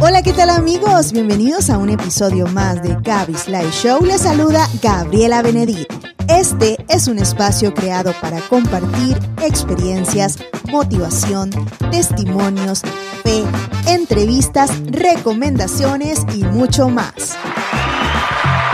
Hola, 0.00 0.22
¿qué 0.22 0.32
tal 0.32 0.50
amigos? 0.50 1.12
Bienvenidos 1.12 1.68
a 1.70 1.78
un 1.78 1.88
episodio 1.90 2.46
más 2.46 2.82
de 2.82 2.96
Gaby's 3.00 3.48
Live 3.48 3.72
Show. 3.72 4.04
Les 4.04 4.20
saluda 4.20 4.68
Gabriela 4.82 5.42
Benedit. 5.42 5.88
Este 6.28 6.76
es 6.88 7.08
un 7.08 7.18
espacio 7.18 7.72
creado 7.72 8.12
para 8.20 8.40
compartir 8.42 9.18
experiencias, 9.42 10.38
motivación, 10.70 11.50
testimonios, 11.90 12.82
fe, 13.22 13.44
entrevistas, 13.86 14.70
recomendaciones 14.90 16.24
y 16.34 16.44
mucho 16.44 16.88
más. 16.88 17.36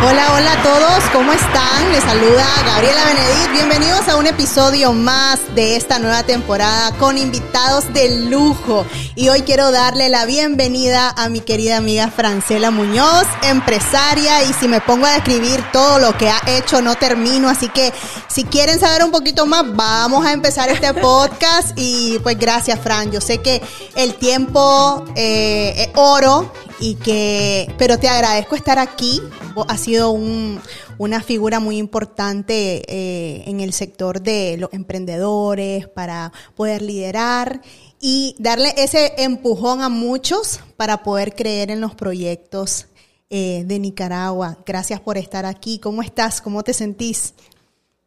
Hola, 0.05 0.35
hola 0.35 0.53
a 0.55 0.63
todos, 0.65 1.05
¿cómo 1.13 1.33
están? 1.33 1.93
Les 1.93 2.03
saluda 2.03 2.45
Gabriela 2.67 3.05
Benedit. 3.05 3.53
Bienvenidos 3.53 4.09
a 4.09 4.17
un 4.17 4.27
episodio 4.27 4.93
más 4.93 5.39
de 5.55 5.77
esta 5.77 6.01
nueva 6.01 6.25
temporada 6.25 6.91
con 6.99 7.17
invitados 7.17 7.93
de 7.93 8.19
lujo. 8.29 8.85
Y 9.15 9.29
hoy 9.29 9.43
quiero 9.43 9.71
darle 9.71 10.09
la 10.09 10.27
bienvenida 10.27 11.15
a 11.17 11.29
mi 11.29 11.39
querida 11.39 11.77
amiga 11.77 12.09
Francela 12.09 12.73
Muñoz, 12.73 13.29
empresaria. 13.45 14.43
Y 14.43 14.53
si 14.55 14.67
me 14.67 14.81
pongo 14.81 15.07
a 15.07 15.13
describir 15.13 15.63
todo 15.73 16.01
lo 16.01 16.19
que 16.19 16.29
ha 16.29 16.41
hecho, 16.49 16.83
no 16.83 16.97
termino. 16.97 17.49
Así 17.49 17.69
que 17.69 17.93
si 18.27 18.43
quieren 18.43 18.81
saber 18.81 19.05
un 19.05 19.13
poquito 19.13 19.47
más, 19.47 19.63
vamos 19.73 20.27
a 20.27 20.33
empezar 20.33 20.69
este 20.69 20.93
podcast. 21.01 21.75
Y 21.77 22.19
pues 22.25 22.37
gracias, 22.37 22.81
Fran. 22.81 23.13
Yo 23.13 23.21
sé 23.21 23.39
que 23.39 23.63
el 23.95 24.15
tiempo 24.15 25.05
eh, 25.15 25.75
es 25.77 25.89
oro 25.95 26.53
y 26.83 26.97
que, 26.97 27.73
pero 27.79 27.97
te 27.97 28.09
agradezco 28.09 28.57
estar 28.57 28.81
aquí. 28.81 29.23
Ha 29.69 29.77
sido 29.77 30.11
un, 30.11 30.61
una 30.99 31.23
figura 31.23 31.61
muy 31.61 31.79
importante 31.79 32.83
eh, 32.89 33.45
en 33.47 33.61
el 33.61 33.73
sector 33.73 34.21
de 34.21 34.57
los 34.59 34.73
emprendedores 34.73 35.87
para 35.87 36.33
poder 36.57 36.83
liderar 36.83 37.61
y 38.01 38.35
darle 38.41 38.75
ese 38.77 39.15
empujón 39.19 39.81
a 39.81 39.89
muchos 39.89 40.59
para 40.77 41.05
poder 41.05 41.37
creer 41.37 41.71
en 41.71 41.81
los 41.81 41.95
proyectos 41.95 42.89
eh, 43.31 43.63
de 43.65 43.79
Nicaragua. 43.79 44.59
Gracias 44.67 44.99
por 44.99 45.17
estar 45.19 45.47
aquí. 45.47 45.79
¿Cómo 45.79 46.03
estás? 46.03 46.41
¿Cómo 46.41 46.65
te 46.65 46.75
sentís? 46.75 47.35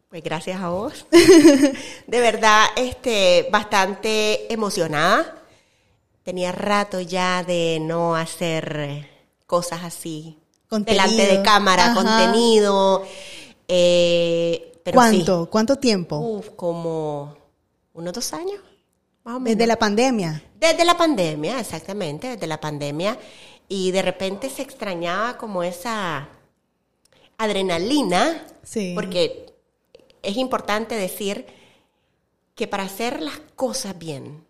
Pues 0.10 0.22
gracias 0.22 0.60
a 0.60 0.68
vos. 0.68 1.06
de 2.08 2.20
verdad, 2.20 2.66
este, 2.76 3.48
bastante 3.50 4.52
emocionada 4.54 5.35
Tenía 6.26 6.52
rato 6.52 7.02
ya 7.02 7.44
de 7.44 7.78
no 7.80 8.16
hacer 8.16 9.08
cosas 9.46 9.84
así. 9.84 10.40
Delante 10.72 11.28
de 11.28 11.44
cámara, 11.44 11.94
contenido. 11.94 13.04
Eh, 13.68 14.82
¿Cuánto? 14.92 15.48
¿Cuánto 15.52 15.76
tiempo? 15.76 16.18
Uf, 16.18 16.50
como 16.56 17.38
unos 17.94 18.12
dos 18.12 18.34
años. 18.34 18.60
Más 19.24 19.36
o 19.36 19.40
menos. 19.40 19.56
Desde 19.56 19.68
la 19.68 19.76
pandemia. 19.78 20.44
Desde 20.60 20.84
la 20.84 20.98
pandemia, 20.98 21.60
exactamente, 21.60 22.30
desde 22.30 22.48
la 22.48 22.60
pandemia. 22.60 23.20
Y 23.68 23.92
de 23.92 24.02
repente 24.02 24.50
se 24.50 24.64
extrañaba 24.64 25.38
como 25.38 25.62
esa 25.62 26.28
adrenalina. 27.38 28.48
Sí. 28.64 28.94
Porque 28.96 29.54
es 30.24 30.38
importante 30.38 30.96
decir 30.96 31.46
que 32.56 32.68
para 32.68 32.82
hacer 32.82 33.22
las 33.22 33.40
cosas 33.56 33.96
bien, 34.00 34.45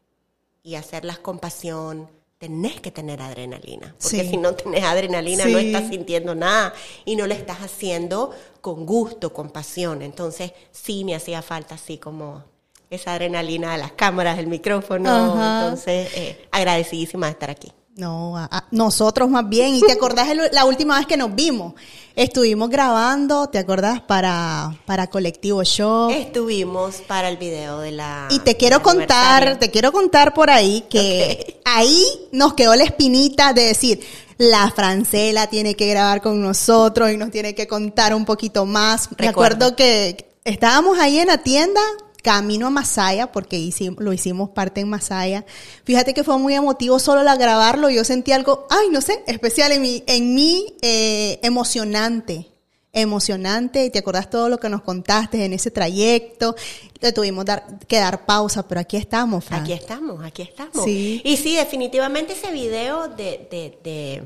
y 0.66 0.74
hacerlas 0.74 1.20
con 1.20 1.38
pasión, 1.38 2.10
tenés 2.40 2.82
que 2.82 2.90
tener 2.90 3.22
adrenalina. 3.22 3.94
Porque 4.02 4.28
si 4.28 4.36
no 4.36 4.56
tenés 4.56 4.84
adrenalina, 4.84 5.46
no 5.46 5.60
estás 5.60 5.90
sintiendo 5.90 6.34
nada 6.34 6.74
y 7.06 7.16
no 7.16 7.28
le 7.28 7.36
estás 7.36 7.60
haciendo 7.60 8.32
con 8.62 8.84
gusto, 8.84 9.32
con 9.32 9.52
pasión. 9.52 10.02
Entonces, 10.02 10.54
sí 10.72 11.04
me 11.06 11.14
hacía 11.14 11.44
falta 11.44 11.76
así 11.76 12.00
como 12.00 12.44
esa 12.90 13.14
adrenalina 13.14 13.74
de 13.74 13.78
las 13.78 13.92
cámaras, 13.92 14.38
del 14.38 14.48
micrófono. 14.48 15.34
Entonces, 15.34 16.10
eh, 16.16 16.48
agradecidísima 16.50 17.28
de 17.28 17.32
estar 17.34 17.52
aquí. 17.52 17.72
No, 17.96 18.38
a, 18.38 18.66
nosotros 18.72 19.30
más 19.30 19.48
bien. 19.48 19.76
¿Y 19.76 19.82
te 19.82 19.92
acordás 19.94 20.28
la 20.52 20.66
última 20.66 20.98
vez 20.98 21.08
que 21.08 21.18
nos 21.18 21.34
vimos? 21.34 21.74
Estuvimos 22.16 22.70
grabando, 22.70 23.48
¿te 23.48 23.58
acordás? 23.58 24.02
Para, 24.02 24.78
para 24.86 25.08
Colectivo 25.08 25.64
Show. 25.64 26.10
Estuvimos 26.12 26.96
para 27.08 27.30
el 27.30 27.38
video 27.38 27.80
de 27.80 27.92
la... 27.92 28.28
Y 28.30 28.40
te 28.40 28.56
quiero 28.56 28.82
contar, 28.82 29.60
te 29.60 29.70
quiero 29.70 29.92
contar 29.92 30.34
por 30.34 30.50
ahí 30.50 30.86
que 30.90 31.62
ahí 31.66 32.06
nos 32.32 32.54
quedó 32.54 32.76
la 32.76 32.86
espinita 32.86 33.52
de 33.52 33.64
decir, 33.64 34.02
la 34.38 34.72
Francela 34.72 35.48
tiene 35.48 35.76
que 35.76 35.90
grabar 35.90 36.22
con 36.22 36.42
nosotros 36.42 37.12
y 37.12 37.18
nos 37.18 37.32
tiene 37.32 37.56
que 37.56 37.68
contar 37.68 38.14
un 38.14 38.26
poquito 38.26 38.66
más. 38.66 39.10
Recuerdo 39.18 39.76
que 39.76 40.38
estábamos 40.46 40.98
ahí 41.00 41.20
en 41.20 41.28
la 41.28 41.40
tienda 41.40 41.82
camino 42.26 42.66
a 42.66 42.70
Masaya, 42.72 43.32
porque 43.32 43.56
hicimos, 43.56 44.04
lo 44.04 44.12
hicimos 44.12 44.50
parte 44.50 44.82
en 44.82 44.90
Masaya. 44.90 45.46
Fíjate 45.84 46.16
que 46.16 46.24
fue 46.24 46.40
muy 46.40 46.56
emotivo 46.56 46.98
solo 46.98 47.22
la 47.22 47.36
grabarlo. 47.36 47.92
Yo 47.92 48.04
sentí 48.04 48.32
algo, 48.32 48.66
ay, 48.72 48.88
no 48.92 49.00
sé, 49.00 49.24
especial 49.28 49.72
en 49.72 49.84
mí, 49.84 50.04
en 50.08 50.34
mí 50.34 50.76
eh, 50.82 51.40
emocionante. 51.44 52.48
Emocionante, 52.94 53.90
te 53.90 54.00
acordás 54.00 54.30
todo 54.30 54.50
lo 54.50 54.58
que 54.58 54.70
nos 54.70 54.82
contaste 54.82 55.44
en 55.44 55.52
ese 55.52 55.70
trayecto, 55.70 56.56
le 57.02 57.12
tuvimos 57.12 57.44
dar, 57.44 57.78
que 57.90 57.98
dar 57.98 58.26
pausa, 58.26 58.66
pero 58.66 58.80
aquí 58.80 58.96
estamos, 58.96 59.44
Fran. 59.44 59.64
Aquí 59.64 59.74
estamos, 59.74 60.24
aquí 60.24 60.44
estamos. 60.44 60.86
Sí. 60.86 61.22
Y 61.26 61.36
sí, 61.36 61.58
definitivamente 61.58 62.34
ese 62.34 62.52
video 62.54 63.10
de, 63.10 63.50
de, 63.52 63.78
de 63.84 64.24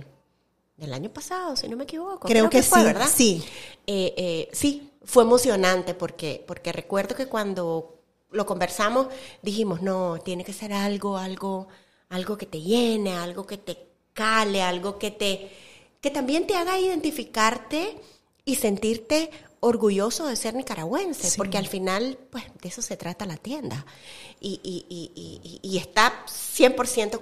del 0.77 0.93
año 0.93 1.09
pasado, 1.09 1.55
si 1.55 1.67
no 1.67 1.75
me 1.75 1.83
equivoco. 1.83 2.27
Creo, 2.27 2.49
que, 2.49 2.63
fue, 2.63 2.79
sí, 2.79 2.85
¿verdad? 2.85 3.09
Sí. 3.13 3.43
Eh, 3.87 4.13
eh, 4.15 4.49
sí, 4.53 4.88
fue 5.03 5.23
emocionante 5.23 5.93
porque, 5.93 6.43
porque 6.47 6.71
recuerdo 6.71 7.15
que 7.15 7.27
cuando 7.27 7.99
lo 8.31 8.45
conversamos 8.45 9.07
dijimos, 9.41 9.81
no, 9.81 10.19
tiene 10.19 10.43
que 10.43 10.53
ser 10.53 10.73
algo, 10.73 11.17
algo, 11.17 11.67
algo 12.09 12.37
que 12.37 12.45
te 12.45 12.61
llene, 12.61 13.13
algo 13.13 13.45
que 13.45 13.57
te 13.57 13.87
cale, 14.13 14.61
algo 14.61 14.99
que 14.99 15.11
te, 15.11 15.51
que 16.01 16.11
también 16.11 16.45
te 16.45 16.55
haga 16.55 16.79
identificarte 16.79 17.97
y 18.45 18.55
sentirte 18.55 19.31
orgulloso 19.61 20.27
de 20.27 20.35
ser 20.35 20.55
nicaragüense, 20.55 21.35
porque 21.37 21.57
al 21.57 21.67
final, 21.67 22.17
pues, 22.29 22.45
de 22.61 22.69
eso 22.69 22.81
se 22.81 22.95
trata 22.95 23.25
la 23.25 23.37
tienda. 23.37 23.85
Y, 24.39 24.59
y, 24.63 24.85
y, 24.89 25.59
y 25.61 25.77
está 25.77 26.25
100% 26.25 27.19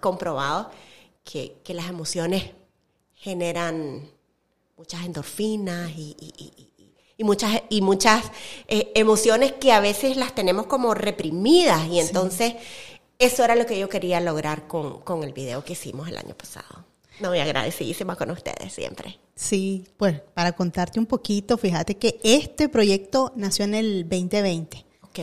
comprobado 0.00 0.70
que, 1.22 1.58
que, 1.62 1.74
las 1.74 1.88
emociones 1.88 2.50
generan 3.14 4.08
muchas 4.76 5.04
endorfinas 5.04 5.90
y, 5.96 6.14
y 7.16 7.24
muchas, 7.24 7.62
y 7.68 7.80
muchas 7.80 8.24
eh, 8.68 8.92
emociones 8.94 9.52
que 9.52 9.72
a 9.72 9.80
veces 9.80 10.16
las 10.16 10.34
tenemos 10.34 10.66
como 10.66 10.94
reprimidas. 10.94 11.86
Y 11.88 12.00
entonces 12.00 12.54
eso 13.18 13.44
era 13.44 13.54
lo 13.54 13.66
que 13.66 13.78
yo 13.78 13.88
quería 13.88 14.20
lograr 14.20 14.66
con, 14.66 15.00
con 15.00 15.22
el 15.22 15.32
video 15.32 15.64
que 15.64 15.72
hicimos 15.72 16.08
el 16.08 16.16
año 16.16 16.34
pasado. 16.34 16.84
No, 17.20 17.30
muy 17.30 17.38
agradecidísima 17.38 18.14
con 18.16 18.30
ustedes 18.30 18.72
siempre. 18.72 19.18
Sí, 19.34 19.84
pues 19.96 20.20
para 20.34 20.52
contarte 20.52 20.98
un 20.98 21.06
poquito, 21.06 21.56
fíjate 21.56 21.96
que 21.96 22.20
este 22.22 22.68
proyecto 22.68 23.32
nació 23.36 23.64
en 23.64 23.74
el 23.74 24.02
2020. 24.08 24.84
Ok. 25.02 25.18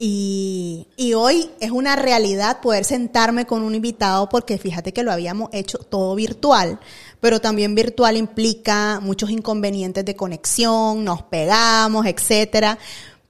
Y, 0.00 0.86
y, 0.96 1.14
hoy 1.14 1.50
es 1.58 1.72
una 1.72 1.96
realidad 1.96 2.60
poder 2.60 2.84
sentarme 2.84 3.46
con 3.46 3.62
un 3.62 3.74
invitado 3.74 4.28
porque 4.28 4.56
fíjate 4.56 4.92
que 4.92 5.02
lo 5.02 5.10
habíamos 5.10 5.48
hecho 5.52 5.78
todo 5.78 6.14
virtual, 6.14 6.78
pero 7.20 7.40
también 7.40 7.74
virtual 7.74 8.16
implica 8.16 9.00
muchos 9.00 9.30
inconvenientes 9.30 10.04
de 10.04 10.16
conexión, 10.16 11.04
nos 11.04 11.22
pegamos, 11.22 12.06
etcétera. 12.06 12.78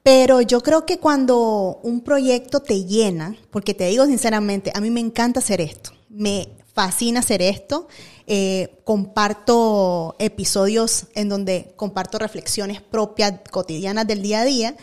Pero 0.03 0.41
yo 0.41 0.63
creo 0.63 0.87
que 0.87 0.99
cuando 0.99 1.81
un 1.83 2.01
proyecto 2.01 2.61
te 2.61 2.85
llena, 2.85 3.37
porque 3.51 3.75
te 3.75 3.89
digo 3.89 4.07
sinceramente, 4.07 4.73
a 4.75 4.81
mí 4.81 4.91
me 4.91 5.01
encanta 5.01 5.41
hacer 5.41 5.61
esto, 5.61 5.93
me 6.09 6.49
fascina 6.73 7.21
hacer 7.21 7.43
esto. 7.43 7.89
Eh, 8.31 8.81
comparto 8.85 10.15
episodios 10.19 11.07
en 11.15 11.31
donde 11.31 11.73
comparto 11.77 12.19
reflexiones 12.19 12.83
propias, 12.83 13.41
cotidianas 13.51 14.07
del 14.07 14.23
día 14.23 14.43
a 14.43 14.45
día. 14.45 14.77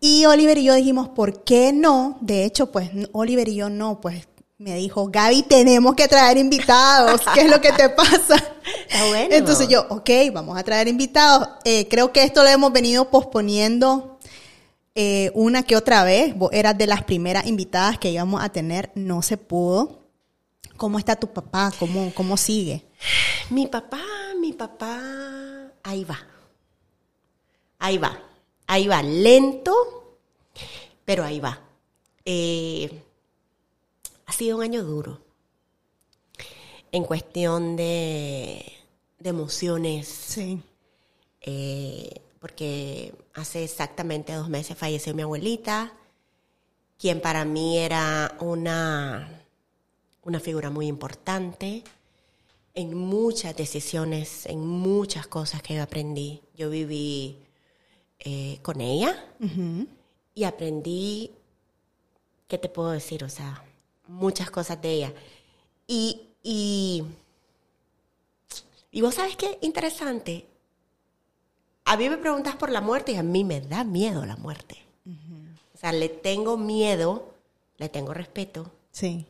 Y 0.00 0.24
Oliver 0.26 0.58
y 0.58 0.64
yo 0.64 0.74
dijimos, 0.74 1.08
¿por 1.10 1.44
qué 1.44 1.72
no? 1.72 2.18
De 2.20 2.44
hecho, 2.44 2.72
pues 2.72 2.90
Oliver 3.12 3.48
y 3.48 3.56
yo 3.56 3.70
no, 3.70 4.00
pues 4.00 4.26
me 4.58 4.74
dijo, 4.76 5.08
Gaby, 5.08 5.42
tenemos 5.42 5.94
que 5.94 6.08
traer 6.08 6.38
invitados. 6.38 7.20
¿Qué 7.34 7.42
es 7.42 7.50
lo 7.50 7.60
que 7.60 7.72
te 7.72 7.90
pasa? 7.90 8.36
bueno. 9.08 9.34
Entonces 9.34 9.68
yo, 9.68 9.86
ok, 9.90 10.10
vamos 10.32 10.58
a 10.58 10.64
traer 10.64 10.88
invitados. 10.88 11.48
Eh, 11.64 11.86
creo 11.88 12.12
que 12.12 12.22
esto 12.22 12.42
lo 12.42 12.48
hemos 12.48 12.72
venido 12.72 13.10
posponiendo 13.10 14.18
eh, 14.94 15.30
una 15.34 15.62
que 15.62 15.76
otra 15.76 16.04
vez. 16.04 16.34
Vos 16.36 16.50
eras 16.52 16.76
de 16.78 16.86
las 16.86 17.04
primeras 17.04 17.46
invitadas 17.46 17.98
que 17.98 18.10
íbamos 18.10 18.42
a 18.42 18.48
tener, 18.48 18.90
no 18.94 19.20
se 19.20 19.36
pudo. 19.36 20.06
¿Cómo 20.78 20.98
está 20.98 21.16
tu 21.16 21.32
papá? 21.32 21.70
¿Cómo, 21.78 22.12
cómo 22.14 22.36
sigue? 22.36 22.84
Mi 23.50 23.66
papá, 23.66 24.00
mi 24.40 24.52
papá, 24.54 25.00
ahí 25.82 26.04
va. 26.04 26.18
Ahí 27.78 27.98
va. 27.98 28.18
Ahí 28.66 28.88
va, 28.88 29.02
lento, 29.02 30.18
pero 31.04 31.24
ahí 31.24 31.40
va. 31.40 31.60
Eh, 32.24 33.05
ha 34.26 34.32
sido 34.32 34.58
un 34.58 34.62
año 34.62 34.82
duro 34.84 35.20
en 36.92 37.04
cuestión 37.04 37.76
de, 37.76 38.72
emociones. 39.22 40.06
Sí. 40.06 40.60
Eh, 41.40 42.20
porque 42.40 43.12
hace 43.34 43.64
exactamente 43.64 44.32
dos 44.32 44.48
meses 44.48 44.76
falleció 44.76 45.14
mi 45.14 45.22
abuelita, 45.22 45.92
quien 46.98 47.20
para 47.20 47.44
mí 47.44 47.78
era 47.78 48.36
una, 48.40 49.42
una 50.22 50.40
figura 50.40 50.70
muy 50.70 50.86
importante 50.86 51.82
en 52.74 52.94
muchas 52.94 53.56
decisiones, 53.56 54.46
en 54.46 54.64
muchas 54.64 55.26
cosas 55.26 55.62
que 55.62 55.74
yo 55.74 55.82
aprendí. 55.82 56.42
Yo 56.54 56.70
viví 56.70 57.38
eh, 58.20 58.58
con 58.62 58.80
ella 58.80 59.24
y 60.34 60.44
aprendí, 60.44 61.32
¿qué 62.48 62.58
te 62.58 62.68
puedo 62.68 62.90
decir? 62.90 63.24
O 63.24 63.28
sea, 63.28 63.65
muchas 64.06 64.50
cosas 64.50 64.80
de 64.80 64.90
ella. 64.90 65.12
Y, 65.86 66.22
y, 66.42 67.04
y 68.90 69.00
vos 69.00 69.14
sabes 69.14 69.36
qué 69.36 69.58
interesante. 69.62 70.46
A 71.84 71.96
mí 71.96 72.08
me 72.08 72.16
preguntas 72.16 72.56
por 72.56 72.70
la 72.70 72.80
muerte 72.80 73.12
y 73.12 73.16
a 73.16 73.22
mí 73.22 73.44
me 73.44 73.60
da 73.60 73.84
miedo 73.84 74.26
la 74.26 74.36
muerte. 74.36 74.82
O 75.74 75.78
sea, 75.78 75.92
le 75.92 76.08
tengo 76.08 76.56
miedo, 76.56 77.32
le 77.76 77.88
tengo 77.88 78.12
respeto. 78.14 78.70
Sí. 78.90 79.26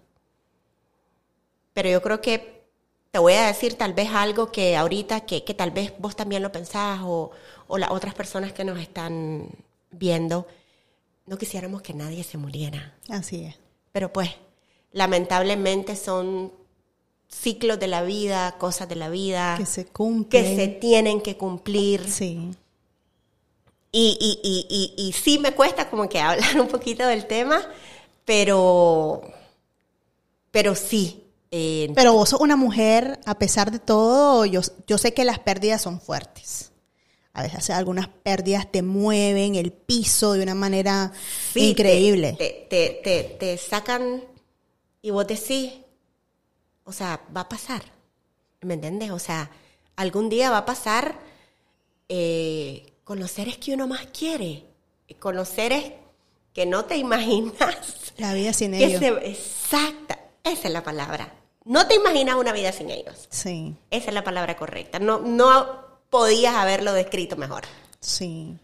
Pero 1.75 1.91
yo 1.91 2.01
creo 2.01 2.21
que 2.21 2.63
te 3.11 3.19
voy 3.19 3.35
a 3.35 3.47
decir 3.47 3.75
tal 3.75 3.93
vez 3.93 4.09
algo 4.11 4.53
que 4.53 4.77
ahorita, 4.77 5.27
que, 5.27 5.45
que 5.45 5.55
tal 5.55 5.71
vez 5.71 5.93
vos 5.99 6.17
también 6.17 6.43
lo 6.43 6.53
pensás 6.53 7.01
o, 7.03 7.31
o 7.67 7.79
las 7.79 7.91
otras 7.91 8.15
personas 8.15 8.53
que 8.53 8.65
nos 8.65 8.79
están 8.79 9.49
viendo, 9.91 10.47
no 11.27 11.37
quisiéramos 11.37 11.83
que 11.83 11.93
nadie 11.95 12.23
se 12.25 12.39
muriera. 12.39 12.95
Así 13.09 13.45
es. 13.45 13.57
Pero 13.93 14.13
pues, 14.13 14.31
lamentablemente 14.97 15.95
son 15.95 16.51
ciclos 17.29 17.79
de 17.79 17.87
la 17.87 18.03
vida, 18.03 18.57
cosas 18.59 18.89
de 18.89 18.97
la 18.97 19.11
vida 19.11 19.57
Que 19.59 19.67
se 19.67 19.85
cumplen. 19.85 20.43
que 20.43 20.57
se 20.57 20.69
tienen 20.69 21.21
que 21.21 21.37
cumplir. 21.37 22.09
Sí. 22.11 22.51
Y, 23.93 24.17
y, 24.21 24.41
y, 24.43 24.95
y, 24.99 25.09
y 25.09 25.13
sí 25.13 25.39
me 25.39 25.53
cuesta 25.53 25.91
como 25.91 26.09
que 26.09 26.19
hablar 26.21 26.59
un 26.61 26.69
poquito 26.69 27.07
del 27.07 27.27
tema, 27.27 27.61
pero, 28.25 29.23
pero 30.51 30.75
sí. 30.75 31.25
eh, 31.51 31.93
Pero 31.95 32.15
vos 32.15 32.31
sos 32.31 32.41
una 32.41 32.57
mujer, 32.57 33.21
a 33.27 33.39
pesar 33.39 33.71
de 33.71 33.79
todo, 33.79 34.47
yo, 34.47 34.61
yo 34.87 34.97
sé 34.99 35.13
que 35.13 35.25
las 35.25 35.39
pérdidas 35.39 35.83
son 35.83 36.01
fuertes. 36.01 36.73
A 37.35 37.43
veces 37.43 37.69
algunas 37.69 38.09
pérdidas 38.09 38.73
te 38.73 38.81
mueven 38.81 39.57
el 39.57 39.71
piso 39.71 40.33
de 40.33 40.43
una 40.43 40.55
manera 40.55 41.13
sí, 41.53 41.69
increíble. 41.71 42.35
Te, 42.39 42.67
te, 42.71 43.01
te, 43.05 43.23
te 43.39 43.59
sacan 43.59 44.23
y 45.03 45.11
vos 45.11 45.27
decís, 45.27 45.73
o 46.85 46.93
sea, 46.93 47.21
va 47.37 47.43
a 47.43 47.49
pasar. 47.49 47.83
¿Me 48.63 48.75
entiendes? 48.75 49.11
O 49.11 49.19
sea, 49.19 49.51
algún 49.97 50.29
día 50.29 50.51
va 50.51 50.59
a 50.59 50.65
pasar 50.67 51.19
eh, 52.09 52.93
con 53.05 53.19
los 53.21 53.31
seres 53.31 53.59
que 53.59 53.75
uno 53.75 53.87
más 53.87 54.07
quiere, 54.07 54.65
con 55.19 55.37
los 55.37 55.49
seres 55.49 55.93
que 56.53 56.67
no 56.67 56.85
te 56.85 56.97
imaginas. 56.99 58.13
La 58.17 58.35
vida 58.35 58.53
sin 58.53 58.75
ellos. 58.75 58.99
se- 59.01 59.29
exacta, 59.31 60.19
esa 60.45 60.69
es 60.69 60.73
la 60.73 60.83
palabra. 60.83 61.33
No 61.65 61.87
te 61.89 61.97
imaginas 61.97 62.37
una 62.37 62.53
vida 62.53 62.71
sin 62.73 62.91
ellos. 62.91 63.27
Sí, 63.29 63.75
Esa 63.91 64.09
es 64.09 64.15
la 64.15 64.23
palabra 64.23 64.57
correcta. 64.57 65.01
No, 65.01 65.19
no 65.19 65.85
podías 66.11 66.55
haberlo 66.55 66.93
descrito 66.93 67.37
mejor. 67.37 67.65
sí. 68.01 68.57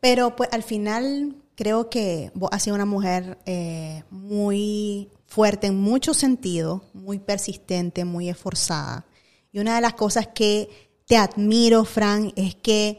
Pero 0.00 0.34
pues 0.34 0.48
al 0.52 0.62
final 0.62 1.34
creo 1.60 1.90
que 1.90 2.32
vos 2.32 2.48
has 2.54 2.62
sido 2.62 2.74
una 2.74 2.86
mujer 2.86 3.36
eh, 3.44 4.02
muy 4.08 5.10
fuerte 5.26 5.66
en 5.66 5.78
muchos 5.78 6.16
sentidos, 6.16 6.80
muy 6.94 7.18
persistente, 7.18 8.06
muy 8.06 8.30
esforzada. 8.30 9.04
Y 9.52 9.58
una 9.58 9.74
de 9.74 9.82
las 9.82 9.92
cosas 9.92 10.26
que 10.28 10.70
te 11.04 11.18
admiro, 11.18 11.84
Fran, 11.84 12.32
es 12.34 12.54
que 12.54 12.98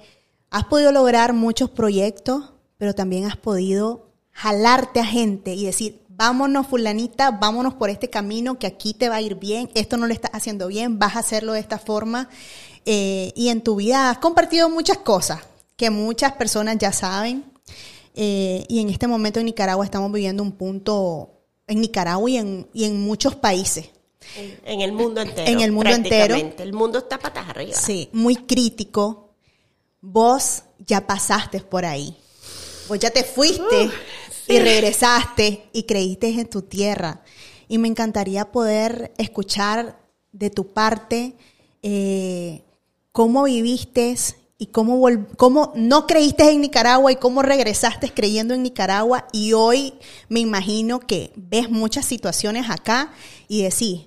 has 0.52 0.66
podido 0.66 0.92
lograr 0.92 1.34
muchos 1.34 1.72
proyectos, 1.72 2.54
pero 2.78 2.94
también 2.94 3.26
has 3.26 3.36
podido 3.36 4.12
jalarte 4.30 5.00
a 5.00 5.06
gente 5.06 5.56
y 5.56 5.66
decir, 5.66 6.00
vámonos 6.08 6.68
fulanita, 6.68 7.32
vámonos 7.32 7.74
por 7.74 7.90
este 7.90 8.12
camino 8.12 8.60
que 8.60 8.68
aquí 8.68 8.94
te 8.94 9.10
va 9.10 9.16
a 9.16 9.22
ir 9.22 9.40
bien, 9.40 9.72
esto 9.74 9.98
no 9.98 10.06
lo 10.06 10.14
estás 10.14 10.30
haciendo 10.36 10.68
bien, 10.68 11.00
vas 11.00 11.16
a 11.16 11.20
hacerlo 11.22 11.54
de 11.54 11.62
esta 11.62 11.80
forma. 11.80 12.30
Eh, 12.86 13.32
y 13.36 13.50
en 13.50 13.64
tu 13.64 13.78
vida 13.78 14.12
has 14.12 14.20
compartido 14.20 14.70
muchas 14.70 15.00
cosas 15.00 15.40
que 15.76 15.90
muchas 15.90 16.34
personas 16.34 16.78
ya 16.78 16.92
saben. 16.92 17.51
Eh, 18.16 18.66
y 18.68 18.80
en 18.80 18.90
este 18.90 19.08
momento 19.08 19.40
en 19.40 19.46
Nicaragua 19.46 19.86
estamos 19.86 20.12
viviendo 20.12 20.44
un 20.44 20.52
punto, 20.52 21.30
en 21.68 21.82
Nicaragua 21.82 22.30
y 22.30 22.38
en, 22.38 22.68
y 22.74 22.84
en 22.86 23.00
muchos 23.02 23.36
países, 23.36 23.90
En, 24.36 24.60
en 24.66 24.82
el 24.82 24.92
mundo 24.92 25.22
entero. 25.22 25.48
En 25.50 25.60
el 25.62 25.72
mundo 25.72 25.92
entero. 25.92 26.36
El 26.36 26.74
mundo 26.74 27.00
está 27.00 27.18
patas 27.18 27.50
arriba. 27.50 27.74
Sí, 27.74 28.10
muy 28.12 28.36
crítico. 28.36 29.34
Vos 30.02 30.64
ya 30.80 31.06
pasaste 31.06 31.62
por 31.62 31.86
ahí. 31.86 32.16
Vos 32.88 33.00
ya 33.00 33.12
te 33.12 33.24
fuiste 33.24 33.90
y 34.48 34.60
regresaste 34.60 35.64
y 35.72 35.84
creíste 35.84 36.28
en 36.28 36.50
tu 36.50 36.64
tierra. 36.64 37.24
Y 37.68 37.78
me 37.78 37.88
encantaría 37.88 38.52
poder 38.52 39.14
escuchar 39.18 40.00
de 40.32 40.50
tu 40.50 40.68
parte 40.68 41.36
eh, 41.84 42.64
cómo 43.12 43.44
viviste 43.44 44.16
y 44.62 44.68
cómo, 44.68 45.04
cómo 45.38 45.74
no 45.76 46.06
creíste 46.06 46.48
en 46.52 46.62
Nicaragua 46.62 47.12
y 47.12 47.16
cómo 47.16 47.42
regresaste 47.42 48.14
creyendo 48.14 48.54
en 48.54 48.62
Nicaragua. 48.62 49.26
Y 49.32 49.54
hoy 49.54 49.96
me 50.30 50.40
imagino 50.40 51.00
que 51.00 51.32
ves 51.36 51.72
muchas 51.72 52.06
situaciones 52.06 52.70
acá 52.70 53.12
y 53.48 53.64
decís, 53.64 54.02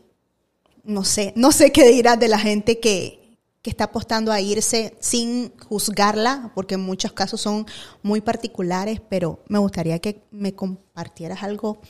no 0.84 1.02
sé, 1.02 1.32
no 1.34 1.50
sé 1.50 1.72
qué 1.72 1.88
dirás 1.88 2.20
de 2.20 2.28
la 2.28 2.38
gente 2.38 2.78
que, 2.78 3.36
que 3.62 3.70
está 3.70 3.86
apostando 3.86 4.30
a 4.30 4.40
irse 4.40 4.96
sin 5.00 5.52
juzgarla, 5.58 6.52
porque 6.54 6.76
en 6.76 6.82
muchos 6.82 7.10
casos 7.10 7.40
son 7.40 7.66
muy 8.04 8.20
particulares, 8.20 9.00
pero 9.08 9.40
me 9.48 9.58
gustaría 9.58 9.98
que 9.98 10.22
me 10.30 10.54
compartieras 10.54 11.42
algo 11.42 11.80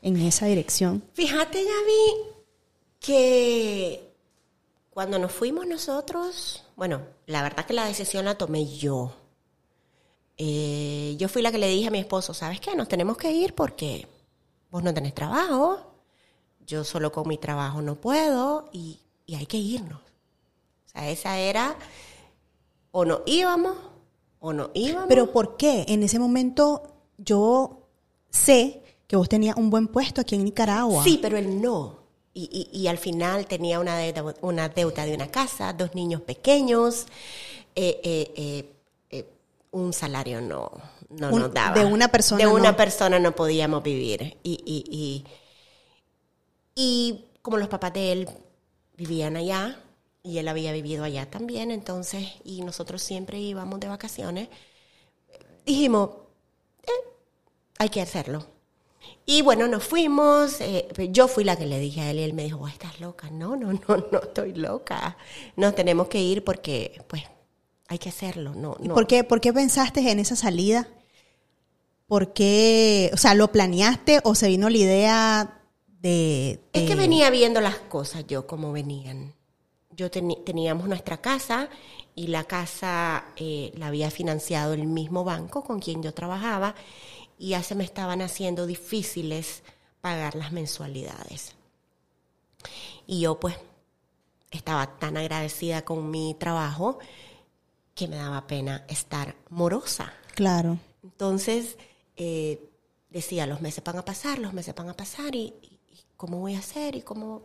en 0.00 0.16
esa 0.16 0.46
dirección. 0.46 1.04
Fíjate, 1.12 1.58
Gaby, 1.62 2.32
que 3.00 4.07
cuando 4.98 5.20
nos 5.20 5.30
fuimos 5.30 5.64
nosotros, 5.64 6.64
bueno, 6.74 7.02
la 7.26 7.44
verdad 7.44 7.64
que 7.64 7.72
la 7.72 7.84
decisión 7.84 8.24
la 8.24 8.36
tomé 8.36 8.66
yo. 8.66 9.14
Eh, 10.36 11.14
yo 11.20 11.28
fui 11.28 11.40
la 11.40 11.52
que 11.52 11.58
le 11.58 11.68
dije 11.68 11.86
a 11.86 11.92
mi 11.92 12.00
esposo, 12.00 12.34
¿sabes 12.34 12.58
qué? 12.58 12.74
Nos 12.74 12.88
tenemos 12.88 13.16
que 13.16 13.30
ir 13.30 13.54
porque 13.54 14.08
vos 14.72 14.82
no 14.82 14.92
tenés 14.92 15.14
trabajo, 15.14 15.78
yo 16.66 16.82
solo 16.82 17.12
con 17.12 17.28
mi 17.28 17.38
trabajo 17.38 17.80
no 17.80 17.94
puedo 17.94 18.68
y, 18.72 18.98
y 19.24 19.36
hay 19.36 19.46
que 19.46 19.58
irnos. 19.58 20.00
O 20.00 20.88
sea, 20.88 21.08
esa 21.08 21.38
era, 21.38 21.76
o 22.90 23.04
no 23.04 23.22
íbamos, 23.24 23.76
o 24.40 24.52
no 24.52 24.72
íbamos. 24.74 25.06
Pero 25.08 25.30
¿por 25.30 25.56
qué? 25.56 25.84
En 25.86 26.02
ese 26.02 26.18
momento 26.18 27.04
yo 27.18 27.86
sé 28.30 28.82
que 29.06 29.14
vos 29.14 29.28
tenías 29.28 29.56
un 29.56 29.70
buen 29.70 29.86
puesto 29.86 30.22
aquí 30.22 30.34
en 30.34 30.42
Nicaragua. 30.42 31.04
Sí, 31.04 31.20
pero 31.22 31.36
él 31.36 31.62
no. 31.62 32.07
Y, 32.34 32.68
y- 32.72 32.78
y 32.78 32.86
al 32.88 32.98
final 32.98 33.46
tenía 33.46 33.80
una 33.80 33.96
deuda, 33.98 34.34
una 34.42 34.68
deuda 34.68 35.04
de 35.04 35.14
una 35.14 35.28
casa, 35.30 35.72
dos 35.72 35.94
niños 35.94 36.20
pequeños, 36.22 37.06
eh, 37.74 38.00
eh, 38.04 38.70
eh, 39.10 39.24
un 39.72 39.92
salario 39.92 40.40
no, 40.40 40.70
no 41.10 41.30
Un- 41.30 41.40
nos 41.42 41.52
daba. 41.54 41.74
de 41.78 41.84
una 41.84 42.08
persona 42.08 42.44
De 42.44 42.46
una 42.50 42.70
no. 42.72 42.76
persona 42.76 43.18
no 43.18 43.34
podíamos 43.34 43.82
vivir. 43.82 44.36
Y, 44.42 44.60
y, 44.64 44.84
y, 44.90 45.24
y 46.74 47.24
como 47.42 47.56
los 47.56 47.68
papás 47.68 47.92
de 47.92 48.12
él 48.12 48.28
vivían 48.96 49.36
allá, 49.36 49.80
y 50.22 50.38
él 50.38 50.48
había 50.48 50.72
vivido 50.72 51.04
allá 51.04 51.30
también, 51.30 51.70
entonces, 51.70 52.26
y 52.44 52.60
nosotros 52.62 53.02
siempre 53.02 53.38
íbamos 53.38 53.80
de 53.80 53.88
vacaciones, 53.88 54.48
dijimos, 55.64 56.10
"Eh, 56.86 56.90
hay 57.78 57.88
que 57.88 58.00
hacerlo. 58.02 58.46
Y 59.30 59.42
bueno, 59.42 59.68
nos 59.68 59.84
fuimos. 59.84 60.58
eh, 60.62 60.88
yo 61.10 61.28
fui 61.28 61.44
la 61.44 61.54
que 61.54 61.66
le 61.66 61.78
dije 61.78 62.00
a 62.00 62.10
él 62.10 62.18
y 62.18 62.22
él 62.22 62.32
me 62.32 62.44
dijo, 62.44 62.56
"Vos 62.56 62.72
estás 62.72 62.98
loca. 62.98 63.28
No, 63.30 63.56
no, 63.56 63.72
no, 63.88 63.96
no 64.10 64.20
estoy 64.22 64.54
loca. 64.54 65.18
Nos 65.54 65.74
tenemos 65.74 66.08
que 66.08 66.18
ir 66.18 66.42
porque, 66.44 67.02
pues, 67.08 67.24
hay 67.88 67.98
que 67.98 68.08
hacerlo. 68.08 68.54
No, 68.54 68.78
¿Y 68.80 68.88
no. 68.88 68.94
por 68.94 69.06
qué, 69.06 69.24
por 69.24 69.42
qué 69.42 69.52
pensaste 69.52 70.00
en 70.10 70.18
esa 70.18 70.34
salida? 70.34 70.88
¿Por 72.06 72.32
qué, 72.32 73.10
o 73.12 73.18
sea, 73.18 73.34
lo 73.34 73.52
planeaste 73.52 74.20
o 74.24 74.34
se 74.34 74.48
vino 74.48 74.70
la 74.70 74.78
idea 74.78 75.60
de... 76.00 76.58
Es 76.72 76.88
que 76.88 76.94
venía 76.94 77.28
viendo 77.28 77.60
las 77.60 77.76
cosas 77.76 78.26
yo 78.26 78.46
como 78.46 78.72
venían. 78.72 79.34
Yo 79.90 80.10
teníamos 80.10 80.88
nuestra 80.88 81.18
casa 81.18 81.68
y 82.14 82.28
la 82.28 82.44
casa 82.44 83.26
eh, 83.36 83.72
la 83.76 83.88
había 83.88 84.10
financiado 84.10 84.72
el 84.72 84.86
mismo 84.86 85.22
banco 85.22 85.62
con 85.62 85.80
quien 85.80 86.02
yo 86.02 86.14
trabajaba 86.14 86.74
y 87.38 87.50
ya 87.50 87.62
se 87.62 87.74
me 87.74 87.84
estaban 87.84 88.20
haciendo 88.22 88.66
difíciles 88.66 89.62
pagar 90.00 90.34
las 90.34 90.52
mensualidades. 90.52 91.54
Y 93.06 93.20
yo 93.20 93.38
pues 93.40 93.56
estaba 94.50 94.98
tan 94.98 95.16
agradecida 95.16 95.84
con 95.84 96.10
mi 96.10 96.34
trabajo 96.34 96.98
que 97.94 98.08
me 98.08 98.16
daba 98.16 98.46
pena 98.46 98.84
estar 98.88 99.34
morosa. 99.50 100.12
Claro. 100.34 100.78
Entonces, 101.02 101.76
eh, 102.16 102.70
decía, 103.10 103.46
los 103.46 103.60
meses 103.60 103.82
van 103.84 103.98
a 103.98 104.04
pasar, 104.04 104.38
los 104.38 104.52
meses 104.52 104.74
van 104.74 104.88
a 104.88 104.94
pasar, 104.94 105.34
y, 105.34 105.54
y- 105.62 105.80
y 105.90 106.00
cómo 106.16 106.38
voy 106.40 106.54
a 106.54 106.58
hacer, 106.60 106.94
y 106.96 107.02
cómo... 107.02 107.42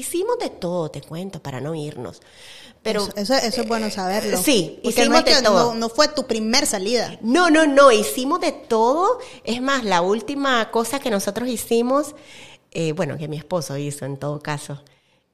Hicimos 0.00 0.38
de 0.38 0.48
todo, 0.48 0.90
te 0.90 1.02
cuento, 1.02 1.42
para 1.42 1.60
no 1.60 1.74
irnos. 1.74 2.22
Pero 2.82 3.02
eso, 3.02 3.12
eso, 3.16 3.34
eso 3.34 3.60
es 3.60 3.68
bueno 3.68 3.90
saberlo. 3.90 4.42
sí, 4.42 4.80
Porque 4.82 5.00
hicimos 5.00 5.18
no, 5.18 5.24
de 5.24 5.32
que 5.32 5.42
todo. 5.42 5.74
No, 5.74 5.78
no 5.78 5.88
fue 5.90 6.08
tu 6.08 6.26
primer 6.26 6.66
salida. 6.66 7.18
no, 7.20 7.50
no, 7.50 7.66
no, 7.66 7.92
hicimos 7.92 8.40
de 8.40 8.52
todo. 8.52 9.18
Es 9.44 9.60
más, 9.60 9.84
la 9.84 10.00
última 10.00 10.70
cosa 10.70 11.00
que 11.00 11.10
nosotros 11.10 11.50
hicimos, 11.50 12.14
eh, 12.70 12.92
bueno, 12.92 13.18
que 13.18 13.28
mi 13.28 13.36
esposo 13.36 13.76
hizo 13.76 14.06
en 14.06 14.16
todo 14.16 14.40
caso, 14.40 14.82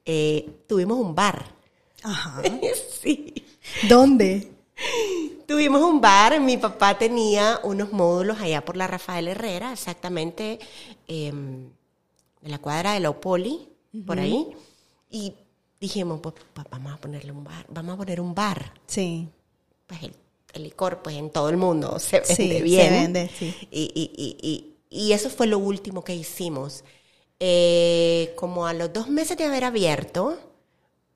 eh, 0.04 0.50
tuvimos 0.66 0.99
un 0.99 1.14
bar. 1.14 1.44
Ajá. 2.02 2.42
sí. 3.00 3.46
¿Dónde? 3.88 4.50
Tuvimos 5.46 5.80
un 5.80 6.00
bar, 6.00 6.40
mi 6.40 6.56
papá 6.56 6.99
tenía 6.99 7.61
unos 7.62 7.92
módulos 7.92 8.40
allá 8.40 8.64
por 8.64 8.76
la 8.76 8.88
Rafael 8.88 9.28
Herrera, 9.28 9.73
exactamente 9.73 10.58
em, 11.06 11.70
en 12.42 12.50
la 12.50 12.58
cuadra 12.58 12.94
de 12.94 13.00
por 14.04 14.18
ahí. 14.18 14.46
Y 15.10 15.34
dijimos, 15.80 16.20
pues, 16.20 16.34
pues, 16.52 16.66
vamos 16.70 16.92
a 16.92 16.96
ponerle 16.96 17.32
un 17.32 17.44
bar, 17.44 17.66
vamos 17.68 17.94
a 17.94 17.96
poner 17.98 18.20
un 18.20 18.34
bar. 18.34 18.72
Sí. 18.86 19.28
Pues 19.86 20.02
el, 20.02 20.12
el 20.54 20.62
licor, 20.64 21.02
pues 21.02 21.16
en 21.16 21.30
todo 21.30 21.48
el 21.48 21.56
mundo 21.56 21.98
se 22.00 22.20
vende 22.20 22.34
Sí, 22.34 22.48
se 22.52 22.62
bien. 22.62 22.90
vende, 22.90 23.30
sí. 23.38 23.54
Y, 23.70 23.82
y- 23.94 24.10
y- 24.16 24.36
y- 24.48 24.72
y 25.08 25.12
eso 25.12 25.28
fue 25.30 25.46
lo 25.46 25.58
último 25.58 26.02
que 26.04 26.14
hicimos. 26.14 26.84
Eh, 27.38 28.32
como 28.36 28.66
a 28.66 28.72
los 28.72 28.92
dos 28.92 29.08
meses 29.08 29.36
de 29.36 29.44
haber 29.44 29.64
abierto, 29.64 30.38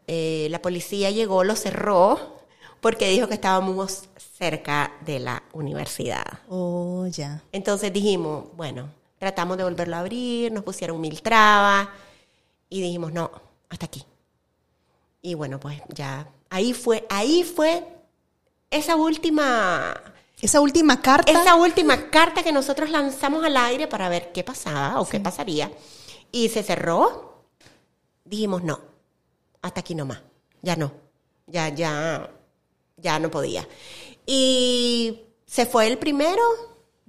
eh, 0.06 0.48
la 0.50 0.60
policía 0.60 1.10
llegó, 1.10 1.44
lo 1.44 1.56
cerró, 1.56 2.36
porque 2.80 3.08
dijo 3.08 3.28
que 3.28 3.34
estábamos 3.34 4.04
cerca 4.38 4.92
de 5.06 5.18
la 5.20 5.42
universidad. 5.52 6.24
Oh, 6.48 7.06
ya. 7.06 7.42
Entonces 7.52 7.92
dijimos, 7.92 8.48
bueno, 8.56 8.88
tratamos 9.18 9.56
de 9.56 9.64
volverlo 9.64 9.96
a 9.96 10.00
abrir, 10.00 10.52
nos 10.52 10.64
pusieron 10.64 11.00
mil 11.00 11.22
trabas 11.22 11.88
y 12.70 12.80
dijimos, 12.80 13.12
no, 13.12 13.30
hasta 13.68 13.86
aquí. 13.86 14.04
Y 15.20 15.34
bueno, 15.34 15.60
pues 15.60 15.82
ya, 15.88 16.26
ahí 16.48 16.72
fue, 16.72 17.06
ahí 17.10 17.42
fue 17.44 17.86
esa 18.70 18.96
última, 18.96 19.94
Esa 20.40 20.60
última 20.60 21.02
carta. 21.02 21.30
esa 21.30 21.56
última 21.56 22.08
carta 22.08 22.42
que 22.42 22.52
nosotros 22.52 22.88
lanzamos 22.88 23.44
al 23.44 23.56
aire 23.56 23.86
para 23.88 24.08
ver 24.08 24.32
qué 24.32 24.42
pasaba 24.44 25.00
o 25.00 25.06
qué 25.08 25.20
pasaría. 25.20 25.70
Y 26.32 26.48
se 26.48 26.62
cerró. 26.62 27.44
Dijimos, 28.24 28.62
no, 28.62 28.78
hasta 29.60 29.80
aquí 29.80 29.94
nomás. 29.94 30.22
Ya 30.62 30.76
no. 30.76 30.92
Ya, 31.46 31.68
ya, 31.68 32.30
ya 32.96 33.18
no 33.18 33.30
podía. 33.30 33.66
Y 34.24 35.22
se 35.44 35.66
fue 35.66 35.88
el 35.88 35.98
primero. 35.98 36.40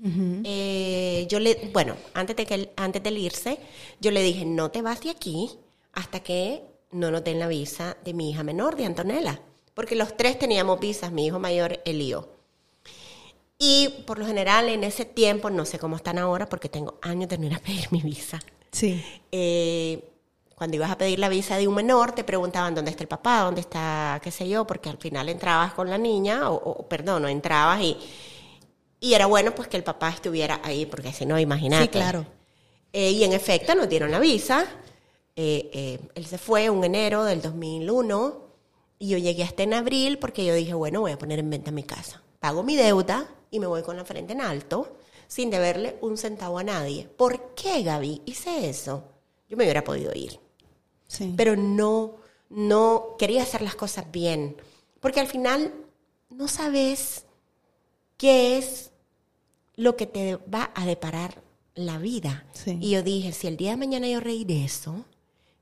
Eh, 0.03 1.27
yo 1.29 1.39
le, 1.39 1.69
bueno, 1.71 1.95
antes 2.13 2.35
de 2.35 2.45
que 2.45 2.55
él- 2.55 2.69
antes 2.75 3.03
de 3.03 3.11
irse, 3.11 3.59
yo 3.99 4.09
le 4.11 4.23
dije, 4.23 4.45
no 4.45 4.71
te 4.71 4.81
vas 4.81 5.01
de 5.01 5.11
aquí 5.11 5.49
hasta 5.93 6.21
que 6.21 6.63
no 6.91 7.11
nos 7.11 7.23
den 7.23 7.39
la 7.39 7.47
visa 7.47 7.97
de 8.03 8.13
mi 8.13 8.31
hija 8.31 8.43
menor, 8.43 8.75
de 8.75 8.85
Antonella. 8.85 9.39
Porque 9.73 9.95
los 9.95 10.17
tres 10.17 10.39
teníamos 10.39 10.79
visas, 10.79 11.11
mi 11.11 11.27
hijo 11.27 11.39
mayor, 11.39 11.81
Elío. 11.85 12.29
Y 13.57 13.89
por 14.07 14.17
lo 14.17 14.25
general 14.25 14.69
en 14.69 14.83
ese 14.83 15.05
tiempo, 15.05 15.49
no 15.51 15.65
sé 15.65 15.77
cómo 15.77 15.95
están 15.95 16.17
ahora, 16.17 16.47
porque 16.49 16.67
tengo 16.67 16.97
años 17.01 17.29
de 17.29 17.37
no 17.37 17.45
ir 17.45 17.53
a 17.53 17.59
pedir 17.59 17.87
mi 17.91 18.01
visa. 18.01 18.39
Sí. 18.71 19.03
Eh, 19.31 20.03
cuando 20.55 20.77
ibas 20.77 20.91
a 20.91 20.97
pedir 20.97 21.19
la 21.19 21.29
visa 21.29 21.57
de 21.57 21.67
un 21.67 21.75
menor, 21.75 22.13
te 22.13 22.23
preguntaban 22.23 22.73
dónde 22.75 22.91
está 22.91 23.03
el 23.03 23.07
papá, 23.07 23.41
dónde 23.41 23.61
está, 23.61 24.19
qué 24.23 24.31
sé 24.31 24.49
yo, 24.49 24.65
porque 24.65 24.89
al 24.89 24.97
final 24.97 25.29
entrabas 25.29 25.73
con 25.73 25.89
la 25.89 25.97
niña, 25.97 26.49
o, 26.49 26.55
o, 26.55 26.87
perdón, 26.87 27.21
no 27.23 27.27
entrabas 27.27 27.81
y, 27.81 27.97
y 29.01 29.15
era 29.15 29.25
bueno 29.25 29.53
pues 29.53 29.67
que 29.67 29.75
el 29.77 29.83
papá 29.83 30.09
estuviera 30.09 30.61
ahí, 30.63 30.85
porque 30.85 31.11
si 31.11 31.25
no, 31.25 31.37
imagínate. 31.37 31.85
Sí, 31.85 31.89
claro. 31.89 32.25
Eh, 32.93 33.11
y 33.11 33.23
en 33.23 33.33
efecto 33.33 33.73
nos 33.73 33.89
dieron 33.89 34.11
la 34.11 34.19
visa. 34.19 34.65
Eh, 35.35 35.71
eh, 35.73 35.99
él 36.13 36.25
se 36.25 36.37
fue 36.37 36.65
en 36.65 36.83
enero 36.83 37.23
del 37.23 37.41
2001 37.41 38.47
y 38.99 39.09
yo 39.09 39.17
llegué 39.17 39.43
hasta 39.43 39.63
en 39.63 39.73
abril 39.73 40.19
porque 40.19 40.45
yo 40.45 40.53
dije, 40.53 40.75
bueno, 40.75 41.01
voy 41.01 41.11
a 41.11 41.17
poner 41.17 41.39
en 41.39 41.49
venta 41.49 41.71
mi 41.71 41.83
casa. 41.83 42.21
Pago 42.39 42.61
mi 42.63 42.75
deuda 42.75 43.27
y 43.49 43.59
me 43.59 43.65
voy 43.65 43.81
con 43.81 43.97
la 43.97 44.05
frente 44.05 44.33
en 44.33 44.41
alto 44.41 44.97
sin 45.27 45.49
deberle 45.49 45.97
un 46.01 46.17
centavo 46.17 46.59
a 46.59 46.63
nadie. 46.63 47.07
¿Por 47.07 47.55
qué, 47.55 47.81
Gaby? 47.81 48.21
Hice 48.25 48.69
eso. 48.69 49.03
Yo 49.49 49.57
me 49.57 49.63
hubiera 49.63 49.83
podido 49.83 50.13
ir 50.13 50.39
Sí. 51.07 51.33
pero 51.35 51.55
no, 51.55 52.17
no 52.49 53.15
quería 53.17 53.41
hacer 53.41 53.61
las 53.63 53.75
cosas 53.75 54.11
bien. 54.11 54.57
Porque 54.99 55.19
al 55.19 55.27
final 55.27 55.73
no 56.29 56.47
sabes 56.47 57.25
qué 58.17 58.57
es 58.59 58.90
lo 59.75 59.95
que 59.95 60.05
te 60.07 60.35
va 60.35 60.71
a 60.75 60.85
deparar 60.85 61.41
la 61.75 61.97
vida. 61.97 62.45
Sí. 62.53 62.77
Y 62.81 62.91
yo 62.91 63.03
dije, 63.03 63.31
si 63.31 63.47
el 63.47 63.57
día 63.57 63.71
de 63.71 63.77
mañana 63.77 64.07
yo 64.07 64.19
regreso, 64.19 65.05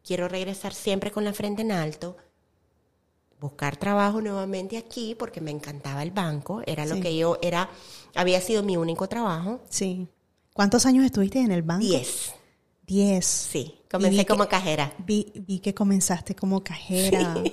quiero 0.03 0.27
regresar 0.27 0.73
siempre 0.73 1.11
con 1.11 1.23
la 1.23 1.33
frente 1.33 1.61
en 1.61 1.71
alto, 1.71 2.17
buscar 3.39 3.77
trabajo 3.77 4.19
nuevamente 4.21 4.77
aquí, 4.77 5.15
porque 5.15 5.39
me 5.41 5.51
encantaba 5.51 6.03
el 6.03 6.11
banco, 6.11 6.61
era 6.65 6.85
lo 6.85 6.95
Sí. 6.95 7.01
que 7.01 7.15
yo 7.17 7.37
era, 7.41 7.69
había 8.15 8.41
sido 8.41 8.63
mi 8.63 8.75
único 8.75 9.07
trabajo. 9.07 9.61
Sí. 9.69 10.07
¿Cuántos 10.53 10.85
años 10.85 11.05
estuviste 11.05 11.39
en 11.39 11.51
el 11.51 11.61
banco? 11.61 11.85
Diez, 11.85 12.33
Diez. 12.85 13.25
sí, 13.25 13.78
comencé 13.89 14.17
vi 14.17 14.24
que- 14.24 14.25
como 14.27 14.48
cajera. 14.48 14.91
Vi, 15.00 15.31
vi 15.36 15.60
que 15.60 15.74
comenzaste 15.74 16.36
como 16.36 16.63
cajera. 16.63 17.34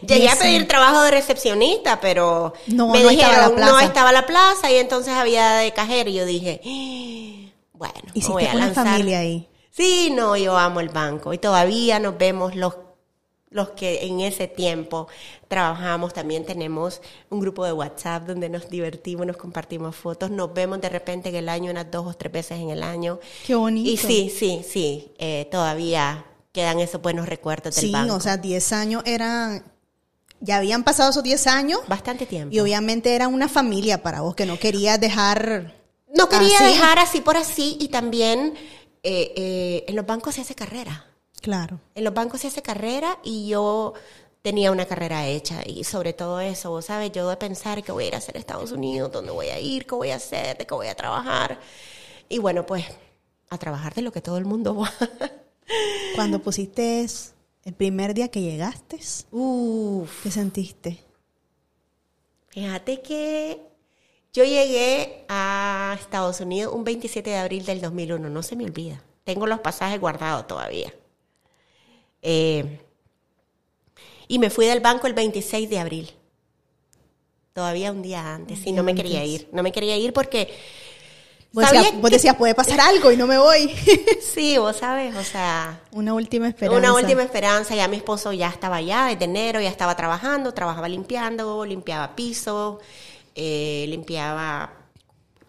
Llegué 0.00 0.20
Diez 0.20 0.32
a 0.32 0.38
pedir 0.38 0.66
trabajo 0.66 1.02
de 1.02 1.10
recepcionista, 1.10 2.00
pero 2.00 2.54
No, 2.68 2.88
me 2.88 3.02
no 3.02 3.10
estaba 3.10 3.30
dijeron 3.32 3.50
la 3.50 3.56
plaza. 3.56 3.72
no 3.72 3.80
estaba 3.80 4.12
la 4.12 4.26
plaza 4.26 4.70
y 4.70 4.76
entonces 4.76 5.12
había 5.14 5.56
de 5.56 5.72
cajero 5.72 6.08
y 6.10 6.14
yo 6.14 6.24
dije, 6.24 6.60
"Ah, 6.64 7.52
bueno, 7.74 7.94
me 8.04 8.10
Hiciste 8.14 8.32
voy 8.32 8.46
a 8.46 8.52
una 8.54 8.66
lanzar". 8.66 8.86
familia 8.86 9.18
ahí. 9.18 9.48
Sí, 9.70 10.10
no, 10.14 10.36
yo 10.36 10.56
amo 10.56 10.80
el 10.80 10.88
banco 10.88 11.32
y 11.34 11.38
todavía 11.38 11.98
nos 11.98 12.16
vemos 12.16 12.54
los 12.54 12.76
los 13.54 13.70
que 13.70 14.04
en 14.04 14.18
ese 14.20 14.48
tiempo 14.48 15.06
trabajamos, 15.46 16.12
también 16.12 16.44
tenemos 16.44 17.00
un 17.30 17.38
grupo 17.38 17.64
de 17.64 17.72
WhatsApp 17.72 18.26
donde 18.26 18.48
nos 18.48 18.68
divertimos, 18.68 19.24
nos 19.26 19.36
compartimos 19.36 19.94
fotos, 19.94 20.28
nos 20.30 20.52
vemos 20.52 20.80
de 20.80 20.88
repente 20.88 21.28
en 21.28 21.36
el 21.36 21.48
año 21.48 21.70
unas 21.70 21.88
dos 21.88 22.04
o 22.06 22.14
tres 22.14 22.32
veces 22.32 22.58
en 22.58 22.70
el 22.70 22.82
año. 22.82 23.20
Qué 23.46 23.54
bonito. 23.54 23.88
Y 23.88 23.96
sí, 23.96 24.28
sí, 24.36 24.64
sí, 24.68 25.12
eh, 25.18 25.46
todavía 25.52 26.26
quedan 26.50 26.80
esos 26.80 27.00
buenos 27.00 27.28
recuerdos 27.28 27.76
del 27.76 27.84
Sí, 27.84 27.92
banco. 27.92 28.14
o 28.14 28.20
sea, 28.20 28.36
10 28.36 28.72
años 28.72 29.02
eran. 29.06 29.62
Ya 30.40 30.56
habían 30.56 30.82
pasado 30.82 31.10
esos 31.10 31.22
10 31.22 31.46
años. 31.46 31.78
Bastante 31.86 32.26
tiempo. 32.26 32.54
Y 32.54 32.58
obviamente 32.58 33.14
era 33.14 33.28
una 33.28 33.48
familia 33.48 34.02
para 34.02 34.20
vos 34.20 34.34
que 34.34 34.46
no 34.46 34.58
querías 34.58 35.00
dejar. 35.00 35.74
No 36.12 36.28
quería 36.28 36.56
así. 36.58 36.64
dejar 36.64 36.98
así 36.98 37.20
por 37.20 37.36
así 37.36 37.76
y 37.80 37.86
también 37.88 38.54
eh, 39.04 39.32
eh, 39.36 39.84
en 39.86 39.94
los 39.96 40.04
bancos 40.06 40.34
se 40.34 40.40
hace 40.40 40.54
carrera. 40.56 41.06
Claro. 41.44 41.78
En 41.94 42.04
los 42.04 42.14
bancos 42.14 42.40
se 42.40 42.46
hace 42.46 42.62
carrera 42.62 43.18
y 43.22 43.48
yo 43.48 43.92
tenía 44.40 44.72
una 44.72 44.86
carrera 44.86 45.26
hecha 45.26 45.60
y 45.66 45.84
sobre 45.84 46.14
todo 46.14 46.40
eso, 46.40 46.70
vos 46.70 46.86
sabes, 46.86 47.12
yo 47.12 47.28
de 47.28 47.36
pensar 47.36 47.82
que 47.82 47.92
voy 47.92 48.04
a 48.04 48.08
ir 48.08 48.14
a 48.14 48.18
hacer 48.18 48.38
Estados 48.38 48.72
Unidos, 48.72 49.12
dónde 49.12 49.30
voy 49.30 49.48
a 49.48 49.60
ir, 49.60 49.84
qué 49.84 49.94
voy 49.94 50.08
a 50.08 50.16
hacer, 50.16 50.56
de 50.56 50.66
qué 50.66 50.72
voy 50.72 50.86
a 50.86 50.94
trabajar. 50.94 51.60
Y 52.30 52.38
bueno, 52.38 52.64
pues 52.64 52.86
a 53.50 53.58
trabajar 53.58 53.92
de 53.92 54.00
lo 54.00 54.10
que 54.10 54.22
todo 54.22 54.38
el 54.38 54.46
mundo 54.46 54.74
va. 54.74 54.90
Cuando 56.14 56.38
pusiste 56.38 57.06
el 57.66 57.74
primer 57.74 58.14
día 58.14 58.28
que 58.28 58.40
llegaste, 58.40 58.98
Uf, 59.30 60.22
¿qué 60.22 60.30
sentiste? 60.30 61.04
fíjate 62.48 63.02
que 63.02 63.60
yo 64.32 64.44
llegué 64.44 65.26
a 65.28 65.94
Estados 66.00 66.40
Unidos 66.40 66.72
un 66.74 66.84
27 66.84 67.28
de 67.28 67.36
abril 67.36 67.66
del 67.66 67.82
2001, 67.82 68.30
no 68.30 68.42
se 68.42 68.56
me 68.56 68.64
olvida. 68.64 69.02
Tengo 69.24 69.46
los 69.46 69.60
pasajes 69.60 70.00
guardados 70.00 70.46
todavía. 70.46 70.90
Eh, 72.26 72.80
y 74.26 74.38
me 74.38 74.48
fui 74.50 74.64
del 74.66 74.80
banco 74.80 75.06
el 75.06 75.12
26 75.12 75.68
de 75.68 75.78
abril. 75.78 76.10
Todavía 77.52 77.92
un 77.92 78.02
día 78.02 78.34
antes. 78.34 78.58
Y 78.60 78.62
día 78.64 78.72
no 78.72 78.82
me 78.82 78.94
quería 78.94 79.24
ir. 79.24 79.48
No 79.52 79.62
me 79.62 79.70
quería 79.70 79.96
ir 79.96 80.12
porque... 80.12 80.52
Vos, 81.52 81.64
sabía 81.66 81.82
decías, 81.82 82.00
vos 82.00 82.10
que- 82.10 82.16
decías, 82.16 82.34
puede 82.36 82.54
pasar 82.56 82.80
algo 82.80 83.12
y 83.12 83.16
no 83.16 83.26
me 83.28 83.38
voy. 83.38 83.72
Sí, 84.34 84.58
vos 84.58 84.76
sabes, 84.78 85.14
o 85.14 85.22
sea... 85.22 85.80
una 85.92 86.12
última 86.14 86.48
esperanza. 86.48 86.76
Una 86.78 86.92
última 86.94 87.22
esperanza, 87.22 87.76
ya 87.76 87.86
mi 87.86 87.98
esposo 87.98 88.32
ya 88.32 88.48
estaba 88.48 88.76
allá 88.76 89.04
desde 89.10 89.26
enero, 89.26 89.60
ya 89.60 89.68
estaba 89.68 89.94
trabajando, 89.94 90.52
trabajaba 90.52 90.88
limpiando, 90.88 91.64
limpiaba 91.64 92.16
pisos, 92.16 92.78
eh, 93.36 93.84
limpiaba 93.88 94.72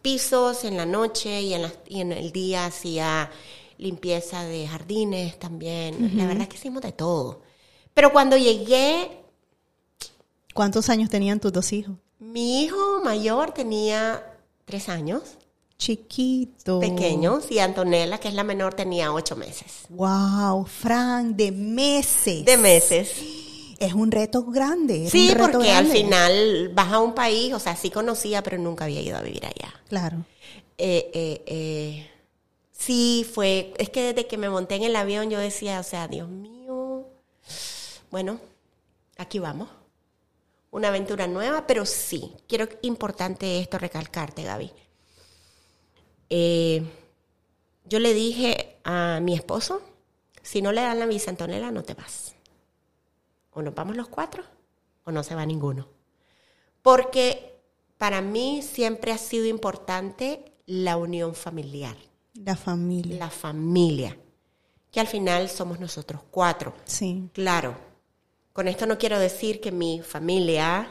pisos 0.03 0.63
en 0.65 0.77
la 0.77 0.85
noche 0.85 1.41
y 1.41 1.55
en, 1.55 1.63
las- 1.63 1.79
y 1.87 2.01
en 2.01 2.11
el 2.11 2.31
día 2.31 2.67
hacía 2.67 3.31
limpieza 3.77 4.43
de 4.43 4.67
jardines 4.67 5.37
también. 5.39 6.17
La 6.17 6.25
verdad 6.25 6.43
es 6.43 6.49
que 6.49 6.55
hicimos 6.57 6.81
de 6.81 6.91
todo. 6.91 7.41
Pero 7.93 8.11
cuando 8.11 8.37
llegué, 8.37 9.21
¿Cuántos 10.53 10.89
años 10.89 11.09
tenían 11.09 11.39
tus 11.39 11.51
dos 11.51 11.71
hijos? 11.73 11.95
mi 12.19 12.63
hijo 12.63 13.01
mayor 13.03 13.51
tenía 13.51 14.23
tres 14.65 14.89
años, 14.89 15.21
Chiquito. 15.77 16.79
pequeños, 16.79 17.51
y 17.51 17.59
Antonella, 17.59 18.17
que 18.19 18.29
es 18.29 18.33
la 18.33 18.43
menor, 18.43 18.73
tenía 18.73 19.13
ocho 19.13 19.35
meses. 19.35 19.83
Wow, 19.89 20.65
Frank, 20.65 21.35
de 21.35 21.51
meses. 21.51 22.45
De 22.45 22.57
meses. 22.57 23.11
Es 23.77 23.93
un 23.93 24.09
reto 24.11 24.45
grande. 24.45 25.09
Sí, 25.09 25.29
un 25.29 25.35
reto 25.35 25.51
porque 25.51 25.71
al 25.71 25.87
final 25.87 26.71
vas 26.73 26.93
a 26.93 26.99
un 26.99 27.13
país, 27.13 27.53
o 27.53 27.59
sea, 27.59 27.75
sí 27.75 27.89
conocía, 27.89 28.41
pero 28.41 28.57
nunca 28.57 28.85
había 28.85 29.01
ido 29.01 29.17
a 29.17 29.21
vivir 29.21 29.45
allá. 29.45 29.73
Claro. 29.89 30.25
Eh, 30.77 31.11
eh, 31.13 31.43
eh, 31.45 32.09
sí, 32.77 33.29
fue, 33.31 33.73
es 33.77 33.89
que 33.89 34.13
desde 34.13 34.27
que 34.27 34.37
me 34.37 34.49
monté 34.49 34.75
en 34.75 34.83
el 34.83 34.95
avión 34.95 35.29
yo 35.29 35.39
decía, 35.39 35.79
o 35.79 35.83
sea, 35.83 36.07
Dios 36.07 36.29
mío, 36.29 37.07
bueno, 38.11 38.39
aquí 39.17 39.39
vamos. 39.39 39.69
Una 40.71 40.89
aventura 40.89 41.27
nueva, 41.27 41.65
pero 41.67 41.85
sí, 41.85 42.33
quiero 42.47 42.67
importante 42.81 43.59
esto 43.59 43.77
recalcarte, 43.77 44.43
Gaby. 44.43 44.71
Eh, 46.29 46.83
yo 47.85 47.99
le 47.99 48.13
dije 48.13 48.77
a 48.83 49.19
mi 49.21 49.35
esposo, 49.35 49.81
si 50.41 50.61
no 50.61 50.71
le 50.71 50.81
dan 50.81 50.99
la 50.99 51.05
visa 51.05 51.31
Antonella, 51.31 51.71
no 51.71 51.83
te 51.83 51.93
vas. 51.93 52.35
O 53.51 53.61
nos 53.61 53.73
vamos 53.73 53.95
los 53.95 54.09
cuatro 54.09 54.43
o 55.05 55.11
no 55.11 55.23
se 55.23 55.35
va 55.35 55.45
ninguno. 55.45 55.87
Porque 56.81 57.61
para 57.97 58.21
mí 58.21 58.61
siempre 58.61 59.11
ha 59.11 59.17
sido 59.17 59.45
importante 59.45 60.51
la 60.65 60.97
unión 60.97 61.35
familiar. 61.35 61.95
La 62.45 62.55
familia. 62.55 63.17
La 63.17 63.29
familia. 63.29 64.17
Que 64.91 64.99
al 64.99 65.07
final 65.07 65.49
somos 65.49 65.79
nosotros 65.79 66.21
cuatro. 66.31 66.73
Sí. 66.85 67.29
Claro. 67.33 67.75
Con 68.53 68.67
esto 68.69 68.85
no 68.85 68.97
quiero 68.97 69.19
decir 69.19 69.59
que 69.59 69.71
mi 69.71 70.01
familia 70.01 70.87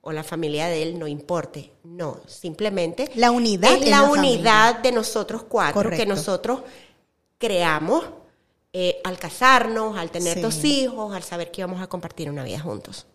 o 0.00 0.10
la 0.12 0.24
familia 0.24 0.66
de 0.66 0.82
él 0.82 0.98
no 0.98 1.06
importe. 1.06 1.72
No, 1.84 2.20
simplemente 2.26 3.10
La 3.14 3.30
unidad 3.30 3.74
es 3.74 3.88
la, 3.88 4.02
la 4.02 4.10
unidad 4.10 4.78
de 4.80 4.90
nosotros 4.92 5.44
cuatro 5.48 5.82
que 5.82 5.84
Correcto. 5.90 6.06
nosotros 6.14 6.60
creamos 7.36 8.04
eh, 8.72 9.00
al 9.04 9.18
casarnos, 9.18 9.96
al 9.96 10.10
tener 10.10 10.34
Sí. 10.34 10.40
dos 10.40 10.64
hijos, 10.64 11.14
al 11.14 11.22
saber 11.22 11.50
que 11.50 11.60
íbamos 11.60 11.80
a 11.82 11.86
compartir 11.86 12.30
una 12.30 12.42
vida 12.44 12.58
juntos. 12.60 13.06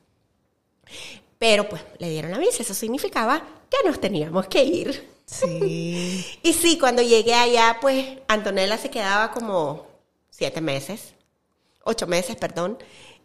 Pero 1.38 1.68
pues 1.68 1.82
le 2.00 2.10
dieron 2.10 2.32
la 2.32 2.38
visa, 2.38 2.64
eso 2.64 2.74
significaba 2.74 3.42
que 3.70 3.88
nos 3.88 4.00
teníamos 4.00 4.48
que 4.48 4.64
ir. 4.64 5.13
Sí. 5.26 6.26
Y 6.44 6.54
sí, 6.54 6.78
cuando 6.78 7.02
llegué 7.02 7.34
allá, 7.34 7.78
pues 7.82 8.06
Antonella 8.28 8.78
se 8.78 8.90
quedaba 8.90 9.32
como 9.32 9.88
siete 10.30 10.62
meses, 10.62 11.14
ocho 11.84 12.08
meses, 12.08 12.36
perdón, 12.36 12.78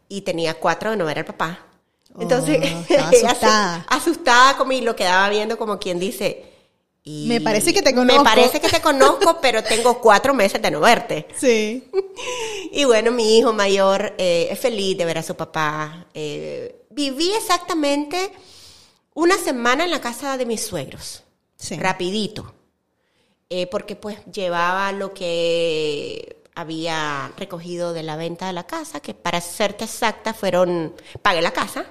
y 0.09 0.23
tenía 0.23 0.55
cuatro 0.55 0.91
de 0.91 0.97
no 0.97 1.05
ver 1.05 1.19
al 1.19 1.25
papá. 1.25 1.67
Entonces, 2.19 2.59
Oh, 2.91 2.95
asustada. 3.05 3.87
asustada 3.89 4.57
como 4.57 4.73
y 4.73 4.81
lo 4.81 4.97
quedaba 4.97 5.29
viendo 5.29 5.59
como 5.59 5.79
quien 5.79 5.99
dice. 5.99 6.45
y 7.05 7.27
Me 7.29 7.41
parece 7.41 7.73
que 7.75 7.83
te 7.83 7.91
Me 7.93 7.97
conozco". 7.97 8.25
parece 8.25 8.61
que 8.61 8.69
te 8.69 8.81
conozco, 8.81 9.39
pero 9.43 9.63
tengo 9.63 10.01
cuatro 10.01 10.35
meses 10.35 10.61
de 10.63 10.71
no 10.71 10.81
verte. 10.81 11.27
Sí. 11.37 11.91
Y 12.71 12.85
bueno, 12.85 13.11
mi 13.13 13.39
hijo 13.39 13.53
mayor 13.55 14.15
eh, 14.19 14.49
es 14.51 14.59
feliz 14.61 14.97
de 14.99 15.05
ver 15.07 15.17
a 15.19 15.23
su 15.23 15.35
papá. 15.35 16.07
Eh, 16.13 16.83
viví 16.91 17.33
exactamente 17.33 18.31
una 19.15 19.39
semana 19.39 19.85
en 19.85 19.91
la 19.91 20.01
casa 20.03 20.37
de 20.37 20.45
mis 20.45 20.67
suegros 20.67 21.23
Sí. 21.59 21.77
rapidito, 21.77 22.55
Eh, 23.51 23.67
porque 23.67 23.97
pues 23.97 24.19
llevaba 24.31 24.93
lo 24.93 25.15
que 25.15 26.43
había 26.55 27.33
recogido 27.39 27.93
de 27.95 28.03
la 28.03 28.17
venta 28.17 28.47
de 28.47 28.53
la 28.53 28.67
casa, 28.67 29.01
que 29.01 29.15
para 29.15 29.41
serte 29.41 29.85
exacta 29.85 30.35
fueron, 30.35 30.95
pagué 31.23 31.41
la 31.43 31.53
casa, 31.53 31.87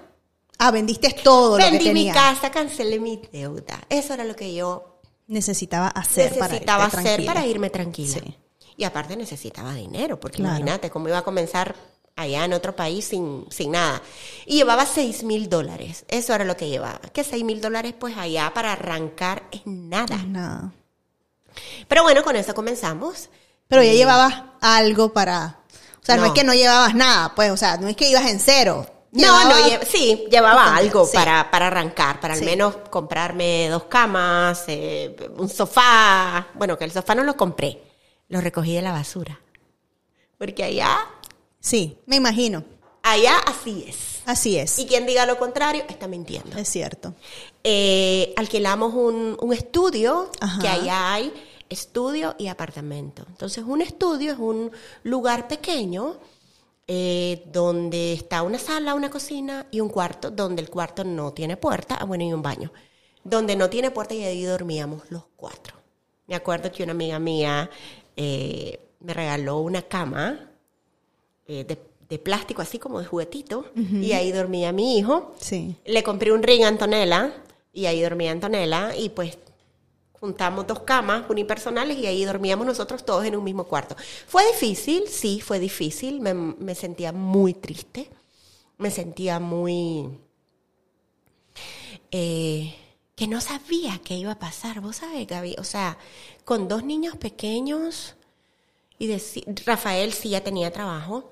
Ah, 0.60 0.72
vendiste 0.72 1.12
todo 1.24 1.58
lo 1.58 1.64
que 1.64 1.70
vendí 1.72 1.92
mi 1.94 2.12
casa, 2.12 2.50
cancelé 2.52 3.00
mi 3.00 3.22
deuda. 3.32 3.80
Eso 3.90 4.14
era 4.16 4.24
lo 4.24 4.36
que 4.36 4.54
yo 4.56 5.00
Necesitaba 5.28 5.88
hacer 5.90 6.32
necesitaba 6.32 6.86
para 6.90 7.00
hacer 7.00 7.04
tranquila. 7.04 7.34
para 7.34 7.46
irme 7.46 7.70
tranquila. 7.70 8.20
Sí. 8.24 8.38
Y 8.78 8.84
aparte 8.84 9.16
necesitaba 9.18 9.74
dinero, 9.76 10.20
porque 10.20 10.38
Claro. 10.38 10.56
imagínate 10.58 10.90
cómo 10.90 11.08
iba 11.10 11.18
a 11.20 11.24
comenzar 11.24 11.76
allá 12.18 12.44
en 12.44 12.52
otro 12.54 12.76
país 12.76 13.06
sin, 13.06 13.46
sin 13.50 13.72
nada. 13.72 14.02
Y 14.46 14.56
llevaba 14.58 14.86
seis 14.86 15.24
mil 15.24 15.48
dólares. 15.48 16.04
Eso 16.10 16.34
era 16.34 16.44
lo 16.44 16.58
que 16.58 16.68
llevaba. 16.68 17.00
Que 17.14 17.24
seis 17.24 17.44
mil 17.46 17.62
dólares, 17.62 17.94
pues 17.98 18.18
allá 18.18 18.52
para 18.54 18.74
arrancar 18.74 19.44
es 19.52 19.62
nada. 19.66 20.18
Nada. 20.28 20.74
Pero 21.88 22.04
bueno, 22.04 22.24
con 22.24 22.36
eso 22.36 22.54
comenzamos. 22.54 23.30
Pero 23.68 23.84
ya 23.84 23.94
llevabas 23.94 24.34
algo 24.62 25.14
para... 25.14 25.60
O 26.02 26.06
sea, 26.08 26.16
no. 26.16 26.22
No. 26.24 26.28
es 26.28 26.34
que 26.34 26.44
no 26.46 26.54
llevabas 26.54 26.96
nada, 26.96 27.34
pues, 27.36 27.52
o 27.52 27.58
sea, 27.58 27.78
no 27.78 27.88
es 27.90 27.96
que 27.98 28.10
ibas 28.10 28.26
en 28.28 28.40
cero. 28.40 28.86
No, 29.12 29.44
no, 29.50 29.56
lle- 29.68 29.84
sí, 29.86 30.26
llevaba 30.30 30.76
algo 30.76 31.06
sí. 31.06 31.12
para, 31.16 31.50
para 31.52 31.68
arrancar, 31.68 32.20
para 32.20 32.34
al 32.34 32.40
Sí. 32.40 32.46
menos 32.46 32.76
comprarme 32.90 33.68
dos 33.70 33.86
camas, 33.86 34.64
eh, 34.68 35.16
un 35.38 35.50
sofá. 35.50 36.48
Bueno, 36.54 36.78
que 36.78 36.86
el 36.86 36.92
sofá 36.92 37.14
no 37.16 37.24
lo 37.24 37.36
compré, 37.36 37.82
lo 38.30 38.40
recogí 38.42 38.74
de 38.76 38.82
la 38.82 38.92
basura. 38.92 39.40
Porque 40.38 40.64
allá, 40.64 40.98
Sí, 41.68 41.98
me 42.06 42.16
imagino. 42.16 42.64
allá 43.04 43.38
así 43.40 43.84
es. 43.88 44.22
Así 44.26 44.58
es. 44.58 44.80
Y 44.80 44.86
quien 44.86 45.06
diga 45.06 45.26
lo 45.26 45.38
contrario 45.38 45.84
está 45.90 46.08
mintiendo. 46.08 46.58
Es 46.58 46.70
cierto. 46.70 47.14
Eh, 47.62 48.34
alquilamos 48.38 48.94
un, 48.94 49.38
un 49.42 49.52
estudio, 49.54 50.32
Ajá. 50.40 50.62
que 50.62 50.68
allá 50.70 51.14
hay 51.14 51.34
estudio 51.70 52.36
y 52.38 52.48
apartamento. 52.48 53.26
Entonces, 53.28 53.66
un 53.68 53.82
estudio 53.82 54.32
es 54.32 54.40
un 54.40 54.72
lugar 55.04 55.50
pequeño 55.50 56.16
eh, 56.88 57.44
donde 57.52 58.14
está 58.14 58.44
una 58.44 58.60
sala, 58.60 58.94
una 58.94 59.10
cocina 59.10 59.68
y 59.70 59.82
un 59.82 59.90
cuarto, 59.90 60.32
donde 60.32 60.62
el 60.62 60.70
cuarto 60.70 61.04
no 61.04 61.34
tiene 61.34 61.58
puerta, 61.58 61.96
ah, 62.00 62.06
bueno, 62.06 62.24
y 62.24 62.32
un 62.32 62.42
baño. 62.42 62.72
Donde 63.26 63.58
no 63.58 63.70
tiene 63.70 63.92
puerta 63.92 64.14
y 64.14 64.24
ahí 64.24 64.44
dormíamos 64.44 65.04
los 65.10 65.24
cuatro. 65.36 65.76
Me 66.28 66.36
acuerdo 66.36 66.72
que 66.72 66.84
una 66.84 66.94
amiga 66.94 67.20
mía 67.20 67.70
eh, 68.16 68.80
me 69.02 69.14
regaló 69.14 69.60
una 69.60 69.82
cama 69.82 70.47
eh, 71.48 71.64
de, 71.64 71.78
de 72.10 72.20
plástico, 72.20 72.62
así 72.62 72.80
como 72.80 73.00
de 73.00 73.06
juguetito, 73.06 73.66
y 73.76 74.12
ahí 74.14 74.32
dormía 74.32 74.72
mi 74.72 74.98
hijo. 74.98 75.34
Sí. 75.40 75.76
Le 75.86 76.04
compré 76.04 76.32
un 76.32 76.44
ring 76.44 76.64
a 76.64 76.68
Antonella 76.68 77.34
y 77.74 77.86
ahí 77.86 78.02
dormía 78.02 78.32
Antonella 78.32 78.96
y 78.96 79.10
pues 79.10 79.38
juntamos 80.20 80.66
dos 80.66 80.80
camas 80.80 81.30
unipersonales 81.30 81.98
y 81.98 82.08
ahí 82.08 82.26
dormíamos 82.26 82.66
nosotros 82.66 83.06
todos 83.06 83.24
en 83.26 83.36
un 83.36 83.44
mismo 83.44 83.66
cuarto. 83.66 83.96
Fue 84.28 84.46
difícil, 84.48 85.08
sí, 85.08 85.42
fue 85.42 85.60
difícil, 85.60 86.20
me, 86.22 86.34
me 86.34 86.74
sentía 86.76 87.12
muy 87.12 87.54
triste, 87.54 88.10
me 88.78 88.90
sentía 88.90 89.40
muy... 89.40 90.10
eh, 92.12 92.74
que 93.16 93.28
no 93.28 93.42
sabía 93.42 94.00
qué 94.04 94.16
iba 94.16 94.32
a 94.34 94.40
pasar, 94.40 94.80
vos 94.82 94.98
sabés, 94.98 95.28
Gaby, 95.28 95.56
o 95.58 95.64
sea, 95.64 95.98
con 96.46 96.68
dos 96.68 96.84
niños 96.84 97.16
pequeños 97.18 98.16
y 99.00 99.08
deci- 99.08 99.44
Rafael 99.66 100.14
sí 100.14 100.30
ya 100.30 100.44
tenía 100.44 100.72
trabajo, 100.72 101.32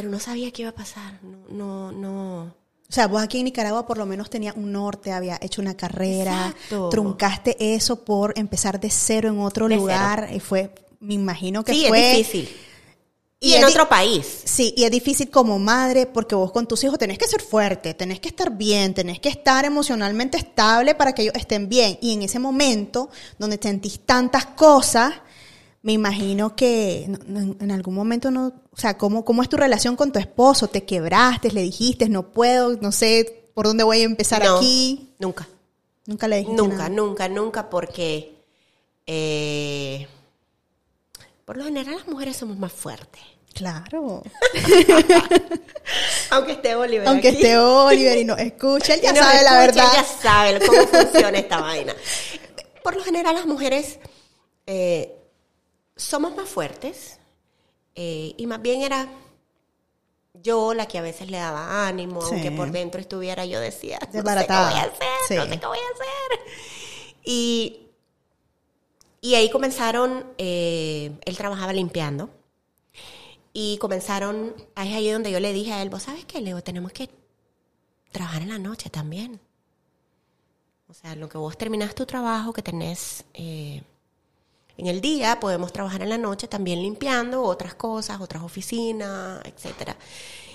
pero 0.00 0.10
no 0.10 0.18
sabía 0.20 0.50
qué 0.50 0.62
iba 0.62 0.70
a 0.70 0.74
pasar, 0.74 1.18
no, 1.22 1.46
no, 1.50 1.92
no. 1.92 2.42
O 2.88 2.92
sea, 2.92 3.06
vos 3.06 3.22
aquí 3.22 3.38
en 3.38 3.44
Nicaragua 3.44 3.86
por 3.86 3.98
lo 3.98 4.06
menos 4.06 4.28
tenías 4.30 4.56
un 4.56 4.72
norte, 4.72 5.12
había 5.12 5.38
hecho 5.40 5.60
una 5.62 5.76
carrera, 5.76 6.48
Exacto. 6.56 6.88
truncaste 6.88 7.74
eso 7.74 8.04
por 8.04 8.32
empezar 8.36 8.80
de 8.80 8.90
cero 8.90 9.28
en 9.28 9.38
otro 9.38 9.68
De 9.68 9.76
lugar 9.76 10.28
y 10.34 10.40
fue, 10.40 10.74
me 10.98 11.14
imagino 11.14 11.62
que 11.64 11.72
sí, 11.72 11.84
fue... 11.86 12.10
es 12.10 12.16
difícil. 12.26 12.56
Y, 13.42 13.52
y 13.52 13.54
en 13.54 13.64
otro 13.64 13.88
país. 13.88 14.42
Sí, 14.44 14.74
y 14.76 14.84
es 14.84 14.90
difícil 14.90 15.30
como 15.30 15.58
madre 15.58 16.04
porque 16.06 16.34
vos 16.34 16.52
con 16.52 16.66
tus 16.66 16.84
hijos 16.84 16.98
tenés 16.98 17.16
que 17.16 17.26
ser 17.26 17.40
fuerte, 17.40 17.94
tenés 17.94 18.20
que 18.20 18.28
estar 18.28 18.54
bien, 18.54 18.92
tenés 18.92 19.18
que 19.18 19.30
estar 19.30 19.64
emocionalmente 19.64 20.36
estable 20.36 20.94
para 20.94 21.14
que 21.14 21.22
ellos 21.22 21.34
estén 21.36 21.66
bien. 21.68 21.96
Y 22.02 22.12
en 22.12 22.22
ese 22.22 22.38
momento 22.38 23.08
donde 23.38 23.58
sentís 23.62 24.00
tantas 24.00 24.44
cosas, 24.44 25.14
me 25.82 25.92
imagino 25.92 26.54
que 26.54 27.06
no- 27.26 27.56
en 27.58 27.70
algún 27.70 27.94
momento 27.94 28.30
no, 28.30 28.52
o 28.80 28.82
sea, 28.82 28.96
¿cómo, 28.96 29.26
¿cómo 29.26 29.42
es 29.42 29.50
tu 29.50 29.58
relación 29.58 29.94
con 29.94 30.10
tu 30.10 30.18
esposo? 30.18 30.66
¿Te 30.68 30.84
quebraste? 30.84 31.52
¿Le 31.52 31.60
dijiste 31.60 32.08
no 32.08 32.30
puedo? 32.30 32.78
No 32.80 32.92
sé 32.92 33.50
por 33.52 33.66
dónde 33.66 33.84
voy 33.84 34.00
a 34.00 34.04
empezar 34.04 34.42
No, 34.42 34.56
aquí. 34.56 35.12
Nunca. 35.18 35.46
Nunca 36.06 36.26
le 36.28 36.36
dijiste 36.38 36.56
Nunca, 36.56 36.76
nada. 36.76 36.88
nunca, 36.88 37.28
nunca, 37.28 37.68
porque 37.68 38.42
eh, 39.06 40.08
por 41.44 41.58
lo 41.58 41.64
general 41.64 41.94
las 41.94 42.08
mujeres 42.08 42.38
somos 42.38 42.58
más 42.58 42.72
fuertes. 42.72 43.20
Claro. 43.52 44.22
Aunque 46.30 46.52
esté 46.52 46.74
Oliver 46.74 47.06
Aunque 47.06 47.28
aquí. 47.28 47.36
esté 47.36 47.58
Oliver 47.58 48.16
y 48.16 48.24
nos 48.24 48.38
escucha, 48.38 48.94
él 48.94 49.02
ya 49.02 49.14
sabe 49.14 49.42
la 49.42 49.58
verdad. 49.58 49.92
Ya 49.94 50.04
sabe 50.04 50.66
cómo 50.66 50.86
funciona 50.86 51.38
esta 51.38 51.60
vaina. 51.60 51.94
Por 52.82 52.96
lo 52.96 53.04
general 53.04 53.34
las 53.34 53.44
mujeres 53.44 53.98
eh, 54.66 55.14
somos 55.96 56.34
más 56.34 56.48
fuertes 56.48 57.19
eh, 57.94 58.34
y 58.36 58.46
más 58.46 58.60
bien 58.62 58.82
era 58.82 59.08
yo 60.34 60.74
la 60.74 60.86
que 60.86 60.98
a 60.98 61.02
veces 61.02 61.30
le 61.30 61.36
daba 61.38 61.86
ánimo, 61.88 62.22
Sí. 62.22 62.34
aunque 62.34 62.50
por 62.52 62.70
dentro 62.70 63.00
estuviera 63.00 63.44
yo 63.44 63.60
decía, 63.60 63.98
no 64.00 64.08
sé 64.10 64.46
qué 64.46 64.52
voy 64.52 64.52
a 64.52 64.82
hacer, 64.82 65.08
Sí. 65.28 65.34
no 65.36 65.44
sé 65.46 65.60
qué 65.60 65.66
voy 65.66 65.78
a 65.78 65.94
hacer. 65.94 66.54
Y, 67.24 67.86
y 69.20 69.34
ahí 69.34 69.50
comenzaron, 69.50 70.24
eh, 70.38 71.12
él 71.24 71.36
trabajaba 71.36 71.72
limpiando 71.72 72.30
y 73.52 73.76
comenzaron, 73.78 74.54
ahí 74.76 74.90
es 74.90 74.96
ahí 74.96 75.10
donde 75.10 75.30
yo 75.30 75.40
le 75.40 75.52
dije 75.52 75.72
a 75.72 75.82
él, 75.82 75.90
vos 75.90 76.04
sabes 76.04 76.24
qué, 76.24 76.40
Leo, 76.40 76.62
tenemos 76.62 76.92
que 76.92 77.10
trabajar 78.12 78.42
en 78.42 78.48
la 78.48 78.58
noche 78.58 78.88
también. 78.88 79.40
O 80.88 80.94
sea, 80.94 81.14
lo 81.14 81.28
que 81.28 81.38
vos 81.38 81.56
terminás 81.56 81.94
tu 81.94 82.06
trabajo 82.06 82.52
que 82.52 82.62
tenés 82.62 83.24
eh, 83.34 83.82
en 84.80 84.86
el 84.86 85.00
día, 85.02 85.38
podemos 85.40 85.72
trabajar 85.72 86.02
en 86.02 86.08
la 86.08 86.18
noche 86.18 86.48
también 86.48 86.80
limpiando 86.80 87.42
otras 87.42 87.74
cosas, 87.74 88.20
otras 88.20 88.42
oficinas, 88.42 89.42
etcétera. 89.44 89.94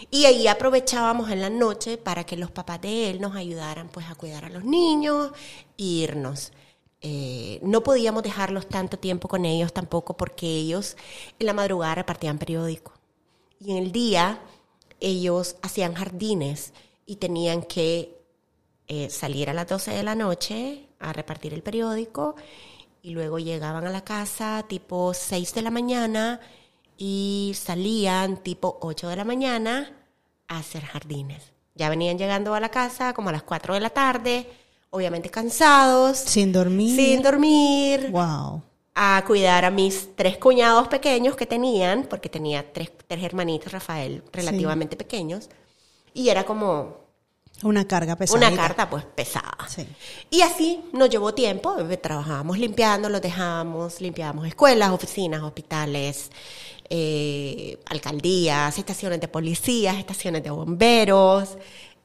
Y 0.09 0.25
ahí 0.25 0.47
aprovechábamos 0.47 1.29
en 1.29 1.41
la 1.41 1.49
noche 1.51 1.97
para 1.97 2.23
que 2.25 2.35
los 2.35 2.49
papás 2.49 2.81
de 2.81 3.11
él 3.11 3.21
nos 3.21 3.35
ayudaran 3.35 3.87
pues 3.89 4.07
a 4.09 4.15
cuidar 4.15 4.45
a 4.45 4.49
los 4.49 4.63
niños 4.63 5.31
e 5.77 5.83
irnos. 5.83 6.53
Eh, 7.01 7.59
no 7.61 7.83
podíamos 7.83 8.23
dejarlos 8.23 8.67
tanto 8.67 8.97
tiempo 8.97 9.27
con 9.27 9.45
ellos 9.45 9.71
tampoco 9.73 10.17
porque 10.17 10.47
ellos 10.47 10.97
en 11.37 11.45
la 11.45 11.53
madrugada 11.53 11.95
repartían 11.95 12.39
periódico. 12.39 12.93
Y 13.59 13.71
en 13.71 13.77
el 13.77 13.91
día 13.91 14.41
ellos 14.99 15.57
hacían 15.61 15.93
jardines 15.93 16.73
y 17.05 17.17
tenían 17.17 17.61
que 17.61 18.17
eh, 18.87 19.09
salir 19.11 19.51
a 19.51 19.53
las 19.53 19.67
12 19.67 19.91
de 19.91 20.03
la 20.03 20.15
noche 20.15 20.87
a 20.99 21.13
repartir 21.13 21.53
el 21.53 21.61
periódico 21.61 22.35
y 23.05 23.11
luego 23.11 23.37
llegaban 23.37 23.85
a 23.85 23.91
la 23.91 24.03
casa 24.03 24.65
tipo 24.67 25.13
6 25.13 25.53
de 25.53 25.61
la 25.61 25.69
mañana 25.69 26.39
y 26.97 27.51
salían 27.55 28.37
tipo 28.37 28.79
8 28.81 29.09
de 29.09 29.15
la 29.15 29.23
mañana 29.23 29.93
a 30.47 30.57
hacer 30.57 30.83
jardines. 30.83 31.53
Ya 31.75 31.89
venían 31.89 32.17
llegando 32.17 32.55
a 32.55 32.59
la 32.59 32.69
casa 32.69 33.13
como 33.13 33.29
a 33.29 33.31
las 33.31 33.43
4 33.43 33.75
de 33.75 33.79
la 33.79 33.91
tarde, 33.91 34.47
obviamente 34.89 35.29
cansados, 35.29 36.17
Sin 36.17 36.51
dormir. 36.51 36.95
sin 36.95 37.21
dormir, 37.21 38.09
Wow. 38.09 38.63
a 38.95 39.23
cuidar 39.27 39.65
a 39.65 39.69
mis 39.69 40.15
tres 40.15 40.39
cuñados 40.39 40.87
pequeños 40.87 41.35
que 41.35 41.45
tenían, 41.45 42.07
porque 42.09 42.27
tenía 42.29 42.73
tres, 42.73 42.91
tres 43.05 43.23
hermanitos, 43.23 43.71
Rafael, 43.71 44.23
relativamente 44.33 44.95
pequeños, 44.95 45.49
y 46.11 46.29
era 46.29 46.43
como 46.43 47.04
Una 47.63 47.87
carga 47.87 48.15
pesada. 48.15 48.47
una 48.47 48.55
carta 48.55 48.89
pues 48.89 49.03
pesada. 49.05 49.57
Sí. 49.67 49.87
Y 50.29 50.41
así 50.41 50.81
nos 50.93 51.09
llevó 51.09 51.33
tiempo, 51.33 51.75
eh, 51.79 51.97
trabajábamos 51.97 52.57
limpiando, 52.59 53.09
los 53.09 53.21
dejábamos, 53.21 54.01
limpiábamos 54.01 54.47
escuelas, 54.47 54.91
oficinas, 54.91 55.41
hospitales, 55.41 56.31
eh, 56.89 57.79
alcaldías, 57.87 58.77
estaciones 58.77 59.19
de 59.21 59.27
policías, 59.27 59.97
estaciones 59.97 60.43
de 60.43 60.49
bomberos. 60.51 61.57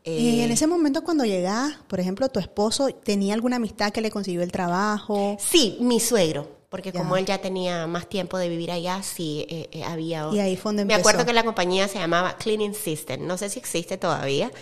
eh, 0.05 0.13
Y 0.19 0.41
en 0.41 0.51
ese 0.53 0.67
momento 0.67 1.03
cuando 1.05 1.25
llegás, 1.25 1.75
por 1.89 2.01
ejemplo, 2.01 2.29
tu 2.29 2.39
esposo 2.41 2.89
tenía 2.89 3.35
alguna 3.35 3.57
amistad 3.57 3.91
que 3.93 4.01
le 4.01 4.11
consiguió 4.11 4.43
el 4.43 4.53
trabajo. 4.53 5.37
Sí, 5.39 5.77
mi 5.81 6.01
suegro, 6.01 6.49
porque 6.71 6.93
Ya. 6.93 7.01
como 7.01 7.17
él 7.17 7.27
ya 7.27 7.39
tenía 7.39 7.87
más 7.89 8.07
tiempo 8.09 8.39
de 8.39 8.49
vivir 8.49 8.71
allá, 8.71 9.03
sí 9.03 9.45
eh, 9.51 9.69
eh, 9.73 9.83
había... 9.85 10.29
Y 10.33 10.39
ahí 10.39 10.57
fue 10.57 10.71
donde 10.71 10.85
Me 10.85 10.95
empezó. 10.95 11.09
acuerdo 11.11 11.27
que 11.27 11.33
la 11.33 11.43
compañía 11.45 11.89
se 11.89 11.99
llamaba 11.99 12.37
Cleaning 12.39 12.75
System, 12.75 13.27
no 13.27 13.37
sé 13.37 13.49
si 13.51 13.59
existe 13.59 13.99
todavía, 13.99 14.53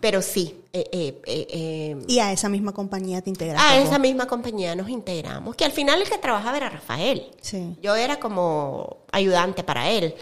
pero 0.00 0.20
sí. 0.20 0.56
eh, 0.72 1.96
Y 2.08 2.18
a 2.18 2.32
esa 2.32 2.48
misma 2.48 2.72
compañía 2.72 3.22
te 3.22 3.30
integraste. 3.30 3.72
a 3.74 3.78
vos. 3.78 3.88
esa 3.88 3.98
misma 4.00 4.26
compañía 4.26 4.74
nos 4.74 4.88
integramos, 4.88 5.54
que 5.54 5.64
al 5.64 5.70
final 5.72 6.02
el 6.02 6.08
que 6.10 6.18
trabajaba 6.18 6.56
era 6.56 6.68
Rafael. 6.70 7.30
Sí. 7.40 7.76
Yo 7.80 7.94
era 7.94 8.18
como 8.18 8.98
ayudante 9.12 9.62
para 9.62 9.88
él, 9.90 10.12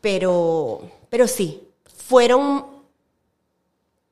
pero, 0.00 0.80
pero 1.10 1.26
sí, 1.26 1.60
fueron 2.06 2.66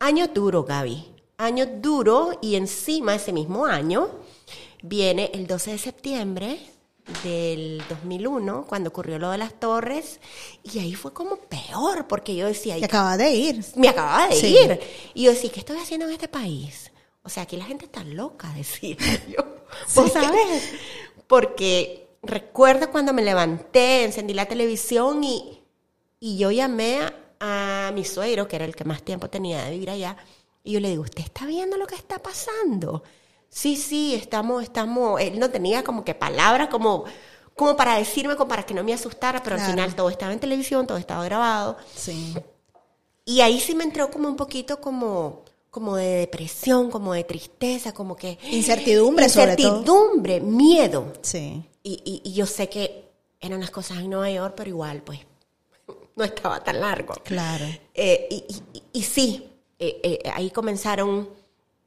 años 0.00 0.31
duros, 0.35 0.66
Gaby. 0.66 1.12
Años 1.38 1.68
duros 1.81 2.37
y 2.40 2.57
encima 2.57 3.14
ese 3.14 3.33
mismo 3.33 3.66
año 3.66 4.09
viene 4.82 5.30
el 5.34 5.46
12 5.46 5.72
de 5.72 5.78
septiembre 5.78 6.58
del 7.22 7.82
2001, 7.88 8.66
cuando 8.68 8.88
ocurrió 8.90 9.18
lo 9.18 9.30
de 9.30 9.38
las 9.38 9.58
torres, 9.60 10.18
y 10.64 10.78
ahí 10.80 10.94
fue 10.94 11.12
como 11.12 11.36
peor, 11.36 12.06
porque 12.08 12.34
yo 12.34 12.46
decía, 12.46 12.76
Te 12.78 12.84
acabas 12.86 13.16
de 13.18 13.30
ir. 13.32 13.64
me 13.76 13.88
acababa 13.88 14.28
de 14.28 14.34
Sí. 14.36 14.56
ir. 14.56 14.80
Y 15.14 15.24
yo 15.24 15.30
decía, 15.30 15.50
¿qué 15.52 15.60
estoy 15.60 15.78
haciendo 15.78 16.06
en 16.06 16.12
este 16.12 16.28
país? 16.28 16.90
O 17.22 17.28
sea, 17.28 17.44
aquí 17.44 17.56
la 17.56 17.64
gente 17.64 17.84
está 17.84 18.02
loca, 18.04 18.52
decía 18.56 18.96
yo. 19.28 19.44
¿Vos 19.94 20.12
sabes? 20.12 20.72
Porque 21.26 22.08
recuerdo 22.22 22.90
cuando 22.90 23.12
me 23.12 23.22
levanté, 23.22 24.04
encendí 24.04 24.34
la 24.34 24.46
televisión 24.46 25.22
y, 25.22 25.60
y 26.20 26.38
yo 26.38 26.50
llamé 26.50 27.00
a, 27.40 27.86
a 27.88 27.92
mi 27.92 28.04
suegro, 28.04 28.48
que 28.48 28.56
era 28.56 28.64
el 28.64 28.74
que 28.74 28.84
más 28.84 29.02
tiempo 29.02 29.28
tenía 29.30 29.64
de 29.64 29.70
vivir 29.70 29.90
allá, 29.90 30.16
y 30.64 30.72
yo 30.72 30.80
le 30.80 30.88
digo, 30.90 31.02
¿usted 31.02 31.22
está 31.22 31.46
viendo 31.46 31.76
lo 31.76 31.86
que 31.86 31.94
está 31.94 32.18
pasando? 32.20 33.04
Sí, 33.48 33.76
sí, 33.76 34.14
estamos, 34.14 34.62
estamos, 34.62 35.20
él 35.20 35.38
no 35.38 35.50
tenía 35.50 35.82
como 35.82 36.04
que 36.04 36.14
palabras 36.14 36.68
como, 36.68 37.04
como 37.54 37.74
para 37.76 37.96
decirme, 37.98 38.37
como 38.37 38.48
para 38.48 38.64
que 38.64 38.74
no 38.74 38.85
me 38.85 38.92
asustara, 38.92 39.42
pero 39.42 39.56
Claro. 39.56 39.70
al 39.70 39.74
final 39.76 39.94
todo 39.94 40.11
estaba 40.11 40.32
en 40.32 40.40
televisión, 40.40 40.87
todo 40.87 40.98
estaba 40.98 41.24
grabado. 41.24 41.76
Sí. 41.94 42.35
Y 43.24 43.40
ahí 43.40 43.59
sí 43.61 43.74
me 43.74 43.85
entró 43.85 44.11
como 44.11 44.28
un 44.28 44.37
poquito 44.37 44.80
como, 44.80 45.42
como 45.70 45.96
de 45.96 46.06
depresión, 46.18 46.90
como 46.90 47.12
de 47.14 47.24
tristeza, 47.24 47.92
como 47.92 48.14
que... 48.16 48.38
Incertidumbre, 48.50 49.28
sobre 49.28 49.56
todo. 49.56 49.68
Incertidumbre, 49.78 50.40
miedo. 50.40 51.12
Sí. 51.22 51.64
Y, 51.82 52.02
y- 52.04 52.22
y 52.28 52.32
yo 52.35 52.46
sé 52.46 52.68
que 52.68 53.06
eran 53.40 53.61
las 53.61 53.70
cosas 53.70 53.98
en 53.98 54.11
Nueva 54.11 54.30
York, 54.30 54.54
pero 54.56 54.68
igual, 54.70 55.02
pues, 55.02 55.20
no 56.16 56.24
estaba 56.24 56.62
tan 56.62 56.80
largo. 56.80 57.14
Claro. 57.24 57.64
Eh, 57.94 58.26
y, 58.30 58.44
y- 58.74 58.82
y 58.92 59.02
sí, 59.02 59.48
eh, 59.78 60.00
eh, 60.02 60.30
ahí 60.35 60.50
comenzaron, 60.50 61.28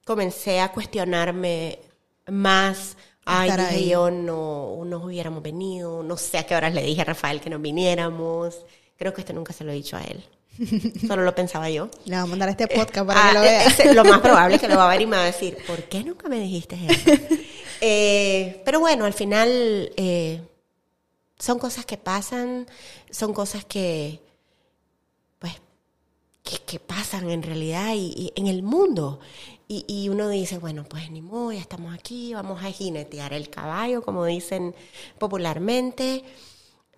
comencé 0.10 0.60
a 0.60 0.72
cuestionarme 0.72 1.78
más. 2.26 2.98
Ay, 3.26 3.52
dije 3.52 3.62
ahí. 3.62 3.90
yo, 3.90 4.10
no, 4.10 4.84
no 4.84 5.04
hubiéramos 5.06 5.44
venido, 5.44 6.02
no 6.02 6.18
sé 6.18 6.40
a 6.40 6.48
qué 6.48 6.56
horas 6.56 6.74
le 6.74 6.82
dije 6.82 7.02
a 7.02 7.06
Rafael 7.06 7.40
que 7.40 7.52
nos 7.52 7.62
viniéramos. 7.62 8.66
Creo 8.98 9.14
que 9.14 9.22
esto 9.22 9.34
nunca 9.34 9.54
se 9.54 9.64
lo 9.64 9.72
he 9.72 9.76
dicho 9.76 9.98
a 9.98 10.02
él. 10.02 10.26
Solo 11.08 11.22
lo 11.22 11.36
pensaba 11.36 11.70
yo. 11.70 11.92
Le 12.06 12.16
vamos 12.16 12.30
a 12.30 12.32
mandar 12.32 12.50
este 12.50 12.68
podcast 12.68 13.06
para 13.06 13.20
Ah, 13.24 13.28
que 13.30 13.36
lo 13.36 13.42
vea. 13.42 13.94
lo 13.94 14.04
más 14.04 14.20
probable 14.20 14.56
es 14.56 14.62
que 14.62 14.68
lo 14.68 14.78
va 14.78 14.88
a 14.88 14.92
ver 14.94 15.02
y 15.02 15.06
me 15.06 15.16
va 15.16 15.22
a 15.22 15.26
decir, 15.28 15.56
¿por 15.68 15.84
qué 15.84 16.04
nunca 16.04 16.28
me 16.28 16.40
dijiste 16.40 16.76
eso? 16.88 17.12
Eh, 17.82 18.62
pero 18.66 18.82
bueno, 18.82 19.06
al 19.06 19.14
final 19.14 19.94
eh, 19.96 20.42
son 21.38 21.60
cosas 21.60 21.86
que 21.86 21.96
pasan, 21.96 22.68
son 23.10 23.34
cosas 23.34 23.64
que, 23.64 24.20
pues, 25.40 25.54
que, 26.44 26.58
que 26.66 26.78
pasan 26.82 27.30
en 27.30 27.42
realidad 27.42 27.94
y, 27.96 28.12
y 28.18 28.34
en 28.36 28.48
el 28.48 28.64
mundo. 28.64 29.22
Y, 29.72 29.86
y 29.88 30.10
uno 30.10 30.28
dice, 30.30 30.58
bueno, 30.58 30.84
pues 30.84 31.12
ni 31.12 31.22
modo, 31.22 31.52
ya 31.52 31.60
estamos 31.60 31.94
aquí, 31.94 32.34
vamos 32.34 32.62
a 32.64 32.72
jinetear 32.72 33.34
el 33.34 33.52
caballo, 33.52 34.02
como 34.02 34.26
dicen 34.26 34.74
popularmente. 35.20 36.24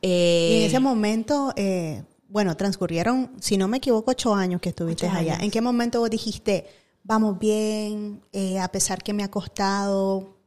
Eh, 0.02 0.50
Y 0.54 0.62
en 0.62 0.68
ese 0.68 0.80
momento, 0.80 1.52
eh, 1.58 2.04
bueno, 2.30 2.56
transcurrieron, 2.56 3.32
si 3.42 3.58
no 3.58 3.68
me 3.68 3.78
equivoco, 3.78 4.12
ocho 4.12 4.34
años 4.34 4.62
que 4.62 4.70
estuviste 4.70 5.06
allá. 5.08 5.34
años. 5.34 5.44
¿En 5.44 5.52
qué 5.52 5.60
momento 5.60 6.00
vos 6.00 6.10
dijiste, 6.10 6.66
vamos 7.04 7.38
bien, 7.38 8.24
eh, 8.32 8.58
a 8.58 8.70
pesar 8.70 9.04
que 9.04 9.12
me 9.14 9.24
ha 9.24 9.30
costado 9.30 10.38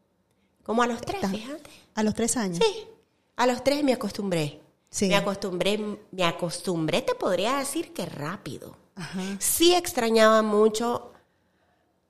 como 0.63 0.83
a 0.83 0.87
los 0.87 1.03
tres, 1.03 1.21
fíjate. 1.31 1.71
a 1.95 2.03
los 2.03 2.15
tres 2.15 2.39
años? 2.39 2.59
Sí, 2.59 2.87
a 3.37 3.47
los 3.47 3.63
tres 3.63 3.85
me 3.85 3.93
acostumbré. 3.93 4.61
Sí. 4.89 5.09
Me 5.09 5.17
acostumbré, 5.17 5.79
me 6.11 6.25
acostumbré, 6.25 7.03
te 7.03 7.15
podría 7.15 7.59
decir 7.59 7.93
que 7.93 8.07
rápido. 8.07 8.77
Ajá. 8.95 9.21
Sí 9.41 9.75
extrañaba 9.75 10.41
mucho 10.41 11.11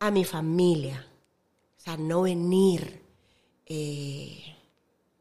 a 0.07 0.11
mi 0.11 0.25
familia. 0.25 1.07
O 1.79 1.81
sea, 1.81 1.97
no 1.97 2.23
venir 2.23 3.03
eh, 3.67 4.57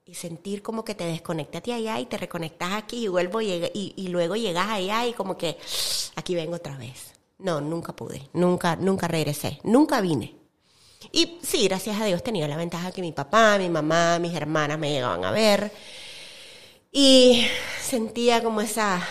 y 0.05 0.13
sentir 0.13 0.61
como 0.61 0.83
que 0.83 0.95
te 0.95 1.05
desconectaste 1.05 1.73
allá 1.73 1.99
y 1.99 2.05
te 2.05 2.17
reconectas 2.17 2.73
aquí 2.73 3.05
y 3.05 3.07
vuelvo 3.07 3.41
y, 3.41 4.07
luego 4.09 4.35
llegas 4.35 4.69
allá 4.69 5.05
y 5.07 5.13
como 5.13 5.37
que 5.37 5.57
aquí 6.15 6.35
vengo 6.35 6.55
otra 6.55 6.77
vez. 6.77 7.13
No, 7.39 7.61
nunca 7.61 7.93
pude, 7.95 8.29
nunca, 8.33 8.75
nunca 8.75 9.07
regresé, 9.07 9.59
nunca 9.63 10.01
vine. 10.01 10.35
Y 11.11 11.39
sí, 11.41 11.67
gracias 11.67 11.99
a 11.99 12.05
Dios 12.05 12.23
tenía 12.23 12.47
la 12.47 12.55
ventaja 12.55 12.91
que 12.91 13.01
mi 13.01 13.11
papá, 13.11 13.57
mi 13.57 13.69
mamá, 13.69 14.19
mis 14.19 14.33
hermanas 14.33 14.79
me 14.79 14.91
llegaban 14.91 15.25
a 15.25 15.31
ver. 15.31 15.71
Y 16.91 17.45
sentía 17.81 18.41
como 18.43 18.61
esa 18.61 19.05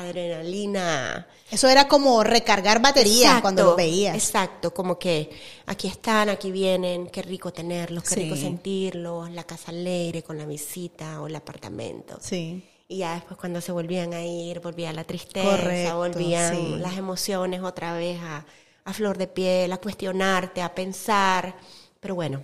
adrenalina. 0.00 1.26
Eso 1.50 1.68
era 1.68 1.86
como 1.88 2.22
recargar 2.24 2.80
baterías 2.82 3.16
Exacto, 3.26 3.42
cuando 3.42 3.64
lo 3.64 3.76
veías. 3.76 4.14
Exacto, 4.14 4.72
como 4.74 4.98
que 4.98 5.30
aquí 5.66 5.88
están, 5.88 6.28
aquí 6.28 6.50
vienen, 6.50 7.06
qué 7.08 7.22
rico 7.22 7.52
tenerlos, 7.52 8.04
qué 8.04 8.14
Sí. 8.14 8.20
rico 8.22 8.36
sentirlos, 8.36 9.30
la 9.30 9.44
casa 9.44 9.70
alegre 9.70 10.22
con 10.22 10.38
la 10.38 10.46
visita 10.46 11.20
o 11.20 11.26
el 11.26 11.36
apartamento. 11.36 12.18
Sí. 12.20 12.62
Y 12.88 12.98
ya 12.98 13.14
después 13.14 13.38
cuando 13.38 13.60
se 13.60 13.72
volvían 13.72 14.12
a 14.12 14.22
ir, 14.24 14.60
volvía 14.60 14.92
la 14.92 15.04
tristeza, 15.04 15.48
Correcto, 15.50 15.96
volvían 15.96 16.54
sí. 16.54 16.74
las 16.78 16.96
emociones 16.98 17.62
otra 17.62 17.94
vez 17.94 18.20
a, 18.20 18.44
a 18.84 18.92
flor 18.92 19.16
de 19.16 19.26
piel, 19.26 19.72
a 19.72 19.78
cuestionarte, 19.78 20.60
a 20.62 20.74
pensar. 20.74 21.56
Pero 22.00 22.14
bueno, 22.14 22.42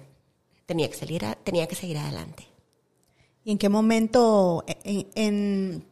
tenía 0.67 0.89
que, 0.89 0.97
salir 0.97 1.25
a- 1.25 1.35
tenía 1.35 1.67
que 1.67 1.75
seguir 1.75 1.99
adelante. 1.99 2.47
¿Y 3.45 3.53
en 3.53 3.59
qué 3.59 3.69
momento, 3.69 4.65
en, 4.85 5.09
en 5.15 5.85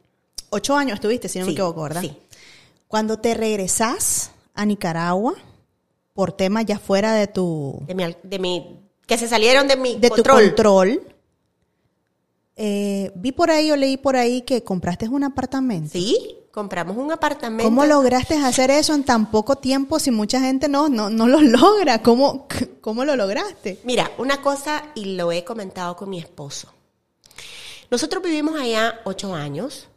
ocho 0.51 0.77
años 0.77 0.95
estuviste, 0.95 1.29
si 1.29 1.39
no 1.39 1.47
me 1.47 1.51
Sí, 1.53 1.57
equivoco, 1.57 1.83
¿verdad? 1.83 2.01
sí. 2.01 2.17
Cuando 2.87 3.19
te 3.19 3.35
regresás 3.35 4.31
a 4.55 4.65
Nicaragua, 4.65 5.35
por 6.15 6.33
temas 6.33 6.65
ya 6.67 6.79
fuera 6.79 7.13
de 7.13 7.27
tu, 7.27 7.83
De 7.87 7.95
mi, 7.95 8.05
de 8.23 8.39
mi, 8.39 8.81
que 9.07 9.19
se 9.19 9.29
salieron 9.29 9.69
de 9.69 9.77
mi 9.77 9.97
de 9.97 10.09
control. 10.09 10.39
tu 10.41 10.47
control, 10.49 11.03
eh, 12.57 13.13
vi 13.15 13.33
por 13.33 13.51
ahí 13.51 13.71
o 13.71 13.77
leí 13.77 13.97
por 13.97 14.17
ahí 14.17 14.43
que 14.43 14.65
compraste 14.65 15.09
un 15.09 15.23
apartamento. 15.23 15.91
Sí, 15.93 16.37
compramos 16.51 16.97
un 16.97 17.13
apartamento. 17.13 17.65
¿Cómo 17.65 17.85
lograste 17.87 18.35
hacer 18.37 18.71
eso 18.71 18.95
en 18.95 19.05
tan 19.05 19.31
poco 19.31 19.57
tiempo 19.57 20.01
si 20.01 20.11
mucha 20.11 20.41
gente 20.41 20.69
no, 20.69 20.89
no, 20.89 21.09
no 21.09 21.29
lo 21.29 21.41
logra? 21.43 22.03
¿Cómo, 22.03 22.49
¿Cómo 22.81 23.05
lo 23.05 23.15
lograste? 23.15 23.79
Mira, 23.85 24.11
una 24.19 24.43
cosa, 24.43 24.83
y 24.97 25.15
lo 25.17 25.31
he 25.31 25.45
comentado 25.45 25.95
con 25.95 26.11
mi 26.11 26.19
esposo. 26.19 26.73
Nosotros 27.91 28.23
vivimos 28.23 28.61
allá 28.61 29.01
ocho 29.05 29.35
años. 29.35 29.89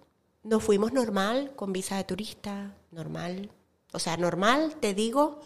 Nos 0.43 0.63
fuimos 0.63 0.91
normal, 0.91 1.51
con 1.55 1.71
visa 1.71 1.97
de 1.97 2.03
turista, 2.03 2.73
normal. 2.91 3.49
O 3.93 3.99
sea, 3.99 4.17
normal, 4.17 4.75
te 4.79 4.93
digo, 4.93 5.39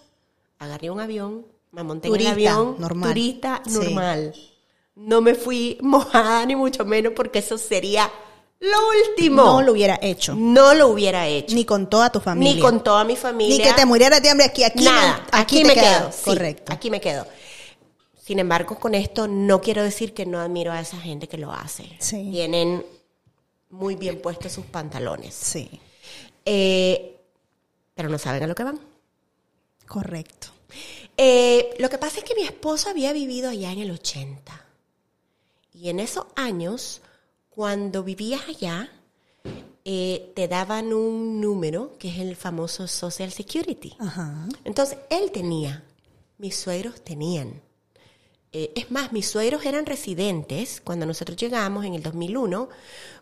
agarré 0.59 0.89
un 0.89 0.99
avión, 1.01 1.45
me 1.71 1.83
monté 1.83 2.07
Turista, 2.07 2.31
en 2.33 2.39
el 2.39 2.47
avión, 2.47 2.75
normal. 2.79 3.09
turista, 3.09 3.61
Sí. 3.65 3.71
normal. 3.73 4.33
No 4.95 5.19
me 5.21 5.35
fui 5.35 5.77
mojada, 5.81 6.45
ni 6.45 6.55
mucho 6.55 6.85
menos, 6.85 7.11
porque 7.15 7.39
eso 7.39 7.57
sería 7.57 8.09
lo 8.61 8.77
último. 9.09 9.43
No 9.43 9.61
lo 9.61 9.73
hubiera 9.73 9.99
hecho. 10.01 10.33
No 10.33 10.73
lo 10.73 10.87
hubiera 10.87 11.27
hecho. 11.27 11.53
Ni 11.53 11.65
con 11.65 11.89
toda 11.89 12.09
tu 12.09 12.21
familia. 12.21 12.53
Ni 12.55 12.61
con 12.61 12.81
toda 12.81 13.03
mi 13.03 13.17
familia. 13.17 13.57
Ni 13.57 13.63
que 13.63 13.73
te 13.73 13.85
murieras 13.85 14.21
de 14.23 14.29
hambre 14.29 14.45
aquí. 14.45 14.63
aquí 14.63 14.85
Nada, 14.85 15.25
aquí, 15.33 15.61
te 15.63 15.67
me 15.67 15.73
quedo. 15.73 16.11
sí, 16.13 16.21
Correcto. 16.23 16.71
aquí 16.71 16.89
me 16.89 17.01
quedo. 17.01 17.27
Sin 18.23 18.39
embargo, 18.39 18.79
con 18.79 18.95
esto 18.95 19.27
no 19.27 19.59
quiero 19.61 19.83
decir 19.83 20.13
que 20.13 20.25
no 20.25 20.39
admiro 20.39 20.71
a 20.71 20.79
esa 20.79 20.97
gente 20.97 21.27
que 21.27 21.37
lo 21.37 21.51
hace. 21.51 21.85
Sí. 21.99 22.29
Tienen 22.31 22.83
muy 23.69 23.95
bien 23.95 24.21
puestos 24.21 24.51
sus 24.51 24.65
pantalones. 24.65 25.33
Sí, 25.33 25.69
Eh, 26.45 27.17
pero 27.95 28.09
no 28.09 28.17
saben 28.19 28.43
a 28.43 28.47
lo 28.47 28.55
que 28.55 28.63
van. 28.63 28.79
correcto. 29.87 30.47
Eh, 31.17 31.73
lo 31.79 31.89
que 31.89 31.97
pasa 31.97 32.17
es 32.19 32.23
que 32.25 32.35
mi 32.35 32.43
esposo 32.43 32.89
había 32.89 33.13
vivido 33.13 33.49
allá 33.49 33.71
en 33.71 33.79
el 33.79 33.91
80. 33.91 34.65
Y 35.73 35.89
en 35.89 35.99
esos 35.99 36.25
años, 36.35 37.01
cuando 37.49 38.03
vivías 38.03 38.41
allá, 38.49 38.89
eh, 39.85 40.31
te 40.35 40.47
daban 40.47 40.93
un 40.93 41.39
número 41.39 41.97
que 41.99 42.09
es 42.09 42.19
el 42.19 42.35
famoso 42.35 42.87
Social 42.87 43.31
Security. 43.31 43.95
Ajá. 43.99 44.47
Entonces, 44.65 44.97
él 45.09 45.31
tenía, 45.31 45.83
mis 46.37 46.55
suegros 46.57 47.01
tenían. 47.03 47.61
Eh, 48.51 48.71
es 48.75 48.89
más, 48.91 49.11
mis 49.13 49.27
suegros 49.27 49.65
eran 49.65 49.85
residentes 49.85 50.81
cuando 50.83 51.05
nosotros 51.05 51.37
llegamos 51.37 51.85
en 51.85 51.93
el 51.93 52.03
2001 52.03 52.69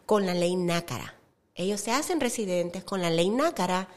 con 0.06 0.26
la 0.26 0.34
ley 0.34 0.56
Nácara. 0.56 1.16
Ellos 1.56 1.82
se 1.82 1.92
hacen 1.92 2.20
residentes 2.20 2.84
con 2.84 3.02
la 3.02 3.10
ley 3.10 3.30
Nácara 3.30 3.88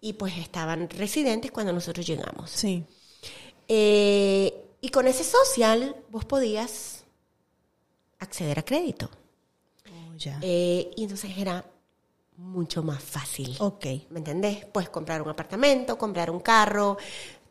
y 0.00 0.14
pues 0.14 0.36
estaban 0.36 0.88
residentes 0.90 1.50
cuando 1.50 1.72
nosotros 1.72 2.06
llegamos. 2.06 2.50
Sí. 2.50 2.84
Eh, 3.68 4.66
y 4.80 4.88
con 4.90 5.06
ese 5.06 5.24
social 5.24 5.96
vos 6.10 6.24
podías 6.24 7.04
acceder 8.18 8.58
a 8.58 8.64
crédito. 8.64 9.08
Oh, 9.88 10.14
ya. 10.16 10.38
Eh, 10.42 10.90
y 10.96 11.02
entonces 11.02 11.30
era 11.38 11.64
mucho 12.36 12.82
más 12.82 13.02
fácil. 13.02 13.56
ok. 13.60 13.86
¿Me 14.10 14.18
entendés? 14.18 14.64
Puedes 14.66 14.90
comprar 14.90 15.22
un 15.22 15.28
apartamento, 15.28 15.96
comprar 15.96 16.30
un 16.30 16.40
carro, 16.40 16.98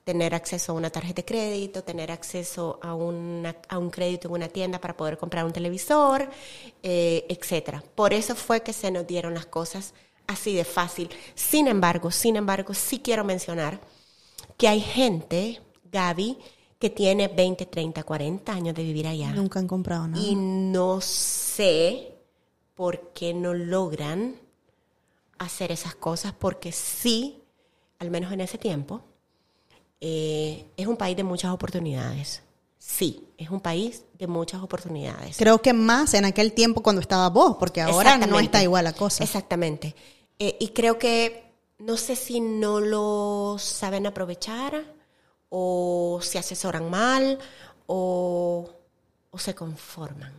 tener 0.04 0.36
acceso 0.36 0.72
a 0.72 0.76
una 0.76 0.89
tarjeta 0.89 1.22
de 1.22 1.26
crédito, 1.26 1.84
tener 1.84 2.12
acceso 2.12 2.78
a, 2.82 2.94
una- 2.94 3.56
a 3.70 3.78
un 3.78 3.89
crédito 3.89 4.28
en 4.28 4.34
una 4.34 4.50
tienda 4.50 4.80
para 4.80 4.98
poder 4.98 5.18
comprar 5.18 5.46
un 5.46 5.54
televisor, 5.54 6.30
eh, 6.82 7.26
etcétera. 7.30 7.84
Por 7.96 8.13
eso 8.13 8.36
fue 8.36 8.62
que 8.62 8.74
se 8.74 8.92
nos 8.92 9.08
dieron 9.08 9.34
las 9.34 9.46
cosas 9.46 9.94
así 10.28 10.54
de 10.56 10.66
fácil. 10.66 11.10
Sin 11.36 11.68
embargo, 11.68 12.12
sin 12.12 12.36
embargo, 12.36 12.74
sí 12.74 13.00
quiero 13.00 13.24
mencionar 13.24 13.80
que 14.58 14.68
hay 14.68 14.82
gente, 14.82 15.62
Gaby, 15.92 16.38
que 16.80 16.89
tiene 16.89 17.30
20, 17.30 17.66
30, 17.66 18.04
40 18.04 18.52
años 18.52 18.76
de 18.76 18.84
vivir 18.84 19.08
allá 19.08 19.32
Nunca 19.32 19.60
han 19.60 19.68
comprado 19.68 20.06
nada. 20.08 20.22
y 20.22 20.36
no 20.36 21.00
sé 21.00 22.10
por 22.76 23.13
qué 23.13 23.34
no 23.34 23.54
logran 23.54 24.36
hacer 25.38 25.72
esas 25.72 25.96
cosas, 25.96 26.34
porque 26.34 26.72
sí, 26.74 27.42
al 28.00 28.10
menos 28.12 28.32
en 28.34 28.42
ese 28.42 28.58
tiempo, 28.58 29.02
eh, 30.06 30.66
es 30.76 30.86
un 30.86 30.98
país 30.98 31.16
de 31.16 31.24
muchas 31.24 31.52
oportunidades. 31.52 32.42
Sí, 32.78 33.26
es 33.38 33.50
un 33.50 33.62
país 33.62 34.04
de 34.20 34.28
muchas 34.28 34.62
oportunidades. 34.62 35.38
Creo 35.38 35.62
que 35.62 35.72
más 35.72 36.13
en 36.13 36.26
aquel 36.26 36.52
tiempo 36.52 36.84
cuando 36.84 37.00
estaba 37.02 37.30
vos, 37.30 37.56
porque 37.58 37.80
ahora 37.82 38.18
no 38.18 38.38
está 38.38 38.62
igual 38.62 38.84
la 38.84 38.92
cosa. 38.92 39.24
Exactamente. 39.24 39.96
Eh, 40.38 40.58
y 40.60 40.68
creo 40.70 41.00
que 41.00 41.46
no 41.80 41.96
sé 41.96 42.18
si 42.18 42.42
no 42.42 42.82
lo 42.82 43.56
saben 43.58 44.06
aprovechar 44.06 44.84
o 45.50 46.20
se 46.22 46.38
asesoran 46.38 46.89
mal 46.89 47.39
o, 47.88 48.70
o 49.32 49.38
se 49.39 49.56
conforman. 49.56 50.34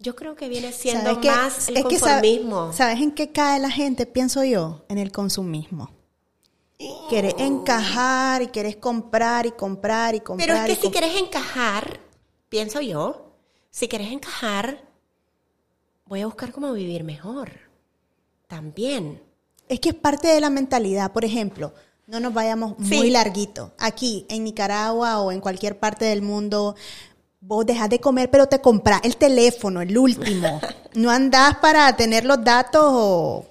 Yo 0.00 0.16
creo 0.16 0.34
que 0.34 0.48
viene 0.48 0.72
siendo 0.72 1.14
más 1.20 1.68
el 1.68 1.74
que 1.86 1.98
sabe- 1.98 2.22
conformismo. 2.22 2.72
¿Sabes 2.72 3.00
en 3.00 3.12
qué 3.12 3.30
cae 3.30 3.60
la 3.60 3.70
gente? 3.70 4.06
Pienso 4.06 4.42
yo, 4.42 4.84
en 4.88 4.98
el 4.98 5.12
consumismo. 5.12 5.90
Querés 7.10 7.34
encajar 7.38 8.42
y 8.42 8.46
querés 8.48 8.76
comprar 8.76 9.46
y 9.46 9.50
comprar 9.50 10.14
y 10.14 10.20
comprar. 10.20 10.48
Pero 10.48 10.60
es 10.60 10.78
que 10.78 10.86
si 10.86 10.92
quieres 10.92 11.16
encajar, 11.16 11.98
pienso 12.48 12.80
yo, 12.80 13.32
si 13.70 13.88
quieres 13.88 14.12
encajar, 14.12 14.84
voy 16.06 16.20
a 16.20 16.26
buscar 16.26 16.52
cómo 16.52 16.72
vivir 16.72 17.02
mejor. 17.02 17.50
También. 18.46 19.20
Es 19.68 19.80
que 19.80 19.90
es 19.90 19.94
parte 19.94 20.28
de 20.28 20.40
la 20.40 20.50
mentalidad. 20.50 21.12
Por 21.12 21.24
ejemplo, 21.24 21.74
no 22.06 22.20
nos 22.20 22.32
vayamos 22.32 22.74
Sí. 22.82 22.96
muy 22.96 23.10
larguito. 23.10 23.72
Aquí, 23.78 24.24
en 24.28 24.44
Nicaragua 24.44 25.20
o 25.20 25.32
en 25.32 25.40
cualquier 25.40 25.78
parte 25.78 26.04
del 26.04 26.22
mundo, 26.22 26.76
vos 27.40 27.66
dejas 27.66 27.90
de 27.90 28.00
comer, 28.00 28.30
pero 28.30 28.46
te 28.46 28.60
compras 28.60 29.00
el 29.02 29.16
teléfono, 29.16 29.82
el 29.82 29.98
último. 29.98 30.60
no 30.94 31.10
andás 31.10 31.58
para 31.58 31.94
tener 31.96 32.24
los 32.24 32.42
datos 32.42 32.82
o, 32.84 33.46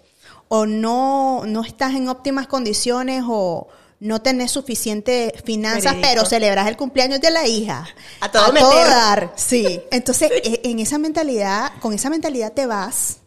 o 0.50 0.66
no, 0.66 1.44
no 1.46 1.64
estás 1.64 1.94
en 1.96 2.08
óptimas 2.10 2.48
condiciones 2.48 3.24
o 3.28 3.68
no 4.00 4.22
tenés 4.22 4.52
suficiente 4.52 5.34
finanzas, 5.44 5.96
pero 6.02 6.24
celebras 6.26 6.68
el 6.68 6.78
cumpleaños 6.78 7.20
de 7.20 7.32
la 7.32 7.48
hija. 7.48 7.88
A 8.22 8.32
todo 8.32 8.54
meter. 8.54 8.70
dar. 8.88 9.34
Sí. 9.36 9.82
Entonces, 9.92 10.30
e- 10.44 10.62
en 10.66 10.80
esa 10.80 10.98
mentalidad, 11.00 11.72
con 11.82 11.94
esa 11.94 12.10
mentalidad 12.10 12.54
te 12.54 12.66
vas 12.68 13.18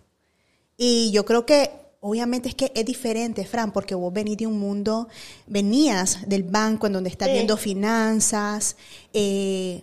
y 0.76 1.11
yo 1.11 1.24
creo 1.24 1.44
que 1.44 1.72
obviamente 2.02 2.48
es 2.48 2.54
que 2.54 2.72
es 2.74 2.85
diferente, 2.87 3.44
Fran, 3.44 3.72
porque 3.72 3.94
vos 3.94 4.12
venís 4.12 4.38
de 4.38 4.46
un 4.46 4.59
mundo, 4.59 5.09
venías 5.46 6.26
del 6.28 6.44
banco 6.44 6.87
en 6.87 6.94
donde 6.94 7.11
estás 7.11 7.28
Sí. 7.28 7.35
viendo 7.35 7.56
finanzas. 7.56 8.76
eh, 9.12 9.83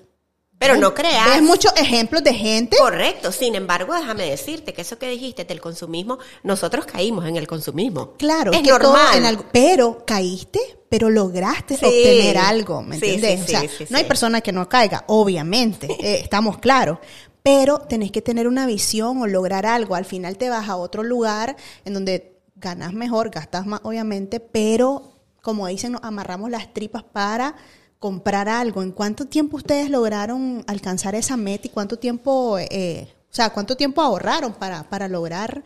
Pero 0.59 0.73
ves- 0.73 0.81
no 0.81 0.93
creas. 0.93 1.25
Ves 1.29 1.43
muchos 1.43 1.71
ejemplos 1.77 2.23
de 2.23 2.33
gente. 2.33 2.77
Correcto, 2.77 3.31
sin 3.31 3.53
embargo, 3.55 3.93
déjame 3.93 4.27
decirte 4.29 4.73
que 4.73 4.81
eso 4.81 4.97
que 4.97 5.07
dijiste 5.09 5.45
del 5.45 5.61
consumismo, 5.61 6.17
nosotros 6.43 6.85
caímos 6.85 7.25
en 7.27 7.37
el 7.37 7.47
consumismo. 7.47 8.13
Claro, 8.17 8.51
es 8.51 8.61
que 8.61 8.69
normal. 8.69 9.17
en 9.17 9.25
algo- 9.25 9.45
pero 9.51 10.03
caíste, 10.05 10.59
pero 10.89 11.09
lograste 11.09 11.77
Sí. 11.77 11.85
obtener 11.85 12.37
algo, 12.39 12.81
¿me 12.81 12.99
Sí, 12.99 13.05
entiendes? 13.05 13.39
sí, 13.41 13.45
o 13.45 13.47
sea, 13.59 13.61
sí, 13.61 13.69
sí, 13.79 13.85
no 13.89 13.97
hay 13.97 14.05
persona 14.05 14.41
que 14.41 14.51
no 14.51 14.67
caiga, 14.67 15.03
obviamente, 15.07 15.87
eh, 15.99 16.21
estamos 16.23 16.57
claros. 16.57 16.97
Pero 17.43 17.79
tenés 17.79 18.11
que 18.11 18.21
tener 18.21 18.45
una 18.47 18.65
visión 18.65 19.21
o 19.21 19.27
lograr 19.27 19.65
algo. 19.65 19.95
Al 19.95 20.03
final 20.03 20.37
te 20.37 20.49
vas 20.49 20.67
a 20.67 20.75
otro 20.75 21.01
lugar 21.03 21.55
en 21.85 21.93
donde 21.93 22.39
ganas 22.55 22.91
mejor, 22.93 23.29
gastas 23.29 23.65
más, 23.65 23.79
obviamente, 23.83 24.39
pero 24.41 25.13
como 25.41 25.65
dicen, 25.67 25.93
nos 25.93 26.03
amarramos 26.03 26.49
las 26.51 26.73
tripas 26.73 27.03
para 27.03 27.55
comprar 27.99 28.47
algo. 28.49 28.81
¿En 28.83 28.91
cuánto 28.91 29.25
tiempo 29.25 29.57
ustedes 29.57 29.89
lograron 29.89 30.63
alcanzar 30.67 31.15
esa 31.15 31.37
meta 31.37 31.67
y 31.67 31.69
cuánto 31.71 31.97
tiempo, 31.97 32.57
eh, 32.59 33.07
o 33.31 33.33
sea, 33.33 33.51
cuánto 33.51 33.75
tiempo 33.75 34.01
ahorraron 34.01 34.53
para, 34.53 34.83
para 34.89 35.07
lograr 35.07 35.63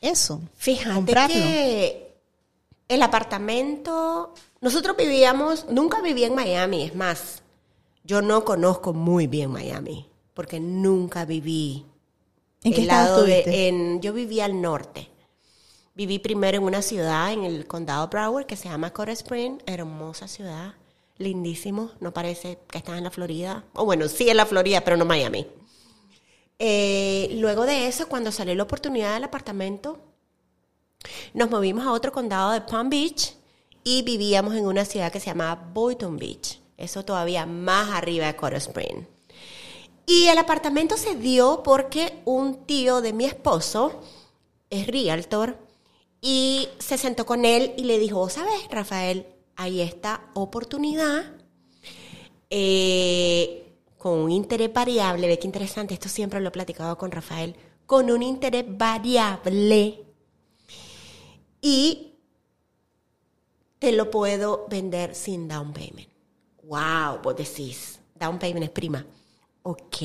eso? 0.00 0.40
Fíjate 0.56 0.94
comprarlo? 0.94 1.34
que 1.34 2.14
el 2.88 3.02
apartamento, 3.02 4.34
nosotros 4.60 4.96
vivíamos, 4.96 5.66
nunca 5.70 6.00
viví 6.00 6.24
en 6.24 6.34
Miami, 6.34 6.82
es 6.84 6.94
más, 6.94 7.42
yo 8.04 8.22
no 8.22 8.44
conozco 8.44 8.92
muy 8.92 9.26
bien 9.26 9.50
Miami, 9.50 10.08
porque 10.34 10.58
nunca 10.58 11.24
viví 11.24 11.84
¿En 12.62 12.72
qué 12.72 12.82
estado 12.82 13.24
de- 13.24 13.68
en- 13.68 14.00
yo 14.00 14.12
vivía 14.12 14.44
al 14.46 14.60
norte. 14.60 15.08
Viví 15.94 16.18
primero 16.18 16.58
en 16.58 16.64
una 16.64 16.82
ciudad 16.82 17.32
en 17.32 17.44
el 17.44 17.66
condado 17.66 18.08
Broward 18.08 18.46
que 18.46 18.56
se 18.56 18.68
llama 18.68 18.90
Coral 18.92 19.12
Spring, 19.16 19.58
hermosa 19.66 20.28
ciudad, 20.28 20.74
lindísimo, 21.20 21.90
no 22.00 22.12
parece 22.12 22.58
que 22.68 22.78
estás 22.78 22.98
en 22.98 23.04
la 23.04 23.10
Florida, 23.10 23.64
o 23.74 23.84
bueno, 23.84 24.08
sí 24.08 24.28
en 24.28 24.38
la 24.38 24.46
Florida, 24.46 24.80
pero 24.80 24.96
no 24.96 25.04
Miami. 25.04 25.46
Eh, 26.58 27.28
luego 27.34 27.66
de 27.66 27.86
eso, 27.86 28.08
cuando 28.08 28.32
salió 28.32 28.54
la 28.54 28.62
oportunidad 28.62 29.14
del 29.14 29.24
apartamento, 29.24 29.98
nos 31.34 31.50
movimos 31.50 31.86
a 31.86 31.92
otro 31.92 32.10
condado 32.10 32.52
de 32.52 32.62
Palm 32.62 32.88
Beach 32.88 33.34
y 33.84 34.02
vivíamos 34.02 34.54
en 34.54 34.66
una 34.66 34.84
ciudad 34.84 35.12
que 35.12 35.20
se 35.20 35.26
llamaba 35.26 35.70
Boynton 35.72 36.16
Beach, 36.16 36.58
eso 36.78 37.04
todavía 37.04 37.44
más 37.44 37.90
arriba 37.90 38.26
de 38.26 38.36
Coral 38.36 38.58
Spring. 38.58 39.04
Y 40.06 40.26
el 40.26 40.38
apartamento 40.38 40.96
se 40.96 41.14
dio 41.14 41.62
porque 41.62 42.20
un 42.24 42.64
tío 42.64 43.02
de 43.02 43.12
mi 43.12 43.26
esposo 43.26 44.00
es 44.70 44.86
realtor 44.86 45.58
y 46.22 46.68
se 46.78 46.98
sentó 46.98 47.26
con 47.26 47.44
él 47.44 47.74
y 47.76 47.84
le 47.84 47.98
dijo, 47.98 48.28
¿sabes, 48.28 48.68
Rafael? 48.70 49.26
Hay 49.60 49.82
esta 49.82 50.30
oportunidad 50.32 51.34
eh, 52.48 53.76
con 53.98 54.20
un 54.20 54.30
interés 54.30 54.72
variable. 54.72 55.26
Ve 55.26 55.38
qué 55.38 55.46
interesante, 55.46 55.92
esto 55.92 56.08
siempre 56.08 56.40
lo 56.40 56.48
he 56.48 56.50
platicado 56.50 56.96
con 56.96 57.10
Rafael. 57.10 57.54
Con 57.84 58.10
un 58.10 58.22
interés 58.22 58.64
variable 58.66 60.02
y 61.60 62.14
te 63.78 63.92
lo 63.92 64.10
puedo 64.10 64.66
vender 64.70 65.14
sin 65.14 65.46
down 65.46 65.74
payment. 65.74 66.08
Wow, 66.62 67.20
vos 67.22 67.36
decís, 67.36 68.00
down 68.14 68.38
payment 68.38 68.64
es 68.64 68.70
prima. 68.70 69.04
Ok, 69.62 69.98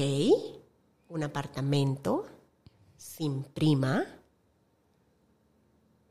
un 1.07 1.23
apartamento 1.23 2.25
sin 2.97 3.45
prima. 3.45 4.14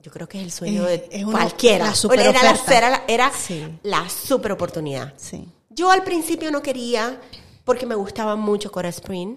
Yo 0.04 0.10
creo 0.12 0.28
que 0.28 0.36
es 0.38 0.44
el 0.44 0.52
sueño 0.52 0.84
de 0.84 1.08
es 1.10 1.24
una- 1.24 1.38
cualquiera. 1.38 1.86
la 1.86 1.94
super 1.94 2.20
era 2.20 2.42
la, 2.42 2.60
era 2.76 2.90
la- 2.90 3.04
era 3.08 3.32
Sí. 3.32 3.66
la 3.82 4.06
super 4.10 4.52
oportunidad. 4.52 5.14
Sí. 5.16 5.48
Yo 5.70 5.90
al 5.90 6.04
principio 6.04 6.50
no 6.50 6.60
quería 6.62 7.18
porque 7.64 7.86
me 7.86 7.94
gustaba 7.94 8.36
mucho 8.36 8.70
Coral 8.70 8.90
Spring. 8.90 9.36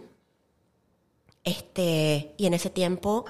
Este, 1.44 2.34
y 2.38 2.46
en 2.46 2.54
ese 2.54 2.70
tiempo 2.70 3.26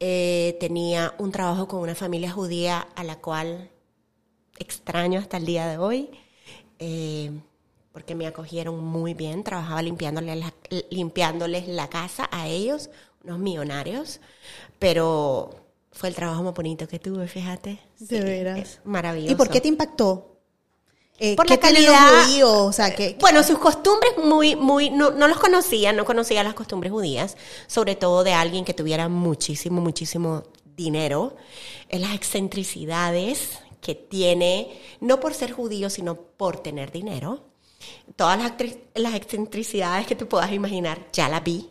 eh, 0.00 0.56
tenía 0.58 1.14
un 1.18 1.30
trabajo 1.30 1.68
con 1.68 1.78
una 1.80 1.94
familia 1.94 2.30
judía 2.32 2.88
a 2.96 3.04
la 3.04 3.20
cual 3.20 3.70
extraño 4.58 5.20
hasta 5.20 5.36
el 5.36 5.46
día 5.46 5.68
de 5.68 5.78
hoy. 5.78 6.10
Eh, 6.80 7.30
porque 7.92 8.16
me 8.16 8.26
acogieron 8.26 8.82
muy 8.84 9.14
bien. 9.14 9.44
Trabajaba 9.44 9.80
limpiándoles 9.82 10.36
la, 10.38 10.52
limpiándoles 10.90 11.68
la 11.68 11.88
casa 11.88 12.28
a 12.32 12.48
ellos, 12.48 12.90
unos 13.22 13.38
millonarios, 13.38 14.20
pero 14.80 15.63
fue 15.94 16.08
el 16.08 16.14
trabajo 16.14 16.42
más 16.42 16.54
bonito 16.54 16.88
que 16.88 16.98
tuve, 16.98 17.26
fíjate. 17.28 17.78
De 18.00 18.20
veras. 18.20 18.58
Es 18.58 18.80
maravilloso. 18.84 19.32
¿Y 19.32 19.36
por 19.36 19.48
qué 19.48 19.60
te 19.60 19.68
impactó? 19.68 20.32
Eh, 21.20 21.36
Por 21.36 21.46
¿qué 21.46 21.54
la 21.54 21.60
calidad. 21.60 22.24
judíos? 22.24 22.50
O 22.50 22.72
sea, 22.72 22.92
que 22.92 23.16
Bueno, 23.20 23.44
sus 23.44 23.58
costumbres 23.58 24.14
muy, 24.24 24.56
muy, 24.56 24.90
no, 24.90 25.12
no 25.12 25.28
los 25.28 25.38
conocía, 25.38 25.92
no 25.92 26.04
conocía 26.04 26.42
las 26.42 26.54
costumbres 26.54 26.90
judías, 26.90 27.36
sobre 27.68 27.94
todo 27.94 28.24
de 28.24 28.32
alguien 28.32 28.64
que 28.64 28.74
tuviera 28.74 29.08
muchísimo, 29.08 29.80
muchísimo 29.80 30.42
dinero, 30.76 31.36
en 31.88 32.00
las 32.00 32.14
excentricidades 32.14 33.60
que 33.80 33.94
tiene, 33.94 34.76
no 35.00 35.20
por 35.20 35.34
ser 35.34 35.52
judío, 35.52 35.88
sino 35.88 36.16
por 36.16 36.58
tener 36.58 36.90
dinero. 36.90 37.44
Todas 38.16 38.36
las, 38.42 38.54
las 38.94 39.14
excentricidades 39.14 40.08
que 40.08 40.16
te 40.16 40.26
puedas 40.26 40.50
imaginar, 40.50 41.06
ya 41.12 41.28
las 41.28 41.44
vi, 41.44 41.70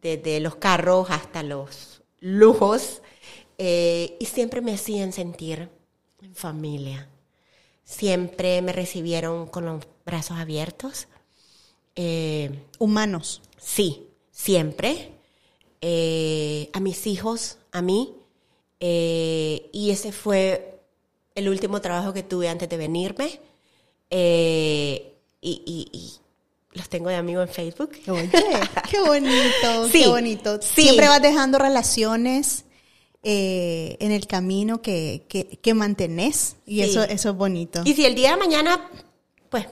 desde 0.00 0.38
los 0.38 0.54
carros 0.54 1.08
hasta 1.10 1.42
los 1.42 2.02
lujos, 2.20 3.02
eh, 3.58 4.16
y 4.20 4.26
siempre 4.26 4.60
me 4.60 4.74
hacían 4.74 5.12
sentir 5.12 5.68
en 6.22 6.34
familia 6.34 7.08
siempre 7.84 8.60
me 8.62 8.72
recibieron 8.72 9.46
con 9.46 9.64
los 9.64 9.84
brazos 10.04 10.38
abiertos. 10.38 11.06
Eh, 11.94 12.50
humanos. 12.80 13.42
sí, 13.58 14.08
siempre. 14.32 15.12
Eh, 15.80 16.68
a 16.72 16.80
mis 16.80 17.06
hijos, 17.06 17.58
a 17.70 17.82
mí. 17.82 18.12
Y 18.80 19.90
ese 19.92 20.10
fue 20.10 20.80
el 21.36 21.48
último 21.48 21.80
trabajo 21.80 22.12
que 22.12 22.24
tuve 22.24 22.48
antes 22.48 22.68
de 22.68 22.76
venirme. 22.76 23.40
Y, 24.10 25.02
y- 25.40 25.88
y 25.92 26.12
los 26.72 26.88
tengo 26.88 27.08
de 27.08 27.14
amigo 27.16 27.40
en 27.40 27.48
Facebook. 27.48 27.92
Oye, 28.08 28.30
qué 28.90 29.00
bonito, 29.00 29.88
Sí, 29.92 30.02
qué 30.02 30.08
bonito. 30.08 30.60
sí. 30.60 30.82
Siempre 30.82 31.06
vas 31.08 31.22
dejando 31.22 31.58
relaciones 31.58 32.64
eh, 33.22 33.96
en 34.00 34.12
el 34.12 34.26
camino 34.26 34.82
que, 34.82 35.24
que, 35.28 35.46
que 35.58 35.74
mantenés 35.74 36.56
y 36.66 36.76
Sí. 36.82 36.90
eso, 36.90 37.02
eso 37.04 37.30
es 37.30 37.36
bonito. 37.36 37.82
Y 37.84 37.94
si 37.94 38.04
el 38.06 38.14
día 38.14 38.30
de 38.32 38.36
mañana, 38.36 38.90
pues, 39.50 39.66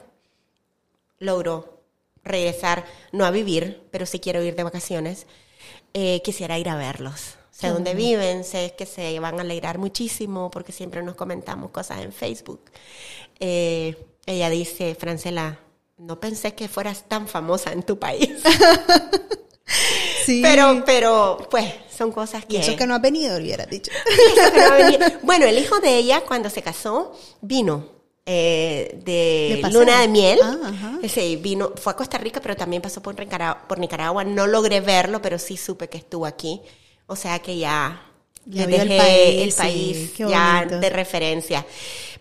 logro 1.19 1.81
regresar, 2.25 2.85
no 3.13 3.25
a 3.25 3.31
vivir, 3.31 3.83
pero 3.91 4.07
sí 4.07 4.19
quiero 4.19 4.43
ir 4.43 4.57
de 4.57 4.63
vacaciones, 4.63 5.27
eh, 5.93 6.21
quisiera 6.25 6.59
ir 6.59 6.69
a 6.69 6.77
verlos. 6.77 7.35
Sé 7.51 7.69
dónde 7.69 7.95
viven, 7.95 8.43
sé 8.43 8.75
que 8.77 8.85
se 8.85 9.21
van 9.21 9.39
a 9.39 9.43
alegrar 9.43 9.79
muchísimo 9.79 10.51
porque 10.51 10.73
siempre 10.73 11.03
nos 11.05 11.15
comentamos 11.15 11.71
cosas 11.71 12.03
en 12.03 12.13
Facebook. 12.13 12.63
Eh, 13.39 13.97
ella 14.27 14.51
dice, 14.51 14.97
Francela, 14.97 15.61
no 15.99 16.19
pensé 16.19 16.55
que 16.57 16.67
fueras 16.67 17.05
tan 17.09 17.29
famosa 17.29 17.73
en 17.73 17.85
tu 17.85 17.99
país. 18.01 18.29
Sí. 20.25 20.41
pero, 20.43 20.83
pero, 20.87 21.49
pues, 21.51 21.67
son 21.95 22.11
cosas 22.11 22.45
que... 22.45 22.55
y 22.57 22.57
eso 22.57 22.77
que 22.77 22.87
no 22.87 22.95
has 22.95 23.03
venido, 23.03 23.37
hubieras 23.37 23.69
dicho. 23.69 23.91
Eso 24.07 24.53
que 24.53 24.61
no 24.61 24.69
va 24.69 24.75
a 24.75 24.79
venir. 24.79 25.19
Bueno, 25.23 25.47
el 25.47 25.59
hijo 25.59 25.81
de 25.81 25.97
ella, 25.97 26.23
cuando 26.23 26.49
se 26.49 26.63
casó, 26.63 27.13
vino 27.41 27.95
eh, 28.27 29.01
¿De 29.05 29.61
luna 29.71 30.01
de 30.01 30.09
miel. 30.09 30.39
Ah, 30.43 30.99
vino, 31.41 31.73
fue 31.77 31.93
a 31.93 31.97
Costa 31.97 32.17
Rica, 32.17 32.41
pero 32.41 32.57
también 32.57 32.81
pasó 32.81 33.03
por 33.03 33.19
Nicaragua, 33.19 33.63
por 33.69 33.79
Nicaragua. 33.79 34.25
No 34.25 34.47
logré 34.47 34.81
verlo, 34.81 35.21
pero 35.21 35.39
sí 35.39 35.57
supe 35.57 35.89
que 35.89 35.99
estuvo 35.99 36.25
aquí. 36.25 36.63
O 37.07 37.17
sea 37.17 37.39
que 37.41 37.59
ya, 37.59 38.03
Ya 38.47 38.65
el 38.65 38.71
dejé 38.71 38.99
país, 38.99 39.43
el 39.43 39.53
país 39.53 40.15
ya 40.17 40.65
de 40.65 40.91
referencia. 40.91 41.67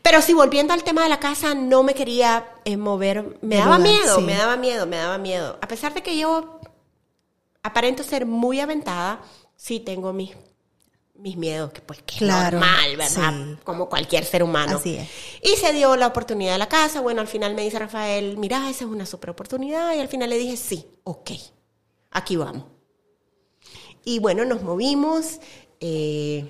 Pero 0.01 0.21
sí, 0.21 0.33
volviendo 0.33 0.73
al 0.73 0.83
tema 0.83 1.03
de 1.03 1.09
la 1.09 1.19
casa, 1.21 1.55
no 1.55 1.83
me 1.83 1.93
quería 1.93 2.45
eh, 2.65 2.75
mover. 2.75 3.37
Me 3.41 3.55
daba 3.55 3.77
lugar, 3.77 3.93
miedo, 3.93 4.15
sí. 4.17 4.21
me 4.23 4.35
daba 4.35 4.57
miedo, 4.57 4.85
me 4.85 4.97
daba 4.97 5.17
miedo. 5.17 5.57
A 5.61 5.67
pesar 5.69 5.93
de 5.93 6.03
que 6.03 6.17
yo 6.17 6.52
aparento 7.63 8.03
ser 8.03 8.25
muy 8.25 8.59
aventada, 8.59 9.21
sí 9.55 9.79
tengo 9.79 10.13
mis, 10.13 10.31
mis 11.15 11.37
miedos, 11.37 11.71
que 11.71 11.81
pues 11.81 12.01
que 12.03 12.17
Claro, 12.17 12.57
es 12.57 12.63
normal, 12.65 12.97
¿verdad? 12.97 13.33
sí. 13.55 13.57
Como 13.63 13.89
cualquier 13.89 14.25
ser 14.25 14.43
humano. 14.43 14.77
Así 14.77 14.95
es. 14.97 15.09
Y 15.41 15.55
se 15.57 15.71
dio 15.73 15.95
la 15.95 16.07
oportunidad 16.07 16.53
de 16.53 16.57
la 16.59 16.67
casa. 16.69 17.01
Bueno, 17.01 17.21
al 17.21 17.27
final 17.27 17.55
me 17.55 17.63
dice 17.63 17.79
Rafael, 17.79 18.37
mira, 18.37 18.69
esa 18.69 18.85
es 18.85 18.89
una 18.91 19.05
super 19.05 19.29
oportunidad. 19.29 19.95
Y 19.95 19.99
al 19.99 20.07
final 20.09 20.29
le 20.29 20.37
dije, 20.37 20.57
sí, 20.57 20.85
ok, 21.03 21.31
aquí 22.11 22.35
vamos. 22.35 22.65
Y 24.05 24.19
bueno, 24.19 24.43
nos 24.45 24.61
movimos. 24.61 25.39
eh, 25.79 26.45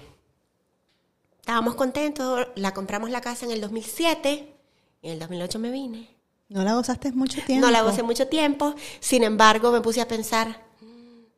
estábamos 1.40 1.76
contentos. 1.76 2.48
La 2.56 2.74
compramos 2.74 3.10
la 3.12 3.22
casa 3.22 3.46
en 3.46 3.52
el 3.52 3.62
2007. 3.62 4.56
En 5.04 5.12
el 5.12 5.20
2008 5.20 5.60
me 5.60 5.70
vine. 5.72 6.10
No 6.50 6.64
la 6.64 6.74
gozaste 6.74 7.12
mucho 7.12 7.42
tiempo. 7.46 7.66
No 7.66 7.72
la 7.72 7.82
gocé 7.82 8.04
mucho 8.04 8.28
tiempo. 8.28 8.74
Sin 9.00 9.24
embargo, 9.24 9.72
me 9.72 9.82
puse 9.82 10.02
a 10.02 10.08
pensar, 10.08 10.64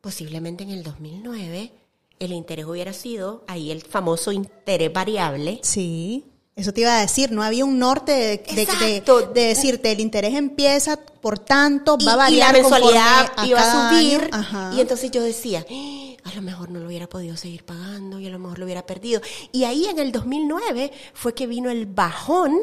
posiblemente 0.06 0.62
en 0.62 0.70
el 0.70 0.84
2009 0.84 1.72
el 2.20 2.30
interés 2.32 2.64
hubiera 2.64 2.92
sido 2.92 3.42
ahí 3.48 3.72
el 3.72 3.82
famoso 3.82 4.30
interés 4.30 4.92
variable. 4.92 5.58
Sí. 5.64 6.24
Eso 6.54 6.72
te 6.72 6.82
iba 6.82 6.96
a 6.96 7.00
decir, 7.00 7.32
no 7.32 7.42
había 7.42 7.64
un 7.64 7.80
norte 7.80 8.12
de, 8.12 8.38
de- 8.54 9.00
de- 9.00 9.26
decirte 9.48 9.90
el 9.90 9.98
interés 9.98 10.34
empieza 10.36 10.96
por 10.96 11.40
tanto, 11.40 11.96
y, 11.98 12.04
va 12.04 12.12
a 12.12 12.14
y 12.14 12.18
variar 12.38 12.54
la 12.54 12.60
mensualidad 12.60 13.32
iba 13.46 13.60
a 13.60 13.90
subir. 13.90 14.30
Y 14.76 14.80
entonces 14.80 15.10
yo 15.10 15.22
decía, 15.24 15.66
"Ah, 15.68 16.30
a 16.30 16.34
lo 16.36 16.42
mejor 16.42 16.70
no 16.70 16.78
lo 16.78 16.86
hubiera 16.86 17.08
podido 17.08 17.36
seguir 17.36 17.64
pagando 17.64 18.20
y 18.20 18.26
a 18.28 18.30
lo 18.30 18.38
mejor 18.38 18.60
lo 18.60 18.64
hubiera 18.64 18.86
perdido. 18.86 19.20
Y 19.50 19.64
ahí 19.64 19.86
en 19.86 19.98
el 19.98 20.12
2009 20.12 20.92
fue 21.14 21.34
que 21.34 21.48
vino 21.48 21.68
el 21.68 21.86
bajón 21.86 22.56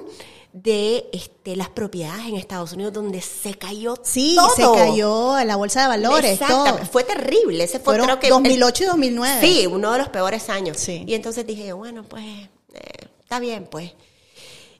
de 0.53 1.09
este, 1.11 1.55
las 1.55 1.69
propiedades 1.69 2.27
en 2.27 2.35
Estados 2.35 2.73
Unidos 2.73 2.93
donde 2.93 3.21
se 3.21 3.55
cayó 3.55 3.95
Sí, 4.03 4.35
todo. 4.37 4.75
se 4.75 4.79
cayó 4.79 5.39
en 5.39 5.47
la 5.47 5.55
bolsa 5.55 5.81
de 5.81 5.87
valores, 5.87 6.39
todo. 6.39 6.77
Fue 6.85 7.03
terrible. 7.03 7.63
Ese 7.63 7.79
fue 7.79 7.95
Fueron 7.95 8.05
creo 8.05 8.19
que 8.19 8.29
2008 8.29 8.83
y 8.83 8.87
2009. 8.87 9.37
Sí, 9.41 9.67
uno 9.67 9.91
de 9.91 9.97
los 9.97 10.09
peores 10.09 10.49
años. 10.49 10.77
Sí. 10.77 11.03
Y 11.07 11.15
entonces 11.15 11.45
dije, 11.47 11.73
bueno, 11.73 12.03
pues 12.03 12.23
eh, 12.23 13.07
está 13.19 13.39
bien, 13.39 13.67
pues. 13.69 13.93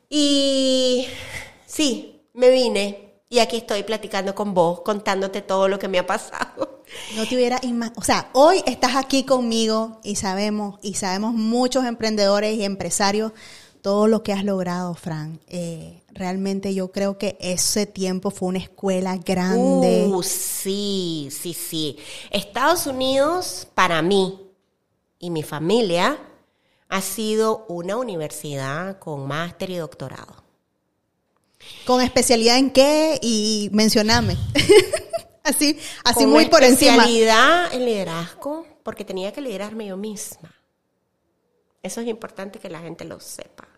Y 0.10 1.08
sí, 1.66 2.22
me 2.34 2.52
vine 2.52 3.14
y 3.34 3.40
aquí 3.40 3.58
estoy 3.58 3.82
platicando 3.82 4.36
con 4.36 4.54
vos, 4.54 4.82
contándote 4.82 5.42
todo 5.42 5.68
lo 5.68 5.80
que 5.80 5.88
me 5.88 5.98
ha 5.98 6.06
pasado. 6.06 6.84
No 7.16 7.26
te 7.28 7.36
hubiera 7.36 7.60
o 7.96 8.04
sea, 8.04 8.30
hoy 8.34 8.62
estás 8.68 8.96
aquí 8.96 9.24
conmigo 9.24 10.00
y 10.04 10.18
sabemos, 10.18 10.78
y 10.84 10.94
sabemos 10.94 11.34
muchos 11.34 11.86
emprendedores 11.86 12.56
y 12.56 12.64
empresarios 12.64 13.32
todo 13.84 14.08
lo 14.08 14.24
que 14.24 14.32
has 14.32 14.46
logrado, 14.46 14.96
Fran. 14.96 15.42
Eh, 15.48 16.02
realmente 16.14 16.74
yo 16.74 16.94
creo 16.94 17.18
que 17.18 17.38
ese 17.42 17.86
tiempo 17.86 18.32
fue 18.32 18.48
una 18.48 18.60
escuela 18.60 19.18
grande. 19.18 20.08
Uh, 20.10 20.24
sí, 20.24 21.28
sí, 21.30 21.54
sí. 21.54 21.98
Estados 22.32 22.88
Unidos, 22.88 23.68
para 23.76 24.02
mí 24.02 24.40
y 25.20 25.30
mi 25.30 25.44
familia, 25.44 26.18
ha 26.88 27.02
sido 27.02 27.66
una 27.68 27.98
universidad 27.98 29.00
con 29.00 29.28
máster 29.28 29.70
y 29.70 29.76
doctorado. 29.76 30.34
¿Con 31.86 32.02
especialidad 32.02 32.58
en 32.58 32.72
qué? 32.72 33.20
Y 33.22 33.70
mencioname. 33.74 34.38
así, 35.44 35.78
así 36.06 36.22
Con 36.22 36.30
muy 36.30 36.46
por 36.46 36.64
encima. 36.64 36.94
especialidad 36.94 37.74
en 37.74 37.86
liderazgo, 37.86 38.66
porque 38.82 39.04
tenía 39.04 39.34
que 39.34 39.42
liderarme 39.42 39.88
yo 39.88 39.98
misma. 39.98 40.56
Eso 41.82 42.00
es 42.00 42.08
importante 42.08 42.60
que 42.60 42.70
la 42.70 42.80
gente 42.80 43.04
lo 43.04 43.20
sepa. 43.20 43.73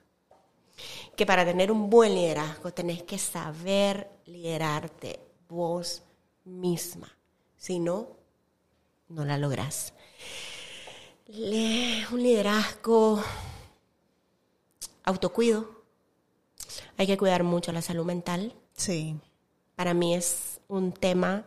Que 1.16 1.26
para 1.26 1.46
tener 1.46 1.72
un 1.72 1.90
buen 1.90 2.14
liderazgo 2.14 2.72
tenés 2.74 3.04
que 3.04 3.18
saber 3.18 4.10
liderarte 4.26 5.20
vos 5.48 6.04
misma. 6.44 7.10
Si 7.58 7.80
no, 7.80 8.10
no 9.10 9.24
la 9.26 9.38
lográs. 9.38 9.94
Le- 11.28 12.06
un 12.12 12.22
liderazgo 12.22 13.24
autocuido. 15.04 15.84
Hay 16.98 17.08
que 17.08 17.18
cuidar 17.18 17.44
mucho 17.44 17.72
la 17.72 17.82
salud 17.82 18.06
mental. 18.06 18.54
Sí. 18.74 19.16
Para 19.76 19.94
mí 19.94 20.16
es 20.16 20.60
un 20.68 20.92
tema 20.92 21.46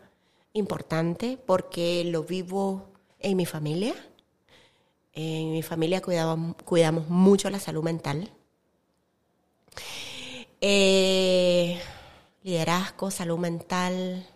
importante 0.52 1.38
porque 1.44 2.04
lo 2.04 2.22
vivo 2.22 2.86
en 3.18 3.36
mi 3.36 3.46
familia. 3.46 3.94
En 5.12 5.52
mi 5.52 5.62
familia 5.62 6.00
cuidamos, 6.00 6.56
cuidamos 6.64 7.08
mucho 7.08 7.50
la 7.50 7.58
salud 7.60 7.82
mental. 7.82 8.32
Eh, 10.60 11.80
liderazgo, 12.42 13.10
salud 13.10 13.38
mental 13.38 14.26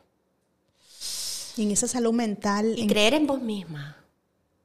Y 1.56 1.62
en 1.64 1.70
esa 1.72 1.88
salud 1.88 2.12
mental. 2.12 2.74
y 2.78 2.82
en- 2.82 2.88
creer 2.88 3.14
en 3.14 3.26
vos 3.26 3.40
misma, 3.42 3.96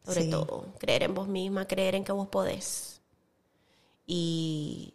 sobre 0.05 0.23
Sí. 0.23 0.29
todo. 0.29 0.65
Creer 0.79 1.03
en 1.03 1.13
vos 1.13 1.27
misma, 1.27 1.65
creer 1.67 1.95
en 1.95 2.03
que 2.03 2.11
vos 2.11 2.27
podés. 2.27 3.01
Y 4.05 4.93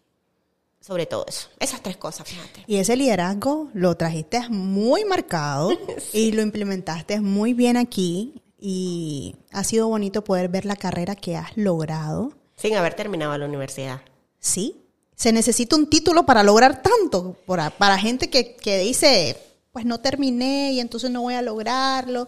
sobre 0.80 1.06
todo 1.06 1.24
eso. 1.28 1.48
Esas 1.60 1.82
tres 1.82 1.96
cosas, 1.96 2.26
fíjate. 2.28 2.64
Y 2.66 2.76
ese 2.76 2.96
liderazgo 2.96 3.68
lo 3.74 3.96
trajiste 3.96 4.48
muy 4.48 5.04
marcado 5.04 5.70
y 6.12 6.32
lo 6.32 6.42
implementaste 6.42 7.20
muy 7.20 7.52
bien 7.54 7.76
aquí. 7.76 8.34
Y 8.58 9.34
ha 9.50 9.64
sido 9.64 9.88
bonito 9.88 10.22
poder 10.24 10.48
ver 10.48 10.64
la 10.64 10.76
carrera 10.76 11.16
que 11.16 11.36
has 11.36 11.56
logrado. 11.56 12.32
Sin 12.56 12.76
haber 12.76 12.94
terminado 12.94 13.36
la 13.36 13.46
universidad. 13.46 14.00
Sí, 14.38 14.76
se 15.22 15.32
necesita 15.32 15.76
un 15.76 15.88
título 15.88 16.26
para 16.26 16.42
lograr 16.42 16.82
tanto. 16.82 17.36
Para, 17.46 17.70
para 17.70 17.96
gente 17.96 18.28
que, 18.28 18.56
que 18.56 18.78
dice, 18.78 19.40
pues 19.70 19.84
no 19.84 20.00
terminé 20.00 20.72
y 20.72 20.80
entonces 20.80 21.12
no 21.12 21.22
voy 21.22 21.34
a 21.34 21.42
lograrlo. 21.42 22.26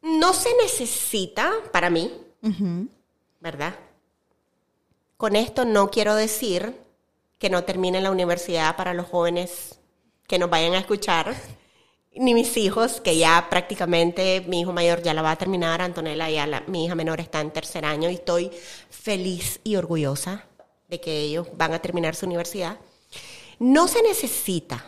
No 0.00 0.32
se 0.32 0.48
necesita 0.62 1.52
para 1.72 1.90
mí, 1.90 2.10
¿verdad? 3.38 3.74
Con 5.18 5.36
esto 5.36 5.66
no 5.66 5.90
quiero 5.90 6.14
decir 6.14 6.74
que 7.36 7.50
no 7.50 7.64
termine 7.64 8.00
la 8.00 8.10
universidad 8.10 8.76
para 8.76 8.94
los 8.94 9.08
jóvenes 9.08 9.78
que 10.26 10.38
nos 10.38 10.48
vayan 10.48 10.72
a 10.72 10.78
escuchar, 10.78 11.34
ni 12.14 12.32
mis 12.32 12.56
hijos, 12.56 13.02
que 13.02 13.18
ya 13.18 13.46
prácticamente 13.50 14.42
mi 14.48 14.62
hijo 14.62 14.72
mayor 14.72 15.02
ya 15.02 15.12
la 15.12 15.20
va 15.20 15.32
a 15.32 15.36
terminar, 15.36 15.82
Antonella 15.82 16.30
ya 16.30 16.46
la, 16.46 16.62
mi 16.62 16.86
hija 16.86 16.94
menor 16.94 17.20
está 17.20 17.42
en 17.42 17.50
tercer 17.50 17.84
año 17.84 18.08
y 18.08 18.14
estoy 18.14 18.50
feliz 18.88 19.60
y 19.64 19.76
orgullosa 19.76 20.45
de 20.88 21.00
que 21.00 21.20
ellos 21.20 21.46
van 21.56 21.72
a 21.74 21.80
terminar 21.80 22.14
su 22.14 22.26
universidad. 22.26 22.78
No 23.58 23.88
se 23.88 24.02
necesita 24.02 24.84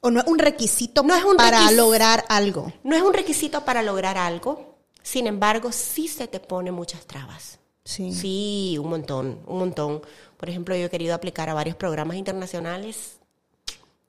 o 0.00 0.10
no 0.10 0.20
es 0.20 0.26
un 0.26 0.38
requisito 0.38 1.02
No 1.02 1.14
es 1.14 1.24
un 1.24 1.36
para 1.36 1.60
requis- 1.68 1.76
lograr 1.76 2.24
algo. 2.28 2.72
No 2.84 2.96
es 2.96 3.02
un 3.02 3.12
requisito 3.12 3.64
para 3.64 3.82
lograr 3.82 4.16
algo, 4.18 4.76
sin 5.02 5.26
embargo, 5.26 5.72
sí 5.72 6.08
se 6.08 6.26
te 6.28 6.40
pone 6.40 6.70
muchas 6.72 7.06
trabas. 7.06 7.58
Sí. 7.84 8.12
Sí, 8.12 8.76
un 8.78 8.88
montón, 8.90 9.40
un 9.46 9.58
montón. 9.58 10.02
Por 10.36 10.48
ejemplo, 10.50 10.74
yo 10.76 10.86
he 10.86 10.90
querido 10.90 11.14
aplicar 11.14 11.48
a 11.48 11.54
varios 11.54 11.76
programas 11.76 12.16
internacionales 12.16 13.16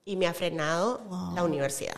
y 0.06 0.16
me 0.16 0.28
ha 0.28 0.34
frenado 0.34 1.02
la 1.36 1.44
universidad. 1.44 1.96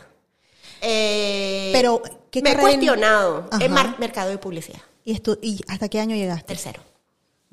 Eh, 0.80 1.70
Pero, 1.72 2.02
¿qué 2.30 2.42
me 2.42 2.52
he 2.52 2.56
cuestionado 2.56 3.48
en 3.60 3.72
mercado 3.98 4.32
y 4.32 4.36
publicidad. 4.36 4.80
¿Y, 5.04 5.20
¿Y 5.42 5.60
hasta 5.68 5.88
qué 5.88 6.00
año 6.00 6.14
llegaste? 6.16 6.46
Tercero. 6.46 6.82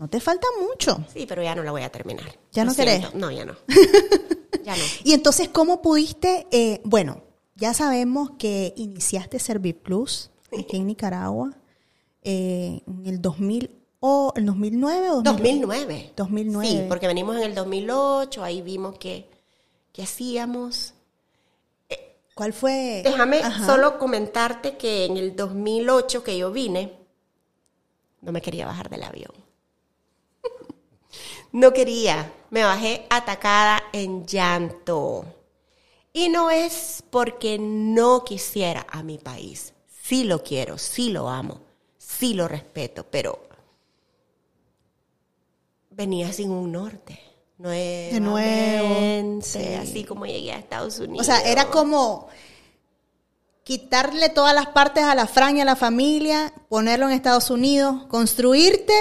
No 0.02 0.10
te 0.10 0.20
falta 0.20 0.48
mucho. 0.60 1.06
Sí, 1.14 1.28
pero 1.30 1.44
ya 1.44 1.54
no 1.54 1.62
la 1.62 1.70
voy 1.70 1.84
a 1.84 1.92
terminar. 1.92 2.26
¿Ya 2.52 2.66
no 2.66 2.74
querés? 2.74 3.14
No, 3.14 3.30
ya 3.30 3.46
no. 3.46 3.56
ya 4.66 4.76
no. 4.76 4.84
Y 5.04 5.14
entonces, 5.14 5.50
¿cómo 5.50 5.84
pudiste? 5.84 6.48
eh, 6.50 6.82
bueno, 6.84 7.22
ya 7.56 7.76
sabemos 7.76 8.32
que 8.40 8.74
iniciaste 8.78 9.38
Servir 9.38 9.78
Plus 9.78 10.32
aquí 10.58 10.78
en 10.78 10.88
Nicaragua 10.88 11.52
eh, 12.24 12.82
en 12.88 13.06
el 13.06 13.22
2000 13.22 13.70
o 14.00 14.34
el 14.36 14.48
2009 14.48 15.12
o 15.12 15.22
2000? 15.22 15.62
2009. 15.62 16.14
2009. 16.16 16.68
Sí, 16.68 16.86
porque 16.90 17.06
venimos 17.06 17.36
en 17.36 17.44
el 17.44 17.54
2008, 17.54 18.44
ahí 18.44 18.64
vimos 18.64 18.98
que, 18.98 19.30
que 19.94 20.02
hacíamos. 20.02 20.96
¿Cuál 22.34 22.54
fue? 22.54 23.02
Déjame 23.04 23.38
Ajá. 23.38 23.68
solo 23.68 24.00
comentarte 24.00 24.78
que 24.78 25.06
en 25.06 25.18
el 25.18 25.36
2008 25.36 26.24
que 26.24 26.40
yo 26.40 26.52
vine, 26.52 26.98
no 28.22 28.32
me 28.32 28.42
quería 28.42 28.66
bajar 28.66 28.90
del 28.90 29.04
avión. 29.04 29.51
No 31.52 31.74
quería. 31.74 32.34
Me 32.50 32.64
bajé 32.64 33.06
atacada 33.10 33.82
en 33.94 34.26
llanto. 34.26 35.26
Y 36.14 36.30
no 36.30 36.50
es 36.50 37.04
porque 37.10 37.58
no 37.60 38.24
quisiera 38.26 38.86
a 38.90 39.04
mi 39.04 39.18
país. 39.18 39.74
Sí 40.04 40.24
lo 40.26 40.44
quiero, 40.44 40.78
sí 40.78 41.10
lo 41.10 41.30
amo, 41.30 41.62
sí 41.98 42.34
lo 42.34 42.48
respeto, 42.48 43.06
pero 43.10 43.40
venía 45.90 46.34
sin 46.34 46.52
un 46.52 46.72
norte. 46.72 47.20
De 47.58 48.20
nuevo, 48.20 48.32
Nuevamente, 48.32 49.46
sí. 49.46 49.74
así 49.76 50.04
como 50.04 50.26
llegué 50.26 50.52
a 50.52 50.58
Estados 50.58 51.00
Unidos. 51.00 51.22
O 51.22 51.32
sea, 51.32 51.42
era 51.42 51.70
como 51.70 52.28
quitarle 53.64 54.30
todas 54.30 54.56
las 54.56 54.68
partes 54.68 55.04
a 55.04 55.14
la 55.14 55.28
Fran 55.28 55.58
y 55.58 55.62
a 55.62 55.66
la 55.66 55.76
familia, 55.76 56.52
ponerlo 56.70 57.06
en 57.06 57.14
Estados 57.14 57.52
Unidos, 57.52 58.04
construirte, 58.08 58.94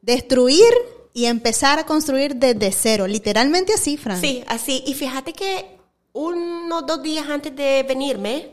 destruir 0.00 0.74
y 1.14 1.26
empezar 1.26 1.78
a 1.78 1.86
construir 1.86 2.36
desde 2.36 2.72
cero. 2.72 3.06
Literalmente 3.06 3.72
así, 3.74 3.96
Fran. 3.96 4.20
Sí, 4.20 4.42
así. 4.46 4.82
Y 4.86 4.94
fíjate 4.94 5.32
que 5.32 5.76
unos 6.12 6.86
dos 6.86 7.02
días 7.02 7.26
antes 7.28 7.54
de 7.54 7.84
venirme, 7.86 8.50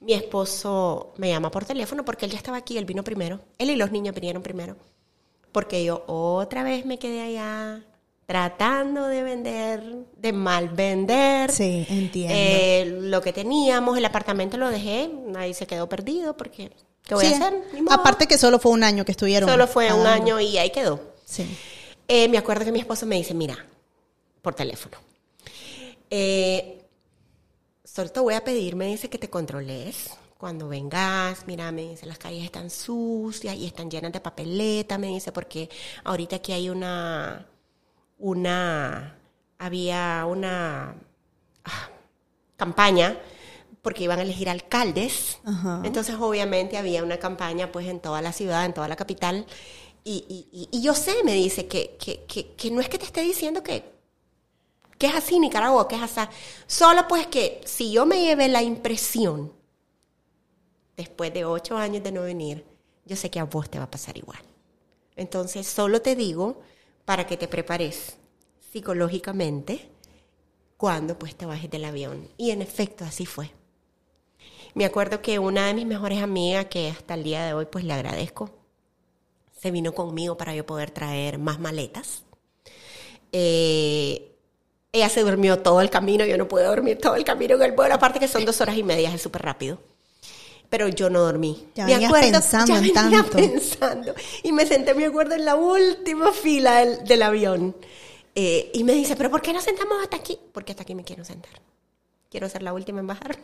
mi 0.00 0.12
esposo 0.14 1.12
me 1.16 1.28
llama 1.28 1.50
por 1.50 1.64
teléfono 1.64 2.04
porque 2.04 2.26
él 2.26 2.32
ya 2.32 2.38
estaba 2.38 2.56
aquí, 2.56 2.78
él 2.78 2.84
vino 2.84 3.02
primero. 3.04 3.40
Él 3.58 3.70
y 3.70 3.76
los 3.76 3.90
niños 3.90 4.14
vinieron 4.14 4.42
primero. 4.42 4.76
Porque 5.52 5.82
yo 5.84 6.04
otra 6.06 6.62
vez 6.62 6.84
me 6.86 6.98
quedé 6.98 7.20
allá 7.22 7.82
tratando 8.26 9.06
de 9.06 9.22
vender, 9.22 9.82
de 10.18 10.32
mal 10.34 10.68
vender. 10.68 11.50
Sí, 11.50 11.86
entiendo. 11.88 12.34
Eh, 12.36 12.98
lo 13.00 13.22
que 13.22 13.32
teníamos, 13.32 13.96
el 13.96 14.04
apartamento 14.04 14.58
lo 14.58 14.68
dejé, 14.68 15.10
nadie 15.26 15.54
se 15.54 15.66
quedó 15.66 15.88
perdido 15.88 16.36
porque, 16.36 16.70
¿qué 17.04 17.14
voy 17.14 17.24
Sí, 17.24 17.32
a 17.32 17.36
hacer? 17.36 17.62
Aparte 17.88 18.26
que 18.26 18.36
solo 18.36 18.58
fue 18.58 18.72
un 18.72 18.84
año 18.84 19.06
que 19.06 19.12
estuvieron. 19.12 19.48
Solo 19.48 19.66
fue 19.66 19.90
un 19.94 20.06
año 20.06 20.38
y 20.40 20.58
ahí 20.58 20.68
quedó. 20.70 21.00
Sí. 21.24 21.46
Eh, 22.10 22.26
me 22.28 22.38
acuerdo 22.38 22.64
que 22.64 22.72
mi 22.72 22.80
esposo 22.80 23.04
me 23.04 23.16
dice, 23.16 23.34
mira, 23.34 23.66
por 24.40 24.54
teléfono, 24.54 24.96
eh, 26.08 26.82
solo 27.84 28.10
te 28.10 28.20
voy 28.20 28.32
a 28.32 28.42
pedir, 28.42 28.76
me 28.76 28.86
dice 28.86 29.10
que 29.10 29.18
te 29.18 29.28
controles 29.28 30.16
cuando 30.38 30.68
vengas, 30.68 31.44
mira, 31.46 31.70
me 31.70 31.90
dice, 31.90 32.06
las 32.06 32.16
calles 32.16 32.44
están 32.44 32.70
sucias 32.70 33.54
y 33.56 33.66
están 33.66 33.90
llenas 33.90 34.12
de 34.12 34.20
papeleta, 34.20 34.96
me 34.96 35.08
dice, 35.08 35.32
porque 35.32 35.68
ahorita 36.04 36.36
aquí 36.36 36.52
hay 36.52 36.70
una, 36.70 37.46
una, 38.16 39.18
había 39.58 40.24
una 40.26 40.94
ah, 41.64 41.88
campaña 42.56 43.18
porque 43.82 44.04
iban 44.04 44.18
a 44.18 44.22
elegir 44.22 44.48
alcaldes. 44.48 45.40
Ajá. 45.44 45.82
Entonces, 45.84 46.14
obviamente, 46.18 46.78
había 46.78 47.02
una 47.02 47.18
campaña 47.18 47.70
pues 47.72 47.86
en 47.86 48.00
toda 48.00 48.22
la 48.22 48.32
ciudad, 48.32 48.64
en 48.64 48.72
toda 48.72 48.88
la 48.88 48.96
capital. 48.96 49.44
Y, 50.10 50.80
yo 50.80 50.94
sé, 50.94 51.22
me 51.22 51.34
dice, 51.34 51.66
que, 51.66 51.98
no 52.72 52.80
es 52.80 52.88
que 52.88 52.98
te 52.98 53.04
esté 53.04 53.20
diciendo 53.20 53.62
que, 53.62 53.84
que 54.96 55.06
es 55.06 55.14
así 55.14 55.38
Nicaragua, 55.38 55.86
que 55.86 55.96
es 55.96 56.02
así. 56.02 56.20
Solo 56.66 57.06
pues 57.06 57.26
que 57.26 57.60
si 57.66 57.92
yo 57.92 58.06
me 58.06 58.22
llevé 58.22 58.48
la 58.48 58.62
impresión, 58.62 59.52
después 60.96 61.34
de 61.34 61.44
ocho 61.44 61.76
años 61.76 62.02
de 62.02 62.12
no 62.12 62.22
venir, 62.22 62.64
yo 63.04 63.16
sé 63.16 63.30
que 63.30 63.38
a 63.38 63.44
vos 63.44 63.68
te 63.68 63.78
va 63.78 63.84
a 63.84 63.90
pasar 63.90 64.16
igual. 64.16 64.40
Entonces, 65.14 65.66
solo 65.66 66.00
te 66.00 66.16
digo 66.16 66.62
para 67.04 67.26
que 67.26 67.36
te 67.36 67.46
prepares 67.46 68.16
psicológicamente 68.72 69.90
cuando 70.78 71.18
pues 71.18 71.36
te 71.36 71.44
bajes 71.44 71.70
del 71.70 71.84
avión. 71.84 72.28
Y 72.38 72.50
en 72.50 72.62
efecto, 72.62 73.04
así 73.04 73.26
fue. 73.26 73.50
Me 74.74 74.86
acuerdo 74.86 75.20
que 75.20 75.38
una 75.38 75.66
de 75.66 75.74
mis 75.74 75.86
mejores 75.86 76.22
amigas, 76.22 76.66
que 76.66 76.88
hasta 76.88 77.12
el 77.12 77.24
día 77.24 77.44
de 77.44 77.52
hoy 77.52 77.66
pues 77.66 77.84
le 77.84 77.92
agradezco, 77.92 78.57
se 79.60 79.70
vino 79.70 79.92
conmigo 79.92 80.36
para 80.36 80.54
yo 80.54 80.64
poder 80.64 80.90
traer 80.90 81.38
más 81.38 81.58
maletas. 81.58 82.22
Eh, 83.32 84.36
ella 84.92 85.08
se 85.08 85.20
durmió 85.20 85.58
todo 85.58 85.80
el 85.80 85.90
camino, 85.90 86.24
yo 86.24 86.38
no 86.38 86.48
pude 86.48 86.64
dormir 86.64 86.98
todo 86.98 87.16
el 87.16 87.24
camino 87.24 87.56
en 87.56 87.62
el 87.62 87.72
vuelo, 87.72 87.94
aparte 87.94 88.18
que 88.20 88.28
son 88.28 88.44
dos 88.44 88.60
horas 88.60 88.76
y 88.76 88.82
media, 88.82 89.12
es 89.12 89.20
súper 89.20 89.42
rápido. 89.42 89.78
Pero 90.70 90.88
yo 90.88 91.08
no 91.08 91.20
dormí. 91.20 91.66
Ya 91.74 91.86
venías 91.86 92.12
pensando 92.12 92.66
ya 92.66 92.76
en 92.76 92.82
venía 92.82 93.22
tanto. 93.22 93.36
pensando. 93.36 94.14
Y 94.42 94.52
me 94.52 94.66
senté, 94.66 94.94
me 94.94 95.06
acuerdo, 95.06 95.34
en 95.34 95.46
la 95.46 95.56
última 95.56 96.32
fila 96.32 96.80
del, 96.80 97.04
del 97.04 97.22
avión. 97.22 97.74
Eh, 98.34 98.70
y 98.74 98.84
me 98.84 98.92
dice, 98.92 99.16
¿pero 99.16 99.30
por 99.30 99.40
qué 99.40 99.52
nos 99.54 99.64
sentamos 99.64 99.96
hasta 100.02 100.16
aquí? 100.16 100.38
Porque 100.52 100.72
hasta 100.72 100.82
aquí 100.82 100.94
me 100.94 101.04
quiero 101.04 101.24
sentar. 101.24 101.60
Quiero 102.30 102.48
ser 102.50 102.62
la 102.62 102.74
última 102.74 103.00
en 103.00 103.06
bajar. 103.06 103.38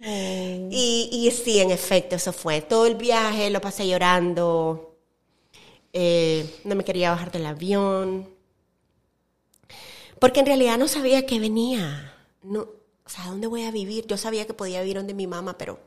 Y, 0.00 1.08
y 1.12 1.30
sí, 1.30 1.60
en 1.60 1.70
efecto, 1.70 2.16
eso 2.16 2.32
fue. 2.32 2.62
Todo 2.62 2.86
el 2.86 2.96
viaje 2.96 3.48
lo 3.50 3.60
pasé 3.60 3.86
llorando. 3.86 4.95
Eh, 5.98 6.60
no 6.64 6.74
me 6.74 6.84
quería 6.84 7.10
bajar 7.10 7.32
del 7.32 7.46
avión. 7.46 8.28
Porque 10.18 10.40
en 10.40 10.46
realidad 10.46 10.76
no 10.78 10.88
sabía 10.88 11.24
que 11.24 11.40
venía. 11.40 12.12
No, 12.42 12.60
o 12.60 13.08
sea, 13.08 13.24
¿dónde 13.26 13.46
voy 13.46 13.64
a 13.64 13.70
vivir? 13.70 14.06
Yo 14.06 14.16
sabía 14.18 14.46
que 14.46 14.52
podía 14.52 14.80
vivir 14.82 14.96
donde 14.98 15.14
mi 15.14 15.26
mamá, 15.26 15.56
pero 15.56 15.80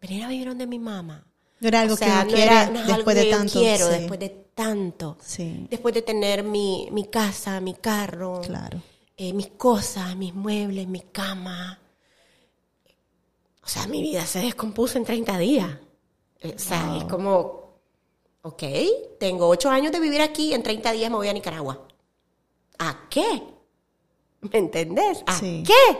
venir 0.00 0.24
a 0.24 0.28
vivir 0.28 0.48
donde 0.48 0.66
mi 0.66 0.78
mamá. 0.78 1.24
No 1.60 1.68
era 1.68 1.82
algo 1.82 1.94
O 1.94 1.96
sea, 1.96 2.24
que 2.24 2.32
no 2.32 2.34
uno 2.34 2.36
era- 2.42 2.66
quiere 2.66 2.72
no 2.72 2.80
es 2.80 2.84
algo 2.92 2.96
después 2.96 3.14
que 3.16 3.20
de 3.22 3.30
yo 3.30 3.36
tanto. 3.38 3.52
quiero, 3.60 3.86
sí, 3.86 3.92
después 3.92 4.20
de 4.20 4.28
tanto. 4.54 5.18
Sí. 5.24 5.66
Después 5.70 5.94
de 5.94 6.02
tener 6.02 6.42
mi, 6.42 6.88
mi 6.90 7.04
casa, 7.06 7.60
mi 7.60 7.74
carro, 7.74 8.40
Claro. 8.44 8.82
eh, 9.16 9.32
mis 9.32 9.48
cosas, 9.48 10.16
mis 10.16 10.34
muebles, 10.34 10.88
mi 10.88 11.00
cama. 11.00 11.78
O 13.62 13.68
sea, 13.68 13.86
mi 13.86 14.02
vida 14.02 14.26
se 14.26 14.40
descompuso 14.40 14.98
en 14.98 15.04
30 15.04 15.38
días. 15.38 15.78
Eh, 16.40 16.54
O 16.56 16.58
sea, 16.58 16.96
es 16.98 17.04
como, 17.04 17.63
ok, 18.44 18.62
tengo 19.18 19.48
8 19.48 19.70
años 19.70 19.90
de 19.90 20.00
vivir 20.00 20.20
aquí, 20.20 20.52
en 20.52 20.62
30 20.62 20.92
días 20.92 21.10
me 21.10 21.16
voy 21.16 21.28
a 21.28 21.32
Nicaragua. 21.32 21.88
¿A 22.78 23.08
qué? 23.08 23.42
¿Me 24.42 24.58
entendés? 24.58 25.22
¿A 25.26 25.38
Sí. 25.38 25.62
qué? 25.66 25.98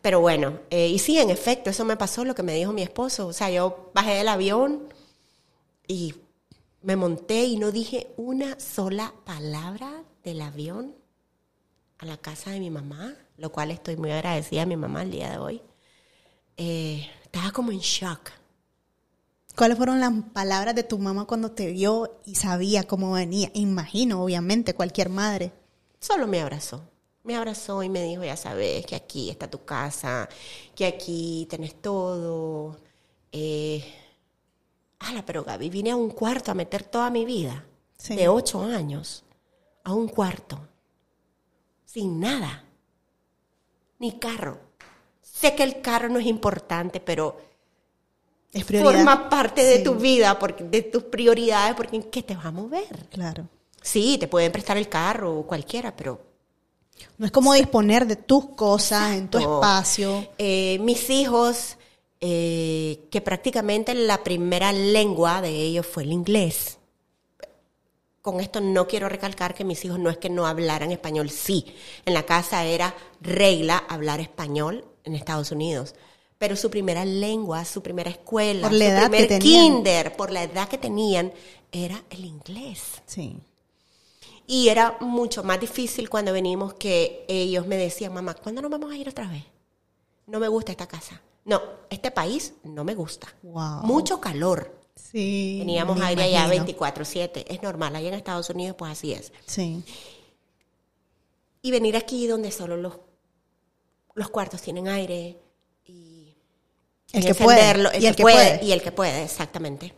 Pero 0.00 0.20
bueno, 0.20 0.60
eh, 0.70 0.88
y 0.88 0.98
sí, 0.98 1.18
en 1.18 1.28
efecto, 1.28 1.68
eso 1.68 1.84
me 1.84 1.98
pasó 1.98 2.24
lo 2.24 2.34
que 2.34 2.42
me 2.42 2.54
dijo 2.54 2.72
mi 2.72 2.80
esposo. 2.82 3.26
O 3.26 3.32
sea, 3.34 3.50
yo 3.50 3.90
bajé 3.94 4.14
del 4.14 4.28
avión 4.28 4.88
y 5.86 6.14
me 6.80 6.96
monté 6.96 7.44
y 7.44 7.58
no 7.58 7.70
dije 7.70 8.10
una 8.16 8.58
sola 8.58 9.12
palabra 9.26 10.02
del 10.24 10.40
avión 10.40 10.96
a 11.98 12.06
la 12.06 12.16
casa 12.16 12.52
de 12.52 12.60
mi 12.60 12.70
mamá, 12.70 13.14
lo 13.36 13.52
cual 13.52 13.70
estoy 13.70 13.96
muy 13.98 14.10
agradecida 14.10 14.62
a 14.62 14.66
mi 14.66 14.76
mamá 14.76 15.02
el 15.02 15.10
día 15.10 15.30
de 15.32 15.36
hoy. 15.38 15.62
Eh, 16.56 17.06
estaba 17.24 17.50
como 17.50 17.70
en 17.70 17.80
shock. 17.80 18.30
¿Cuáles 19.56 19.76
fueron 19.76 20.00
las 20.00 20.12
palabras 20.32 20.74
de 20.74 20.84
tu 20.84 20.98
mamá 20.98 21.26
cuando 21.26 21.50
te 21.52 21.70
vio 21.70 22.20
y 22.24 22.36
sabía 22.36 22.84
cómo 22.84 23.12
venía? 23.12 23.50
Imagino, 23.54 24.22
obviamente, 24.22 24.74
cualquier 24.74 25.08
madre. 25.10 25.52
solo 25.98 26.26
me 26.26 26.40
abrazó. 26.40 26.82
Me 27.24 27.36
abrazó 27.36 27.82
y 27.82 27.90
me 27.90 28.02
dijo, 28.02 28.24
ya 28.24 28.36
sabes, 28.36 28.86
que 28.86 28.96
aquí 28.96 29.28
está 29.28 29.50
tu 29.50 29.64
casa, 29.66 30.28
que 30.74 30.86
aquí 30.86 31.46
tenés 31.50 31.74
todo. 31.82 32.78
Eh, 33.32 33.84
ala, 34.98 35.26
pero 35.26 35.44
Gaby, 35.44 35.68
vine 35.68 35.90
a 35.90 35.96
un 35.96 36.08
cuarto 36.10 36.50
a 36.50 36.54
meter 36.54 36.82
toda 36.84 37.10
mi 37.10 37.26
vida, 37.26 37.66
Sí. 37.98 38.16
de 38.16 38.28
ocho 38.28 38.62
años, 38.62 39.24
a 39.84 39.92
un 39.92 40.08
cuarto, 40.08 40.58
sin 41.84 42.18
nada, 42.18 42.64
ni 43.98 44.18
carro. 44.18 44.58
Sé 45.20 45.54
que 45.54 45.62
el 45.64 45.82
carro 45.82 46.08
no 46.08 46.18
es 46.18 46.26
importante, 46.26 47.00
pero 47.00 47.36
Es 48.52 48.64
prioridad. 48.64 48.94
forma 48.94 49.28
parte 49.28 49.62
de 49.64 49.76
Sí. 49.78 49.84
tu 49.84 49.94
vida, 49.94 50.38
porque, 50.38 50.64
de 50.64 50.82
tus 50.82 51.04
prioridades, 51.04 51.74
porque 51.76 51.96
en 51.96 52.02
qué 52.04 52.22
te 52.22 52.34
vas 52.34 52.46
a 52.46 52.50
mover. 52.50 53.06
Claro. 53.10 53.46
Sí, 53.82 54.16
te 54.18 54.26
pueden 54.28 54.50
prestar 54.52 54.76
el 54.76 54.88
carro 54.88 55.38
o 55.38 55.46
cualquiera, 55.46 55.94
pero 55.96 56.20
No 57.16 57.24
es 57.24 57.32
como 57.32 57.54
disponer 57.54 58.06
de 58.06 58.16
tus 58.16 58.50
cosas 58.50 59.12
en 59.12 59.28
tu 59.28 59.38
espacio. 59.38 60.28
Eh, 60.36 60.78
mis 60.82 61.08
hijos, 61.08 61.76
eh, 62.20 63.06
que 63.10 63.22
prácticamente 63.22 63.94
la 63.94 64.22
primera 64.22 64.70
lengua 64.72 65.40
de 65.40 65.48
ellos 65.50 65.86
fue 65.86 66.02
el 66.02 66.12
inglés. 66.12 66.76
Con 68.20 68.40
esto 68.40 68.60
no 68.60 68.86
quiero 68.86 69.08
recalcar 69.08 69.54
que 69.54 69.64
mis 69.64 69.82
hijos 69.86 69.98
no 69.98 70.10
es 70.10 70.18
que 70.18 70.28
no 70.28 70.46
hablaran 70.46 70.92
español, 70.92 71.30
sí. 71.30 71.64
En 72.04 72.12
la 72.12 72.24
casa 72.26 72.64
era 72.66 72.94
regla 73.22 73.82
hablar 73.88 74.20
español 74.20 74.84
en 75.04 75.14
Estados 75.14 75.52
Unidos. 75.52 75.94
Pero 76.40 76.56
su 76.56 76.70
primera 76.70 77.04
lengua, 77.04 77.66
su 77.66 77.82
primera 77.82 78.08
escuela, 78.08 78.68
Por 78.70 78.72
la 78.78 78.86
su 78.86 78.90
edad 78.92 79.02
que 79.02 79.10
primer 79.10 79.28
tenían. 79.28 79.74
kinder, 79.74 80.16
por 80.16 80.30
la 80.30 80.42
edad 80.44 80.68
que 80.70 80.78
tenían, 80.78 81.34
era 81.70 82.02
el 82.08 82.24
inglés. 82.24 83.02
Sí. 83.04 83.36
Y 84.46 84.68
era 84.68 84.96
mucho 85.00 85.42
más 85.44 85.60
difícil 85.60 86.08
cuando 86.08 86.32
venimos 86.32 86.72
que 86.72 87.26
ellos 87.28 87.66
me 87.66 87.76
decían, 87.76 88.14
mamá, 88.14 88.32
¿cuándo 88.32 88.62
nos 88.62 88.70
vamos 88.70 88.90
a 88.90 88.96
ir 88.96 89.06
otra 89.06 89.28
vez? 89.28 89.44
No 90.28 90.40
me 90.40 90.48
gusta 90.48 90.72
esta 90.72 90.86
casa. 90.88 91.20
No, 91.44 91.60
este 91.90 92.10
país 92.10 92.54
no 92.64 92.84
me 92.84 92.94
gusta. 92.94 93.28
Wow. 93.42 93.82
Mucho 93.82 94.18
calor. 94.18 94.74
Sí. 94.96 95.56
Teníamos 95.58 96.00
aire 96.00 96.22
allá 96.22 96.46
imagino. 96.54 96.64
24/7. 96.64 97.44
Es 97.48 97.62
normal, 97.62 97.94
allá 97.96 98.08
en 98.08 98.14
Estados 98.14 98.48
Unidos 98.48 98.76
pues 98.78 98.92
así 98.92 99.12
es. 99.12 99.30
Sí. 99.44 99.84
Y 101.60 101.70
venir 101.70 101.96
aquí 101.96 102.26
donde 102.26 102.50
solo 102.50 102.78
los, 102.78 102.94
los 104.14 104.30
cuartos 104.30 104.62
tienen 104.62 104.88
aire 104.88 105.38
El 107.12 107.24
que 107.24 107.34
puede, 107.34 107.98
y 107.98 108.06
el 108.06 108.14
que 108.14 108.22
puede. 108.22 108.64
Y 108.64 108.72
el 108.72 108.82
que 108.82 108.92
puede, 108.92 109.24
exactamente. 109.24 109.92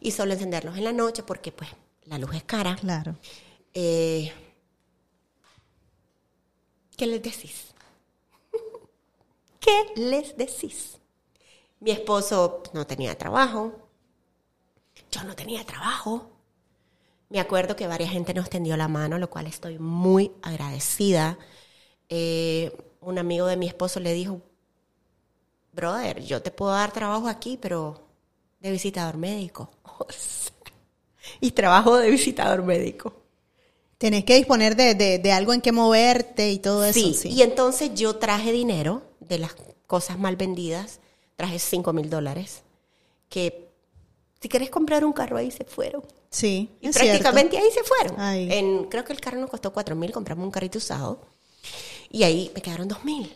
Y 0.00 0.10
solo 0.10 0.32
encenderlos 0.32 0.76
en 0.76 0.84
la 0.84 0.92
noche 0.92 1.22
porque 1.22 1.52
pues 1.52 1.70
la 2.04 2.18
luz 2.18 2.34
es 2.34 2.44
cara. 2.44 2.76
Claro. 2.76 3.16
Eh, 3.72 4.32
¿Qué 6.96 7.06
les 7.06 7.22
decís? 7.22 7.66
¿Qué 9.60 9.86
les 9.96 10.36
decís? 10.36 10.98
Mi 11.80 11.92
esposo 11.92 12.62
no 12.74 12.86
tenía 12.86 13.16
trabajo. 13.16 13.72
Yo 15.10 15.24
no 15.24 15.34
tenía 15.34 15.64
trabajo. 15.64 16.30
Me 17.30 17.40
acuerdo 17.40 17.76
que 17.76 17.86
varias 17.86 18.10
gente 18.10 18.34
nos 18.34 18.50
tendió 18.50 18.76
la 18.76 18.88
mano, 18.88 19.18
lo 19.18 19.30
cual 19.30 19.46
estoy 19.46 19.78
muy 19.78 20.32
agradecida. 20.42 21.38
Eh, 22.08 22.76
un 23.00 23.18
amigo 23.18 23.46
de 23.46 23.56
mi 23.56 23.66
esposo 23.66 24.00
le 24.00 24.12
dijo, 24.12 24.42
brother, 25.72 26.20
yo 26.22 26.42
te 26.42 26.50
puedo 26.50 26.72
dar 26.72 26.92
trabajo 26.92 27.28
aquí, 27.28 27.58
pero 27.60 28.00
de 28.60 28.70
visitador 28.70 29.16
médico. 29.16 29.70
Y 31.40 31.52
trabajo 31.52 31.96
de 31.96 32.10
visitador 32.10 32.62
médico. 32.62 33.12
Tenés 33.98 34.24
que 34.24 34.36
disponer 34.36 34.74
de, 34.74 34.94
de- 34.94 35.18
de 35.18 35.32
algo 35.32 35.52
en 35.52 35.60
que 35.60 35.70
moverte 35.72 36.50
y 36.50 36.58
todo 36.58 36.84
eso. 36.84 36.98
Sí, 36.98 37.14
Sí. 37.14 37.28
y 37.28 37.42
entonces 37.42 37.92
yo 37.94 38.16
traje 38.16 38.52
dinero 38.52 39.02
de 39.20 39.38
las 39.38 39.54
cosas 39.86 40.18
mal 40.18 40.36
vendidas, 40.36 40.98
traje 41.36 41.58
5 41.58 41.92
mil 41.92 42.08
dólares, 42.10 42.62
que 43.28 43.68
si 44.40 44.48
querés 44.48 44.70
comprar 44.70 45.04
un 45.04 45.12
carro 45.12 45.36
ahí 45.36 45.50
se 45.50 45.64
fueron. 45.64 46.02
Sí, 46.30 46.70
Y 46.80 46.88
es 46.88 46.96
prácticamente 46.96 47.58
ahí 47.58 47.70
se 47.70 47.84
fueron. 47.84 48.18
Ahí. 48.20 48.48
En, 48.52 48.84
creo 48.84 49.04
que 49.04 49.12
el 49.12 49.20
carro 49.20 49.38
nos 49.38 49.50
costó 49.50 49.72
4 49.72 49.94
mil, 49.94 50.10
compramos 50.12 50.44
un 50.44 50.50
carrito 50.50 50.78
usado, 50.78 51.20
y 52.10 52.22
ahí 52.22 52.50
me 52.54 52.62
quedaron 52.62 52.88
2 52.88 53.04
mil. 53.04 53.34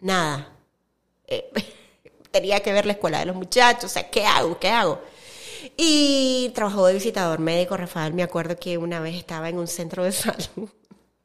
Nada. 0.00 0.52
Eh, 1.26 1.50
tenía 2.36 2.60
que 2.60 2.72
ver 2.72 2.86
la 2.86 2.92
escuela 2.92 3.18
de 3.18 3.26
los 3.26 3.36
muchachos, 3.36 3.84
o 3.84 3.88
sea, 3.88 4.10
¿qué 4.10 4.24
hago? 4.24 4.58
¿Qué 4.58 4.68
hago? 4.68 5.00
Y 5.76 6.50
trabajó 6.54 6.86
de 6.86 6.94
visitador 6.94 7.38
médico, 7.38 7.76
Rafael, 7.76 8.12
me 8.12 8.22
acuerdo 8.22 8.56
que 8.56 8.78
una 8.78 9.00
vez 9.00 9.16
estaba 9.16 9.48
en 9.48 9.58
un 9.58 9.66
centro 9.66 10.04
de 10.04 10.12
salud, 10.12 10.68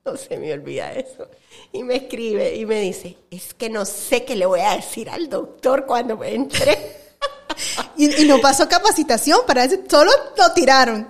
no 0.05 0.17
se 0.17 0.37
me 0.37 0.53
olvida 0.53 0.93
eso, 0.93 1.27
y 1.71 1.83
me 1.83 1.95
escribe 1.97 2.55
y 2.55 2.65
me 2.65 2.79
dice, 2.79 3.17
es 3.29 3.53
que 3.53 3.69
no 3.69 3.85
sé 3.85 4.23
qué 4.23 4.35
le 4.35 4.45
voy 4.45 4.61
a 4.61 4.75
decir 4.75 5.09
al 5.09 5.29
doctor 5.29 5.85
cuando 5.85 6.17
me 6.17 6.33
entre. 6.33 7.01
Y, 7.97 8.23
y 8.23 8.27
no 8.27 8.39
pasó 8.39 8.67
capacitación 8.67 9.41
para 9.45 9.65
eso, 9.65 9.75
solo 9.87 10.09
lo 10.37 10.53
tiraron. 10.53 11.05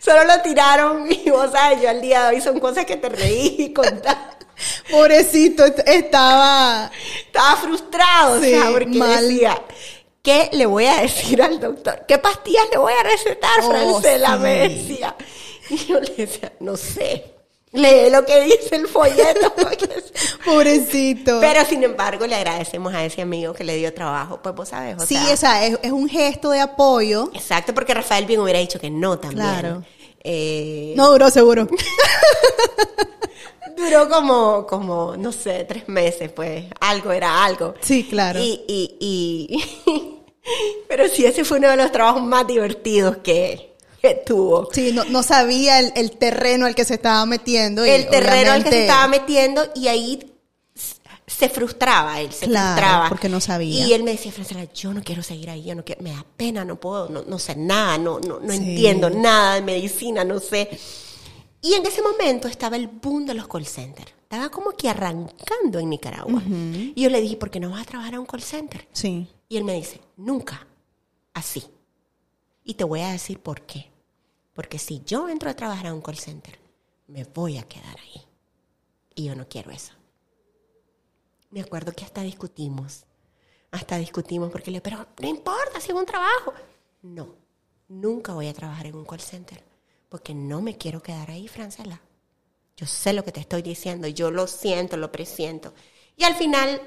Solo 0.00 0.24
lo 0.24 0.42
tiraron 0.42 1.10
y 1.10 1.30
vos 1.30 1.52
sabes, 1.52 1.80
yo 1.80 1.88
al 1.88 2.00
día 2.00 2.24
de 2.24 2.36
hoy 2.36 2.42
son 2.42 2.58
cosas 2.60 2.84
que 2.84 2.96
te 2.96 3.08
reí 3.08 3.56
y 3.58 3.72
contás. 3.72 4.35
Pobrecito, 4.90 5.64
est- 5.64 5.86
estaba. 5.86 6.90
Estaba 7.26 7.56
frustrado, 7.56 8.40
Sí, 8.40 8.54
o 8.54 8.60
sea, 8.62 8.70
porque 8.70 8.98
mal. 8.98 9.28
decía, 9.28 9.62
¿qué 10.22 10.50
le 10.52 10.66
voy 10.66 10.86
a 10.86 11.02
decir 11.02 11.42
al 11.42 11.60
doctor? 11.60 12.04
¿Qué 12.08 12.18
pastillas 12.18 12.64
le 12.72 12.78
voy 12.78 12.92
a 12.92 13.02
recetar, 13.02 13.60
Oh, 13.62 13.70
Francela? 13.70 14.34
sí. 14.36 14.42
Me 14.42 14.68
decía. 14.68 15.16
Y 15.70 15.76
yo 15.86 16.00
le 16.00 16.14
decía, 16.14 16.52
no 16.60 16.76
sé. 16.76 17.32
Lee 17.72 18.08
lo 18.10 18.24
que 18.24 18.40
dice 18.42 18.76
el 18.76 18.86
folleto. 18.88 19.52
Pobrecito. 20.44 21.40
Pero 21.40 21.64
sin 21.64 21.82
embargo, 21.82 22.26
le 22.26 22.34
agradecemos 22.36 22.94
a 22.94 23.04
ese 23.04 23.22
amigo 23.22 23.52
que 23.52 23.64
le 23.64 23.76
dio 23.76 23.92
trabajo. 23.92 24.40
Pues 24.42 24.54
vos 24.54 24.68
sabes, 24.68 24.96
o 25.02 25.06
sí, 25.06 25.16
sea, 25.16 25.34
o 25.34 25.36
sea, 25.36 25.66
es, 25.66 25.78
es 25.82 25.92
un 25.92 26.08
gesto 26.08 26.50
de 26.50 26.60
apoyo. 26.60 27.30
Exacto, 27.34 27.74
porque 27.74 27.92
Rafael 27.94 28.24
bien 28.26 28.40
hubiera 28.40 28.60
dicho 28.60 28.78
que 28.78 28.90
no 28.90 29.18
también. 29.18 29.42
Claro. 29.48 29.84
Eh, 30.28 30.92
No 30.96 31.10
duró 31.12 31.30
seguro. 31.30 31.68
Duró 33.76 34.08
como, 34.08 34.66
como, 34.66 35.16
no 35.18 35.30
sé, 35.32 35.64
tres 35.68 35.86
meses, 35.88 36.30
pues. 36.32 36.64
Algo 36.80 37.12
era 37.12 37.44
algo. 37.44 37.74
Sí, 37.80 38.04
claro. 38.08 38.40
Y, 38.40 38.62
y, 38.66 38.96
y- 38.98 40.22
pero 40.88 41.08
sí, 41.08 41.26
ese 41.26 41.44
fue 41.44 41.58
uno 41.58 41.68
de 41.70 41.76
los 41.76 41.92
trabajos 41.92 42.22
más 42.22 42.46
divertidos 42.46 43.18
que, 43.18 43.76
que 44.00 44.14
tuvo. 44.24 44.68
Sí, 44.72 44.92
no, 44.94 45.04
no 45.04 45.22
sabía 45.22 45.78
el, 45.78 45.92
el 45.94 46.12
terreno 46.12 46.64
al 46.66 46.74
que 46.74 46.84
se 46.86 46.94
estaba 46.94 47.26
metiendo. 47.26 47.84
y 47.84 47.90
El 47.90 48.08
terreno 48.08 48.52
al 48.52 48.64
que 48.64 48.70
se 48.70 48.80
estaba 48.82 49.08
metiendo 49.08 49.62
y 49.74 49.88
ahí 49.88 50.32
se 51.26 51.48
frustraba 51.48 52.20
él, 52.20 52.32
se 52.32 52.46
Claro, 52.46 52.74
frustraba. 52.76 53.08
porque 53.08 53.28
no 53.28 53.40
sabía. 53.40 53.86
Y 53.86 53.92
él 53.92 54.02
me 54.04 54.12
decía, 54.12 54.30
Francela, 54.32 54.64
yo 54.72 54.94
no 54.94 55.02
quiero 55.02 55.22
seguir 55.22 55.50
ahí, 55.50 55.64
yo 55.64 55.74
no 55.74 55.84
quiero, 55.84 56.02
me 56.02 56.10
da 56.10 56.24
pena, 56.36 56.64
no 56.64 56.78
puedo, 56.78 57.08
no, 57.08 57.22
no 57.22 57.38
sé 57.38 57.56
nada, 57.56 57.98
no, 57.98 58.20
no, 58.20 58.38
no 58.40 58.52
Sí. 58.52 58.58
entiendo 58.58 59.10
nada 59.10 59.56
de 59.56 59.62
medicina, 59.62 60.24
no 60.24 60.38
sé. 60.38 60.78
Y 61.62 61.74
en 61.74 61.84
ese 61.84 62.00
momento 62.02 62.46
estaba 62.46 62.76
el 62.76 62.86
boom 62.86 63.26
de 63.26 63.34
los 63.34 63.48
call 63.48 63.66
centers. 63.66 64.12
Estaba 64.22 64.50
como 64.50 64.70
que 64.72 64.88
arrancando 64.88 65.78
en 65.80 65.90
Nicaragua. 65.90 66.42
Y 66.46 67.00
yo 67.02 67.10
le 67.10 67.20
dije, 67.20 67.36
¿por 67.36 67.50
qué 67.50 67.58
no 67.60 67.70
vas 67.70 67.82
a 67.82 67.84
trabajar 67.86 68.14
a 68.16 68.20
un 68.20 68.26
call 68.26 68.42
center? 68.42 68.86
Sí. 68.92 69.26
Y 69.48 69.56
él 69.56 69.64
me 69.64 69.74
dice, 69.74 70.00
nunca, 70.16 70.66
así. 71.34 71.64
Y 72.64 72.74
te 72.74 72.84
voy 72.84 73.00
a 73.00 73.10
decir 73.12 73.38
por 73.40 73.62
qué. 73.62 73.90
Porque 74.52 74.78
si 74.78 75.02
yo 75.04 75.28
entro 75.28 75.50
a 75.50 75.54
trabajar 75.54 75.88
a 75.88 75.94
un 75.94 76.02
call 76.02 76.18
center, 76.18 76.58
me 77.08 77.24
voy 77.24 77.58
a 77.58 77.62
quedar 77.64 77.96
ahí. 78.00 78.22
Y 79.14 79.24
yo 79.24 79.34
no 79.36 79.48
quiero 79.48 79.70
eso. 79.70 79.92
Me 81.50 81.60
acuerdo 81.60 81.92
que 81.92 82.04
hasta 82.04 82.22
discutimos. 82.22 83.04
Hasta 83.70 83.98
discutimos 83.98 84.50
porque 84.50 84.70
le 84.70 84.80
pero 84.80 85.06
no 85.20 85.28
importa 85.28 85.80
si 85.80 85.90
es 85.90 85.94
un 85.96 86.06
trabajo. 86.06 86.52
No, 87.02 87.34
nunca 87.88 88.32
voy 88.32 88.48
a 88.48 88.54
trabajar 88.54 88.86
en 88.86 88.96
un 88.96 89.04
call 89.04 89.20
center. 89.20 89.62
Porque 90.08 90.34
no 90.34 90.60
me 90.60 90.76
quiero 90.76 91.02
quedar 91.02 91.30
ahí, 91.30 91.48
Francela. 91.48 92.00
Yo 92.76 92.86
sé 92.86 93.12
lo 93.12 93.24
que 93.24 93.32
te 93.32 93.40
estoy 93.40 93.62
diciendo, 93.62 94.06
yo 94.06 94.30
lo 94.30 94.46
siento, 94.46 94.96
lo 94.96 95.10
presiento. 95.10 95.72
Y 96.16 96.24
al 96.24 96.34
final, 96.34 96.80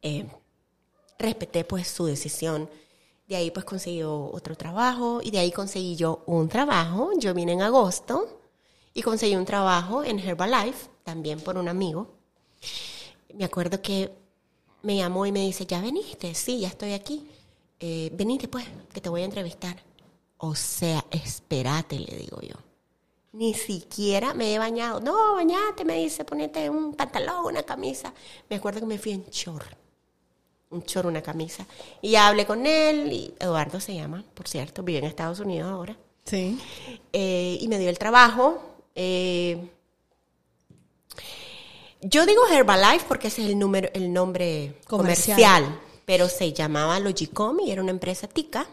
eh, 0.00 0.26
respeté 1.18 1.64
pues 1.64 1.88
su 1.88 2.06
decisión. 2.06 2.68
De 3.28 3.36
ahí 3.36 3.50
pues 3.50 3.64
consiguió 3.64 4.30
otro 4.32 4.56
trabajo 4.56 5.20
y 5.22 5.30
de 5.30 5.38
ahí 5.38 5.52
conseguí 5.52 5.96
yo 5.96 6.22
un 6.26 6.48
trabajo. 6.48 7.10
Yo 7.18 7.32
vine 7.34 7.52
en 7.52 7.62
agosto 7.62 8.40
y 8.94 9.02
conseguí 9.02 9.36
un 9.36 9.44
trabajo 9.44 10.04
en 10.04 10.18
Herbalife, 10.18 10.88
también 11.04 11.40
por 11.40 11.56
un 11.56 11.68
amigo. 11.68 12.08
Me 13.34 13.44
acuerdo 13.44 13.80
que 13.80 14.12
me 14.82 14.96
llamó 14.96 15.26
y 15.26 15.32
me 15.32 15.40
dice, 15.40 15.66
¿ya 15.66 15.80
veniste? 15.80 16.34
Sí, 16.34 16.60
ya 16.60 16.68
estoy 16.68 16.92
aquí. 16.92 17.28
Eh, 17.80 18.10
venite 18.14 18.48
pues, 18.48 18.64
que 18.92 19.00
te 19.00 19.08
voy 19.08 19.22
a 19.22 19.24
entrevistar. 19.24 19.76
O 20.38 20.54
sea, 20.54 21.04
espérate, 21.10 21.98
le 21.98 22.16
digo 22.16 22.40
yo. 22.40 22.56
Ni 23.32 23.54
siquiera 23.54 24.34
me 24.34 24.54
he 24.54 24.58
bañado. 24.58 25.00
No, 25.00 25.34
bañate, 25.34 25.84
me 25.84 25.96
dice, 25.98 26.24
ponete 26.24 26.68
un 26.68 26.94
pantalón, 26.94 27.46
una 27.46 27.62
camisa. 27.62 28.12
Me 28.50 28.56
acuerdo 28.56 28.80
que 28.80 28.86
me 28.86 28.98
fui 28.98 29.12
en 29.12 29.24
chor. 29.30 29.64
Un 30.70 30.82
chor, 30.82 31.06
una 31.06 31.22
camisa. 31.22 31.66
Y 32.00 32.14
hablé 32.16 32.46
con 32.46 32.66
él, 32.66 33.12
y 33.12 33.34
Eduardo 33.38 33.80
se 33.80 33.94
llama, 33.94 34.24
por 34.34 34.48
cierto, 34.48 34.82
vive 34.82 34.98
en 34.98 35.04
Estados 35.04 35.40
Unidos 35.40 35.70
ahora. 35.70 35.96
Sí. 36.24 36.58
Eh, 37.12 37.58
y 37.60 37.68
me 37.68 37.78
dio 37.78 37.88
el 37.88 37.98
trabajo. 37.98 38.62
Eh, 38.94 39.70
Yo 42.02 42.26
digo 42.26 42.42
Herbalife 42.48 43.06
porque 43.06 43.28
ese 43.28 43.42
es 43.42 43.48
el, 43.50 43.58
número, 43.58 43.88
el 43.94 44.12
nombre 44.12 44.76
Comercial. 44.86 45.36
comercial, 45.36 45.80
pero 46.04 46.28
se 46.28 46.52
llamaba 46.52 46.98
Logicom 46.98 47.60
y 47.60 47.70
era 47.70 47.80
una 47.80 47.92
empresa 47.92 48.26
tica. 48.26 48.66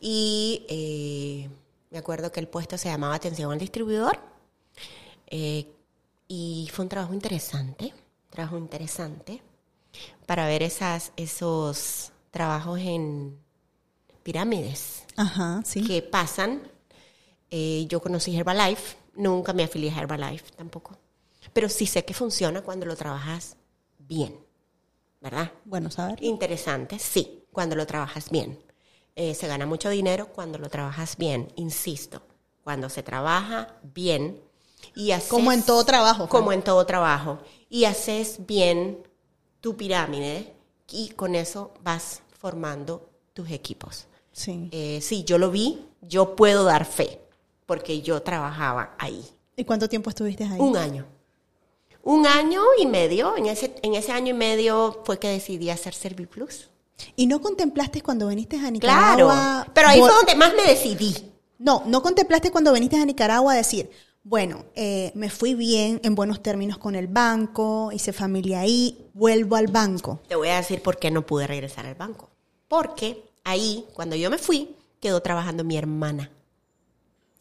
Y 0.00 0.66
eh, 0.68 1.48
me 1.90 1.98
acuerdo 1.98 2.30
que 2.30 2.40
el 2.40 2.48
puesto 2.48 2.76
se 2.76 2.88
llamaba 2.88 3.14
Atención 3.14 3.52
al 3.52 3.58
Distribuidor. 3.58 4.18
Eh, 5.28 5.66
y 6.28 6.68
fue 6.72 6.84
un 6.84 6.88
trabajo 6.88 7.14
interesante, 7.14 7.92
trabajo 8.30 8.58
interesante 8.58 9.42
para 10.26 10.46
ver 10.46 10.62
esas, 10.62 11.12
esos 11.16 12.12
trabajos 12.30 12.80
en 12.80 13.38
pirámides 14.22 15.04
Ajá, 15.16 15.62
sí. 15.64 15.84
que 15.84 16.02
pasan. 16.02 16.62
Eh, 17.50 17.86
yo 17.88 18.00
conocí 18.00 18.34
Herbalife, 18.36 18.96
nunca 19.14 19.52
me 19.52 19.62
afilié 19.64 19.90
a 19.90 20.00
Herbalife 20.00 20.50
tampoco, 20.56 20.96
pero 21.52 21.68
sí 21.68 21.86
sé 21.86 22.04
que 22.04 22.14
funciona 22.14 22.62
cuando 22.62 22.86
lo 22.86 22.96
trabajas 22.96 23.56
bien, 23.98 24.36
¿verdad? 25.20 25.52
Bueno, 25.64 25.90
saber. 25.90 26.22
Interesante, 26.22 26.98
sí, 26.98 27.44
cuando 27.52 27.76
lo 27.76 27.86
trabajas 27.86 28.30
bien. 28.30 28.58
Eh, 29.14 29.34
se 29.34 29.46
gana 29.46 29.66
mucho 29.66 29.90
dinero 29.90 30.26
cuando 30.28 30.58
lo 30.58 30.68
trabajas 30.70 31.16
bien, 31.16 31.52
insisto, 31.56 32.22
cuando 32.64 32.88
se 32.88 33.02
trabaja 33.02 33.76
bien 33.94 34.40
y 34.94 35.10
haces, 35.10 35.28
Como 35.28 35.52
en 35.52 35.62
todo 35.62 35.84
trabajo. 35.84 36.28
como 36.28 36.52
en 36.52 36.62
todo 36.62 36.84
trabajo 36.86 37.38
y 37.68 37.84
haces 37.84 38.38
bien 38.46 39.06
tu 39.60 39.76
pirámide 39.76 40.54
y 40.90 41.10
con 41.10 41.34
eso 41.34 41.72
vas 41.82 42.22
formando 42.38 43.08
tus 43.34 43.50
equipos. 43.50 44.06
Sí. 44.32 44.68
Eh, 44.72 45.00
sí, 45.02 45.24
yo 45.24 45.36
lo 45.38 45.50
vi, 45.50 45.86
yo 46.00 46.34
puedo 46.34 46.64
dar 46.64 46.86
fe, 46.86 47.20
porque 47.66 48.00
yo 48.00 48.22
trabajaba 48.22 48.94
ahí. 48.98 49.22
¿Y 49.56 49.64
cuánto 49.64 49.88
tiempo 49.88 50.08
estuviste 50.10 50.44
ahí? 50.44 50.58
Un 50.58 50.76
año. 50.76 51.06
Un 52.02 52.26
año 52.26 52.62
y 52.80 52.86
medio. 52.86 53.36
En 53.36 53.46
ese, 53.46 53.74
en 53.82 53.94
ese 53.94 54.12
año 54.12 54.30
y 54.30 54.36
medio 54.36 55.02
fue 55.04 55.18
que 55.18 55.28
decidí 55.28 55.70
hacer 55.70 55.94
Serviplus. 55.94 56.68
¿Y 57.16 57.26
no 57.26 57.40
contemplaste 57.40 58.00
cuando 58.02 58.28
viniste 58.28 58.56
a 58.56 58.60
Claro. 58.60 58.72
Nicaragua? 58.72 59.66
Pero 59.74 59.88
ahí 59.88 60.00
fue 60.00 60.08
donde 60.12 60.34
más 60.34 60.52
me 60.54 60.62
decidí. 60.64 61.14
No, 61.58 61.82
no 61.86 62.02
contemplaste 62.02 62.50
cuando 62.50 62.72
viniste 62.72 62.96
a 62.96 63.04
Nicaragua 63.04 63.54
decir, 63.54 63.90
bueno, 64.24 64.64
eh, 64.74 65.10
me 65.14 65.30
fui 65.30 65.54
bien, 65.54 66.00
en 66.04 66.14
buenos 66.14 66.42
términos 66.42 66.78
con 66.78 66.94
el 66.94 67.06
banco, 67.08 67.90
hice 67.92 68.12
familia 68.12 68.60
ahí, 68.60 69.08
vuelvo 69.14 69.56
al 69.56 69.66
banco. 69.68 70.20
Te 70.28 70.34
voy 70.36 70.48
a 70.48 70.56
decir 70.56 70.80
por 70.82 70.96
qué 70.98 71.10
no 71.10 71.24
pude 71.26 71.46
regresar 71.46 71.86
al 71.86 71.94
banco. 71.94 72.30
Porque 72.68 73.24
ahí, 73.44 73.86
cuando 73.94 74.14
yo 74.16 74.30
me 74.30 74.38
fui, 74.38 74.76
quedó 75.00 75.20
trabajando 75.22 75.62
mi 75.64 75.76
hermana. 75.76 76.30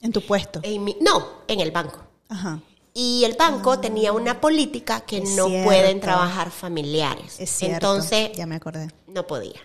En 0.02 0.12
tu 0.12 0.22
puesto. 0.26 0.60
En 0.64 0.84
mi- 0.84 0.98
no, 1.02 1.28
en 1.48 1.60
el 1.60 1.72
banco. 1.72 2.00
Ajá. 2.30 2.60
Y 2.94 3.24
el 3.24 3.36
banco 3.36 3.80
tenía 3.80 4.12
una 4.12 4.42
política 4.42 5.02
que 5.02 5.18
Ah. 5.18 5.24
No 5.36 5.48
cierto. 5.48 5.66
pueden 5.66 6.00
trabajar 6.02 6.52
familiares. 6.52 7.40
Es 7.40 7.50
cierto. 7.50 7.76
Entonces, 7.76 8.32
Ya 8.36 8.46
me 8.46 8.56
acordé. 8.56 8.90
no 9.08 9.26
podía. 9.28 9.60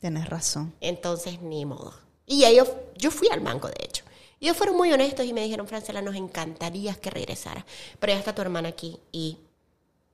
Tienes 0.00 0.28
razón. 0.28 0.74
Entonces, 0.80 1.42
ni 1.42 1.66
modo. 1.66 1.92
Y 2.26 2.44
ellos, 2.44 2.68
yo 2.96 3.10
fui 3.10 3.28
al 3.28 3.40
banco, 3.40 3.68
de 3.68 3.76
hecho. 3.84 4.04
Y 4.38 4.46
ellos 4.46 4.56
fueron 4.56 4.76
muy 4.76 4.90
honestos 4.92 5.26
y 5.26 5.34
me 5.34 5.42
dijeron, 5.42 5.66
Francela, 5.68 6.00
nos 6.00 6.14
encantaría 6.16 6.94
que 6.94 7.10
regresara. 7.10 7.66
Pero 7.98 8.14
ya 8.14 8.18
está 8.18 8.34
tu 8.34 8.40
hermana 8.40 8.70
aquí 8.70 8.98
y 9.12 9.36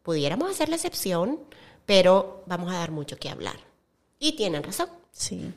pudiéramos 0.02 0.50
hacer 0.50 0.68
la 0.68 0.74
excepción, 0.76 1.38
pero 1.84 2.42
vamos 2.46 2.72
a 2.72 2.78
dar 2.78 2.90
mucho 2.90 3.16
que 3.16 3.28
hablar. 3.28 3.56
Y 4.18 4.32
tienen 4.32 4.64
razón. 4.64 4.88
Sí. 5.12 5.52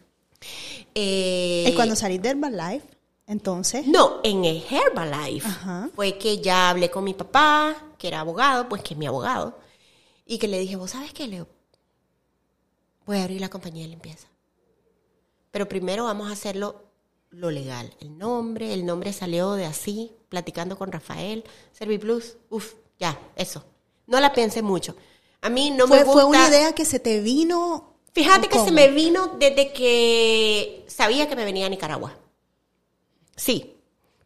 Eh, 0.95 1.65
y 1.67 1.73
cuando 1.75 1.95
salí 1.95 2.17
de 2.19 2.29
Herbalife, 2.29 2.85
entonces, 3.29 3.85
No, 3.85 4.21
en 4.23 4.43
el 4.43 4.63
Herbalife 4.67 5.47
Ajá. 5.47 5.89
fue 5.95 6.17
que 6.17 6.39
ya 6.39 6.71
hablé 6.71 6.89
con 6.89 7.03
mi 7.03 7.13
papá, 7.13 7.75
que 7.99 8.07
era 8.07 8.21
abogado, 8.21 8.67
pues 8.67 8.81
que 8.81 8.95
es 8.95 8.97
mi 8.97 9.05
abogado, 9.05 9.55
y 10.25 10.39
que 10.39 10.47
le 10.47 10.57
dije, 10.57 10.75
vos 10.75 10.89
sabes 10.89 11.13
qué, 11.13 11.27
Leo, 11.27 11.47
voy 13.05 13.17
a 13.17 13.23
abrir 13.23 13.39
la 13.39 13.49
compañía 13.49 13.83
de 13.83 13.89
limpieza. 13.89 14.27
Pero 15.51 15.69
primero 15.69 16.05
vamos 16.05 16.27
a 16.27 16.33
hacerlo 16.33 16.83
lo 17.29 17.51
legal. 17.51 17.95
El 17.99 18.17
nombre, 18.17 18.73
el 18.73 18.83
nombre 18.83 19.13
salió 19.13 19.53
de 19.53 19.65
así, 19.67 20.11
platicando 20.29 20.75
con 20.75 20.91
Rafael, 20.91 21.43
Serviplus, 21.71 22.37
uff, 22.49 22.73
ya, 22.99 23.19
eso. 23.35 23.63
No 24.07 24.19
la 24.19 24.33
pensé 24.33 24.63
mucho. 24.63 24.95
A 25.41 25.49
mí 25.49 25.69
no 25.69 25.87
fue, 25.87 25.99
me 25.99 26.03
gusta... 26.03 26.21
fue 26.21 26.29
una 26.29 26.47
idea 26.47 26.73
que 26.73 26.83
se 26.83 26.99
te 26.99 27.21
vino. 27.21 27.93
Fíjate 28.11 28.47
que 28.47 28.55
¿Cómo? 28.55 28.65
se 28.65 28.71
me 28.71 28.87
vino 28.89 29.35
desde 29.37 29.71
que 29.71 30.83
sabía 30.87 31.29
que 31.29 31.35
me 31.35 31.45
venía 31.45 31.67
a 31.67 31.69
Nicaragua. 31.69 32.17
Sí. 33.39 33.75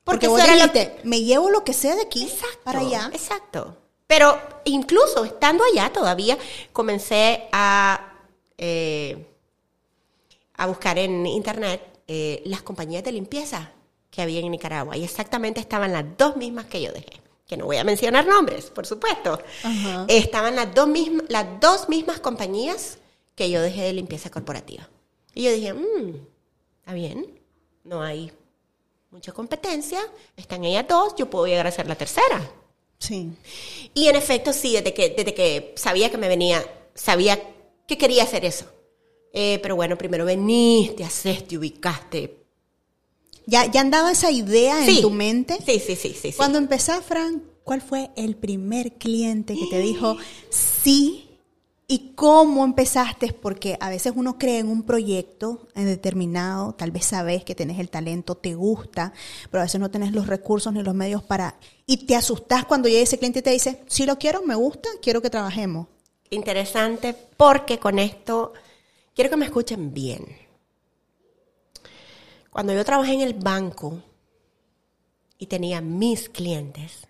Porque 0.04 0.28
Porque, 0.28 0.44
vos 0.48 0.74
lo- 0.74 1.10
me 1.10 1.22
llevo 1.22 1.50
lo 1.50 1.64
que 1.64 1.72
sea 1.74 1.96
de 1.96 2.02
aquí 2.02 2.24
Exacto, 2.24 2.60
para 2.64 2.80
allá. 2.80 3.10
Exacto. 3.14 3.78
Pero 4.08 4.38
incluso 4.66 5.24
estando 5.24 5.64
allá 5.64 5.92
todavía, 5.94 6.38
comencé 6.74 7.48
a, 7.54 8.14
eh, 8.58 9.26
a 10.56 10.68
buscar 10.68 10.98
en 11.00 11.26
internet 11.26 11.82
eh, 12.08 12.42
las 12.46 12.62
compañías 12.64 13.04
de 13.04 13.14
limpieza 13.14 13.72
que 14.10 14.22
había 14.22 14.40
en 14.42 14.52
Nicaragua. 14.52 14.98
Y 14.98 15.04
exactamente 15.04 15.60
estaban 15.62 15.94
las 15.94 16.06
dos 16.18 16.36
mismas 16.36 16.66
que 16.66 16.82
yo 16.82 16.92
dejé. 16.92 17.22
Que 17.48 17.56
no 17.58 17.66
voy 17.66 17.78
a 17.78 17.84
mencionar 17.84 18.26
nombres, 18.28 18.66
por 18.72 18.86
supuesto. 18.86 19.40
Estaban 20.08 20.56
las 20.56 20.74
dos, 20.76 20.88
mismas, 20.88 21.26
las 21.30 21.60
dos 21.60 21.88
mismas 21.90 22.20
compañías 22.20 22.98
que 23.36 23.50
yo 23.50 23.62
dejé 23.62 23.84
de 23.84 23.94
limpieza 23.94 24.30
corporativa. 24.30 24.90
Y 25.34 25.44
yo 25.44 25.52
dije, 25.52 25.74
"Mm, 25.74 26.16
está 26.80 26.94
bien, 26.94 27.40
no 27.84 28.02
hay 28.02 28.32
mucha 29.14 29.32
competencia, 29.32 30.00
están 30.36 30.66
ellas 30.66 30.86
dos, 30.90 31.14
yo 31.16 31.30
puedo 31.30 31.46
llegar 31.46 31.68
a 31.68 31.72
ser 31.72 31.88
la 31.88 31.96
tercera. 31.96 32.52
Sí. 32.98 33.30
Y 33.94 34.08
en 34.08 34.16
efecto, 34.16 34.52
sí, 34.52 34.74
desde 34.74 34.94
que, 34.94 35.10
desde 35.10 35.34
que 35.36 35.74
sabía 35.78 36.10
que 36.10 36.18
me 36.18 36.28
venía, 36.28 36.66
sabía 36.96 37.40
que 37.88 37.98
quería 37.98 38.24
hacer 38.24 38.44
eso. 38.44 38.66
Eh, 39.32 39.60
pero 39.62 39.76
bueno, 39.76 39.98
primero 39.98 40.26
veniste, 40.26 41.04
haces, 41.04 41.48
te 41.48 41.58
ubicaste. 41.58 42.40
¿Ya, 43.46 43.70
ya 43.70 43.82
andaba 43.82 44.12
esa 44.12 44.32
idea 44.32 44.84
Sí. 44.84 44.96
en 44.98 45.02
tu 45.04 45.10
mente? 45.12 45.58
Sí, 45.64 45.80
sí, 45.80 45.96
sí, 45.96 46.10
sí. 46.20 46.32
sí. 46.32 46.34
Cuando 46.38 46.58
empezás, 46.58 47.06
Fran, 47.06 47.44
¿cuál 47.64 47.82
fue 47.82 48.10
el 48.16 48.36
primer 48.36 48.94
cliente 48.94 49.54
que 49.56 49.68
te 49.68 49.80
dijo 49.80 50.18
sí? 50.50 51.23
¿Y 51.94 52.14
cómo 52.16 52.66
empezaste? 52.66 53.34
Porque 53.34 53.78
a 53.80 53.88
veces 53.88 54.14
uno 54.16 54.40
cree 54.40 54.58
en 54.58 54.68
un 54.68 54.82
proyecto 54.82 55.68
en 55.76 55.86
determinado, 55.86 56.74
tal 56.74 56.90
vez 56.90 57.06
sabes 57.06 57.44
que 57.44 57.54
tenés 57.54 57.78
el 57.78 57.92
talento, 57.92 58.34
te 58.34 58.56
gusta, 58.56 59.14
pero 59.52 59.62
a 59.62 59.66
veces 59.66 59.80
no 59.80 59.92
tenés 59.92 60.12
los 60.12 60.26
recursos 60.26 60.74
ni 60.74 60.82
los 60.82 60.96
medios 60.96 61.22
para... 61.22 61.56
Y 61.86 62.08
te 62.08 62.16
asustás 62.16 62.66
cuando 62.66 62.90
llega 62.90 63.04
ese 63.04 63.20
cliente 63.20 63.38
y 63.38 63.42
te 63.44 63.52
dice, 63.52 63.84
sí 63.86 64.08
lo 64.08 64.18
quiero, 64.18 64.42
me 64.42 64.56
gusta, 64.56 64.90
quiero 65.04 65.22
que 65.22 65.30
trabajemos. 65.30 65.86
Interesante 66.32 67.16
porque 67.38 67.78
con 67.78 68.00
esto 68.00 68.54
quiero 69.14 69.30
que 69.30 69.38
me 69.38 69.46
escuchen 69.46 69.94
bien. 69.94 70.26
Cuando 72.50 72.74
yo 72.74 72.84
trabajé 72.84 73.14
en 73.14 73.22
el 73.22 73.36
banco 73.36 74.02
y 75.38 75.46
tenía 75.46 75.80
mis 75.80 76.28
clientes, 76.28 77.06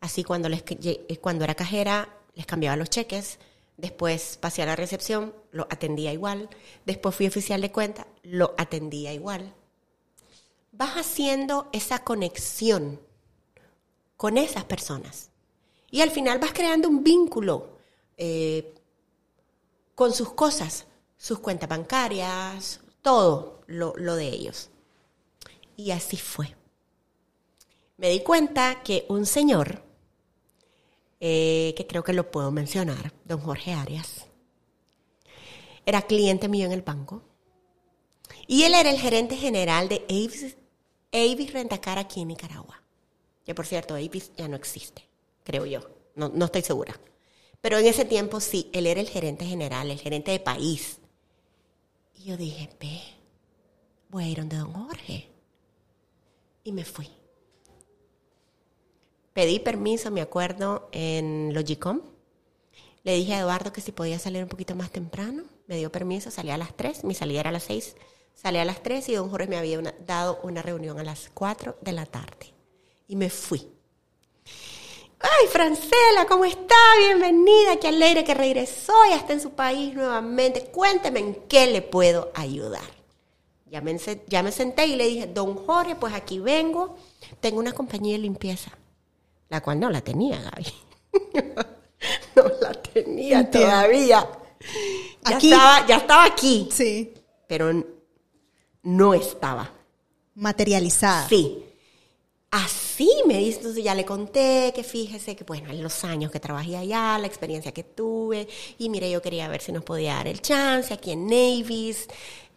así 0.00 0.24
cuando, 0.24 0.48
eh, 0.48 1.18
cuando 1.20 1.44
era 1.44 1.54
cajera 1.54 2.08
les 2.34 2.44
cambiaba 2.44 2.74
los 2.74 2.90
cheques, 2.90 3.38
después 3.76 4.38
pasé 4.40 4.62
a 4.62 4.66
la 4.66 4.76
recepción, 4.76 5.34
lo 5.50 5.66
atendía 5.70 6.12
igual, 6.12 6.48
después 6.84 7.14
fui 7.14 7.26
oficial 7.26 7.60
de 7.60 7.72
cuenta, 7.72 8.06
lo 8.22 8.54
atendía 8.56 9.12
igual. 9.12 9.54
Vas 10.72 10.94
haciendo 10.94 11.68
esa 11.72 12.04
conexión 12.04 13.00
con 14.16 14.38
esas 14.38 14.64
personas 14.64 15.30
y 15.90 16.00
al 16.00 16.10
final 16.10 16.38
vas 16.38 16.52
creando 16.52 16.88
un 16.88 17.04
vínculo 17.04 17.78
eh, 18.16 18.74
con 19.94 20.12
sus 20.12 20.32
cosas, 20.32 20.86
sus 21.16 21.38
cuentas 21.38 21.68
bancarias, 21.68 22.80
todo 23.02 23.62
lo, 23.66 23.94
lo, 23.96 24.16
de 24.16 24.28
ellos. 24.28 24.70
Y 25.76 25.92
así 25.92 26.16
fue. 26.16 26.56
Me 27.96 28.08
di 28.08 28.20
cuenta 28.20 28.82
que 28.82 29.06
un 29.08 29.24
señor, 29.24 29.82
eh, 31.26 31.72
que 31.74 31.86
creo 31.86 32.04
que 32.04 32.12
lo 32.12 32.30
puedo 32.30 32.50
mencionar, 32.50 33.14
don 33.24 33.40
Jorge 33.40 33.72
Arias, 33.72 34.26
era 35.86 36.02
cliente 36.02 36.48
mío 36.48 36.66
en 36.66 36.72
el 36.72 36.82
banco. 36.82 37.22
Y 38.46 38.64
él 38.64 38.74
era 38.74 38.90
el 38.90 39.00
gerente 39.00 39.34
general 39.34 39.88
de 39.88 40.04
Avis, 40.10 40.54
Avis 41.14 41.50
Rentacar 41.54 41.98
aquí 41.98 42.20
en 42.20 42.28
Nicaragua. 42.28 42.82
Que 43.42 43.54
por 43.54 43.64
cierto, 43.64 43.94
Avis 43.94 44.32
ya 44.36 44.48
no 44.48 44.56
existe, 44.56 45.08
creo 45.44 45.64
yo. 45.64 45.80
No, 46.14 46.28
no 46.28 46.44
estoy 46.44 46.60
segura. 46.60 47.00
Pero 47.62 47.78
en 47.78 47.86
ese 47.86 48.04
tiempo 48.04 48.38
sí, 48.38 48.68
él 48.74 48.86
era 48.86 49.00
el 49.00 49.08
gerente 49.08 49.46
general, 49.46 49.90
el 49.90 49.98
gerente 49.98 50.30
de 50.30 50.40
país. 50.40 50.98
Y 52.16 52.24
yo 52.24 52.36
dije, 52.36 52.68
ve, 52.78 53.00
voy 54.10 54.24
a 54.24 54.28
ir 54.28 54.40
donde 54.40 54.58
don 54.58 54.74
Jorge. 54.74 55.26
Y 56.64 56.72
me 56.72 56.84
fui. 56.84 57.08
Pedí 59.34 59.58
permiso, 59.58 60.12
me 60.12 60.20
acuerdo, 60.20 60.88
en 60.92 61.52
Logicom. 61.52 62.00
Le 63.02 63.16
dije 63.16 63.34
a 63.34 63.40
Eduardo 63.40 63.72
que 63.72 63.80
si 63.80 63.90
podía 63.90 64.20
salir 64.20 64.44
un 64.44 64.48
poquito 64.48 64.76
más 64.76 64.90
temprano. 64.90 65.42
Me 65.66 65.76
dio 65.76 65.90
permiso, 65.90 66.30
salí 66.30 66.50
a 66.50 66.56
las 66.56 66.74
3, 66.76 67.02
mi 67.02 67.14
salida 67.14 67.40
era 67.40 67.50
a 67.50 67.52
las 67.52 67.64
6. 67.64 67.96
Salí 68.32 68.58
a 68.58 68.64
las 68.64 68.80
3 68.80 69.08
y 69.08 69.14
don 69.14 69.28
Jorge 69.30 69.48
me 69.48 69.58
había 69.58 69.80
dado 70.06 70.38
una 70.44 70.62
reunión 70.62 71.00
a 71.00 71.04
las 71.04 71.30
4 71.34 71.78
de 71.80 71.92
la 71.92 72.06
tarde. 72.06 72.54
Y 73.08 73.16
me 73.16 73.28
fui. 73.28 73.68
Ay, 75.18 75.48
Francela, 75.50 76.26
¿cómo 76.28 76.44
está? 76.44 76.76
Bienvenida, 76.98 77.80
qué 77.80 77.88
alegre 77.88 78.22
que 78.22 78.34
regresó, 78.34 78.92
ya 79.08 79.16
está 79.16 79.32
en 79.32 79.40
su 79.40 79.50
país 79.50 79.94
nuevamente. 79.94 80.66
Cuénteme 80.66 81.18
en 81.18 81.34
qué 81.48 81.66
le 81.66 81.82
puedo 81.82 82.30
ayudar. 82.34 82.82
Ya 83.66 83.80
me, 83.80 83.98
ya 84.28 84.44
me 84.44 84.52
senté 84.52 84.86
y 84.86 84.94
le 84.94 85.08
dije, 85.08 85.26
don 85.26 85.56
Jorge, 85.56 85.96
pues 85.96 86.14
aquí 86.14 86.38
vengo, 86.38 86.96
tengo 87.40 87.58
una 87.58 87.72
compañía 87.72 88.12
de 88.12 88.18
limpieza, 88.18 88.70
la 89.48 89.60
cual 89.60 89.80
no 89.80 89.90
la 89.90 90.00
tenía, 90.00 90.40
Gaby. 90.40 90.66
no 92.36 92.44
la 92.60 92.72
tenía 92.72 93.50
todavía. 93.50 94.28
Ya 95.28 95.38
estaba, 95.38 95.86
ya 95.86 95.96
estaba 95.96 96.24
aquí. 96.24 96.68
Sí. 96.70 97.14
Pero 97.46 97.72
no 98.82 99.14
estaba. 99.14 99.70
Materializada. 100.34 101.28
Sí. 101.28 101.64
Así 102.50 103.10
me 103.26 103.38
dice, 103.38 103.58
entonces 103.58 103.82
ya 103.82 103.96
le 103.96 104.04
conté 104.04 104.72
que 104.72 104.84
fíjese 104.84 105.34
que, 105.34 105.42
bueno, 105.42 105.70
en 105.70 105.82
los 105.82 106.04
años 106.04 106.30
que 106.30 106.38
trabajé 106.38 106.76
allá, 106.76 107.18
la 107.18 107.26
experiencia 107.26 107.72
que 107.72 107.82
tuve, 107.82 108.46
y 108.78 108.88
mire, 108.90 109.10
yo 109.10 109.20
quería 109.20 109.48
ver 109.48 109.60
si 109.60 109.72
nos 109.72 109.82
podía 109.82 110.14
dar 110.14 110.28
el 110.28 110.40
chance 110.40 110.94
aquí 110.94 111.10
en 111.10 111.26
Navis. 111.26 112.06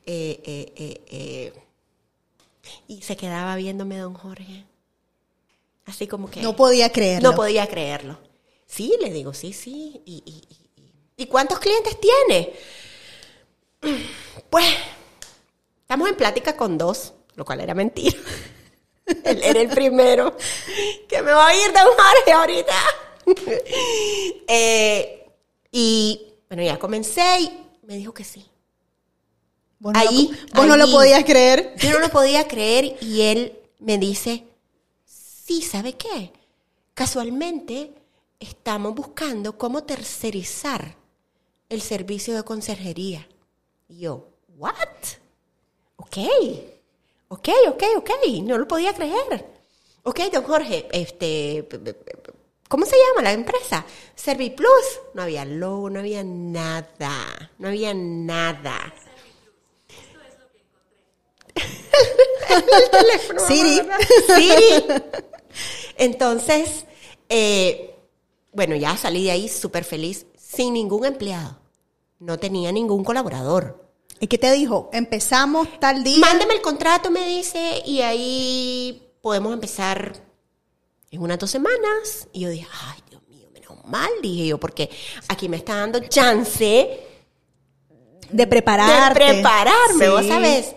Eh, 0.05 0.39
eh, 0.45 1.01
eh, 1.07 1.53
y 2.88 3.01
se 3.01 3.17
quedaba 3.17 3.55
viéndome 3.55 3.97
don 3.97 4.13
Jorge. 4.13 4.66
Así 5.88 6.05
como 6.05 6.29
que... 6.29 6.41
No 6.41 6.55
podía 6.55 6.91
creerlo. 6.91 7.31
No 7.31 7.35
podía 7.35 7.65
creerlo. 7.65 8.19
Sí, 8.65 8.93
le 9.01 9.09
digo, 9.09 9.33
sí, 9.33 9.53
sí. 9.53 10.01
¿Y, 10.05 10.21
y, 10.25 10.43
y 11.23 11.25
cuántos 11.25 11.59
clientes 11.59 11.97
tiene? 11.99 12.53
Pues, 14.49 14.65
estamos 15.81 16.07
en 16.07 16.15
plática 16.15 16.55
con 16.55 16.77
dos, 16.77 17.13
lo 17.35 17.43
cual 17.43 17.59
era 17.59 17.73
mentira. 17.73 18.17
Él 19.25 19.41
era 19.43 19.59
el 19.59 19.67
primero 19.69 20.38
que 21.07 21.21
me 21.21 21.31
va 21.31 21.47
a 21.47 21.55
ir 21.55 21.71
de 21.71 21.79
Jorge 21.79 22.31
ahorita. 22.31 22.75
Eh, 24.49 25.29
y 25.69 26.33
bueno, 26.47 26.63
ya 26.63 26.79
comencé 26.79 27.41
y 27.41 27.59
me 27.83 27.97
dijo 27.97 28.13
que 28.13 28.23
sí. 28.23 28.45
¿Vos 29.79 29.93
no, 29.93 29.99
ahí, 29.99 30.31
lo, 30.31 30.55
vos 30.55 30.67
no 30.67 30.77
lo 30.77 30.89
podías 30.89 31.25
creer? 31.25 31.75
Yo 31.75 31.91
no 31.91 31.99
lo 31.99 32.09
podía 32.09 32.47
creer 32.47 32.95
y 33.01 33.23
él 33.23 33.59
me 33.79 33.97
dice, 33.97 34.46
sí, 35.47 35.61
¿sabe 35.61 35.93
qué? 35.93 36.33
Casualmente 36.93 37.93
estamos 38.37 38.93
buscando 38.93 39.57
cómo 39.57 39.83
tercerizar 39.83 40.95
el 41.69 41.81
servicio 41.81 42.35
de 42.35 42.43
conserjería. 42.43 43.25
Y 43.87 43.99
yo, 43.99 44.27
¿what? 44.57 44.77
Ok 45.95 46.17
Ok, 47.29 47.49
ok, 47.69 47.83
ok, 47.97 48.09
no 48.43 48.57
lo 48.57 48.67
podía 48.67 48.93
creer. 48.93 49.45
Ok, 50.03 50.19
don 50.31 50.43
Jorge, 50.43 50.87
este, 50.91 51.67
¿cómo 52.69 52.85
se 52.85 52.95
llama 52.95 53.21
la 53.23 53.33
empresa? 53.33 53.85
Serviplus. 54.15 55.01
No 55.13 55.23
había 55.23 55.43
logo, 55.43 55.89
no 55.89 55.99
había 55.99 56.23
nada, 56.23 57.51
no 57.57 57.67
había 57.67 57.93
nada. 57.93 58.93
El 62.49 62.89
teléfono. 62.89 63.39
Siri. 63.45 63.81
Siri. 64.35 64.85
Entonces, 65.97 66.85
eh, 67.29 67.95
bueno, 68.53 68.75
ya 68.75 68.95
salí 68.97 69.25
de 69.25 69.31
ahí 69.31 69.49
súper 69.49 69.83
feliz, 69.83 70.25
sin 70.37 70.73
ningún 70.73 71.05
empleado. 71.05 71.59
No 72.19 72.39
tenía 72.39 72.71
ningún 72.71 73.03
colaborador. 73.03 73.87
¿Y 74.19 74.27
qué 74.27 74.37
te 74.37 74.51
dijo? 74.51 74.89
Empezamos 74.93 75.67
tal 75.79 76.03
día. 76.03 76.19
Mándeme 76.19 76.55
el 76.55 76.61
contrato, 76.61 77.11
me 77.11 77.27
dice, 77.27 77.83
y 77.85 78.01
ahí 78.01 79.11
podemos 79.21 79.53
empezar 79.53 80.13
en 81.11 81.21
unas 81.21 81.37
dos 81.37 81.51
semanas. 81.51 82.27
Y 82.33 82.41
yo 82.41 82.49
dije, 82.49 82.67
ay, 82.85 82.99
Dios 83.09 83.21
mío, 83.27 83.47
menos 83.53 83.85
mal, 83.85 84.09
dije 84.21 84.47
yo, 84.47 84.59
porque 84.59 84.89
aquí 85.27 85.49
me 85.49 85.57
está 85.57 85.75
dando 85.75 85.99
chance 85.99 87.07
de 88.31 88.47
prepararte. 88.47 89.23
De 89.23 89.33
prepararme, 89.33 90.09
vos 90.09 90.25
sabes. 90.25 90.75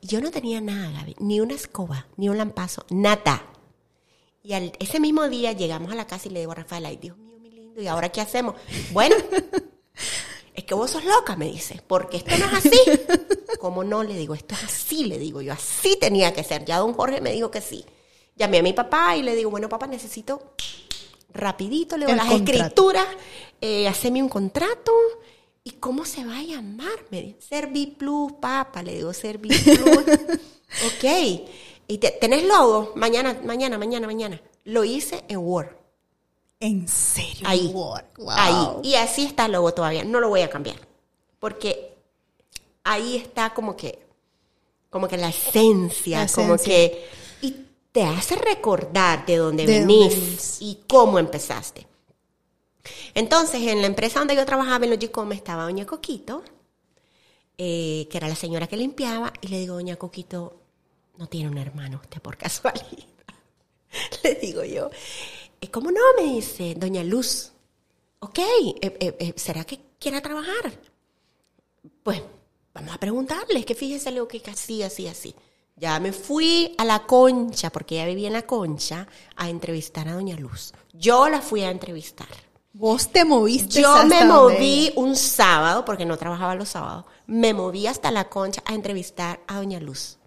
Yo 0.00 0.20
no 0.20 0.30
tenía 0.30 0.60
nada, 0.60 0.90
Gaby, 0.92 1.16
ni 1.20 1.40
una 1.40 1.54
escoba, 1.54 2.06
ni 2.16 2.28
un 2.28 2.38
lampazo, 2.38 2.84
nada. 2.90 3.51
Y 4.42 4.54
al, 4.54 4.72
ese 4.80 4.98
mismo 4.98 5.28
día 5.28 5.52
llegamos 5.52 5.92
a 5.92 5.94
la 5.94 6.06
casa 6.06 6.28
y 6.28 6.32
le 6.32 6.40
digo 6.40 6.52
a 6.52 6.56
Rafael, 6.56 6.84
ay, 6.86 6.96
Dios 6.96 7.16
mío, 7.16 7.38
mi 7.38 7.50
lindo, 7.50 7.80
¿y 7.80 7.86
ahora 7.86 8.10
qué 8.10 8.20
hacemos? 8.20 8.56
Bueno, 8.90 9.14
es 10.54 10.64
que 10.64 10.74
vos 10.74 10.90
sos 10.90 11.04
loca, 11.04 11.36
me 11.36 11.46
dice, 11.46 11.80
porque 11.86 12.16
esto 12.16 12.36
no 12.36 12.46
es 12.46 12.52
así. 12.52 12.80
¿Cómo 13.60 13.84
no? 13.84 14.02
Le 14.02 14.16
digo, 14.16 14.34
esto 14.34 14.54
es 14.54 14.64
así, 14.64 15.04
le 15.04 15.18
digo 15.18 15.40
yo, 15.42 15.52
así 15.52 15.96
tenía 15.96 16.32
que 16.32 16.42
ser. 16.42 16.64
Ya 16.64 16.78
don 16.78 16.92
Jorge 16.94 17.20
me 17.20 17.32
dijo 17.32 17.50
que 17.50 17.60
sí. 17.60 17.84
Llamé 18.34 18.58
a 18.58 18.62
mi 18.62 18.72
papá 18.72 19.16
y 19.16 19.22
le 19.22 19.36
digo, 19.36 19.50
bueno, 19.50 19.68
papá, 19.68 19.86
necesito 19.86 20.54
rapidito, 21.32 21.96
le 21.96 22.06
digo, 22.06 22.16
las 22.16 22.32
escrituras, 22.32 23.06
eh, 23.60 23.86
haceme 23.86 24.22
un 24.22 24.28
contrato. 24.28 24.92
¿Y 25.64 25.72
cómo 25.72 26.04
se 26.04 26.24
va 26.24 26.38
a 26.38 26.42
llamar? 26.42 27.04
Me 27.10 27.22
dice, 27.22 27.40
Serviplus, 27.40 28.32
papá, 28.40 28.82
le 28.82 28.96
digo, 28.96 29.12
Serviplus. 29.12 29.78
ok. 30.86 31.48
¿Y 31.88 31.98
tenés 31.98 32.44
logo? 32.44 32.92
Mañana, 32.96 33.40
mañana, 33.44 33.78
mañana, 33.78 34.06
mañana. 34.06 34.40
Lo 34.64 34.84
hice 34.84 35.24
en 35.28 35.38
Word. 35.38 35.68
¿En 36.60 36.86
serio? 36.86 37.46
Ahí. 37.46 37.74
Ahí. 38.28 38.66
Y 38.84 38.94
así 38.94 39.26
está 39.26 39.46
el 39.46 39.52
logo 39.52 39.74
todavía. 39.74 40.04
No 40.04 40.20
lo 40.20 40.28
voy 40.28 40.42
a 40.42 40.50
cambiar. 40.50 40.76
Porque 41.40 41.96
ahí 42.84 43.16
está 43.16 43.52
como 43.52 43.76
que, 43.76 43.98
como 44.88 45.08
que 45.08 45.16
la 45.16 45.28
esencia, 45.28 46.26
como 46.34 46.56
que... 46.56 47.08
Y 47.40 47.66
te 47.90 48.04
hace 48.04 48.36
recordar 48.36 49.26
de 49.26 49.36
dónde 49.36 49.66
venís 49.66 50.58
y 50.60 50.80
cómo 50.86 51.18
empezaste. 51.18 51.86
Entonces, 53.14 53.60
en 53.62 53.80
la 53.80 53.86
empresa 53.86 54.20
donde 54.20 54.36
yo 54.36 54.46
trabajaba, 54.46 54.84
en 54.84 54.90
los 54.90 54.98
Gicom, 54.98 55.32
estaba 55.32 55.64
Doña 55.64 55.86
Coquito, 55.86 56.42
eh, 57.58 58.08
que 58.10 58.16
era 58.16 58.28
la 58.28 58.34
señora 58.34 58.66
que 58.66 58.76
limpiaba, 58.76 59.32
y 59.40 59.48
le 59.48 59.58
digo, 59.58 59.74
Doña 59.74 59.96
Coquito, 59.96 60.61
no 61.22 61.28
tiene 61.28 61.48
un 61.48 61.58
hermano 61.58 62.00
usted 62.02 62.20
por 62.20 62.36
casualidad. 62.36 63.06
le 64.24 64.34
digo 64.34 64.64
yo. 64.64 64.90
¿Cómo 65.70 65.92
no? 65.92 66.00
Me 66.16 66.24
dice 66.34 66.74
Doña 66.74 67.04
Luz. 67.04 67.52
Ok, 68.18 68.38
eh, 68.40 68.76
eh, 68.82 69.16
eh, 69.20 69.34
¿será 69.36 69.62
que 69.62 69.78
quiera 70.00 70.20
trabajar? 70.20 70.72
Pues 72.02 72.20
vamos 72.74 72.92
a 72.92 72.98
preguntarle, 72.98 73.64
que 73.64 73.76
fíjese 73.76 74.10
lo 74.10 74.26
que 74.26 74.42
así, 74.50 74.82
así, 74.82 75.06
así. 75.06 75.32
Ya 75.76 76.00
me 76.00 76.12
fui 76.12 76.74
a 76.76 76.84
la 76.84 77.06
concha, 77.06 77.70
porque 77.70 77.94
ella 77.94 78.06
vivía 78.06 78.26
en 78.26 78.32
la 78.32 78.42
concha, 78.42 79.06
a 79.36 79.48
entrevistar 79.48 80.08
a 80.08 80.14
Doña 80.14 80.36
Luz. 80.36 80.72
Yo 80.92 81.28
la 81.28 81.40
fui 81.40 81.62
a 81.62 81.70
entrevistar. 81.70 82.26
¿Vos 82.72 83.12
te 83.12 83.24
moviste? 83.24 83.80
Yo 83.80 84.06
me 84.06 84.24
moví 84.24 84.92
un 84.96 85.14
sábado, 85.14 85.84
porque 85.84 86.04
no 86.04 86.16
trabajaba 86.16 86.56
los 86.56 86.70
sábados. 86.70 87.04
Me 87.26 87.54
moví 87.54 87.86
hasta 87.86 88.10
la 88.10 88.28
concha 88.28 88.60
a 88.66 88.74
entrevistar 88.74 89.40
a 89.46 89.58
Doña 89.58 89.78
Luz. 89.78 90.18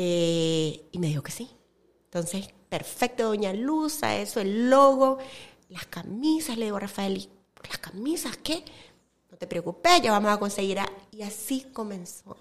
Y 0.00 0.98
me 0.98 1.08
dijo 1.08 1.22
que 1.22 1.32
sí. 1.32 1.50
Entonces 2.04 2.48
perfecto, 2.70 3.24
doña 3.24 3.52
Luz, 3.52 4.02
a 4.02 4.16
eso, 4.16 4.40
el 4.40 4.70
logo, 4.70 5.18
las 5.68 5.84
camisas, 5.86 6.56
le 6.56 6.66
digo 6.66 6.78
a 6.78 6.80
Rafael, 6.80 7.28
¿las 7.68 7.78
camisas 7.78 8.38
qué? 8.38 8.64
No 9.30 9.36
te 9.36 9.46
preocupes, 9.46 10.00
ya 10.00 10.12
vamos 10.12 10.32
a 10.32 10.38
conseguir. 10.38 10.78
Y 11.10 11.22
así 11.22 11.66
comenzó. 11.72 12.36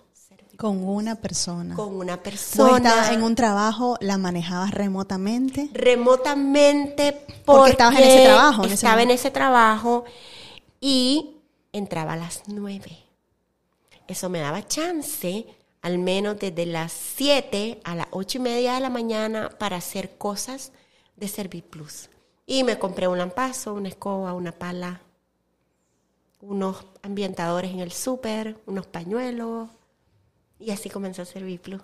Con 0.55 0.84
una 0.84 1.16
persona. 1.16 1.76
Con 1.76 1.95
una 1.95 2.22
persona. 2.22 2.78
estabas 2.78 3.12
en 3.12 3.24
un 3.24 3.34
trabajo, 3.34 3.97
la 4.01 4.18
manejabas 4.18 4.72
remotamente. 4.72 5.70
Remotamente 5.74 7.14
porque, 7.14 7.41
porque 7.45 7.72
estabas 7.72 7.97
en 7.97 8.03
ese 8.03 8.24
trabajo. 8.26 8.64
estaba 8.66 9.01
en 9.01 9.12
ese 9.12 9.32
trabajo 9.32 10.03
y 10.82 11.38
entraba 11.72 12.14
a 12.14 12.18
las 12.18 12.43
nueve. 12.47 13.05
Eso 14.07 14.28
me 14.28 14.39
daba 14.39 14.68
chance 14.68 15.45
al 15.82 15.98
menos 15.98 16.40
desde 16.40 16.66
las 16.66 16.92
7 16.92 17.82
a 17.84 17.96
las 17.96 18.08
8 18.12 18.38
y 18.38 18.42
media 18.42 18.74
de 18.76 18.80
la 18.82 18.90
mañana 18.90 19.50
para 19.58 19.78
hacer 19.78 20.18
cosas 20.18 20.72
de 21.16 21.28
Serviplus. 21.28 22.10
Y 22.46 22.64
me 22.64 22.80
compré 22.80 23.08
un 23.08 23.18
lampazo, 23.18 23.74
una 23.74 23.90
escoba, 23.90 24.34
una 24.34 24.52
pala, 24.52 25.02
unos 26.42 26.86
ambientadores 27.02 27.72
en 27.72 27.80
el 27.80 27.92
súper, 27.92 28.58
unos 28.66 28.88
pañuelos. 28.88 29.70
Y 30.60 30.72
así 30.72 30.90
comenzó 30.90 31.24
Serviplus. 31.26 31.82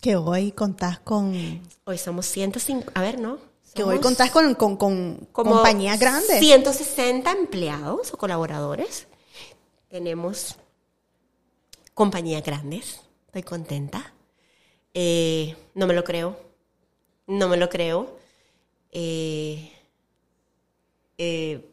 Que 0.00 0.16
hoy 0.16 0.52
contás 0.52 0.98
con... 0.98 1.62
Hoy 1.84 1.98
somos 1.98 2.26
105, 2.26 2.92
a 2.94 3.00
ver, 3.00 3.18
¿no? 3.18 3.38
que 3.74 3.82
hoy 3.84 4.00
contás 4.00 4.30
con, 4.30 4.54
con, 4.54 4.76
con 4.76 5.16
compañías 5.32 5.98
grandes. 5.98 6.40
160 6.40 7.30
empleados 7.30 8.12
o 8.12 8.18
colaboradores. 8.18 9.06
Tenemos 9.88 10.56
compañías 11.94 12.42
grandes 12.42 13.00
estoy 13.32 13.44
contenta. 13.44 14.12
Eh, 14.92 15.56
no 15.72 15.86
me 15.86 15.94
lo 15.94 16.04
creo. 16.04 16.38
No 17.26 17.48
me 17.48 17.56
lo 17.56 17.70
creo. 17.70 18.18
Eh, 18.90 19.72
eh, 21.16 21.66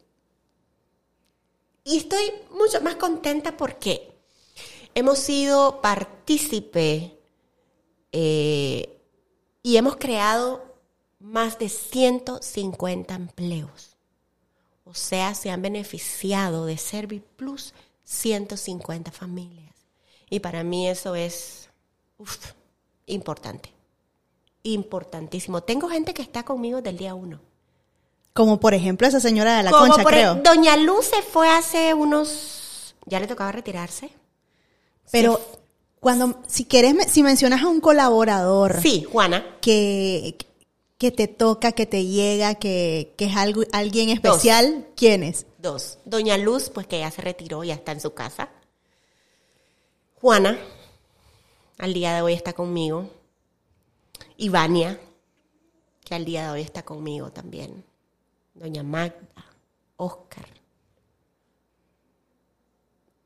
y 1.84 1.98
estoy 1.98 2.32
mucho 2.52 2.80
más 2.80 2.96
contenta 2.96 3.58
porque 3.58 4.10
hemos 4.96 5.20
sido 5.20 5.82
partícipe 5.82 7.18
y 8.14 9.76
hemos 9.76 9.98
creado 9.98 10.64
más 11.20 11.60
de 11.60 11.68
150 11.68 13.16
empleos. 13.16 13.98
O 14.86 14.94
sea, 14.94 15.36
se 15.36 15.52
han 15.52 15.62
beneficiado 15.62 16.66
de 16.66 16.78
Serviplus 16.78 17.74
150 18.06 19.12
familias. 19.12 19.69
Y 20.30 20.40
para 20.40 20.64
mí 20.64 20.88
eso 20.88 21.16
es 21.16 21.70
uf, 22.18 22.38
importante. 23.08 23.72
Importantísimo. 24.64 25.62
Tengo 25.64 25.90
gente 25.90 26.14
que 26.14 26.22
está 26.22 26.44
conmigo 26.44 26.82
del 26.82 26.98
día 26.98 27.16
uno. 27.16 27.40
Como 28.34 28.60
por 28.60 28.74
ejemplo 28.74 29.08
esa 29.08 29.20
señora 29.20 29.58
de 29.58 29.64
la 29.64 29.72
Como 29.72 29.88
concha, 29.88 30.04
por 30.04 30.12
creo. 30.12 30.34
e- 30.34 30.42
Doña 30.42 30.78
Luz 30.78 31.06
se 31.06 31.22
fue 31.22 31.50
hace 31.50 31.94
unos... 31.94 32.96
Ya 33.06 33.20
le 33.20 33.28
tocaba 33.28 33.52
retirarse. 33.52 34.12
Pero 35.12 35.40
cuando, 36.00 36.40
si 36.48 36.66
quieres, 36.66 36.96
si 37.12 37.24
mencionas 37.24 37.64
a 37.64 37.68
un 37.68 37.82
colaborador 37.82 38.80
Sí, 38.82 39.04
Juana. 39.12 39.44
que, 39.62 40.38
que 41.00 41.12
te 41.12 41.28
toca, 41.28 41.72
que 41.72 41.88
te 41.88 42.06
llega, 42.06 42.56
que, 42.56 43.14
que 43.18 43.26
es 43.26 43.36
algo, 43.36 43.64
alguien 43.72 44.10
especial, 44.10 44.86
¿quién 44.96 45.24
es? 45.24 45.48
Dos. 45.58 45.98
Doña 46.06 46.38
Luz, 46.38 46.70
pues 46.70 46.86
que 46.86 47.00
ya 47.00 47.10
se 47.10 47.22
retiró, 47.24 47.64
ya 47.64 47.74
está 47.74 47.92
en 47.94 48.02
su 48.02 48.14
casa. 48.14 48.50
Juana, 50.22 50.58
al 51.78 51.94
día 51.94 52.14
de 52.16 52.22
hoy 52.22 52.34
está 52.34 52.54
conmigo. 52.54 53.10
Ivania, 54.38 55.00
que 56.04 56.16
al 56.16 56.26
día 56.26 56.46
de 56.46 56.50
hoy 56.52 56.62
está 56.62 56.84
conmigo 56.84 57.32
también. 57.32 57.84
Doña 58.54 58.84
Magda, 58.84 59.46
Oscar. 59.98 60.46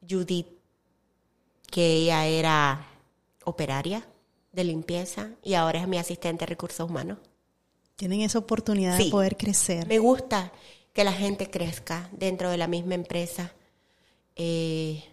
Judith, 0.08 0.48
que 1.72 1.94
ella 1.96 2.26
era 2.28 2.86
operaria 3.46 4.06
de 4.52 4.64
limpieza 4.64 5.32
y 5.42 5.56
ahora 5.56 5.80
es 5.82 5.88
mi 5.88 5.98
asistente 5.98 6.42
de 6.42 6.48
recursos 6.50 6.88
humanos. 6.88 7.18
Tienen 7.96 8.22
esa 8.22 8.38
oportunidad 8.40 8.98
Sí. 8.98 9.06
de 9.06 9.12
poder 9.12 9.38
crecer. 9.38 9.88
Me 9.88 10.00
gusta 10.00 10.52
que 10.94 11.04
la 11.04 11.14
gente 11.14 11.50
crezca 11.50 12.10
dentro 12.12 12.50
de 12.50 12.58
la 12.58 12.68
misma 12.68 12.94
empresa. 12.96 13.52
eh, 14.36 15.04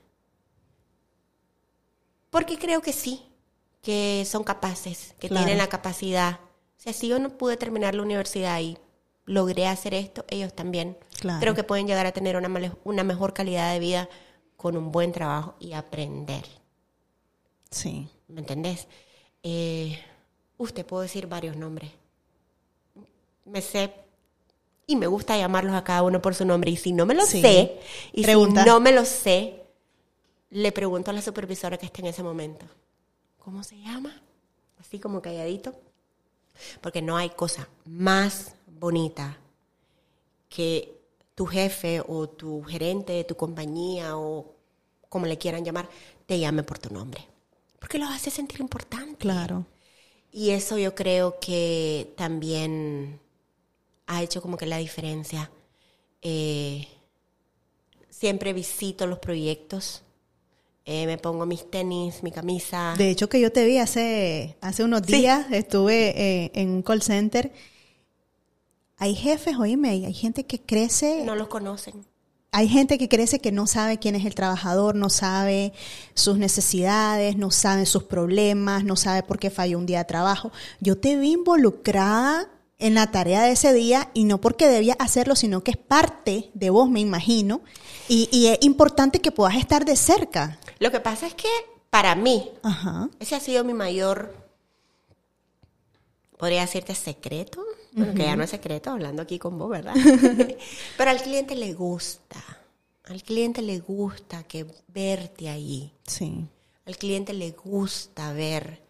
porque 2.30 2.58
creo 2.58 2.80
que 2.80 2.92
sí, 2.92 3.22
que 3.82 4.24
son 4.26 4.44
capaces, 4.44 5.14
que 5.18 5.28
Claro. 5.28 5.44
tienen 5.44 5.58
la 5.58 5.68
capacidad. 5.68 6.40
O 6.78 6.82
sea, 6.82 6.92
si 6.92 7.08
yo 7.08 7.18
no 7.18 7.30
pude 7.36 7.56
terminar 7.56 7.94
la 7.94 8.02
universidad 8.02 8.58
y 8.60 8.78
logré 9.26 9.66
hacer 9.66 9.94
esto, 9.94 10.24
ellos 10.28 10.54
también. 10.54 10.96
Claro. 11.20 11.40
Creo 11.40 11.54
que 11.54 11.64
pueden 11.64 11.86
llegar 11.86 12.06
a 12.06 12.12
tener 12.12 12.36
una, 12.36 12.72
una 12.84 13.04
mejor 13.04 13.32
calidad 13.34 13.72
de 13.72 13.78
vida 13.78 14.08
con 14.56 14.76
un 14.76 14.90
buen 14.92 15.12
trabajo 15.12 15.54
y 15.60 15.72
aprender. 15.72 16.44
Sí. 17.70 18.08
¿Me 18.28 18.40
entendés? 18.40 18.86
Eh, 19.42 19.98
usted 20.58 20.84
puedo 20.84 21.02
decir 21.02 21.26
varios 21.26 21.56
nombres. 21.56 21.90
Me 23.44 23.62
sé 23.62 23.92
y 24.86 24.96
me 24.96 25.06
gusta 25.06 25.36
llamarlos 25.36 25.74
a 25.74 25.84
cada 25.84 26.02
uno 26.02 26.20
por 26.20 26.34
su 26.34 26.44
nombre. 26.44 26.70
Y 26.70 26.76
si 26.76 26.92
no 26.92 27.06
me 27.06 27.14
lo 27.14 27.24
Sí. 27.24 27.40
sé, 27.40 27.78
y 28.12 28.22
Pregunta. 28.22 28.62
si 28.64 28.68
no 28.68 28.80
me 28.80 28.92
lo 28.92 29.04
sé, 29.04 29.59
le 30.50 30.72
pregunto 30.72 31.10
a 31.10 31.14
la 31.14 31.22
supervisora 31.22 31.78
que 31.78 31.86
está 31.86 32.00
en 32.00 32.08
ese 32.08 32.22
momento. 32.22 32.66
¿Cómo 33.38 33.62
se 33.62 33.78
llama? 33.78 34.20
Así 34.78 34.98
como 34.98 35.22
calladito. 35.22 35.74
Porque 36.80 37.00
no 37.00 37.16
hay 37.16 37.30
cosa 37.30 37.68
más 37.84 38.54
bonita 38.66 39.38
que 40.48 41.00
tu 41.34 41.46
jefe 41.46 42.02
o 42.06 42.28
tu 42.28 42.62
gerente 42.64 43.12
de 43.12 43.24
tu 43.24 43.36
compañía 43.36 44.18
o 44.18 44.54
como 45.08 45.26
le 45.26 45.38
quieran 45.38 45.64
llamar, 45.64 45.88
te 46.26 46.38
llame 46.38 46.62
por 46.62 46.78
tu 46.78 46.92
nombre. 46.92 47.26
Porque 47.78 47.98
lo 47.98 48.06
hace 48.06 48.30
sentir 48.30 48.60
importante. 48.60 49.16
Claro. 49.16 49.66
Y 50.32 50.50
eso 50.50 50.78
yo 50.78 50.94
creo 50.94 51.40
que 51.40 52.12
también 52.16 53.20
ha 54.06 54.22
hecho 54.22 54.42
como 54.42 54.56
que 54.56 54.66
la 54.66 54.76
diferencia. 54.76 55.50
Eh, 56.22 56.86
siempre 58.10 58.52
visito 58.52 59.06
los 59.06 59.18
proyectos, 59.18 60.02
eh, 60.84 61.06
me 61.06 61.18
pongo 61.18 61.46
mis 61.46 61.70
tenis, 61.70 62.22
mi 62.22 62.30
camisa. 62.32 62.94
De 62.98 63.10
hecho, 63.10 63.28
que 63.28 63.40
yo 63.40 63.52
te 63.52 63.64
vi 63.64 63.78
hace, 63.78 64.56
hace 64.60 64.82
unos 64.84 65.02
Sí. 65.06 65.12
días, 65.18 65.46
estuve 65.52 66.08
eh, 66.20 66.50
en 66.54 66.70
un 66.70 66.82
call 66.82 67.02
center. 67.02 67.52
Hay 68.96 69.14
jefes, 69.14 69.56
oíme, 69.58 69.88
hay 69.90 70.12
gente 70.12 70.44
que 70.44 70.60
crece, 70.60 71.22
no 71.24 71.34
los 71.34 71.48
conocen. 71.48 72.04
hay 72.52 72.68
gente 72.68 72.98
que 72.98 73.08
crece 73.08 73.38
que 73.38 73.52
no 73.52 73.66
sabe 73.66 73.98
quién 73.98 74.14
es 74.14 74.26
el 74.26 74.34
trabajador, 74.34 74.94
no 74.94 75.08
sabe 75.08 75.72
sus 76.14 76.36
necesidades, 76.36 77.36
no 77.36 77.50
sabe 77.50 77.86
sus 77.86 78.02
problemas, 78.04 78.84
no 78.84 78.96
sabe 78.96 79.22
por 79.22 79.38
qué 79.38 79.48
falló 79.50 79.78
un 79.78 79.86
día 79.86 79.98
de 80.00 80.04
trabajo. 80.04 80.50
Yo 80.80 80.98
te 80.98 81.16
vi 81.16 81.32
involucrada 81.32 82.48
en 82.80 82.94
la 82.94 83.10
tarea 83.10 83.42
de 83.42 83.52
ese 83.52 83.72
día 83.72 84.10
y 84.14 84.24
no 84.24 84.40
porque 84.40 84.68
debía 84.68 84.96
hacerlo, 84.98 85.36
sino 85.36 85.62
que 85.62 85.72
es 85.72 85.76
parte 85.76 86.50
de 86.54 86.70
vos, 86.70 86.88
me 86.90 87.00
imagino. 87.00 87.60
Y, 88.08 88.28
y 88.32 88.48
es 88.48 88.58
importante 88.62 89.20
que 89.20 89.30
puedas 89.30 89.56
estar 89.56 89.84
de 89.84 89.96
cerca. 89.96 90.58
Lo 90.78 90.90
que 90.90 91.00
pasa 91.00 91.26
es 91.26 91.34
que 91.34 91.48
para 91.90 92.14
mí, 92.14 92.50
Ajá. 92.62 93.08
ese 93.18 93.34
ha 93.34 93.40
sido 93.40 93.64
mi 93.64 93.74
mayor, 93.74 94.34
podría 96.38 96.62
decirte 96.62 96.94
secreto, 96.94 97.62
bueno, 97.92 98.14
que 98.14 98.22
ya 98.22 98.36
no 98.36 98.44
es 98.44 98.50
secreto, 98.50 98.90
hablando 98.90 99.22
aquí 99.22 99.38
con 99.38 99.58
vos, 99.58 99.68
¿verdad? 99.68 99.94
Pero 100.96 101.10
al 101.10 101.20
cliente 101.20 101.56
le 101.56 101.74
gusta, 101.74 102.42
al 103.04 103.22
cliente 103.22 103.60
le 103.60 103.80
gusta 103.80 104.44
que 104.44 104.66
verte 104.88 105.48
allí. 105.48 105.92
Sí. 106.06 106.46
Al 106.86 106.96
cliente 106.96 107.32
le 107.32 107.50
gusta 107.50 108.32
ver 108.32 108.80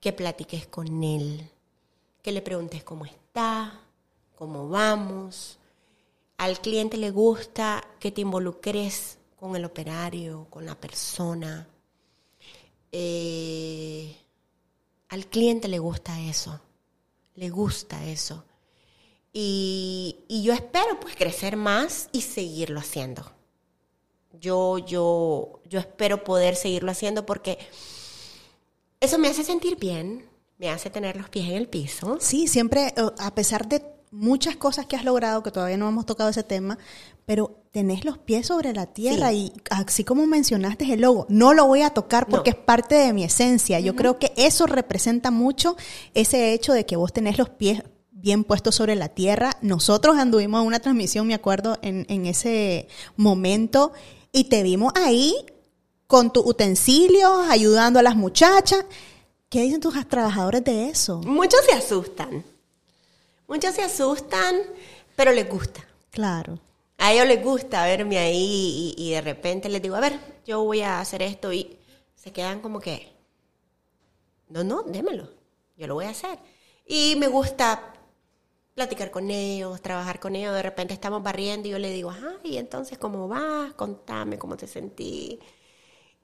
que 0.00 0.12
platiques 0.12 0.66
con 0.66 1.02
él, 1.02 1.50
que 2.22 2.30
le 2.32 2.40
preguntes 2.40 2.84
cómo 2.84 3.04
está, 3.04 3.17
cómo 4.34 4.68
vamos. 4.68 5.58
Al 6.36 6.60
cliente 6.60 6.96
le 6.96 7.10
gusta 7.10 7.84
que 7.98 8.10
te 8.10 8.20
involucres 8.20 9.18
con 9.36 9.56
el 9.56 9.64
operario, 9.64 10.46
con 10.50 10.66
la 10.66 10.74
persona. 10.74 11.68
Eh, 12.92 14.16
al 15.08 15.26
cliente 15.26 15.68
le 15.68 15.78
gusta 15.78 16.20
eso, 16.20 16.60
le 17.34 17.50
gusta 17.50 18.04
eso. 18.06 18.44
Y, 19.32 20.24
y 20.28 20.42
yo 20.42 20.52
espero 20.52 20.98
pues 21.00 21.14
crecer 21.14 21.56
más 21.56 22.08
y 22.12 22.22
seguirlo 22.22 22.80
haciendo. 22.80 23.30
Yo, 24.32 24.78
yo, 24.78 25.60
yo 25.64 25.80
espero 25.80 26.24
poder 26.24 26.54
seguirlo 26.56 26.90
haciendo 26.90 27.26
porque 27.26 27.58
eso 29.00 29.18
me 29.18 29.28
hace 29.28 29.44
sentir 29.44 29.76
bien, 29.76 30.28
me 30.58 30.70
hace 30.70 30.90
tener 30.90 31.16
los 31.16 31.28
pies 31.28 31.48
en 31.48 31.54
el 31.56 31.68
piso. 31.68 32.18
Sí, 32.20 32.46
siempre, 32.48 32.88
eh, 32.96 33.02
a 33.18 33.34
pesar 33.34 33.68
de 33.68 33.82
muchas 34.10 34.56
cosas 34.56 34.86
que 34.86 34.96
has 34.96 35.04
logrado, 35.04 35.42
que 35.42 35.50
todavía 35.50 35.76
no 35.76 35.88
hemos 35.88 36.06
tocado 36.06 36.30
ese 36.30 36.42
tema, 36.42 36.78
pero 37.26 37.62
tenés 37.72 38.04
los 38.06 38.16
pies 38.18 38.46
sobre 38.46 38.72
la 38.72 38.86
tierra 38.86 39.32
y 39.34 39.52
así 39.70 40.02
como 40.02 40.26
mencionaste 40.26 40.90
el 40.92 41.02
logo, 41.02 41.26
no 41.28 41.52
lo 41.52 41.66
voy 41.66 41.82
a 41.82 41.90
tocar 41.90 42.26
porque 42.26 42.50
No. 42.52 42.56
es 42.56 42.64
parte 42.64 42.94
de 42.94 43.12
mi 43.12 43.22
esencia. 43.22 43.78
Yo 43.80 43.94
creo 43.94 44.18
que 44.18 44.32
eso 44.36 44.66
representa 44.66 45.30
mucho 45.30 45.76
ese 46.14 46.54
hecho 46.54 46.72
de 46.72 46.86
que 46.86 46.96
vos 46.96 47.12
tenés 47.12 47.36
los 47.36 47.50
pies 47.50 47.82
bien 48.10 48.44
puestos 48.44 48.74
sobre 48.76 48.96
la 48.96 49.10
tierra. 49.10 49.58
Nosotros 49.60 50.16
anduvimos 50.16 50.62
en 50.62 50.66
una 50.66 50.80
transmisión, 50.80 51.26
me 51.26 51.34
acuerdo, 51.34 51.78
en, 51.82 52.06
en 52.08 52.24
ese 52.26 52.88
momento 53.16 53.92
y 54.32 54.44
te 54.44 54.62
vimos 54.62 54.92
ahí 54.96 55.34
con 56.06 56.32
tus 56.32 56.46
utensilios, 56.46 57.46
ayudando 57.50 57.98
a 57.98 58.02
las 58.02 58.16
muchachas. 58.16 58.86
¿Qué 59.48 59.62
dicen 59.62 59.80
tus 59.80 59.94
trabajadores 60.08 60.62
de 60.62 60.90
eso? 60.90 61.20
Muchos 61.24 61.64
se 61.64 61.72
asustan, 61.72 62.44
muchos 63.46 63.74
se 63.74 63.82
asustan, 63.82 64.56
pero 65.16 65.32
les 65.32 65.48
gusta. 65.48 65.82
Claro. 66.10 66.58
A 66.98 67.12
ellos 67.12 67.26
les 67.26 67.42
gusta 67.42 67.86
verme 67.86 68.18
ahí 68.18 68.94
y, 68.96 69.02
y 69.02 69.12
de 69.12 69.22
repente 69.22 69.70
les 69.70 69.80
digo, 69.80 69.96
a 69.96 70.00
ver, 70.00 70.18
yo 70.46 70.62
voy 70.64 70.82
a 70.82 71.00
hacer 71.00 71.22
esto 71.22 71.50
y 71.52 71.78
se 72.14 72.30
quedan 72.30 72.60
como 72.60 72.78
que, 72.78 73.10
no, 74.48 74.64
no, 74.64 74.82
démelo, 74.82 75.30
yo 75.76 75.86
lo 75.86 75.94
voy 75.94 76.04
a 76.04 76.10
hacer. 76.10 76.38
Y 76.84 77.16
me 77.16 77.28
gusta 77.28 77.94
platicar 78.74 79.10
con 79.10 79.30
ellos, 79.30 79.80
trabajar 79.80 80.20
con 80.20 80.36
ellos, 80.36 80.54
de 80.54 80.62
repente 80.62 80.92
estamos 80.92 81.22
barriendo 81.22 81.68
y 81.68 81.70
yo 81.70 81.78
le 81.78 81.90
digo, 81.90 82.10
ajá, 82.10 82.34
y 82.44 82.58
entonces, 82.58 82.98
¿cómo 82.98 83.28
vas? 83.28 83.72
Contame 83.74 84.38
cómo 84.38 84.56
te 84.58 84.66
sentí. 84.66 85.38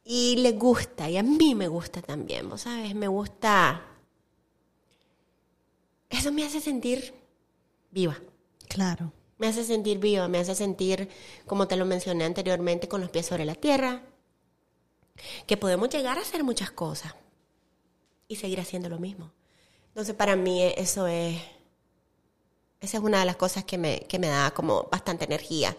Y 0.04 0.36
les 0.36 0.58
gusta, 0.58 1.08
y 1.08 1.16
a 1.16 1.22
mí 1.22 1.54
me 1.54 1.66
gusta 1.66 2.02
también, 2.02 2.48
vos 2.48 2.62
sabes, 2.62 2.94
me 2.94 3.08
gusta... 3.08 3.82
Eso 6.10 6.30
me 6.30 6.44
hace 6.44 6.60
sentir 6.60 7.14
viva. 7.90 8.18
Claro. 8.68 9.12
Me 9.38 9.48
hace 9.48 9.64
sentir 9.64 9.98
viva, 9.98 10.28
me 10.28 10.38
hace 10.38 10.54
sentir, 10.54 11.08
como 11.46 11.66
te 11.66 11.76
lo 11.76 11.86
mencioné 11.86 12.24
anteriormente, 12.24 12.86
con 12.86 13.00
los 13.00 13.10
pies 13.10 13.26
sobre 13.26 13.44
la 13.44 13.54
tierra, 13.54 14.02
que 15.46 15.56
podemos 15.56 15.88
llegar 15.88 16.18
a 16.18 16.20
hacer 16.20 16.44
muchas 16.44 16.70
cosas 16.70 17.14
y 18.28 18.36
seguir 18.36 18.60
haciendo 18.60 18.88
lo 18.88 18.98
mismo. 18.98 19.32
Entonces, 19.88 20.14
para 20.14 20.36
mí 20.36 20.62
eso 20.62 21.06
es, 21.06 21.40
esa 22.80 22.98
es 22.98 23.02
una 23.02 23.20
de 23.20 23.24
las 23.24 23.36
cosas 23.36 23.64
que 23.64 23.78
me, 23.78 24.00
que 24.00 24.18
me 24.18 24.28
da 24.28 24.52
como 24.52 24.84
bastante 24.84 25.24
energía. 25.24 25.76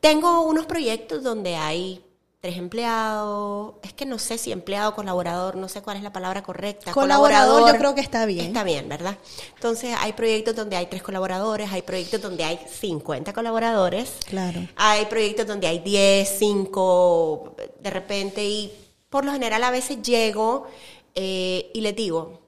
Tengo 0.00 0.42
unos 0.42 0.66
proyectos 0.66 1.22
donde 1.22 1.56
hay 1.56 2.04
tres 2.40 2.56
empleados, 2.56 3.74
es 3.82 3.92
que 3.92 4.06
no 4.06 4.18
sé 4.18 4.38
si 4.38 4.52
empleado, 4.52 4.94
colaborador, 4.94 5.56
no 5.56 5.68
sé 5.68 5.82
cuál 5.82 5.96
es 5.96 6.04
la 6.04 6.12
palabra 6.12 6.42
correcta. 6.42 6.92
Colaborador, 6.92 7.72
yo 7.72 7.76
creo 7.78 7.94
que 7.96 8.00
está 8.00 8.26
bien. 8.26 8.46
Está 8.46 8.62
bien, 8.62 8.88
¿verdad? 8.88 9.18
Entonces 9.54 9.96
hay 9.98 10.12
proyectos 10.12 10.54
donde 10.54 10.76
hay 10.76 10.86
tres 10.86 11.02
colaboradores, 11.02 11.72
hay 11.72 11.82
proyectos 11.82 12.20
donde 12.22 12.44
hay 12.44 12.58
50 12.58 13.32
colaboradores. 13.32 14.18
Claro. 14.28 14.60
Hay 14.76 15.06
proyectos 15.06 15.48
donde 15.48 15.66
hay 15.66 15.80
10, 15.80 16.38
5, 16.38 17.56
de 17.80 17.90
repente, 17.90 18.44
y 18.44 18.72
por 19.10 19.24
lo 19.24 19.32
general 19.32 19.64
a 19.64 19.70
veces 19.70 20.00
llego 20.02 20.68
eh, 21.16 21.72
y 21.74 21.80
les 21.80 21.96
digo, 21.96 22.40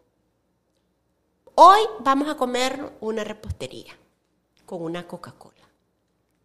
hoy 1.57 1.81
vamos 2.01 2.29
a 2.29 2.37
comer 2.37 2.93
una 3.01 3.25
repostería 3.25 3.97
con 4.67 4.83
una 4.83 5.09
Coca-Cola 5.09 5.60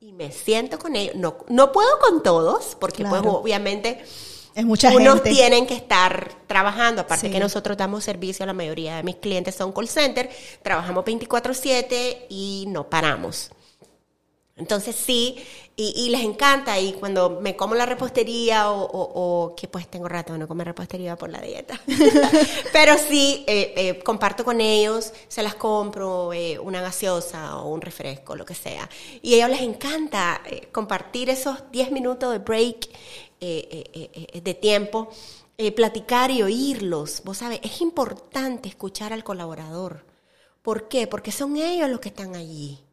y 0.05 0.11
me 0.13 0.31
siento 0.31 0.77
con 0.77 0.95
ellos. 0.95 1.15
No, 1.15 1.37
no 1.47 1.71
puedo 1.71 1.89
con 1.99 2.21
todos, 2.21 2.77
porque 2.79 3.03
pues 3.03 3.21
Claro. 3.23 3.37
obviamente 3.39 4.03
Es 4.53 4.63
mucha 4.63 4.89
unos 4.93 5.15
gente. 5.15 5.31
tienen 5.31 5.65
que 5.65 5.73
estar 5.73 6.31
trabajando, 6.45 7.01
aparte 7.01 7.25
Sí. 7.25 7.33
que 7.33 7.39
nosotros 7.39 7.75
damos 7.75 8.03
servicio, 8.03 8.45
la 8.45 8.53
mayoría 8.53 8.97
de 8.97 9.03
mis 9.03 9.15
clientes 9.15 9.55
son 9.55 9.71
call 9.71 9.87
center, 9.87 10.29
trabajamos 10.61 11.03
24/7 11.05 12.27
y 12.29 12.65
no 12.67 12.87
paramos. 12.87 13.49
Entonces 14.57 14.95
sí, 14.95 15.37
y, 15.75 15.93
y 16.05 16.09
les 16.09 16.21
encanta, 16.21 16.79
y 16.79 16.93
cuando 16.93 17.41
me 17.41 17.57
como 17.57 17.75
la 17.75 17.85
repostería 17.85 18.71
o, 18.71 18.83
o- 18.85 19.47
o 19.49 19.55
que 19.55 19.67
pues 19.67 19.85
tengo 19.89 20.07
rato 20.07 20.31
de 20.31 20.39
no 20.39 20.47
comer 20.47 20.67
repostería 20.67 21.17
por 21.17 21.29
la 21.29 21.41
dieta, 21.41 21.77
pero 22.71 22.97
sí, 22.97 23.43
eh, 23.47 23.73
eh, 23.75 23.99
comparto 24.03 24.45
con 24.45 24.61
ellos, 24.61 25.11
se 25.27 25.43
las 25.43 25.55
compro, 25.55 26.31
eh, 26.31 26.57
una 26.57 26.81
gaseosa 26.81 27.57
o 27.57 27.69
un 27.73 27.81
refresco, 27.81 28.37
lo 28.37 28.45
que 28.45 28.55
sea. 28.55 28.89
Y 29.21 29.33
a 29.33 29.37
ellos 29.45 29.49
les 29.49 29.61
encanta 29.61 30.41
eh, 30.45 30.69
compartir 30.71 31.29
esos 31.29 31.69
10 31.71 31.91
minutos 31.91 32.31
de 32.31 32.39
break 32.39 32.87
de 34.43 34.57
tiempo, 34.59 35.09
platicar 35.75 36.31
y 36.31 36.41
oírlos. 36.43 37.21
Vos 37.25 37.37
sabés, 37.39 37.59
es 37.63 37.81
importante 37.81 38.69
escuchar 38.69 39.13
al 39.13 39.23
colaborador. 39.23 40.05
¿Por 40.61 40.87
qué? 40.87 41.07
Porque 41.07 41.31
son 41.31 41.57
ellos 41.57 41.89
los 41.89 41.99
que 41.99 42.09
están 42.09 42.35
allí. 42.35 42.84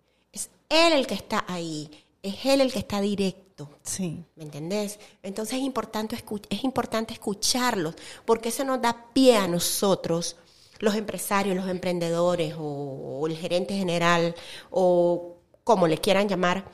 Es 0.72 0.86
él 0.86 0.92
el 0.94 1.06
que 1.06 1.14
está 1.14 1.44
ahí. 1.48 1.90
Es 2.22 2.44
él 2.44 2.60
el 2.60 2.72
que 2.72 2.78
está 2.78 3.00
directo. 3.00 3.68
Sí. 3.82 4.24
¿Me 4.36 4.44
entendés? 4.44 4.98
Entonces 5.22 5.56
es 5.58 5.62
importante, 5.62 6.16
es 6.50 6.64
importante 6.64 7.12
escucharlos, 7.12 7.94
porque 8.24 8.48
eso 8.50 8.64
nos 8.64 8.80
da 8.80 9.06
pie 9.12 9.36
a 9.36 9.46
nosotros, 9.48 10.36
los 10.78 10.94
empresarios, 10.94 11.56
los 11.56 11.68
emprendedores, 11.68 12.54
o, 12.58 13.18
o 13.20 13.26
el 13.26 13.36
gerente 13.36 13.74
general, 13.76 14.34
o 14.70 15.36
como 15.64 15.86
le 15.86 15.98
quieran 15.98 16.28
llamar, 16.28 16.64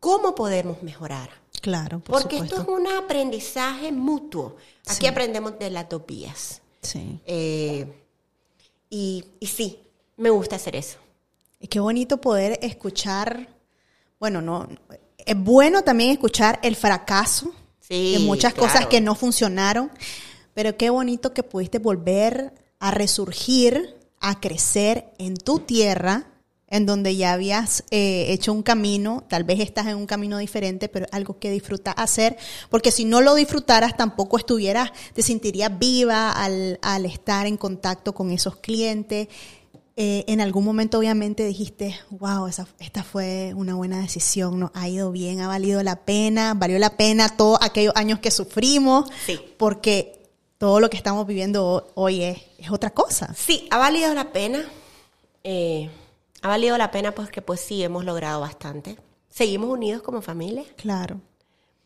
cómo 0.00 0.34
podemos 0.34 0.82
mejorar. 0.82 1.30
Claro, 1.62 2.00
por 2.00 2.20
Porque 2.20 2.36
supuesto. 2.36 2.56
esto 2.60 2.72
es 2.72 2.78
un 2.80 2.86
aprendizaje 2.88 3.92
mutuo. 3.92 4.56
Aquí 4.86 5.00
Sí. 5.02 5.06
aprendemos 5.06 5.58
de 5.58 5.70
las 5.70 5.88
dos 5.88 6.04
vías. 6.04 6.60
Sí. 6.82 7.18
Eh, 7.24 7.86
y, 8.90 9.24
y 9.40 9.46
sí, 9.46 9.78
me 10.18 10.28
gusta 10.30 10.56
hacer 10.56 10.76
eso. 10.76 10.98
Y 11.64 11.68
qué 11.68 11.80
bonito 11.80 12.20
poder 12.20 12.58
escuchar, 12.60 13.48
bueno, 14.20 14.42
no, 14.42 14.68
es 15.16 15.34
bueno 15.34 15.80
también 15.80 16.10
escuchar 16.10 16.60
el 16.62 16.76
fracaso 16.76 17.54
Sí, 17.80 18.12
de 18.12 18.18
muchas 18.18 18.52
claro. 18.52 18.68
cosas 18.70 18.86
que 18.88 19.00
no 19.00 19.14
funcionaron, 19.14 19.90
pero 20.52 20.76
qué 20.76 20.90
bonito 20.90 21.32
que 21.32 21.42
pudiste 21.42 21.78
volver 21.78 22.52
a 22.80 22.90
resurgir, 22.90 23.96
a 24.20 24.40
crecer 24.40 25.06
en 25.16 25.38
tu 25.38 25.60
tierra, 25.60 26.26
en 26.68 26.84
donde 26.84 27.16
ya 27.16 27.32
habías 27.32 27.84
eh, 27.90 28.26
hecho 28.28 28.52
un 28.52 28.62
camino, 28.62 29.24
tal 29.26 29.44
vez 29.44 29.60
estás 29.60 29.86
en 29.86 29.96
un 29.96 30.04
camino 30.04 30.36
diferente, 30.36 30.90
pero 30.90 31.06
algo 31.12 31.38
que 31.38 31.50
disfrutas 31.50 31.94
hacer, 31.96 32.36
porque 32.68 32.90
si 32.90 33.06
no 33.06 33.22
lo 33.22 33.34
disfrutaras 33.34 33.96
tampoco 33.96 34.36
estuvieras, 34.36 34.90
te 35.14 35.22
sentirías 35.22 35.78
viva 35.78 36.30
al, 36.30 36.78
al 36.82 37.06
estar 37.06 37.46
en 37.46 37.56
contacto 37.56 38.12
con 38.14 38.30
esos 38.30 38.56
clientes. 38.56 39.28
Eh, 39.96 40.24
en 40.26 40.40
algún 40.40 40.64
momento 40.64 40.98
obviamente 40.98 41.44
dijiste, 41.46 41.96
wow, 42.10 42.48
esa, 42.48 42.66
esta 42.80 43.04
fue 43.04 43.52
una 43.54 43.74
buena 43.76 44.00
decisión, 44.00 44.58
nos 44.58 44.70
ha 44.74 44.88
ido 44.88 45.12
bien, 45.12 45.40
ha 45.40 45.46
valido 45.46 45.82
la 45.84 46.04
pena, 46.04 46.54
valió 46.54 46.80
la 46.80 46.96
pena 46.96 47.28
todos 47.36 47.58
aquellos 47.62 47.94
años 47.94 48.18
que 48.18 48.32
sufrimos, 48.32 49.08
Sí. 49.24 49.38
porque 49.56 50.20
todo 50.58 50.80
lo 50.80 50.90
que 50.90 50.96
estamos 50.96 51.26
viviendo 51.28 51.64
ho- 51.66 51.86
hoy 51.94 52.22
es, 52.24 52.38
es 52.58 52.70
otra 52.72 52.90
cosa. 52.90 53.32
Sí, 53.34 53.68
ha 53.70 53.78
valido 53.78 54.12
la 54.14 54.32
pena. 54.32 54.64
Eh, 55.44 55.88
ha 56.42 56.48
valido 56.48 56.76
la 56.76 56.90
pena 56.90 57.12
porque 57.14 57.40
pues 57.40 57.60
sí, 57.60 57.82
hemos 57.84 58.04
logrado 58.04 58.40
bastante. 58.40 58.96
Seguimos 59.28 59.70
unidos 59.70 60.02
como 60.02 60.22
familia. 60.22 60.64
Claro. 60.76 61.20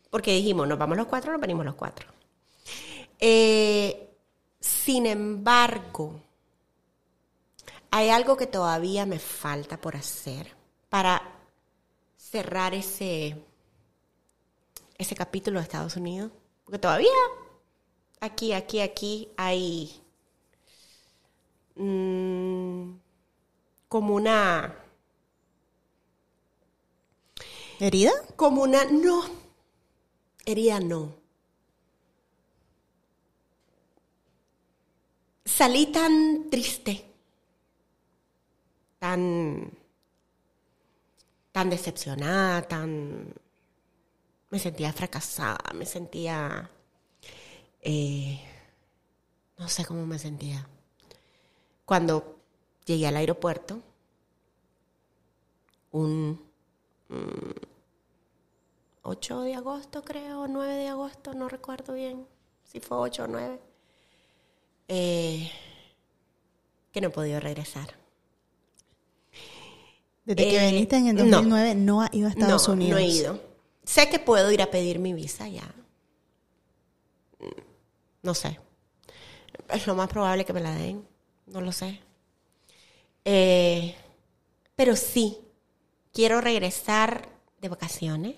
Porque 0.09 0.33
dijimos, 0.33 0.67
nos 0.67 0.79
vamos 0.79 0.97
los 0.97 1.05
cuatro, 1.05 1.31
nos 1.31 1.41
venimos 1.41 1.63
los 1.63 1.75
cuatro. 1.75 2.07
Eh, 3.19 4.09
sin 4.59 5.05
embargo, 5.05 6.21
hay 7.91 8.09
algo 8.09 8.37
que 8.37 8.47
todavía 8.47 9.05
me 9.05 9.19
falta 9.19 9.79
por 9.79 9.95
hacer 9.95 10.55
para 10.89 11.21
cerrar 12.17 12.73
ese, 12.73 13.35
ese 14.97 15.15
capítulo 15.15 15.59
de 15.59 15.63
Estados 15.63 15.95
Unidos. 15.95 16.31
Porque 16.63 16.79
todavía 16.79 17.09
aquí, 18.19 18.53
aquí, 18.53 18.81
aquí 18.81 19.29
hay 19.37 20.01
mm, 21.75 22.91
como 23.87 24.15
una 24.15 24.75
¿Herida? 27.79 28.11
como 28.35 28.61
una 28.61 28.83
no 28.85 29.23
herida 30.45 30.79
no 30.79 31.15
salí 35.45 35.87
tan 35.87 36.49
triste 36.49 37.08
tan 38.99 39.71
tan 41.51 41.69
decepcionada 41.69 42.61
tan 42.63 43.33
me 44.49 44.59
sentía 44.59 44.93
fracasada 44.93 45.73
me 45.73 45.85
sentía 45.85 46.69
eh, 47.81 48.39
no 49.57 49.67
sé 49.67 49.85
cómo 49.85 50.05
me 50.05 50.19
sentía 50.19 50.67
cuando 51.85 52.37
llegué 52.85 53.07
al 53.07 53.17
aeropuerto 53.17 53.81
un 55.91 56.49
8 59.01 59.41
de 59.41 59.55
agosto, 59.55 60.03
creo, 60.03 60.47
9 60.47 60.73
de 60.75 60.87
agosto, 60.87 61.33
no 61.33 61.49
recuerdo 61.49 61.93
bien 61.93 62.27
si 62.63 62.79
fue 62.79 62.97
8 62.97 63.23
o 63.23 63.27
9, 63.27 63.59
eh, 64.87 65.51
que 66.91 67.01
no 67.01 67.07
he 67.07 67.11
podido 67.11 67.39
regresar. 67.39 67.95
Desde 70.35 70.49
que 70.49 70.67
Eh, 70.67 70.71
viniste 70.71 70.95
en 70.95 71.07
el 71.07 71.15
no. 71.15 71.23
2009 71.37 71.75
no, 71.75 72.01
ha 72.01 72.09
ido 72.11 72.27
a 72.27 72.29
Estados 72.29 72.67
no, 72.67 72.73
Unidos. 72.75 72.91
No 72.91 72.97
he 72.99 73.07
ido. 73.07 73.41
Sé 73.83 74.09
que 74.09 74.19
puedo 74.19 74.51
ir 74.51 74.61
a 74.61 74.69
pedir 74.69 74.99
mi 74.99 75.13
visa 75.13 75.47
ya. 75.47 75.73
Mm, 77.39 77.45
No 78.21 78.33
sé. 78.35 78.59
Es 79.69 79.87
lo 79.87 79.95
más 79.95 80.07
probable 80.09 80.45
que 80.45 80.53
me 80.53 80.61
la 80.61 80.73
den. 80.75 81.03
No 81.47 81.61
lo 81.61 81.71
sé. 81.71 81.99
Eh, 83.25 83.95
pero 84.75 84.95
sí, 84.95 85.39
quiero 86.13 86.41
regresar 86.41 87.27
de 87.59 87.69
vacaciones. 87.69 88.35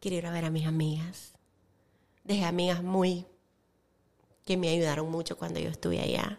Quiero 0.00 0.16
ir 0.16 0.26
a 0.26 0.30
ver 0.30 0.44
a 0.46 0.50
mis 0.50 0.66
amigas. 0.66 1.32
Dejé 2.24 2.44
amigas 2.44 2.82
muy 2.82 3.26
que 4.46 4.56
me 4.56 4.68
ayudaron 4.70 5.10
mucho 5.10 5.36
cuando 5.36 5.60
yo 5.60 5.68
estuve 5.68 6.00
allá. 6.00 6.38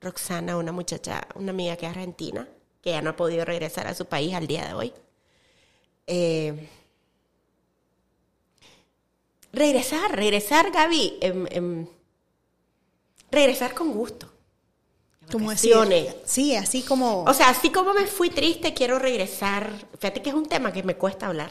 Roxana, 0.00 0.56
una 0.56 0.70
muchacha, 0.72 1.26
una 1.34 1.50
amiga 1.50 1.76
que 1.76 1.86
es 1.86 1.90
argentina, 1.90 2.48
que 2.86 2.92
ya 2.92 3.02
no 3.02 3.10
ha 3.10 3.16
podido 3.16 3.44
regresar 3.44 3.88
a 3.88 3.94
su 3.96 4.06
país 4.06 4.32
al 4.32 4.46
día 4.46 4.64
de 4.64 4.72
hoy. 4.72 4.92
Eh, 6.06 6.68
regresar, 9.52 10.14
regresar, 10.14 10.70
Gaby. 10.70 11.18
em, 11.20 11.46
em, 11.50 11.86
regresar 13.32 13.74
con 13.74 13.90
gusto. 13.92 14.32
Como 15.32 15.50
decir, 15.50 15.74
sí, 16.26 16.54
así 16.54 16.82
como... 16.82 17.24
O 17.24 17.34
sea, 17.34 17.48
así 17.48 17.70
como 17.70 17.92
me 17.92 18.06
fui 18.06 18.30
triste, 18.30 18.72
quiero 18.72 19.00
regresar. 19.00 19.68
Fíjate 19.98 20.22
que 20.22 20.28
es 20.28 20.36
un 20.36 20.46
tema 20.46 20.72
que 20.72 20.84
me 20.84 20.94
cuesta 20.94 21.26
hablar. 21.26 21.50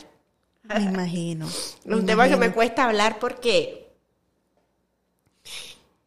me 0.64 0.84
imagino. 0.84 1.48
Es 1.50 1.86
me 1.86 1.98
un 1.98 2.06
tema 2.06 2.30
que 2.30 2.38
me 2.38 2.54
cuesta 2.54 2.86
hablar 2.86 3.20
porque 3.20 3.92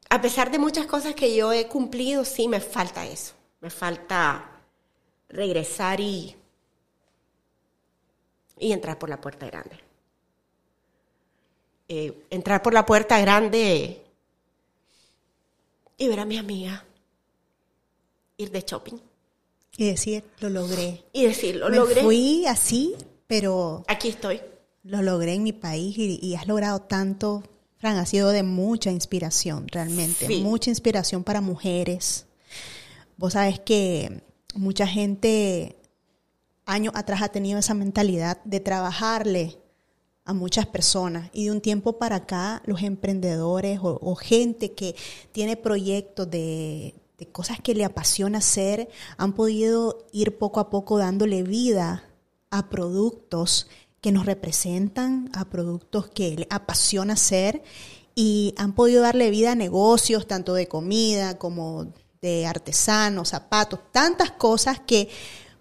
a 0.08 0.22
pesar 0.22 0.50
de 0.50 0.58
muchas 0.58 0.86
cosas 0.86 1.14
que 1.14 1.36
yo 1.36 1.52
he 1.52 1.68
cumplido, 1.68 2.24
sí 2.24 2.48
me 2.48 2.60
falta 2.60 3.06
eso. 3.06 3.34
Me 3.60 3.68
falta 3.68 4.57
regresar 5.28 6.00
y, 6.00 6.34
y 8.58 8.72
entrar 8.72 8.98
por 8.98 9.08
la 9.08 9.20
puerta 9.20 9.46
grande. 9.46 9.78
Eh, 11.88 12.26
entrar 12.30 12.62
por 12.62 12.74
la 12.74 12.84
puerta 12.84 13.18
grande 13.20 14.02
y 15.96 16.08
ver 16.08 16.20
a 16.20 16.26
mi 16.26 16.36
amiga 16.36 16.84
ir 18.36 18.50
de 18.50 18.60
shopping 18.60 18.98
Y 19.78 19.86
decir, 19.86 20.22
lo 20.40 20.50
logré. 20.50 21.02
y 21.14 21.24
decir, 21.24 21.56
lo 21.56 21.70
Me 21.70 21.76
logré. 21.76 22.02
fui 22.02 22.44
así, 22.46 22.94
pero 23.26 23.84
Aquí 23.88 24.08
estoy. 24.08 24.40
lo 24.84 25.00
logré 25.02 25.32
en 25.34 25.42
mi 25.42 25.52
país 25.54 25.96
y, 25.98 26.34
has 26.34 26.46
logrado 26.46 26.80
tanto. 26.82 27.42
Fran, 27.78 27.96
ha 27.96 28.04
sido 28.06 28.30
de 28.30 28.42
mucha 28.42 28.90
inspiración, 28.90 29.66
realmente. 29.68 30.28
Mucha 30.40 30.68
inspiración 30.70 31.24
para 31.24 31.40
mujeres. 31.40 32.26
Vos 33.16 33.32
sabes 33.32 33.60
que 33.60 34.20
mucha 34.54 34.86
gente 34.86 35.76
años 36.66 36.92
atrás 36.96 37.22
ha 37.22 37.28
tenido 37.28 37.58
esa 37.58 37.74
mentalidad 37.74 38.42
de 38.44 38.60
trabajarle 38.60 39.58
a 40.24 40.34
muchas 40.34 40.66
personas. 40.66 41.30
Y 41.32 41.46
de 41.46 41.52
un 41.52 41.62
tiempo 41.62 41.94
para 41.98 42.16
acá 42.16 42.62
los 42.66 42.82
emprendedores 42.82 43.80
o, 43.82 44.14
gente 44.14 44.72
que 44.72 44.94
tiene 45.32 45.56
proyectos 45.56 46.30
de, 46.30 46.94
de, 47.16 47.26
cosas 47.26 47.58
que 47.62 47.74
le 47.74 47.86
apasiona 47.86 48.38
hacer 48.38 48.90
han 49.16 49.32
podido 49.32 50.06
ir 50.12 50.36
poco 50.36 50.60
a 50.60 50.68
poco 50.68 50.98
dándole 50.98 51.42
vida 51.42 52.04
a 52.50 52.68
productos 52.68 53.68
que 54.02 54.12
nos 54.12 54.26
representan, 54.26 55.30
a 55.32 55.46
productos 55.46 56.08
que 56.08 56.36
le 56.36 56.46
apasiona 56.50 57.14
hacer 57.14 57.62
y 58.14 58.52
han 58.58 58.74
podido 58.74 59.02
darle 59.02 59.30
vida 59.30 59.52
a 59.52 59.54
negocios 59.54 60.26
tanto 60.26 60.52
de 60.52 60.68
comida 60.68 61.38
como 61.38 61.94
de 62.20 62.46
artesanos, 62.46 63.30
zapatos, 63.30 63.80
tantas 63.92 64.30
cosas 64.32 64.80
que 64.80 65.08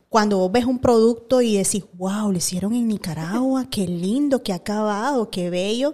cuando 0.09 0.37
vos 0.37 0.51
ves 0.51 0.65
un 0.65 0.79
producto 0.79 1.41
y 1.41 1.57
decís, 1.57 1.83
wow, 1.93 2.31
lo 2.31 2.37
hicieron 2.37 2.73
en 2.73 2.87
Nicaragua, 2.87 3.65
qué 3.69 3.87
lindo, 3.87 4.41
qué 4.41 4.53
acabado, 4.53 5.29
qué 5.29 5.49
bello, 5.49 5.93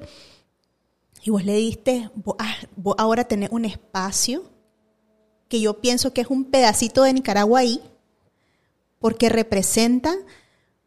y 1.24 1.30
vos 1.32 1.44
le 1.44 1.56
diste, 1.56 2.10
vos, 2.16 2.36
ah, 2.38 2.56
ahora 2.98 3.24
tenés 3.24 3.50
un 3.52 3.66
espacio 3.66 4.44
que 5.48 5.62
yo 5.62 5.80
pienso 5.80 6.14
que 6.14 6.22
es 6.22 6.28
un 6.28 6.46
pedacito 6.46 7.04
de 7.04 7.14
Nicaragua 7.14 7.60
ahí, 7.60 7.82
porque 9.00 9.30
representa 9.30 10.16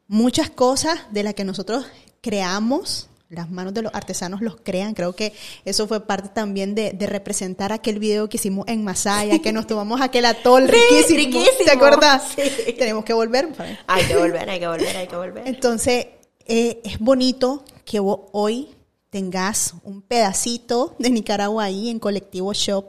muchas 0.09 0.51
cosas 0.51 1.01
de 1.11 1.22
las 1.22 1.35
que 1.35 1.45
nosotros 1.45 1.87
creamos 2.20 3.09
las 3.29 3.51
manos 3.51 3.74
de 3.74 3.83
los 3.83 3.95
artesanos 3.95 4.41
los 4.41 4.57
crean. 4.57 4.95
Creo 4.95 5.14
que 5.14 5.33
eso 5.64 5.87
fue 5.89 6.01
parte 6.01 6.29
también 6.29 6.74
de, 6.74 6.95
representar 7.07 7.72
aquel 7.72 7.99
video 7.99 8.29
que 8.29 8.37
hicimos 8.37 8.66
en 8.68 8.85
Masaya, 8.85 9.39
que 9.41 9.53
nos 9.53 9.66
tomamos 9.66 10.01
aquel 10.01 10.24
atol 10.27 10.68
riquísimo. 11.09 11.64
¿Te 11.64 11.70
acuerdas? 11.70 12.35
Tenemos 12.79 13.05
que 13.05 13.12
volver. 13.12 13.49
Hay 13.87 14.05
que 14.05 14.16
volver, 14.16 14.49
hay 14.49 14.61
que 14.61 14.68
volver, 14.68 14.97
hay 14.97 15.07
que 15.07 15.16
volver. 15.16 15.47
Entonces, 15.47 16.07
eh, 16.47 16.81
es 16.85 16.99
bonito 16.99 17.64
que 17.85 18.01
vos 18.01 18.20
hoy 18.33 18.68
tengas 19.11 19.74
un 19.83 20.03
pedacito 20.03 20.95
de 20.99 21.11
Nicaragua 21.11 21.64
ahí 21.64 21.89
en 21.89 21.99
Colectivo 21.99 22.53
Shop, 22.53 22.87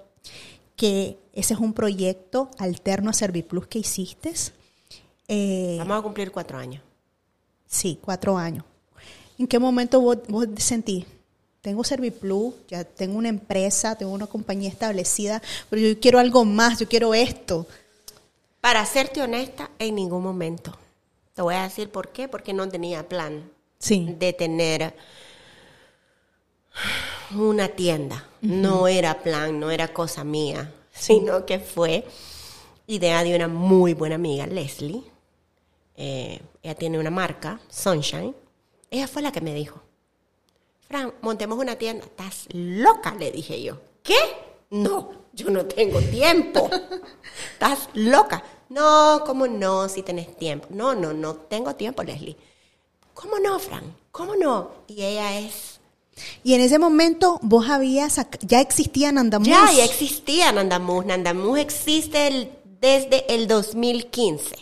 que 0.76 1.18
ese 1.34 1.54
es 1.54 1.60
un 1.60 1.74
proyecto 1.74 2.50
alterno 2.58 3.10
a 3.10 3.14
Serviplus 3.14 3.68
que 3.68 3.80
hiciste. 3.80 4.34
Eh, 5.28 5.76
Vamos 5.80 6.00
a 6.00 6.02
cumplir 6.02 6.32
cuatro 6.32 6.58
años. 6.58 6.84
Sí, 7.66 8.00
cuatro 8.02 8.38
años. 8.38 8.64
¿En 9.38 9.48
qué 9.48 9.60
momento 9.60 10.02
vos, 10.02 10.18
vos 10.28 10.48
sentís? 10.58 11.06
Tengo 11.62 11.84
Serviplus, 11.84 12.54
ya 12.68 12.84
tengo 12.84 13.18
una 13.18 13.30
empresa, 13.30 13.96
tengo 13.96 14.12
una 14.12 14.28
compañía 14.28 14.70
establecida, 14.70 15.42
pero 15.70 15.82
yo 15.82 16.00
quiero 16.00 16.20
algo 16.20 16.46
más, 16.46 16.80
yo 16.80 16.88
quiero 16.88 17.14
esto. 17.14 17.68
Para 18.62 18.86
serte 18.86 19.22
honesta, 19.22 19.70
en 19.78 19.96
ningún 19.96 20.24
momento. 20.24 20.78
Te 21.34 21.42
voy 21.42 21.56
a 21.56 21.64
decir 21.64 21.90
por 21.90 22.10
qué, 22.10 22.28
porque 22.28 22.54
no 22.54 22.68
tenía 22.70 23.08
plan 23.08 23.52
de 23.80 24.34
tener 24.34 24.96
una 27.36 27.68
tienda. 27.68 28.28
No 28.42 28.88
era 28.88 29.22
plan, 29.22 29.60
no 29.60 29.70
era 29.70 29.94
cosa 29.94 30.24
mía, 30.24 30.74
sino 30.92 31.46
que 31.46 31.60
fue 31.60 32.06
idea 32.88 33.24
de 33.24 33.36
una 33.36 33.48
muy 33.48 33.94
buena 33.94 34.16
amiga, 34.16 34.48
Leslie. 34.48 35.04
Eh, 35.96 36.40
ella 36.64 36.76
tiene 36.76 37.00
una 37.00 37.10
marca, 37.10 37.60
Sunshine, 37.70 38.34
ella 38.92 39.08
fue 39.08 39.22
la 39.22 39.32
que 39.32 39.42
me 39.42 39.54
dijo, 39.54 39.82
Fran, 40.88 41.14
montemos 41.22 41.60
una 41.60 41.76
tienda. 41.76 42.06
Estás 42.06 42.48
loca, 42.54 43.14
le 43.16 43.32
dije 43.32 43.62
yo. 43.62 43.78
¿Qué? 44.04 44.16
No, 44.70 45.12
yo 45.34 45.50
no 45.50 45.66
tengo 45.66 46.00
tiempo. 46.00 46.70
Estás 47.54 47.90
loca. 47.94 48.42
No, 48.70 49.22
¿cómo 49.26 49.48
no? 49.48 49.90
Si 49.90 50.02
tenés 50.02 50.36
tiempo. 50.38 50.68
No, 50.70 50.96
no, 50.96 51.14
no 51.14 51.36
tengo 51.36 51.76
tiempo, 51.76 52.04
Leslie. 52.04 52.38
¿Cómo 53.14 53.38
no, 53.40 53.60
Fran? 53.60 53.96
¿Cómo 54.12 54.36
no? 54.36 54.72
Y 54.88 55.04
ella 55.04 55.40
es... 55.40 55.80
Y 56.44 56.54
en 56.54 56.62
ese 56.62 56.80
momento 56.80 57.40
vos 57.44 57.70
habías, 57.70 58.20
ya 58.42 58.62
existía 58.62 59.12
Nandamuz. 59.12 59.48
Ya, 59.48 59.72
ya 59.72 59.86
existía 59.86 60.52
Nandamuz. 60.52 61.06
Nandamuz 61.06 61.60
existe 61.60 62.50
desde 62.80 63.34
el 63.34 63.48
2015. 63.48 64.56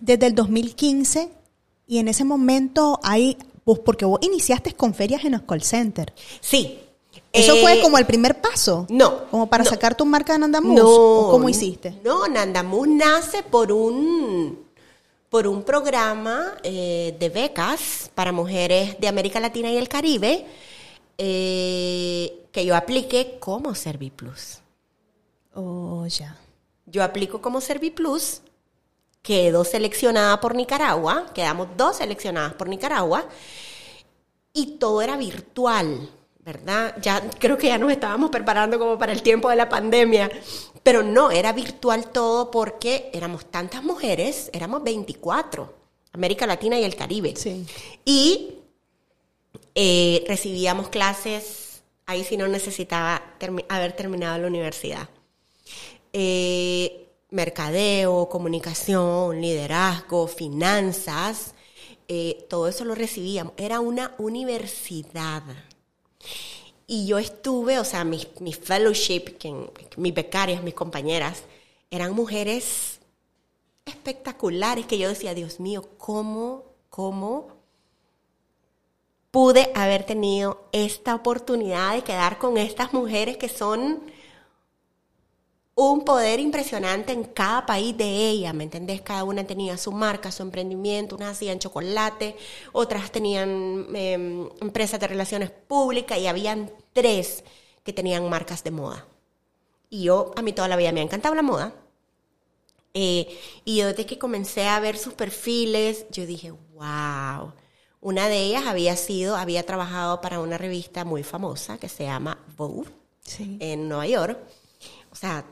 Desde 0.00 0.26
el 0.26 0.34
2015 0.34 1.30
y 1.86 1.98
en 1.98 2.08
ese 2.08 2.24
momento 2.24 3.00
hay, 3.02 3.36
pues 3.64 3.80
porque 3.80 4.04
vos 4.04 4.18
iniciaste 4.22 4.74
con 4.74 4.94
ferias 4.94 5.24
en 5.24 5.32
los 5.32 5.42
call 5.42 5.62
center. 5.62 6.12
Sí. 6.40 6.78
¿Eso 7.32 7.56
fue 7.56 7.78
eh, 7.78 7.82
como 7.82 7.98
el 7.98 8.06
primer 8.06 8.40
paso? 8.40 8.86
No. 8.90 9.26
¿Como 9.30 9.48
para 9.48 9.64
sacar 9.64 9.94
tu 9.94 10.04
marca 10.04 10.34
de 10.34 10.40
Nandamuz? 10.40 10.74
No. 10.74 11.28
¿Cómo 11.30 11.48
hiciste? 11.48 11.98
No, 12.04 12.28
Nandamuz 12.28 12.88
nace 12.88 13.42
por 13.42 13.72
un, 13.72 14.58
por 15.30 15.46
un 15.46 15.62
programa 15.62 16.54
eh, 16.62 17.16
de 17.18 17.28
becas 17.30 18.10
para 18.14 18.32
mujeres 18.32 19.00
de 19.00 19.08
América 19.08 19.40
Latina 19.40 19.70
y 19.70 19.76
el 19.76 19.88
Caribe 19.88 20.46
eh, 21.18 22.46
que 22.52 22.66
yo 22.66 22.76
apliqué 22.76 23.38
como 23.38 23.74
Serviplus. 23.74 24.58
Oh, 25.54 26.06
ya. 26.06 26.36
Yo 26.86 27.02
aplico 27.02 27.40
como 27.40 27.60
Serviplus 27.60 28.42
quedó 29.22 29.64
seleccionada 29.64 30.40
por 30.40 30.54
Nicaragua, 30.54 31.26
quedamos 31.34 31.68
dos 31.76 31.96
seleccionadas 31.96 32.54
por 32.54 32.68
Nicaragua, 32.68 33.24
y 34.52 34.78
todo 34.78 35.00
era 35.00 35.16
virtual, 35.16 36.10
¿verdad? 36.40 36.96
Ya 37.00 37.22
creo 37.38 37.56
que 37.56 37.68
ya 37.68 37.78
nos 37.78 37.92
estábamos 37.92 38.30
preparando 38.30 38.78
como 38.78 38.98
para 38.98 39.12
el 39.12 39.22
tiempo 39.22 39.48
de 39.48 39.56
la 39.56 39.68
pandemia, 39.68 40.30
pero 40.82 41.02
no, 41.02 41.30
era 41.30 41.52
virtual 41.52 42.10
todo 42.10 42.50
porque 42.50 43.10
éramos 43.12 43.46
tantas 43.46 43.84
mujeres, 43.84 44.50
éramos 44.52 44.82
24, 44.82 45.72
América 46.12 46.46
Latina 46.46 46.78
y 46.78 46.84
el 46.84 46.96
Caribe. 46.96 47.34
Sí. 47.36 47.64
Y 48.04 48.58
eh, 49.74 50.24
recibíamos 50.26 50.88
clases, 50.88 51.82
ahí 52.06 52.24
sí 52.24 52.36
no 52.36 52.48
necesitaba 52.48 53.22
haber 53.68 53.92
terminado 53.92 54.38
la 54.38 54.48
universidad. 54.48 55.08
Eh, 56.12 57.01
mercadeo, 57.32 58.28
comunicación, 58.28 59.40
liderazgo, 59.40 60.28
finanzas, 60.28 61.54
eh, 62.06 62.46
todo 62.48 62.68
eso 62.68 62.84
lo 62.84 62.94
recibíamos. 62.94 63.54
Era 63.56 63.80
una 63.80 64.14
universidad. 64.18 65.42
Y 66.86 67.06
yo 67.06 67.18
estuve, 67.18 67.78
o 67.78 67.84
sea, 67.84 68.04
mis, 68.04 68.28
fellowship, 68.62 69.38
mis 69.96 70.14
becarias, 70.14 70.62
mis 70.62 70.74
compañeras, 70.74 71.44
eran 71.90 72.14
mujeres 72.14 73.00
espectaculares 73.86 74.86
que 74.86 74.98
yo 74.98 75.08
decía, 75.08 75.34
Dios 75.34 75.58
mío, 75.58 75.88
¿cómo, 75.96 76.64
cómo 76.90 77.48
pude 79.30 79.72
haber 79.74 80.04
tenido 80.04 80.68
esta 80.72 81.14
oportunidad 81.14 81.94
de 81.94 82.02
quedar 82.02 82.38
con 82.38 82.58
estas 82.58 82.92
mujeres 82.92 83.38
que 83.38 83.48
son 83.48 84.11
un 85.74 86.04
poder 86.04 86.38
impresionante 86.38 87.12
en 87.12 87.24
cada 87.24 87.64
país 87.64 87.96
de 87.96 88.28
ella, 88.28 88.52
¿me 88.52 88.64
entendés? 88.64 89.00
Cada 89.00 89.24
una 89.24 89.44
tenía 89.44 89.78
su 89.78 89.90
marca, 89.90 90.30
su 90.30 90.42
emprendimiento, 90.42 91.16
unas 91.16 91.32
hacían 91.32 91.58
chocolate, 91.58 92.36
otras 92.72 93.10
tenían 93.10 93.86
em, 93.94 94.48
empresas 94.60 95.00
de 95.00 95.06
relaciones 95.08 95.50
públicas 95.50 96.18
y 96.18 96.26
habían 96.26 96.70
tres 96.92 97.42
que 97.82 97.92
tenían 97.92 98.28
marcas 98.28 98.62
de 98.64 98.70
moda. 98.70 99.06
Y 99.88 100.04
yo, 100.04 100.32
a 100.36 100.42
mí 100.42 100.52
toda 100.52 100.68
la 100.68 100.76
vida 100.76 100.92
me 100.92 101.00
ha 101.00 101.04
encantado 101.04 101.34
la 101.34 101.42
moda. 101.42 101.74
Eh, 102.94 103.38
y 103.64 103.78
yo 103.78 103.88
desde 103.88 104.04
que 104.06 104.18
comencé 104.18 104.66
a 104.68 104.80
ver 104.80 104.98
sus 104.98 105.14
perfiles, 105.14 106.06
yo 106.10 106.26
dije, 106.26 106.52
wow. 106.74 107.52
Una 108.00 108.28
de 108.28 108.38
ellas 108.42 108.66
había 108.66 108.96
sido, 108.96 109.36
había 109.36 109.64
trabajado 109.64 110.20
para 110.20 110.40
una 110.40 110.58
revista 110.58 111.04
muy 111.04 111.22
famosa 111.22 111.78
que 111.78 111.88
se 111.88 112.04
llama 112.04 112.38
Vogue 112.56 112.90
en 113.38 113.88
Nueva 113.88 114.06
York. 114.06 114.38
O 115.10 115.14
sea, 115.14 115.44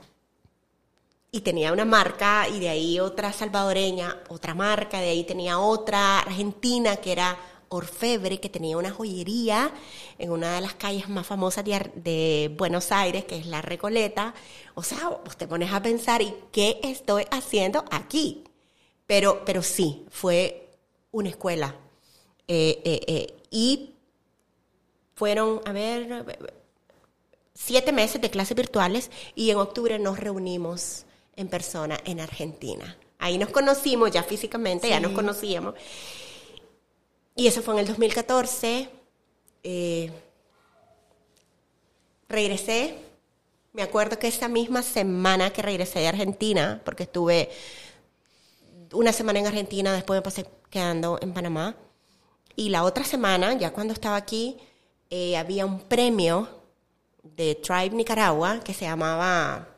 y 1.32 1.40
tenía 1.42 1.72
una 1.72 1.84
marca 1.84 2.48
y 2.48 2.60
de 2.60 2.68
ahí 2.68 3.00
otra 3.00 3.32
salvadoreña, 3.32 4.16
otra 4.28 4.54
marca, 4.54 5.00
de 5.00 5.10
ahí 5.10 5.24
tenía 5.24 5.58
otra 5.58 6.20
argentina 6.20 6.96
que 6.96 7.12
era 7.12 7.38
Orfebre, 7.72 8.40
que 8.40 8.48
tenía 8.48 8.76
una 8.76 8.90
joyería 8.90 9.72
en 10.18 10.32
una 10.32 10.56
de 10.56 10.60
las 10.60 10.74
calles 10.74 11.08
más 11.08 11.24
famosas 11.24 11.64
de, 11.64 12.52
Buenos 12.58 12.90
Aires, 12.90 13.24
que 13.26 13.36
es 13.36 13.46
La 13.46 13.62
Recoleta. 13.62 14.34
O 14.74 14.82
sea, 14.82 15.08
vos 15.08 15.36
te 15.36 15.46
pones 15.46 15.72
a 15.72 15.80
pensar, 15.80 16.20
¿y 16.20 16.34
qué 16.50 16.80
estoy 16.82 17.26
haciendo 17.30 17.84
aquí? 17.92 18.42
Pero, 19.06 19.44
pero 19.44 19.62
sí, 19.62 20.04
fue 20.10 20.68
una 21.12 21.28
escuela. 21.28 21.76
Eh, 22.48 22.82
eh, 22.84 23.00
eh, 23.06 23.36
y 23.52 23.94
fueron, 25.14 25.60
a 25.64 25.70
ver, 25.70 26.24
siete 27.54 27.92
meses 27.92 28.20
de 28.20 28.30
clases 28.30 28.56
virtuales 28.56 29.12
y 29.36 29.50
en 29.50 29.58
octubre 29.58 29.96
nos 30.00 30.18
reunimos 30.18 31.06
en 31.40 31.48
persona 31.48 31.98
en 32.04 32.20
Argentina. 32.20 32.96
Ahí 33.18 33.38
nos 33.38 33.50
conocimos 33.50 34.10
ya 34.10 34.22
físicamente, 34.22 34.88
ya 34.88 35.00
nos 35.00 35.12
conocíamos. 35.12 35.74
y 37.34 37.46
eso 37.46 37.62
fue 37.62 37.74
en 37.74 37.80
el 37.80 37.86
2014. 37.86 38.88
Eh, 39.62 40.10
regresé. 42.28 42.98
Me 43.72 43.82
acuerdo 43.82 44.18
que 44.18 44.26
esa 44.28 44.48
misma 44.48 44.82
semana 44.82 45.50
que 45.50 45.62
regresé 45.62 46.00
de 46.00 46.08
Argentina, 46.08 46.82
porque 46.84 47.04
estuve 47.04 47.50
una 48.92 49.12
semana 49.12 49.38
en 49.38 49.46
Argentina, 49.46 49.92
después 49.92 50.18
me 50.18 50.22
pasé 50.22 50.46
quedando 50.70 51.18
en 51.22 51.32
Panamá. 51.32 51.76
Y 52.56 52.68
la 52.68 52.84
otra 52.84 53.04
semana, 53.04 53.54
ya 53.54 53.72
cuando 53.72 53.94
estaba 53.94 54.16
aquí, 54.16 54.58
eh, 55.08 55.36
había 55.36 55.64
un 55.64 55.80
premio 55.80 56.48
de 57.22 57.54
Tribe 57.54 57.90
Nicaragua 57.90 58.60
que 58.60 58.74
se 58.74 58.84
llamaba 58.84 59.69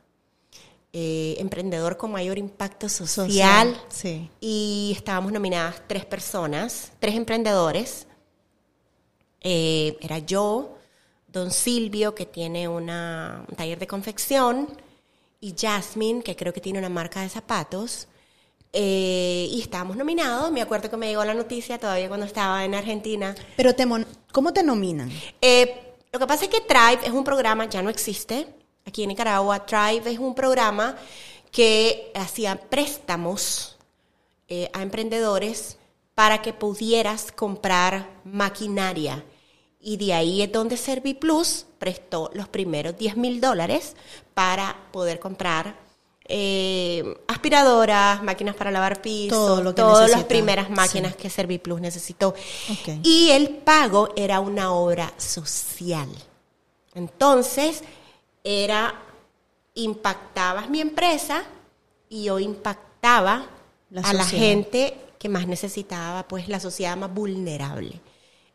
eh, 0.92 1.36
Emprendedor 1.38 1.96
con 1.96 2.12
Mayor 2.12 2.38
Impacto 2.38 2.88
Social. 2.88 3.80
sí. 3.88 4.28
Y 4.40 4.92
estábamos 4.96 5.32
nominadas 5.32 5.82
tres 5.86 6.04
personas, 6.04 6.92
tres 7.00 7.14
emprendedores. 7.14 8.06
Eh, 9.40 9.96
era 10.00 10.18
yo, 10.18 10.76
don 11.28 11.50
Silvio, 11.50 12.14
que 12.14 12.26
tiene 12.26 12.68
una, 12.68 13.44
un 13.48 13.56
taller 13.56 13.78
de 13.78 13.86
confección, 13.86 14.68
y 15.40 15.54
Jasmine, 15.58 16.22
que 16.22 16.36
creo 16.36 16.52
que 16.52 16.60
tiene 16.60 16.78
una 16.78 16.88
marca 16.88 17.22
de 17.22 17.28
zapatos. 17.28 18.06
Eh, 18.74 19.48
y 19.50 19.60
estábamos 19.60 19.96
nominados. 19.96 20.50
Me 20.52 20.62
acuerdo 20.62 20.88
que 20.88 20.96
me 20.96 21.08
llegó 21.08 21.24
la 21.24 21.34
noticia 21.34 21.78
todavía 21.78 22.08
cuando 22.08 22.24
estaba 22.26 22.64
en 22.64 22.74
Argentina. 22.74 23.34
Pero 23.56 23.74
te 23.74 23.84
mon- 23.84 24.06
¿cómo 24.32 24.52
te 24.52 24.62
nominan? 24.62 25.10
Eh, 25.40 25.94
lo 26.12 26.18
que 26.18 26.26
pasa 26.26 26.44
es 26.44 26.50
que 26.50 26.60
Tribe 26.60 27.00
es 27.04 27.10
un 27.10 27.24
programa, 27.24 27.64
ya 27.68 27.82
no 27.82 27.90
existe 27.90 28.46
aquí 28.86 29.02
en 29.02 29.08
Nicaragua. 29.10 29.64
Tribe 29.66 30.10
es 30.12 30.18
un 30.18 30.34
programa 30.34 30.96
que 31.50 32.10
hacía 32.14 32.56
préstamos 32.56 33.76
eh, 34.48 34.70
a 34.72 34.82
emprendedores 34.82 35.78
para 36.14 36.42
que 36.42 36.52
pudieras 36.52 37.32
comprar 37.32 38.08
maquinaria. 38.24 39.24
Y 39.80 39.96
de 39.96 40.14
ahí 40.14 40.42
es 40.42 40.52
donde 40.52 40.76
Serviplus 40.76 41.66
prestó 41.78 42.30
los 42.34 42.48
primeros 42.48 42.96
10 42.96 43.16
mil 43.16 43.40
dólares 43.40 43.96
para 44.34 44.76
poder 44.92 45.18
comprar 45.18 45.74
eh, 46.28 47.16
aspiradoras, 47.26 48.22
máquinas 48.22 48.54
para 48.54 48.70
lavar 48.70 49.02
pisos, 49.02 49.36
Todo 49.36 49.62
lo 49.62 49.74
que 49.74 49.82
todas 49.82 50.10
las 50.10 50.24
primeras 50.24 50.70
máquinas 50.70 51.12
Sí. 51.12 51.18
que 51.18 51.30
Serviplus 51.30 51.80
necesitó. 51.80 52.34
Y 53.02 53.30
el 53.30 53.48
pago 53.48 54.10
era 54.16 54.38
una 54.38 54.72
obra 54.72 55.12
social. 55.18 56.08
Entonces, 56.94 57.82
era, 58.44 58.94
impactabas 59.74 60.68
mi 60.70 60.80
empresa 60.80 61.44
y 62.08 62.24
yo 62.24 62.38
impactaba 62.38 63.46
La 63.90 64.02
a 64.02 64.12
la 64.12 64.24
gente 64.26 64.96
que 65.18 65.28
más 65.28 65.46
necesitaba, 65.46 66.26
pues 66.28 66.48
la 66.48 66.60
sociedad 66.60 66.96
más 66.96 67.12
vulnerable. 67.12 68.00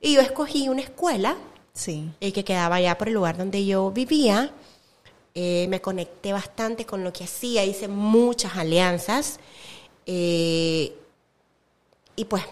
Y 0.02 0.14
yo 0.16 0.22
escogí 0.22 0.70
una 0.70 0.82
escuela 0.82 1.38
Sí. 1.74 2.10
eh, 2.22 2.32
que 2.34 2.44
quedaba 2.44 2.76
allá 2.78 2.98
por 2.98 3.08
el 3.08 3.14
lugar 3.16 3.38
donde 3.38 3.66
yo 3.66 3.92
vivía. 3.92 4.52
Eh, 5.36 5.68
me 5.70 5.82
conecté 5.82 6.34
bastante 6.34 6.86
con 6.86 7.04
lo 7.04 7.14
que 7.14 7.24
hacía, 7.24 7.64
hice 7.64 7.88
muchas 7.88 8.56
alianzas. 8.58 9.40
eh, 10.06 10.94
y 12.16 12.26
pues 12.26 12.44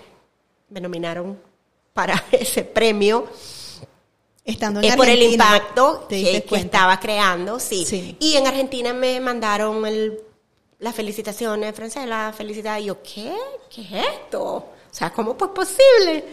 me 0.69 0.79
nominaron 0.81 1.39
para 1.93 2.23
ese 2.31 2.63
premio 2.63 3.27
Estando 4.45 4.79
en 4.79 4.85
eh, 4.85 4.95
por 4.95 5.09
el 5.09 5.23
impacto 5.23 6.05
que, 6.07 6.45
estaba 6.51 6.99
creando, 6.99 7.59
sí. 7.59 7.83
Sí. 7.83 8.15
Y 8.19 8.35
en 8.35 8.45
Argentina 8.45 8.93
me 8.93 9.19
mandaron 9.19 9.83
el, 9.87 10.21
las 10.77 10.93
felicitaciones, 10.93 11.73
Francela, 11.73 12.31
felicidades. 12.31 12.83
Y 12.83 12.85
yo, 12.85 13.01
¿qué? 13.01 13.33
¿Qué 13.73 13.81
es 13.81 14.07
esto? 14.13 14.43
O 14.43 14.73
sea, 14.91 15.11
¿cómo 15.11 15.35
fue 15.35 15.51
posible? 15.51 16.25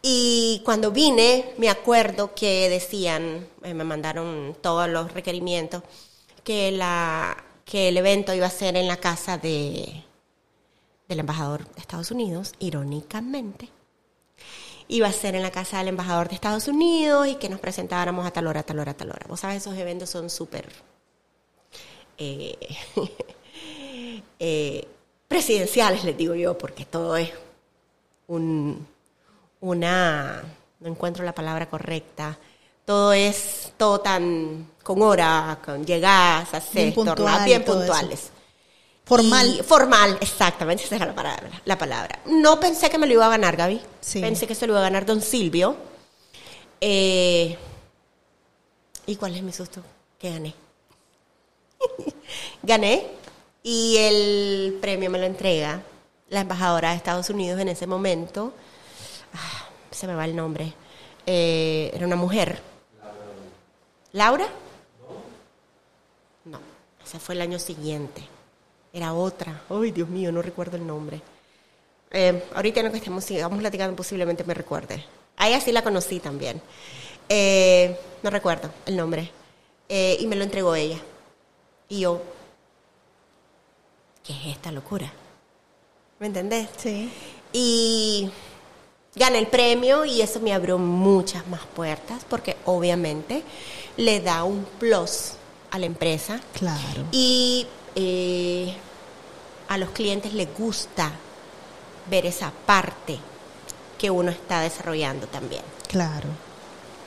Y 0.00 0.62
cuando 0.64 0.90
vine, 0.90 1.52
me 1.58 1.68
acuerdo 1.68 2.34
que 2.34 2.70
decían, 2.70 3.46
eh, 3.62 3.74
me 3.74 3.84
mandaron 3.84 4.56
todos 4.62 4.88
los 4.88 5.12
requerimientos, 5.12 5.82
que, 6.42 6.72
la, 6.72 7.36
que 7.66 7.88
el 7.88 7.98
evento 7.98 8.32
iba 8.32 8.46
a 8.46 8.50
ser 8.50 8.78
en 8.78 8.88
la 8.88 8.96
casa 8.96 9.36
de, 9.36 10.02
del 11.08 11.20
embajador 11.20 11.68
de 11.74 11.80
Estados 11.82 12.10
Unidos, 12.10 12.54
irónicamente 12.58 13.68
iba 14.90 15.06
a 15.06 15.12
ser 15.12 15.36
en 15.36 15.42
la 15.42 15.50
casa 15.52 15.78
del 15.78 15.88
embajador 15.88 16.28
de 16.28 16.34
Estados 16.34 16.66
Unidos 16.66 17.28
y 17.28 17.36
que 17.36 17.48
nos 17.48 17.60
presentáramos 17.60 18.26
a 18.26 18.32
tal 18.32 18.48
hora, 18.48 18.60
a 18.60 18.62
tal 18.64 18.80
hora, 18.80 18.90
a 18.90 18.96
tal 18.96 19.10
hora. 19.10 19.24
Vos 19.28 19.40
sabes, 19.40 19.58
esos 19.58 19.76
eventos 19.76 20.10
son 20.10 20.28
súper 20.28 20.68
eh, 22.18 22.58
eh, 24.38 24.88
presidenciales, 25.28 26.04
les 26.04 26.16
digo 26.16 26.34
yo, 26.34 26.58
porque 26.58 26.84
todo 26.84 27.16
es 27.16 27.30
un, 28.26 28.84
una, 29.60 30.42
no 30.80 30.88
encuentro 30.88 31.24
la 31.24 31.34
palabra 31.34 31.70
correcta, 31.70 32.36
todo 32.84 33.12
es 33.12 33.72
todo 33.76 34.00
tan 34.00 34.70
con 34.82 35.00
hora, 35.02 35.60
con 35.64 35.86
llegadas, 35.86 36.52
hacer, 36.52 36.82
Bien 36.82 36.94
puntual 36.94 37.44
bien 37.44 37.64
eso. 38.10 38.30
Formal. 39.10 39.56
Y- 39.58 39.62
formal, 39.64 40.18
exactamente, 40.20 40.84
esa 40.84 40.94
era 40.94 41.06
la 41.06 41.14
palabra, 41.16 41.50
la 41.64 41.76
palabra. 41.76 42.20
No 42.26 42.60
pensé 42.60 42.88
que 42.88 42.96
me 42.96 43.08
lo 43.08 43.14
iba 43.14 43.26
a 43.26 43.30
ganar, 43.30 43.56
Gaby. 43.56 43.80
Sí. 44.00 44.20
Pensé 44.20 44.46
que 44.46 44.54
se 44.54 44.68
lo 44.68 44.74
iba 44.74 44.78
a 44.78 44.84
ganar 44.84 45.04
Don 45.04 45.20
Silvio. 45.20 45.74
Eh, 46.80 47.58
¿Y 49.06 49.16
cuál 49.16 49.34
es 49.34 49.42
mi 49.42 49.52
susto? 49.52 49.82
Que 50.16 50.30
gané. 50.30 50.54
gané 52.62 53.08
y 53.64 53.96
el 53.96 54.78
premio 54.80 55.10
me 55.10 55.18
lo 55.18 55.26
entrega 55.26 55.82
la 56.28 56.42
embajadora 56.42 56.90
de 56.90 56.96
Estados 56.96 57.28
Unidos 57.30 57.60
en 57.60 57.66
ese 57.66 57.88
momento. 57.88 58.52
Ah, 59.34 59.66
se 59.90 60.06
me 60.06 60.14
va 60.14 60.24
el 60.24 60.36
nombre. 60.36 60.72
Eh, 61.26 61.90
era 61.92 62.06
una 62.06 62.14
mujer. 62.14 62.62
¿Laura? 64.12 64.46
No, 66.44 66.60
ese 67.04 67.18
fue 67.18 67.34
el 67.34 67.40
año 67.40 67.58
siguiente. 67.58 68.22
Era 68.92 69.14
otra. 69.14 69.62
Ay, 69.70 69.90
Dios 69.92 70.08
mío, 70.08 70.32
no 70.32 70.42
recuerdo 70.42 70.76
el 70.76 70.86
nombre. 70.86 71.20
Eh, 72.10 72.44
ahorita 72.54 72.80
en 72.80 72.86
lo 72.86 72.92
que 72.92 72.98
estemos 72.98 73.24
sigamos 73.24 73.58
platicando 73.58 73.94
posiblemente 73.94 74.42
me 74.44 74.54
recuerde. 74.54 75.04
A 75.36 75.48
ella 75.48 75.60
sí 75.60 75.70
la 75.72 75.82
conocí 75.82 76.18
también. 76.20 76.60
Eh, 77.28 77.96
no 78.22 78.30
recuerdo 78.30 78.70
el 78.86 78.96
nombre. 78.96 79.30
Eh, 79.88 80.16
y 80.20 80.26
me 80.26 80.36
lo 80.36 80.42
entregó 80.44 80.74
ella. 80.74 80.98
Y 81.88 82.00
yo, 82.00 82.20
¿qué 84.24 84.32
es 84.32 84.46
esta 84.56 84.72
locura? 84.72 85.12
¿Me 86.18 86.26
entendés? 86.26 86.68
Sí. 86.76 87.10
Y 87.52 88.30
gané 89.14 89.38
el 89.38 89.46
premio 89.46 90.04
y 90.04 90.20
eso 90.20 90.40
me 90.40 90.52
abrió 90.52 90.78
muchas 90.78 91.46
más 91.48 91.62
puertas 91.74 92.24
porque 92.28 92.56
obviamente 92.64 93.42
le 93.96 94.20
da 94.20 94.44
un 94.44 94.64
plus 94.78 95.32
a 95.70 95.78
la 95.78 95.86
empresa 95.86 96.40
Claro. 96.54 97.04
y 97.12 97.66
eh, 97.94 98.74
a 99.68 99.78
los 99.78 99.90
clientes 99.90 100.32
les 100.34 100.48
gusta 100.56 101.12
ver 102.10 102.26
esa 102.26 102.52
parte 102.66 103.18
que 103.98 104.10
uno 104.10 104.30
está 104.30 104.60
desarrollando 104.62 105.26
también. 105.26 105.62
Claro. 105.88 106.28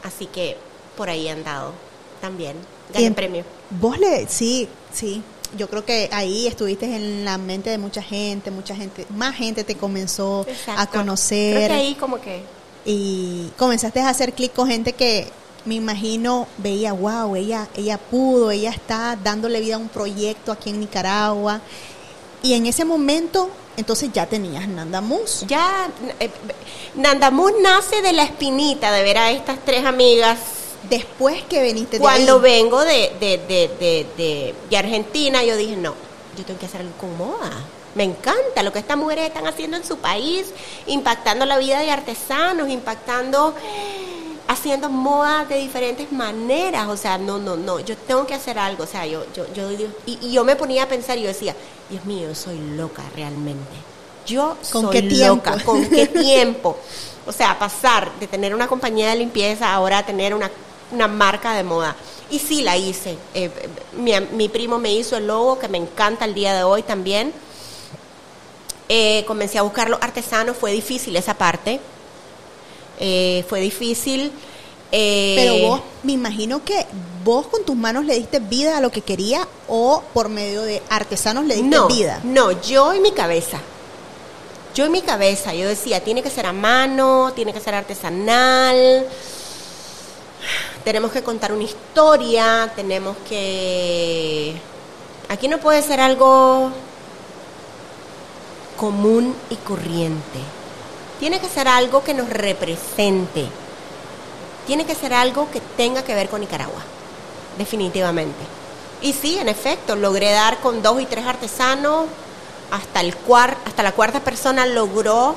Así 0.03 0.27
que 0.27 0.57
por 0.95 1.09
ahí 1.09 1.27
han 1.27 1.43
dado 1.43 1.73
también. 2.21 2.55
Gané 2.93 3.07
en- 3.07 3.15
premio. 3.15 3.43
Vos 3.69 3.97
le, 3.97 4.27
sí, 4.27 4.67
sí. 4.93 5.23
Yo 5.57 5.69
creo 5.69 5.85
que 5.85 6.09
ahí 6.11 6.47
estuviste 6.47 6.85
en 6.95 7.25
la 7.25 7.37
mente 7.37 7.69
de 7.69 7.77
mucha 7.77 8.01
gente, 8.01 8.49
mucha 8.49 8.75
gente, 8.75 9.05
más 9.09 9.35
gente 9.35 9.63
te 9.63 9.75
comenzó 9.75 10.45
a 10.75 10.87
conocer 10.87 11.55
Creo 11.55 11.67
que 11.67 11.73
ahí 11.73 11.95
como 11.95 12.19
que... 12.19 12.43
y 12.85 13.49
comenzaste 13.57 13.99
a 13.99 14.09
hacer 14.09 14.33
clic 14.33 14.51
con 14.53 14.67
gente 14.67 14.93
que 14.93 15.29
me 15.65 15.75
imagino 15.75 16.47
veía, 16.57 16.93
wow, 16.93 17.35
ella, 17.35 17.67
ella 17.75 17.97
pudo, 17.97 18.51
ella 18.51 18.69
está 18.71 19.17
dándole 19.21 19.61
vida 19.61 19.75
a 19.75 19.77
un 19.79 19.89
proyecto 19.89 20.51
aquí 20.51 20.69
en 20.71 20.79
Nicaragua. 20.79 21.61
Y 22.41 22.53
en 22.53 22.65
ese 22.65 22.83
momento, 22.83 23.49
entonces 23.77 24.09
ya 24.11 24.25
tenías 24.25 24.67
Nanda 24.67 24.99
Mus. 25.01 25.45
Ya, 25.47 25.89
eh, 26.19 26.29
Nandamus 26.95 27.53
nace 27.61 28.01
de 28.01 28.11
la 28.13 28.23
espinita 28.23 28.91
de 28.91 29.03
ver 29.03 29.17
a 29.17 29.31
estas 29.31 29.59
tres 29.65 29.85
amigas 29.85 30.37
Después 30.89 31.41
que 31.43 31.63
viniste 31.63 31.95
de 31.95 32.01
Cuando 32.01 32.35
ahí. 32.35 32.41
vengo 32.41 32.83
de, 32.83 33.13
de, 33.17 33.37
de, 33.37 33.71
de, 33.79 34.07
de- 34.17 34.55
de 34.69 34.77
Argentina, 34.77 35.41
yo 35.41 35.55
dije, 35.55 35.77
no, 35.77 35.93
yo 36.37 36.43
tengo 36.43 36.59
que 36.59 36.65
hacer 36.65 36.81
algo 36.81 36.93
con 36.99 37.17
moda. 37.17 37.49
Me 37.95 38.03
encanta 38.03 38.61
lo 38.63 38.73
que 38.73 38.79
estas 38.79 38.97
mujeres 38.97 39.27
están 39.27 39.47
haciendo 39.47 39.77
en 39.77 39.85
su 39.85 39.97
país, 39.99 40.47
impactando 40.85 41.45
la 41.45 41.57
vida 41.57 41.79
de 41.79 41.89
artesanos, 41.89 42.67
impactando, 42.67 43.55
haciendo 44.47 44.89
moda 44.89 45.45
de 45.45 45.57
diferentes 45.57 46.11
maneras. 46.11 46.87
O 46.87 46.97
sea, 46.97 47.17
no, 47.17 47.37
no, 47.37 47.55
no, 47.55 47.79
yo 47.79 47.95
tengo 47.97 48.25
que 48.27 48.33
hacer 48.33 48.59
algo. 48.59 48.83
O 48.83 48.87
sea, 48.87 49.05
yo, 49.05 49.25
yo, 49.33 49.45
yo, 49.53 49.71
y, 50.05 50.17
y 50.21 50.31
yo 50.31 50.43
me 50.43 50.55
ponía 50.55 50.83
a 50.83 50.87
pensar 50.87 51.17
y 51.17 51.21
yo 51.21 51.27
decía, 51.27 51.55
Dios 51.89 52.05
mío, 52.05 52.29
yo 52.29 52.35
soy 52.35 52.57
loca 52.75 53.03
realmente. 53.15 53.71
Yo 54.25 54.57
¿Con 54.71 54.83
soy 54.83 54.91
qué 54.91 55.01
tiempo? 55.03 55.49
loca. 55.49 55.63
¿Con 55.63 55.85
qué 55.89 56.07
tiempo? 56.07 56.77
O 57.25 57.31
sea, 57.31 57.57
pasar 57.57 58.11
de 58.19 58.27
tener 58.27 58.53
una 58.53 58.67
compañía 58.67 59.09
de 59.09 59.15
limpieza 59.17 59.73
ahora 59.73 59.99
a 59.99 60.05
tener 60.05 60.33
una, 60.33 60.49
una 60.91 61.07
marca 61.07 61.53
de 61.53 61.63
moda. 61.63 61.95
Y 62.29 62.39
sí 62.39 62.61
la 62.61 62.77
hice. 62.77 63.11
Eh, 63.33 63.51
eh, 63.55 63.69
mi, 63.97 64.13
mi 64.31 64.49
primo 64.49 64.79
me 64.79 64.93
hizo 64.93 65.17
el 65.17 65.27
logo, 65.27 65.59
que 65.59 65.67
me 65.67 65.77
encanta 65.77 66.25
el 66.25 66.33
día 66.33 66.53
de 66.53 66.63
hoy 66.63 66.83
también. 66.83 67.33
Eh, 68.89 69.23
comencé 69.25 69.57
a 69.57 69.61
buscar 69.61 69.89
los 69.89 70.01
artesanos, 70.01 70.57
fue 70.57 70.71
difícil 70.71 71.15
esa 71.15 71.33
parte, 71.35 71.79
Eh, 72.99 73.43
fue 73.49 73.61
difícil. 73.61 74.31
eh, 74.91 75.33
Pero 75.37 75.67
vos, 75.67 75.81
me 76.03 76.11
imagino 76.13 76.63
que 76.63 76.85
vos 77.23 77.47
con 77.47 77.63
tus 77.63 77.75
manos 77.75 78.05
le 78.05 78.15
diste 78.15 78.39
vida 78.39 78.77
a 78.77 78.81
lo 78.81 78.91
que 78.91 79.01
quería 79.01 79.47
o 79.67 80.03
por 80.13 80.29
medio 80.29 80.61
de 80.61 80.81
artesanos 80.89 81.45
le 81.45 81.55
diste 81.55 81.75
no, 81.75 81.87
vida. 81.87 82.19
No, 82.23 82.61
yo 82.61 82.93
en 82.93 83.01
mi 83.01 83.11
cabeza. 83.11 83.59
Yo 84.75 84.85
en 84.85 84.91
mi 84.91 85.01
cabeza, 85.01 85.53
yo 85.53 85.67
decía, 85.67 86.03
tiene 86.03 86.23
que 86.23 86.31
ser 86.31 86.47
a 86.47 86.53
mano, 86.53 87.31
tiene 87.35 87.53
que 87.53 87.59
ser 87.59 87.75
artesanal, 87.75 89.05
tenemos 90.83 91.11
que 91.11 91.21
contar 91.21 91.53
una 91.53 91.63
historia, 91.63 92.71
tenemos 92.75 93.15
que... 93.29 94.55
Aquí 95.29 95.47
no 95.47 95.59
puede 95.59 95.81
ser 95.83 95.99
algo 95.99 96.71
común 98.77 99.35
y 99.49 99.55
corriente. 99.57 100.39
Tiene 101.23 101.39
que 101.39 101.47
ser 101.47 101.69
algo 101.69 102.03
que 102.03 102.13
nos 102.13 102.27
represente. 102.29 103.45
Tiene 104.67 104.85
que 104.85 104.93
ser 104.93 105.13
algo 105.13 105.49
que 105.49 105.61
tenga 105.77 106.03
que 106.03 106.13
ver 106.13 106.27
con 106.27 106.41
Nicaragua, 106.41 106.81
definitivamente. 107.57 108.43
Y 109.01 109.13
sí, 109.13 109.37
en 109.39 109.47
efecto, 109.47 109.95
logré 109.95 110.31
dar 110.33 110.57
con 110.59 110.81
dos 110.83 110.99
y 110.99 111.05
tres 111.05 111.25
artesanos, 111.25 112.07
hasta, 112.71 112.99
el 112.99 113.15
cuar- 113.17 113.55
hasta 113.65 113.83
la 113.83 113.93
cuarta 113.93 114.19
persona 114.19 114.65
logró 114.65 115.35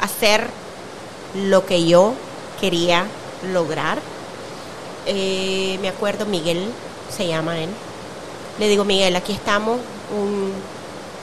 hacer 0.00 0.48
lo 1.36 1.66
que 1.66 1.86
yo 1.86 2.14
quería 2.60 3.04
lograr. 3.52 4.00
Eh, 5.06 5.78
me 5.80 5.88
acuerdo, 5.88 6.26
Miguel 6.26 6.68
se 7.16 7.28
llama 7.28 7.60
él. 7.60 7.70
Le 8.58 8.66
digo, 8.66 8.84
Miguel, 8.84 9.14
aquí 9.14 9.32
estamos, 9.32 9.78
un, 10.18 10.52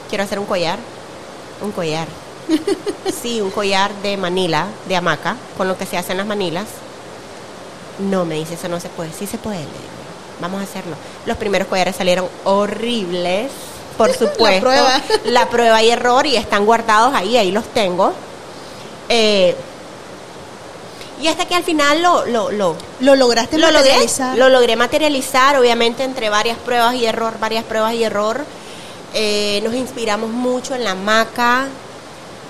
quiero 0.07 0.23
hacer 0.23 0.39
un 0.39 0.45
collar. 0.45 0.79
Un 1.61 1.73
collar. 1.73 2.07
Sí, 3.21 3.41
un 3.41 3.51
collar 3.51 3.91
de 4.01 4.17
Manila, 4.17 4.67
de 4.87 4.95
hamaca, 4.95 5.35
con 5.57 5.67
lo 5.67 5.77
que 5.77 5.85
se 5.85 5.97
hacen 5.97 6.17
las 6.17 6.25
manilas. 6.27 6.65
No, 7.99 8.23
me 8.25 8.35
dice, 8.35 8.53
eso 8.53 8.67
no 8.69 8.79
se 8.79 8.87
puede. 8.89 9.11
Sí 9.11 9.27
se 9.27 9.37
puede, 9.37 9.57
le 9.57 9.63
digo. 9.65 9.79
Vamos 10.41 10.61
a 10.61 10.63
hacerlo. 10.63 10.95
Los 11.25 11.37
primeros 11.37 11.67
collares 11.67 11.95
salieron 11.95 12.27
horribles, 12.45 13.51
por 13.97 14.13
supuesto. 14.17 14.61
prueba. 14.61 15.01
La 15.25 15.49
prueba 15.49 15.81
y 15.83 15.89
error 15.89 16.25
y 16.25 16.35
están 16.37 16.65
guardados 16.65 17.13
ahí, 17.13 17.35
ahí 17.37 17.51
los 17.51 17.65
tengo. 17.73 18.13
Eh, 19.09 19.55
y 21.21 21.27
hasta 21.27 21.45
que 21.45 21.55
al 21.55 21.63
final 21.63 22.01
lo, 22.01 22.25
lo, 22.27 22.51
lo, 22.51 22.75
Lo 23.01 23.15
lograste 23.15 23.57
lo 23.57 23.69
logré, 23.71 23.89
materializar. 23.89 24.37
lo 24.37 24.47
logré 24.49 24.75
materializar, 24.77 25.57
obviamente 25.57 26.03
entre 26.03 26.29
varias 26.29 26.57
pruebas 26.57 26.95
y 26.95 27.05
error, 27.05 27.33
varias 27.39 27.65
pruebas 27.65 27.93
y 27.95 28.03
error. 28.05 28.45
Eh, 29.13 29.59
nos 29.65 29.73
inspiramos 29.73 30.29
mucho 30.29 30.75
en 30.75 30.85
la 30.85 30.91
hamaca, 30.91 31.67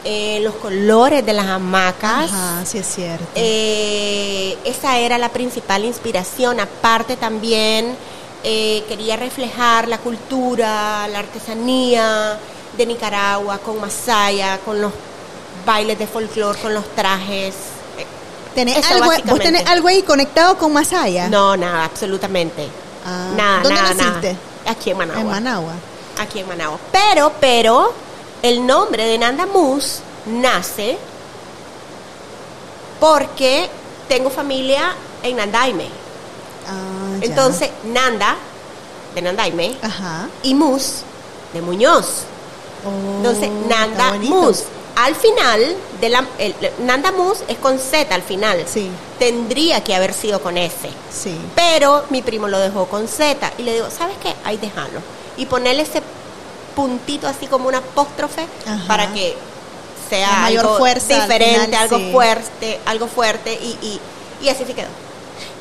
en 0.04 0.44
los 0.44 0.56
colores 0.56 1.26
de 1.26 1.34
las 1.34 1.48
hamacas. 1.48 2.32
Ajá, 2.32 2.66
sí 2.66 2.78
es 2.78 2.88
cierto. 2.88 3.26
Eh, 3.36 4.58
esa 4.64 4.98
era 4.98 5.18
la 5.18 5.30
principal 5.30 5.86
inspiración. 5.86 6.60
Aparte 6.60 7.16
también 7.16 7.96
eh, 8.44 8.84
quería 8.88 9.18
reflejar 9.18 9.88
la 9.88 9.98
cultura, 9.98 11.08
la 11.08 11.20
artesanía 11.20 12.38
de 12.78 12.86
Nicaragua 12.86 13.58
con 13.60 13.80
Masaya, 13.82 14.60
con 14.60 14.80
los 14.80 14.94
bailes 15.66 16.00
de 16.00 16.08
folclore, 16.08 16.60
con 16.60 16.74
los 16.74 16.88
trajes. 16.96 17.54
Eh, 17.98 18.06
¿Tenés 18.56 18.78
eso 18.78 18.96
algo, 18.96 19.12
¿Vos 19.26 19.40
tenés 19.40 19.66
algo 19.68 19.90
ahí 19.90 20.02
conectado 20.04 20.58
con 20.58 20.72
Masaya? 20.72 21.28
No, 21.28 21.58
nada, 21.58 21.84
absolutamente. 21.86 22.68
Ah, 23.06 23.32
nada, 23.36 23.64
¿Dónde 23.64 23.82
nada, 23.82 23.94
naciste? 23.94 24.34
nada. 24.34 24.72
Aquí 24.72 24.92
en 24.92 24.98
Managua. 24.98 25.22
En 25.22 25.28
Managua. 25.28 25.74
Aquí 26.20 26.40
en 26.40 26.48
Managua. 26.48 26.80
Pero, 26.92 27.32
pero, 27.40 27.94
el 28.44 28.66
nombre 28.66 29.06
de 29.06 29.18
Nanda 29.18 29.46
Mus 29.46 30.00
nace 30.26 30.98
porque 33.00 33.70
tengo 34.08 34.30
familia 34.30 34.94
en 35.24 35.38
Nandaime. 35.38 35.86
Ah. 36.68 37.18
Entonces, 37.22 37.70
Nanda, 37.86 38.36
de 39.16 39.22
Nandaime, 39.22 39.76
Ajá. 39.82 40.28
y 40.44 40.54
Mus, 40.54 41.02
de 41.54 41.62
Muñoz. 41.62 42.24
Oh, 42.86 43.18
Entonces, 43.18 43.50
Nanda. 43.68 44.14
Mus. 44.20 44.64
Al 44.96 45.16
final, 45.16 45.76
de 46.02 46.10
la, 46.10 46.26
el- 46.40 46.56
Nanda 46.80 47.12
Mus 47.14 47.38
es 47.48 47.58
con 47.58 47.80
Z 47.80 48.14
al 48.14 48.22
final. 48.22 48.66
Sí, 48.72 48.90
Tendría 49.18 49.82
que 49.84 49.96
haber 49.96 50.14
sido 50.14 50.42
con 50.42 50.58
S. 50.58 50.90
sí. 51.12 51.38
Pero 51.56 52.04
mi 52.10 52.22
primo 52.22 52.48
lo 52.50 52.60
dejó 52.60 52.86
con 52.88 53.08
Z. 53.08 53.52
Y 53.58 53.64
le 53.64 53.74
digo, 53.76 53.88
¿sabes 53.90 54.16
qué? 54.22 54.34
Ahí 54.44 54.58
déjalo. 54.58 55.00
Y 55.38 55.46
ponerle 55.46 55.84
ese 55.84 56.02
puntito 56.82 57.28
así 57.28 57.48
como 57.48 57.68
una 57.68 57.80
apóstrofe 57.80 58.46
Ajá. 58.66 58.88
para 58.88 59.14
que 59.14 59.36
sea 60.10 60.28
La 60.32 60.40
mayor 60.40 60.66
algo 60.66 60.78
fuerza 60.78 61.22
diferente, 61.24 61.66
final, 61.66 61.76
algo 61.76 61.98
sí. 61.98 62.12
fuerte, 62.12 62.80
algo 62.86 63.08
fuerte 63.08 63.54
y, 63.54 63.78
y, 63.86 64.00
y 64.46 64.50
así 64.50 64.66
se 64.66 64.74
quedó. 64.74 64.88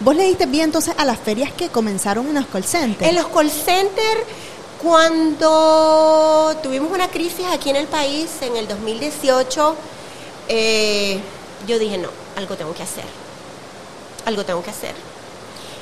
¿Vos 0.01 0.15
le 0.15 0.25
diste 0.25 0.47
bien 0.47 0.65
entonces 0.65 0.95
a 0.97 1.05
las 1.05 1.19
ferias 1.19 1.53
que 1.53 1.69
comenzaron 1.69 2.27
en 2.29 2.35
los 2.35 2.47
call 2.47 2.65
centers? 2.65 3.09
En 3.11 3.17
los 3.17 3.27
call 3.29 3.51
centers, 3.51 4.23
cuando 4.83 6.57
tuvimos 6.63 6.91
una 6.93 7.09
crisis 7.09 7.47
aquí 7.53 7.71
en 7.71 7.77
el 7.77 7.87
país 7.87 8.29
en 8.43 8.57
el 8.57 8.69
2018, 8.69 9.75
eh, 10.49 11.21
yo 11.67 11.79
dije, 11.79 11.99
no, 11.99 12.09
algo 12.37 12.57
tengo 12.57 12.73
que 12.75 12.83
hacer. 12.85 13.05
Algo 14.25 14.45
tengo 14.45 14.63
que 14.63 14.71
hacer. 14.71 14.95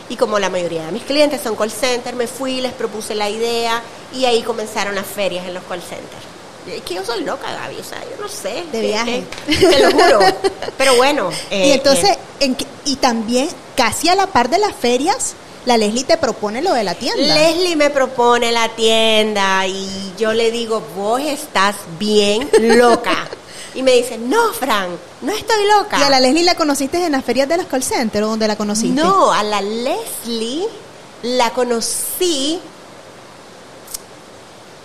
Y 0.08 0.16
como 0.16 0.38
la 0.38 0.50
mayoría 0.50 0.86
de 0.86 0.92
mis 0.92 1.02
clientes 1.02 1.40
son 1.42 1.56
call 1.56 1.70
centers, 1.70 2.16
me 2.16 2.26
fui, 2.26 2.60
les 2.60 2.72
propuse 2.72 3.14
la 3.14 3.28
idea 3.28 3.82
y 4.14 4.24
ahí 4.24 4.42
comenzaron 4.42 4.94
las 4.94 5.06
ferias 5.06 5.46
en 5.46 5.54
los 5.54 5.64
call 5.64 5.82
centers. 5.82 6.24
Es 6.66 6.82
que 6.82 6.94
yo 6.94 7.04
soy 7.04 7.22
loca, 7.22 7.46
Gaby, 7.52 7.76
o 7.78 7.84
sea, 7.84 8.00
yo 8.02 8.20
no 8.20 8.28
sé. 8.28 8.64
De 8.72 8.80
viaje. 8.80 9.24
te 9.46 9.80
lo 9.80 9.90
juro. 9.92 10.18
Pero 10.76 10.96
bueno. 10.96 11.30
y 11.50 11.54
eh, 11.54 11.74
entonces, 11.74 12.10
eh, 12.10 12.18
en 12.40 12.56
y 12.84 12.96
también, 12.96 13.48
casi 13.76 14.08
a 14.08 14.14
la 14.14 14.26
par 14.28 14.48
de 14.48 14.58
las 14.58 14.74
ferias, 14.74 15.34
la 15.64 15.76
Leslie 15.76 16.04
te 16.04 16.16
propone 16.16 16.62
lo 16.62 16.72
de 16.72 16.84
la 16.84 16.94
tienda. 16.94 17.34
Leslie 17.34 17.76
me 17.76 17.90
propone 17.90 18.52
la 18.52 18.68
tienda 18.70 19.66
y 19.66 20.12
yo 20.16 20.32
le 20.32 20.50
digo, 20.52 20.82
vos 20.96 21.20
estás 21.20 21.76
bien 21.98 22.48
loca. 22.60 23.28
y 23.77 23.82
me 23.82 23.93
dice, 23.93 24.19
no, 24.19 24.53
Fran, 24.55 24.98
no 25.20 25.32
estoy 25.32 25.66
loca. 25.66 26.01
¿Y 26.01 26.03
a 26.03 26.11
la 26.11 26.19
Leslie 26.19 26.44
la 26.44 26.55
conociste 26.55 27.05
en 27.05 27.12
las 27.12 27.23
ferias 27.24 27.47
de 27.48 27.59
los 27.59 27.66
call 27.66 27.82
centers 27.82 28.24
o 28.24 28.31
dónde 28.31 28.48
la 28.48 28.57
conociste? 28.57 28.98
No, 29.01 29.31
a 29.31 29.43
la 29.43 29.61
Leslie 29.61 30.66
la 31.23 31.51
conocí 31.51 32.59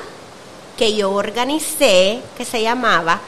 que 0.79 0.95
yo 0.95 1.11
organicé 1.11 2.23
que 2.37 2.45
se 2.45 2.63
llamaba 2.63 3.19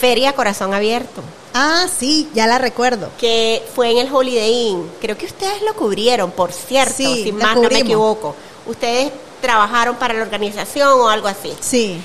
Feria 0.00 0.32
Corazón 0.32 0.74
Abierto, 0.74 1.22
Ah, 1.58 1.86
sí, 1.98 2.28
ya 2.34 2.46
la 2.46 2.58
recuerdo. 2.58 3.10
que 3.18 3.62
fue 3.74 3.90
en 3.90 3.98
el 3.98 4.14
Holiday 4.14 4.52
Inn. 4.52 4.90
Creo 5.00 5.16
que 5.16 5.24
ustedes 5.24 5.62
lo 5.62 5.74
cubrieron, 5.74 6.30
por 6.30 6.52
cierto, 6.52 6.94
Sí, 6.94 7.24
si 7.24 7.32
más 7.32 7.56
no 7.56 7.70
me 7.70 7.78
equivoco. 7.78 8.36
Ustedes 8.66 9.10
trabajaron 9.40 9.96
para 9.96 10.12
la 10.12 10.22
organización 10.22 11.00
o 11.00 11.08
algo 11.08 11.28
así. 11.28 11.52
Sí. 11.60 11.98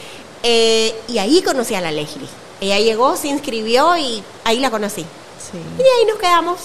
Eh, 0.43 0.95
y 1.09 1.17
ahí 1.17 1.41
conocí 1.41 1.75
a 1.75 1.81
la 1.81 1.91
Leslie. 1.91 2.27
Ella 2.61 2.79
llegó, 2.79 3.17
se 3.17 3.27
inscribió 3.27 3.97
y 3.97 4.23
ahí 4.45 4.59
la 4.59 4.71
conocí. 4.71 5.01
Sí. 5.01 5.57
Y 5.77 5.81
ahí 5.81 6.05
nos 6.07 6.17
quedamos. 6.17 6.57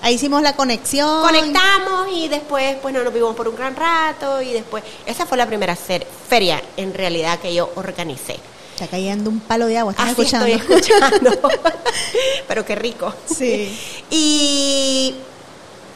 Ahí 0.00 0.14
hicimos 0.14 0.42
la 0.42 0.54
conexión. 0.54 1.22
Conectamos 1.22 2.06
y 2.12 2.28
después, 2.28 2.76
pues 2.82 2.94
no 2.94 3.02
nos 3.02 3.12
vimos 3.12 3.34
por 3.34 3.48
un 3.48 3.56
gran 3.56 3.74
rato 3.74 4.42
y 4.42 4.52
después, 4.52 4.84
esa 5.06 5.26
fue 5.26 5.38
la 5.38 5.46
primera 5.46 5.74
feria 5.76 6.62
en 6.76 6.94
realidad 6.94 7.38
que 7.40 7.52
yo 7.54 7.70
organicé. 7.76 8.38
Está 8.82 8.96
cayendo 8.96 9.30
un 9.30 9.38
palo 9.38 9.66
de 9.66 9.78
agua, 9.78 9.92
¿estás 9.92 10.06
Así 10.10 10.22
escuchando? 10.22 10.46
estoy 10.48 10.76
escuchando. 10.76 11.30
Pero 12.48 12.64
qué 12.66 12.74
rico. 12.74 13.14
Sí. 13.26 13.78
Y, 14.10 15.14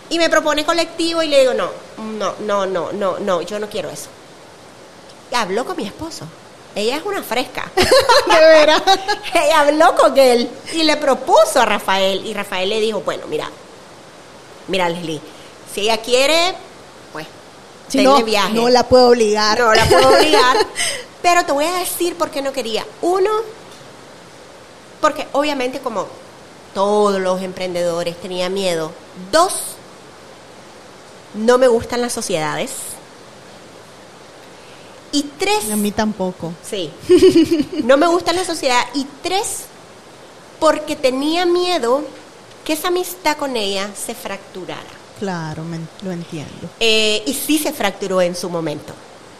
y 0.08 0.18
me 0.18 0.30
propone 0.30 0.64
colectivo 0.64 1.20
y 1.20 1.26
le 1.28 1.40
digo, 1.40 1.52
no, 1.54 1.68
no, 1.98 2.34
no, 2.38 2.64
no, 2.64 2.92
no, 2.92 3.18
no, 3.18 3.42
yo 3.42 3.58
no 3.58 3.68
quiero 3.68 3.90
eso. 3.90 4.06
Y 5.32 5.34
habló 5.34 5.64
con 5.64 5.76
mi 5.76 5.84
esposo. 5.84 6.26
Ella 6.76 6.96
es 6.98 7.02
una 7.04 7.24
fresca. 7.24 7.72
De 7.74 8.38
veras. 8.46 8.80
Ella 9.34 9.60
habló 9.62 9.96
con 9.96 10.16
él 10.16 10.48
y 10.72 10.84
le 10.84 10.96
propuso 10.96 11.60
a 11.60 11.64
Rafael. 11.64 12.24
Y 12.24 12.32
Rafael 12.34 12.68
le 12.68 12.80
dijo, 12.80 13.00
bueno, 13.00 13.24
mira, 13.28 13.50
mira 14.68 14.88
Leslie, 14.88 15.20
si 15.74 15.80
ella 15.80 15.98
quiere, 15.98 16.54
pues, 17.12 17.26
Si 17.88 18.04
no, 18.04 18.22
viaje. 18.22 18.54
no 18.54 18.68
la 18.68 18.84
puedo 18.84 19.08
obligar. 19.08 19.58
No 19.58 19.74
la 19.74 19.84
puedo 19.86 20.08
obligar. 20.08 20.56
Pero 21.26 21.44
te 21.44 21.50
voy 21.50 21.64
a 21.64 21.78
decir 21.78 22.14
por 22.14 22.30
qué 22.30 22.40
no 22.40 22.52
quería. 22.52 22.86
Uno, 23.02 23.28
porque 25.00 25.26
obviamente 25.32 25.80
como 25.80 26.06
todos 26.72 27.20
los 27.20 27.42
emprendedores 27.42 28.16
tenía 28.22 28.48
miedo. 28.48 28.92
Dos, 29.32 29.52
no 31.34 31.58
me 31.58 31.66
gustan 31.66 32.00
las 32.00 32.12
sociedades. 32.12 32.70
Y 35.10 35.24
tres, 35.36 35.68
A 35.72 35.74
mí 35.74 35.90
tampoco. 35.90 36.52
Sí. 36.62 36.92
No 37.82 37.96
me 37.96 38.06
gusta 38.06 38.32
la 38.32 38.44
sociedad. 38.44 38.84
Y 38.94 39.04
tres, 39.20 39.62
porque 40.60 40.94
tenía 40.94 41.44
miedo 41.44 42.02
que 42.64 42.74
esa 42.74 42.86
amistad 42.86 43.36
con 43.36 43.56
ella 43.56 43.90
se 43.96 44.14
fracturara. 44.14 44.80
Claro, 45.18 45.64
me- 45.64 45.80
lo 46.04 46.12
entiendo. 46.12 46.68
Eh, 46.78 47.24
y 47.26 47.34
sí 47.34 47.58
se 47.58 47.72
fracturó 47.72 48.20
en 48.22 48.36
su 48.36 48.48
momento. 48.48 48.92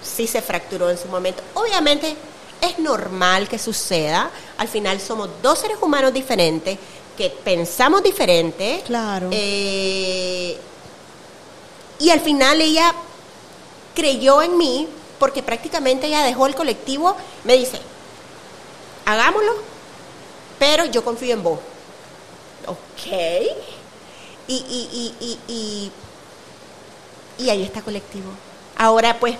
Sí 0.06 0.26
se 0.26 0.40
fracturó 0.40 0.88
en 0.90 0.98
su 0.98 1.08
momento. 1.08 1.42
Obviamente 1.54 2.16
es 2.60 2.78
normal 2.78 3.48
que 3.48 3.58
suceda. 3.58 4.30
Al 4.58 4.68
final 4.68 5.00
somos 5.00 5.28
dos 5.42 5.58
seres 5.58 5.78
humanos 5.80 6.12
diferentes 6.12 6.78
que 7.16 7.30
pensamos 7.30 8.02
diferente. 8.02 8.82
Claro. 8.86 9.28
Eh, 9.32 10.56
y 11.98 12.10
al 12.10 12.20
final 12.20 12.60
ella 12.60 12.94
creyó 13.94 14.42
en 14.42 14.56
mí 14.56 14.88
porque 15.18 15.42
prácticamente 15.42 16.06
ella 16.06 16.22
dejó 16.22 16.46
el 16.46 16.54
colectivo. 16.54 17.16
Me 17.44 17.56
dice, 17.56 17.80
hagámoslo, 19.04 19.54
pero 20.58 20.84
yo 20.86 21.04
confío 21.04 21.34
en 21.34 21.42
vos. 21.42 21.58
Ok. 22.66 23.12
Y, 24.48 24.54
y, 24.54 25.14
y, 25.20 25.38
y, 25.48 25.92
y 27.38 27.50
ahí 27.50 27.62
está 27.62 27.82
colectivo. 27.82 28.30
Ahora 28.76 29.18
pues 29.18 29.36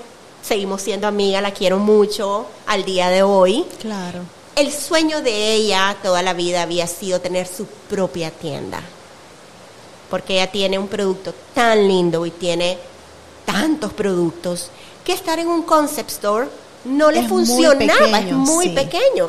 seguimos 0.47 0.82
siendo 0.82 1.06
amigas, 1.06 1.43
la 1.43 1.52
quiero 1.52 1.78
mucho 1.78 2.47
al 2.66 2.85
día 2.85 3.09
de 3.09 3.23
hoy. 3.23 3.64
Claro. 3.81 4.20
El 4.55 4.73
sueño 4.73 5.20
de 5.20 5.55
ella 5.55 5.97
toda 6.02 6.23
la 6.23 6.32
vida 6.32 6.62
había 6.62 6.86
sido 6.86 7.20
tener 7.20 7.47
su 7.47 7.66
propia 7.66 8.31
tienda. 8.31 8.81
Porque 10.10 10.35
ella 10.35 10.51
tiene 10.51 10.78
un 10.78 10.89
producto 10.89 11.35
tan 11.55 11.86
lindo 11.89 12.24
y 12.27 12.31
tiene 12.31 12.78
tantos 13.44 13.93
productos 13.93 14.70
que 15.05 15.12
estar 15.12 15.39
en 15.39 15.48
un 15.48 15.62
concept 15.62 16.10
store 16.10 16.48
no 16.85 17.10
le 17.10 17.20
Es 17.20 17.28
muy 17.28 17.44
funcionaba, 17.44 18.18
es 18.20 18.32
muy 18.32 18.66
sí. 18.66 18.70
pequeño. 18.74 19.28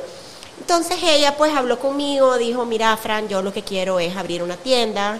Entonces 0.60 0.98
ella 1.04 1.36
pues 1.36 1.54
habló 1.56 1.80
conmigo, 1.80 2.38
dijo, 2.38 2.66
mira 2.66 2.96
Fran, 2.98 3.28
yo 3.28 3.42
lo 3.42 3.52
que 3.52 3.64
quiero 3.64 4.00
es 4.00 4.16
abrir 4.16 4.44
una 4.44 4.56
tienda. 4.58 5.20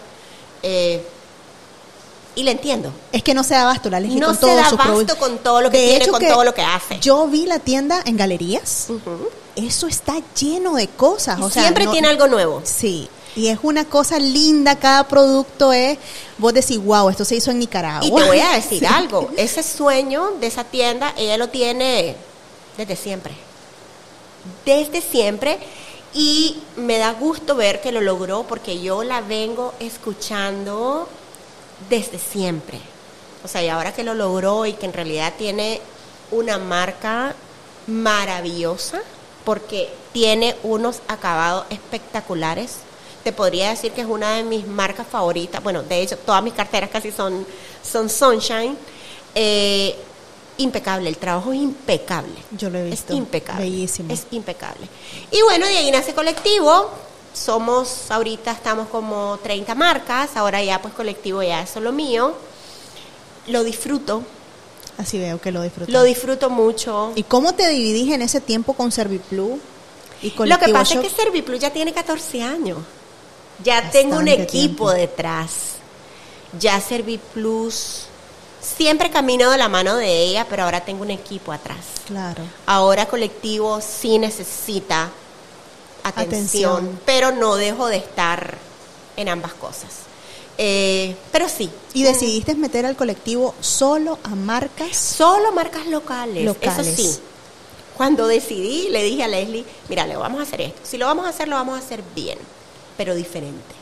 eh, 0.64 1.04
y 2.38 2.44
le 2.44 2.52
entiendo. 2.52 2.92
Es 3.12 3.24
que 3.24 3.34
no 3.34 3.44
se 3.44 3.54
da 3.56 3.64
abasto 3.64 3.90
la 3.90 4.00
Leslie 4.00 4.20
No 4.20 4.28
con 4.28 4.36
se 4.36 4.42
todo 4.42 4.56
da 4.56 4.70
su 4.70 4.76
abasto 4.76 4.84
producto. 4.94 5.18
con 5.18 5.38
todo 5.40 5.62
lo 5.62 5.70
que 5.72 5.78
De 5.78 5.84
tiene, 5.88 6.04
hecho 6.04 6.12
con 6.14 6.26
todo 6.26 6.44
lo 6.46 6.54
que 6.54 6.62
hace. 6.62 7.00
Yo 7.00 7.28
vi 7.28 7.46
la 7.46 7.60
tienda 7.60 8.02
en 8.06 8.16
galerías. 8.16 8.88
Eso 9.56 9.88
está 9.88 10.14
lleno 10.40 10.76
de 10.76 10.88
cosas. 10.88 11.40
Y 11.40 11.42
o 11.44 11.50
sea, 11.50 11.64
siempre 11.64 11.86
no- 11.86 11.92
tiene 11.92 12.08
algo 12.08 12.28
nuevo. 12.28 12.62
Sí. 12.64 13.10
Y 13.36 13.48
es 13.50 13.60
una 13.62 13.86
cosa 13.86 14.18
linda, 14.20 14.76
cada 14.78 15.08
producto 15.08 15.72
es, 15.74 15.98
vos 16.40 16.54
decís, 16.54 16.78
wow, 16.84 17.10
esto 17.10 17.24
se 17.26 17.36
hizo 17.36 17.52
en 17.52 17.60
Nicaragua. 17.60 18.06
Y 18.08 18.12
te 18.12 18.24
voy 18.24 18.40
a 18.40 18.52
decir 18.54 18.80
Sí. 18.82 18.86
algo, 18.86 19.30
ese 19.38 19.62
sueño 19.64 20.32
de 20.40 20.48
esa 20.48 20.64
tienda, 20.64 21.14
ella 21.18 21.38
lo 21.38 21.50
tiene 21.50 22.16
desde 22.78 22.96
siempre. 22.96 23.34
Desde 24.66 25.02
siempre. 25.02 25.60
Y 26.14 26.58
me 26.78 26.98
da 26.98 27.14
gusto 27.14 27.56
ver 27.56 27.82
que 27.82 27.92
lo 27.92 28.02
logró 28.02 28.44
porque 28.44 28.80
yo 28.82 29.04
la 29.04 29.22
vengo 29.22 29.74
escuchando 29.80 31.08
desde 31.90 32.20
siempre. 32.20 32.80
O 33.44 33.48
sea, 33.48 33.64
y 33.64 33.70
ahora 33.70 33.94
que 33.94 34.04
lo 34.04 34.14
logró 34.14 34.66
y 34.66 34.74
que 34.74 34.86
en 34.86 34.94
realidad 34.94 35.34
tiene 35.38 35.80
una 36.32 36.58
marca 36.58 37.36
maravillosa, 37.88 39.02
porque 39.46 39.90
tiene 40.12 40.56
unos 40.64 41.02
acabados 41.08 41.66
espectaculares. 41.70 42.78
Te 43.24 43.32
podría 43.32 43.70
decir 43.70 43.92
que 43.92 44.02
es 44.02 44.08
una 44.08 44.36
de 44.36 44.44
mis 44.44 44.68
marcas 44.68 45.08
favoritas. 45.08 45.64
Bueno, 45.64 45.84
de 45.84 46.02
hecho, 46.02 46.18
todas 46.18 46.44
mis 46.44 46.54
carteras 46.54 46.90
casi 46.90 47.12
son, 47.12 47.46
son 47.84 48.10
Sunshine. 48.10 48.78
Eh, 49.36 49.96
impecable, 50.58 51.10
el 51.10 51.18
trabajo 51.18 51.54
es 51.54 51.60
impecable. 51.60 52.36
Yo 52.52 52.70
lo 52.70 52.80
he 52.80 52.90
visto. 52.90 53.14
Es 53.14 53.20
impecable. 53.20 53.64
Bellísimo. 53.64 54.14
Es 54.14 54.28
impecable. 54.32 54.88
Y 55.32 55.42
bueno, 55.44 55.66
de 55.66 55.78
ahí 55.78 55.92
nace 55.92 56.14
colectivo. 56.14 56.90
Somos, 57.38 58.10
ahorita 58.10 58.52
estamos 58.52 58.88
como 58.90 59.38
30 59.44 59.76
marcas, 59.76 60.36
ahora 60.36 60.64
ya 60.64 60.82
pues 60.82 60.94
colectivo 60.94 61.44
ya 61.44 61.62
es 61.62 61.70
solo 61.70 61.92
mío. 61.92 62.34
Lo 63.48 63.64
disfruto, 63.64 64.24
Así 64.98 65.20
veo 65.20 65.40
que 65.40 65.52
lo 65.52 65.62
disfrutas. 65.62 65.94
lo 65.94 66.04
disfruto 66.04 66.50
mucho. 66.50 67.12
¿Y 67.16 67.24
cómo 67.24 67.54
te 67.54 67.70
dividís 67.70 68.12
en 68.14 68.22
ese 68.24 68.42
tiempo 68.42 68.74
con 68.74 68.92
Serviplus 68.92 69.60
y 70.22 70.32
Lo 70.32 70.36
Colectivo 70.36 70.66
que 70.66 70.74
pasa 70.74 70.96
Shop? 70.96 71.04
es 71.06 71.14
que 71.14 71.22
Serviplus 71.22 71.60
ya 71.60 71.72
tiene 71.72 71.94
14 71.94 72.42
años. 72.44 72.80
Ya 73.64 73.76
Bastante 73.76 74.00
tengo 74.00 74.18
un 74.18 74.28
equipo 74.28 74.50
tiempo. 74.50 74.92
detrás. 74.92 75.52
Ya 76.60 76.82
Serviplus 76.82 78.06
siempre 78.60 79.10
camino 79.12 79.50
de 79.52 79.58
la 79.58 79.70
mano 79.70 79.96
de 79.96 80.24
ella, 80.24 80.46
pero 80.50 80.64
ahora 80.64 80.82
tengo 80.84 81.04
un 81.04 81.12
equipo 81.12 81.52
atrás. 81.52 81.78
Claro. 82.08 82.44
Ahora 82.66 83.06
colectivo 83.06 83.80
sí 83.82 84.18
necesita 84.18 85.10
atención, 86.08 86.72
Atención. 86.74 87.00
pero 87.06 87.32
no 87.32 87.56
dejo 87.56 87.88
de 87.88 87.98
estar 87.98 88.58
en 89.16 89.30
ambas 89.30 89.54
cosas. 89.54 90.08
Eh, 90.58 91.16
pero 91.32 91.48
sí. 91.50 91.70
¿Y 91.94 92.04
decidiste 92.04 92.56
meter 92.56 92.86
al 92.86 92.96
colectivo 92.96 93.54
solo 93.62 94.18
a 94.24 94.30
marcas? 94.30 94.96
Solo 94.96 95.52
marcas 95.52 95.88
locales. 95.88 96.46
Locales. 96.46 96.88
Eso 96.88 97.14
sí. 97.14 97.20
Cuando 97.96 98.28
decidí, 98.28 98.90
le 98.90 99.04
dije 99.04 99.24
a 99.24 99.28
Leslie, 99.28 99.66
mira, 99.90 100.06
le 100.06 100.16
vamos 100.16 100.40
a 100.40 100.44
hacer 100.44 100.62
esto. 100.62 100.82
Si 100.84 100.98
lo 100.98 101.08
vamos 101.08 101.26
a 101.26 101.30
hacer, 101.30 101.48
lo 101.48 101.56
vamos 101.56 101.80
a 101.80 101.84
hacer 101.84 102.04
bien, 102.16 102.38
pero 102.96 103.16
diferente. 103.16 103.76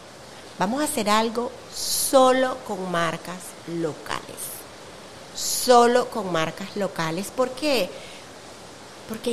Vamos 0.58 0.82
a 0.82 0.86
hacer 0.86 1.10
algo 1.10 1.52
solo 1.74 2.58
con 2.66 2.90
marcas 2.92 3.38
locales. 3.68 4.22
Solo 5.36 6.10
con 6.10 6.32
marcas 6.32 6.78
locales. 6.78 7.28
¿Por 7.36 7.50
qué? 7.52 7.90
Porque 7.90 8.15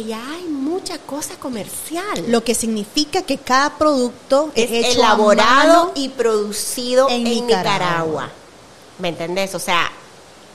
ya 0.07 0.23
hay 0.35 0.45
mucha 0.45 0.99
cosa 0.99 1.35
comercial. 1.37 2.25
Lo 2.29 2.45
que 2.45 2.55
significa 2.55 3.23
que 3.23 3.39
cada 3.39 3.79
producto 3.79 4.51
es 4.55 4.71
es 4.71 4.87
hecho 4.87 4.99
elaborado 5.01 5.93
y 5.95 6.09
producido 6.11 7.09
en 7.09 7.27
en, 7.27 7.47
Nicaragua. 7.47 7.63
Nicaragua. 7.73 8.31
¿Me 8.99 9.09
entendés? 9.09 9.55
O 9.55 9.59
sea, 9.59 9.91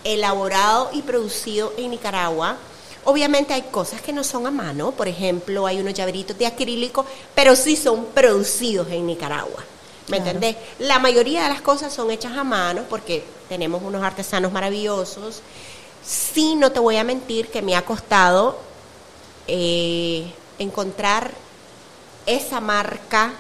elaborado 0.04 0.90
y 0.94 1.02
producido 1.02 1.74
en 1.78 1.92
Nicaragua. 1.92 2.58
Obviamente 3.06 3.54
hay 3.54 3.64
cosas 3.64 4.02
que 4.02 4.12
no 4.14 4.24
son 4.24 4.48
a 4.48 4.52
mano, 4.52 4.92
por 4.92 5.08
ejemplo, 5.08 5.66
hay 5.66 5.80
unos 5.80 5.94
llaveritos 5.94 6.38
de 6.38 6.46
acrílico, 6.46 7.06
pero 7.34 7.56
sí 7.56 7.76
son 7.78 8.06
producidos 8.08 8.90
en 8.92 9.08
Nicaragua. 9.08 9.64
¿Me 10.10 10.18
Claro. 10.18 10.32
entendés? 10.32 10.56
La 10.80 11.00
mayoría 11.00 11.44
de 11.44 11.50
las 11.50 11.62
cosas 11.62 11.94
son 11.94 12.12
hechas 12.12 12.34
a 12.38 12.44
mano 12.44 12.84
porque 12.90 13.24
tenemos 13.50 13.82
unos 13.84 14.04
artesanos 14.04 14.52
maravillosos. 14.52 15.42
Sí, 16.06 16.56
no 16.56 16.72
te 16.72 16.80
voy 16.80 16.98
a 16.98 17.04
mentir 17.04 17.50
que 17.50 17.62
me 17.62 17.76
ha 17.76 17.84
costado 17.84 18.67
eh, 19.48 20.32
encontrar 20.60 21.32
esa 22.26 22.60
marca 22.60 23.34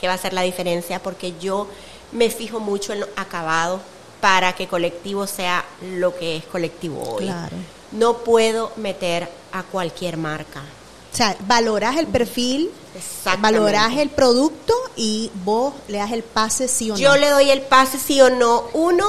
que 0.00 0.06
va 0.06 0.14
a 0.14 0.16
hacer 0.16 0.32
la 0.32 0.42
diferencia 0.42 1.02
porque 1.02 1.34
yo 1.38 1.68
me 2.12 2.30
fijo 2.30 2.60
mucho 2.60 2.92
en 2.92 3.00
los 3.00 3.08
acabados 3.16 3.80
para 4.20 4.54
que 4.54 4.68
colectivo 4.68 5.26
sea 5.26 5.64
lo 5.96 6.16
que 6.16 6.36
es 6.36 6.44
colectivo 6.44 7.02
hoy. 7.02 7.24
Claro. 7.24 7.56
No 7.92 8.18
puedo 8.18 8.72
meter 8.76 9.28
a 9.52 9.62
cualquier 9.62 10.16
marca. 10.16 10.62
O 11.12 11.16
sea, 11.16 11.36
valorás 11.40 11.96
el 11.96 12.06
perfil, 12.06 12.70
valorás 13.40 13.96
el 13.96 14.10
producto 14.10 14.74
y 14.94 15.30
vos 15.44 15.74
le 15.88 15.98
das 15.98 16.12
el 16.12 16.22
pase 16.22 16.68
sí 16.68 16.90
o 16.90 16.94
no. 16.94 17.00
Yo 17.00 17.16
le 17.16 17.28
doy 17.30 17.50
el 17.50 17.62
pase 17.62 17.98
sí 17.98 18.20
o 18.20 18.30
no. 18.30 18.64
Uno, 18.74 19.06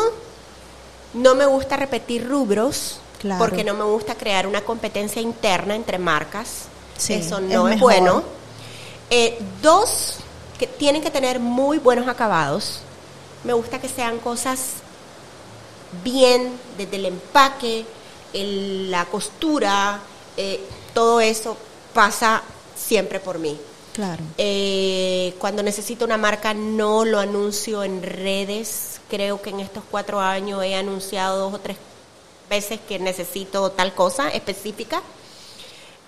no 1.13 1.35
me 1.35 1.45
gusta 1.45 1.77
repetir 1.77 2.27
rubros 2.27 3.00
Claro. 3.21 3.39
porque 3.45 3.63
no 3.63 3.75
me 3.75 3.83
gusta 3.83 4.15
crear 4.15 4.47
una 4.47 4.61
competencia 4.61 5.21
interna 5.21 5.75
entre 5.75 5.99
marcas. 5.99 6.63
Sí, 6.97 7.13
Eso 7.13 7.37
es 7.37 7.43
no 7.43 7.67
es, 7.67 7.79
bueno. 7.79 8.23
Eh, 9.11 9.37
dos, 9.61 10.15
que 10.57 10.65
tienen 10.67 11.01
que 11.03 11.11
tener 11.11 11.39
muy 11.39 11.77
buenos 11.77 12.07
acabados. 12.07 12.79
Me 13.43 13.53
gusta 13.53 13.79
que 13.79 13.87
sean 13.89 14.17
cosas 14.19 14.59
bien, 16.03 16.51
desde 16.77 16.95
el 16.97 17.05
empaque, 17.05 17.85
el- 18.33 18.89
la 18.89 19.05
costura, 19.05 19.99
eh, 20.37 20.59
todo 20.93 21.19
eso 21.21 21.57
pasa 21.93 22.41
siempre 22.75 23.19
por 23.19 23.39
mí. 23.39 23.59
Claro. 23.93 24.23
Eh, 24.37 25.35
cuando 25.37 25.61
necesito 25.63 26.05
una 26.05 26.17
marca 26.17 26.53
no 26.53 27.03
lo 27.03 27.19
anuncio 27.19 27.83
en 27.83 28.01
redes. 28.01 29.01
Creo 29.09 29.41
que 29.41 29.49
en 29.49 29.59
estos 29.59 29.83
cuatro 29.91 30.21
años 30.21 30.63
he 30.63 30.75
anunciado 30.75 31.37
dos 31.37 31.53
o 31.55 31.59
tres 31.59 31.75
veces 32.51 32.79
que 32.87 32.99
necesito 32.99 33.71
tal 33.71 33.93
cosa 33.95 34.27
específica. 34.29 35.01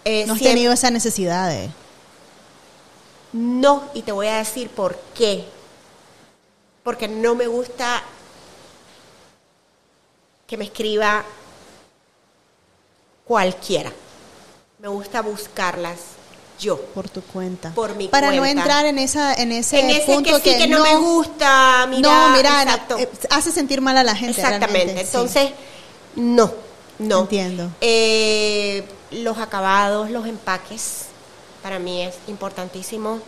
Eh, 0.03 0.25
No 0.27 0.33
has 0.33 0.39
siempre- 0.39 0.55
tenido 0.55 0.73
esa 0.73 0.91
necesidad 0.91 1.49
de... 1.49 1.69
No, 3.31 3.83
y 3.95 4.01
te 4.03 4.11
voy 4.11 4.27
a 4.27 4.37
decir 4.37 4.69
por 4.69 4.99
qué. 5.15 5.45
Porque 6.83 7.07
no 7.07 7.33
me 7.33 7.47
gusta 7.47 8.03
que 10.45 10.57
me 10.57 10.65
escriba 10.65 11.23
cualquiera. 13.25 13.91
Me 14.79 14.89
gusta 14.89 15.21
buscarlas 15.21 15.97
yo. 16.59 16.77
por 16.93 17.07
tu 17.09 17.21
cuenta. 17.23 17.71
Por 17.71 17.95
mi 17.95 18.09
Para 18.09 18.31
no 18.31 18.39
cuenta. 18.39 18.61
entrar 18.61 18.85
en 18.85 18.99
esa 18.99 19.33
en 19.33 19.51
ese, 19.53 19.79
en 19.79 19.89
ese 19.91 20.05
punto 20.05 20.41
que 20.41 20.51
sí 20.51 20.57
que 20.59 20.67
no, 20.67 20.83
me 20.83 20.95
gusta, 20.97 21.87
mira, 21.89 22.01
no, 22.29 22.35
mira, 22.35 22.61
exacto. 22.63 22.97
eh, 22.99 23.09
hace 23.31 23.51
sentir 23.51 23.79
mal 23.81 23.97
a 23.97 24.03
la 24.03 24.13
gente. 24.15 24.41
Exactamente. 24.41 25.05
sí. 25.05 25.53
No, 26.15 26.51
no. 26.99 27.21
Entiendo. 27.21 27.69
Eh, 27.81 28.85
los 29.11 29.37
acabados, 29.37 30.09
los 30.11 30.25
empaques, 30.25 31.05
para 31.61 31.79
mí 31.79 32.01
es 32.01 32.15
importantísimo. 32.27 33.19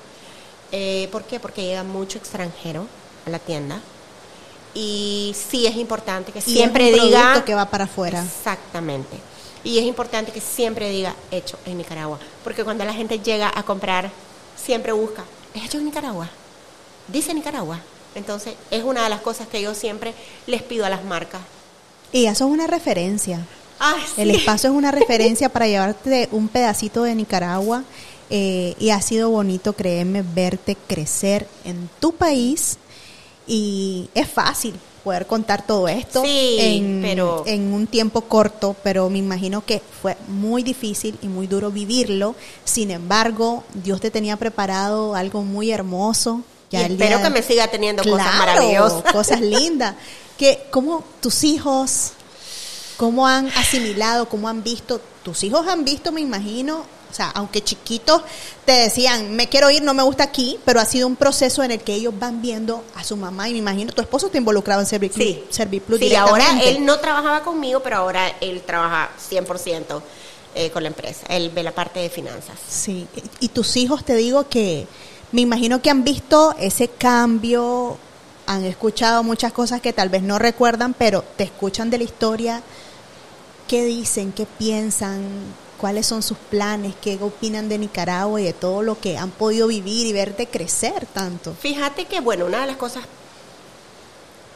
Eh, 0.71 1.07
¿Por 1.11 1.23
qué? 1.23 1.39
Porque 1.39 1.63
llega 1.63 1.83
mucho 1.83 2.17
extranjero 2.17 2.87
a 3.25 3.29
la 3.29 3.39
tienda. 3.39 3.79
Y 4.73 5.33
sí 5.49 5.65
es 5.65 5.77
importante 5.77 6.31
que 6.31 6.39
Y 6.39 6.41
siempre 6.41 6.89
es 6.89 6.99
un 6.99 7.05
diga... 7.05 7.43
que 7.45 7.55
va 7.55 7.69
para 7.69 7.85
afuera. 7.85 8.21
Exactamente. 8.21 9.17
Y 9.63 9.79
es 9.79 9.85
importante 9.85 10.31
que 10.31 10.41
siempre 10.41 10.89
diga 10.89 11.15
hecho 11.31 11.57
en 11.65 11.77
Nicaragua. 11.77 12.19
Porque 12.43 12.63
cuando 12.63 12.83
la 12.83 12.93
gente 12.93 13.19
llega 13.19 13.51
a 13.55 13.63
comprar, 13.63 14.11
siempre 14.55 14.91
busca, 14.91 15.23
¿es 15.53 15.63
hecho 15.63 15.77
en 15.77 15.85
Nicaragua? 15.85 16.29
Dice 17.07 17.33
Nicaragua. 17.33 17.79
Entonces, 18.15 18.55
es 18.69 18.83
una 18.83 19.03
de 19.03 19.09
las 19.09 19.21
cosas 19.21 19.47
que 19.47 19.61
yo 19.61 19.73
siempre 19.73 20.13
les 20.45 20.61
pido 20.61 20.85
a 20.85 20.89
las 20.89 21.03
marcas. 21.03 21.41
Y 22.15 22.27
eso 22.27 22.45
es 22.45 22.51
una 22.51 22.65
referencia. 22.67 23.45
Ay, 23.79 24.01
El 24.17 24.31
espacio 24.31 24.69
es 24.69 24.75
una 24.75 24.91
referencia 24.99 25.49
para 25.49 25.67
llevarte 25.67 26.29
un 26.31 26.47
pedacito 26.47 27.03
de 27.03 27.13
Nicaragua 27.13 27.83
eh, 28.29 28.73
y 28.79 28.89
ha 28.91 29.01
sido 29.01 29.29
bonito, 29.29 29.73
créeme, 29.73 30.23
verte 30.23 30.77
crecer 30.87 31.47
en 31.65 31.89
tu 31.99 32.13
país 32.13 32.77
y 33.47 34.09
es 34.15 34.27
fácil 34.29 34.73
poder 35.03 35.27
contar 35.27 35.67
todo 35.67 35.87
esto 35.87 36.23
Sí, 36.23 36.55
en, 36.59 37.01
pero- 37.03 37.43
en 37.45 37.73
un 37.73 37.85
tiempo 37.85 38.21
corto, 38.21 38.75
pero 38.81 39.09
me 39.09 39.19
imagino 39.19 39.63
que 39.63 39.81
fue 40.01 40.15
muy 40.27 40.63
difícil 40.63 41.19
y 41.21 41.27
muy 41.27 41.45
duro 41.47 41.69
vivirlo. 41.69 42.33
Sin 42.63 42.89
embargo, 42.91 43.63
Dios 43.73 43.99
te 44.01 44.09
tenía 44.09 44.37
preparado 44.37 45.15
algo 45.15 45.43
muy 45.43 45.69
hermoso. 45.71 46.41
Y 46.71 46.77
espero 46.77 47.17
de- 47.17 47.23
que 47.25 47.29
me 47.29 47.43
siga 47.43 47.67
teniendo 47.67 48.01
cosas 48.03 48.35
maravillosas. 48.37 49.11
cosas 49.13 49.41
lindas. 49.55 49.95
Que, 50.37 50.67
¿Cómo 50.71 51.03
tus 51.21 51.43
hijos, 51.43 52.11
cómo 52.97 53.27
han 53.27 53.47
asimilado, 53.49 54.27
cómo 54.27 54.49
han 54.49 54.63
visto? 54.63 55.01
Tus 55.23 55.43
hijos 55.43 55.67
han 55.67 55.85
visto, 55.85 56.11
me 56.11 56.21
imagino, 56.21 56.85
o 57.11 57.13
sea, 57.13 57.29
aunque 57.29 57.63
chiquitos 57.63 58.21
te 58.65 58.73
decían, 58.73 59.35
me 59.35 59.47
quiero 59.47 59.71
ir, 59.71 59.81
no 59.81 59.93
me 59.93 60.03
gusta 60.03 60.25
aquí, 60.25 60.59
pero 60.65 60.81
ha 60.81 60.85
sido 60.85 61.07
un 61.07 61.15
proceso 61.15 61.63
en 61.63 61.71
el 61.71 61.79
que 61.79 61.93
ellos 61.93 62.13
van 62.19 62.41
viendo 62.41 62.83
a 62.95 63.03
su 63.05 63.15
mamá 63.15 63.47
y 63.47 63.53
me 63.53 63.59
imagino, 63.59 63.93
tu 63.93 64.01
esposo 64.01 64.25
está 64.25 64.37
involucrado 64.37 64.81
en 64.81 64.87
Serviclub, 64.87 65.25
Sí, 65.25 65.43
Serviplus 65.49 65.99
sí 65.99 66.13
ahora 66.15 66.61
él 66.61 66.85
no 66.85 66.99
trabajaba 66.99 67.41
conmigo, 67.41 67.81
pero 67.81 67.95
ahora 67.97 68.35
él 68.41 68.61
trabaja 68.65 69.11
100% 69.31 70.01
eh, 70.55 70.71
con 70.71 70.83
la 70.83 70.87
empresa. 70.87 71.25
Él 71.29 71.51
ve 71.53 71.63
la 71.63 71.73
parte 71.73 71.99
de 71.99 72.09
finanzas. 72.09 72.57
Sí, 72.69 73.07
y 73.39 73.47
tus 73.49 73.77
hijos 73.77 74.03
te 74.03 74.15
digo 74.15 74.49
que 74.49 74.87
me 75.31 75.41
imagino 75.41 75.81
que 75.81 75.89
han 75.89 76.03
visto 76.03 76.55
ese 76.59 76.87
cambio, 76.87 77.97
han 78.47 78.63
escuchado 78.65 79.23
muchas 79.23 79.53
cosas 79.53 79.81
que 79.81 79.93
tal 79.93 80.09
vez 80.09 80.21
no 80.21 80.39
recuerdan, 80.39 80.93
pero 80.93 81.23
te 81.37 81.43
escuchan 81.43 81.89
de 81.89 81.97
la 81.97 82.03
historia, 82.03 82.61
qué 83.67 83.83
dicen, 83.83 84.31
qué 84.31 84.45
piensan, 84.45 85.23
cuáles 85.79 86.05
son 86.05 86.23
sus 86.23 86.37
planes, 86.37 86.93
qué 87.01 87.17
opinan 87.21 87.69
de 87.69 87.77
Nicaragua 87.77 88.39
y 88.41 88.45
de 88.45 88.53
todo 88.53 88.81
lo 88.81 88.99
que 88.99 89.17
han 89.17 89.31
podido 89.31 89.67
vivir 89.67 90.07
y 90.07 90.13
verte 90.13 90.47
crecer 90.47 91.05
tanto. 91.07 91.53
Fíjate 91.59 92.05
que, 92.05 92.19
bueno, 92.21 92.45
una 92.45 92.61
de 92.61 92.67
las 92.67 92.77
cosas, 92.77 93.03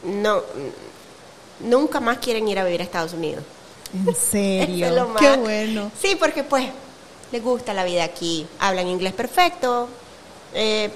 no, 0.04 0.42
nunca 1.60 2.00
más 2.00 2.18
quieren 2.18 2.48
ir 2.48 2.58
a 2.58 2.64
vivir 2.64 2.80
a 2.80 2.84
Estados 2.84 3.12
Unidos. 3.12 3.44
En 3.94 4.14
serio, 4.30 4.86
es 4.86 4.92
lo 4.92 5.14
qué 5.14 5.36
bueno. 5.36 5.90
Sí, 6.00 6.16
porque 6.18 6.44
pues 6.44 6.68
les 7.32 7.42
gusta 7.42 7.74
la 7.74 7.84
vida 7.84 8.04
aquí, 8.04 8.46
hablan 8.58 8.86
inglés 8.88 9.12
perfecto, 9.12 9.88
eh, 10.54 10.90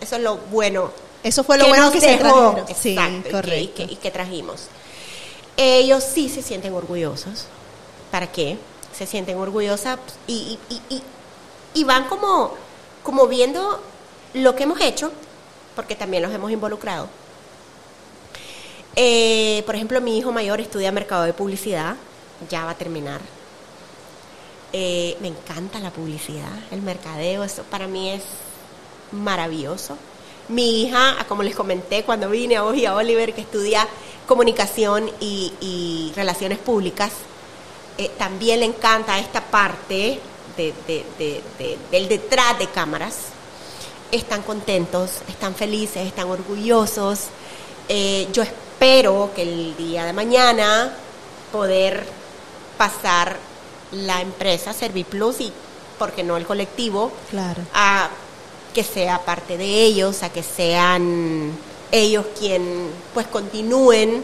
eso 0.00 0.16
es 0.16 0.22
lo 0.22 0.36
bueno. 0.36 0.90
Eso 1.22 1.44
fue 1.44 1.58
lo 1.58 1.66
bueno 1.68 1.90
que 1.92 2.00
se 2.00 2.16
dejó. 2.16 2.52
trajeron. 2.52 2.66
Sí, 2.76 2.90
Exacto, 2.92 3.18
y 3.18 3.22
que- 3.22 3.30
correcto. 3.30 3.82
Y 3.82 3.86
que, 3.86 3.92
y 3.92 3.96
que 3.96 4.10
trajimos. 4.10 4.68
Ellos 5.56 6.02
sí 6.04 6.28
se 6.28 6.42
sienten 6.42 6.72
orgullosos. 6.74 7.46
¿Para 8.10 8.30
qué? 8.32 8.56
Se 8.96 9.06
sienten 9.06 9.36
orgullosas 9.38 9.98
y- 10.26 10.58
y- 10.88 11.02
y 11.74 11.84
van 11.84 12.04
como, 12.08 12.54
como 13.02 13.26
viendo 13.28 13.82
lo 14.34 14.56
que 14.56 14.62
hemos 14.64 14.80
hecho, 14.80 15.12
porque 15.76 15.94
también 15.94 16.22
los 16.22 16.32
hemos 16.32 16.50
involucrado. 16.50 17.08
Eh, 18.96 19.62
por 19.66 19.74
ejemplo, 19.76 20.00
mi 20.00 20.18
hijo 20.18 20.32
mayor 20.32 20.60
estudia 20.60 20.90
mercado 20.92 21.22
de 21.24 21.32
publicidad, 21.32 21.96
ya 22.48 22.64
va 22.64 22.72
a 22.72 22.78
terminar. 22.78 23.20
Eh, 24.72 25.16
me 25.20 25.28
encanta 25.28 25.78
la 25.80 25.90
publicidad, 25.90 26.48
el 26.70 26.82
mercadeo, 26.82 27.44
eso 27.44 27.62
para 27.64 27.86
mí 27.86 28.10
es 28.10 28.22
maravilloso. 29.12 29.96
Mi 30.50 30.82
hija, 30.82 31.16
como 31.28 31.42
les 31.42 31.54
comenté 31.54 32.02
cuando 32.02 32.28
vine 32.28 32.56
a 32.56 32.62
vos 32.62 32.76
y 32.76 32.86
a 32.86 32.94
Oliver, 32.94 33.32
que 33.34 33.40
estudia 33.42 33.86
comunicación 34.26 35.10
y, 35.20 35.52
y 35.60 36.12
relaciones 36.16 36.58
públicas, 36.58 37.10
eh, 37.98 38.10
también 38.18 38.60
le 38.60 38.66
encanta 38.66 39.18
esta 39.18 39.40
parte 39.42 40.20
de- 40.56 40.74
de- 40.86 41.04
de- 41.18 41.42
de- 41.58 41.78
del 41.90 42.08
detrás 42.08 42.58
de 42.58 42.66
cámaras. 42.68 43.14
Están 44.10 44.42
contentos, 44.42 45.20
están 45.28 45.54
felices, 45.54 46.06
están 46.06 46.28
orgullosos. 46.28 47.26
Eh, 47.88 48.28
yo 48.32 48.42
espero 48.42 49.30
que 49.34 49.42
el 49.42 49.76
día 49.76 50.04
de 50.04 50.12
mañana 50.12 50.92
poder 51.52 52.04
pasar 52.76 53.36
la 53.92 54.20
empresa 54.20 54.72
Serviplus 54.72 55.40
y, 55.40 55.52
¿por 55.98 56.12
qué 56.12 56.22
no 56.22 56.36
el 56.36 56.46
colectivo? 56.46 57.12
Claro. 57.30 57.62
a 57.74 58.08
que 58.74 58.84
sea 58.84 59.24
parte 59.24 59.56
de 59.56 59.84
ellos, 59.84 60.22
a 60.22 60.30
que 60.30 60.42
sean 60.42 61.52
ellos 61.92 62.24
quien 62.38 62.90
pues 63.14 63.26
continúen 63.26 64.22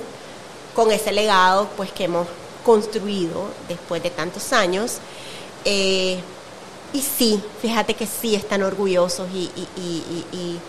con 0.75 0.93
ese 0.93 1.13
legado 1.13 1.69
pues 1.77 1.91
que 1.91 2.05
hemos 2.05 2.29
construido 2.65 3.49
después 3.69 4.03
de 4.03 4.11
tantos 4.11 4.53
años. 4.53 4.99
Eh, 5.65 6.19
y 6.93 7.03
sí, 7.03 7.43
fíjate 7.61 7.95
que 7.95 8.07
sí 8.07 8.35
están 8.35 8.63
orgullosos 8.63 9.29
y, 9.33 9.51
y, 9.57 9.69
y, 9.77 10.61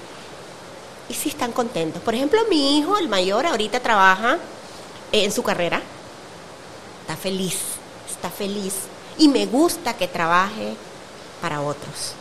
y, 1.10 1.14
sí 1.14 1.30
están 1.30 1.52
contentos. 1.52 2.02
Por 2.02 2.16
ejemplo, 2.16 2.40
mi 2.50 2.80
hijo, 2.80 2.98
el 2.98 3.08
mayor, 3.08 3.46
ahorita 3.46 3.80
trabaja 3.80 4.38
en 5.12 5.32
su 5.32 5.44
carrera. 5.44 5.82
Está 7.02 7.16
feliz, 7.16 7.58
está 8.10 8.30
feliz. 8.30 8.74
Y 9.18 9.30
me 9.30 9.46
gusta 9.46 9.96
que 9.96 10.08
trabaje 10.08 10.76
para 11.42 11.62
otros. 11.62 12.14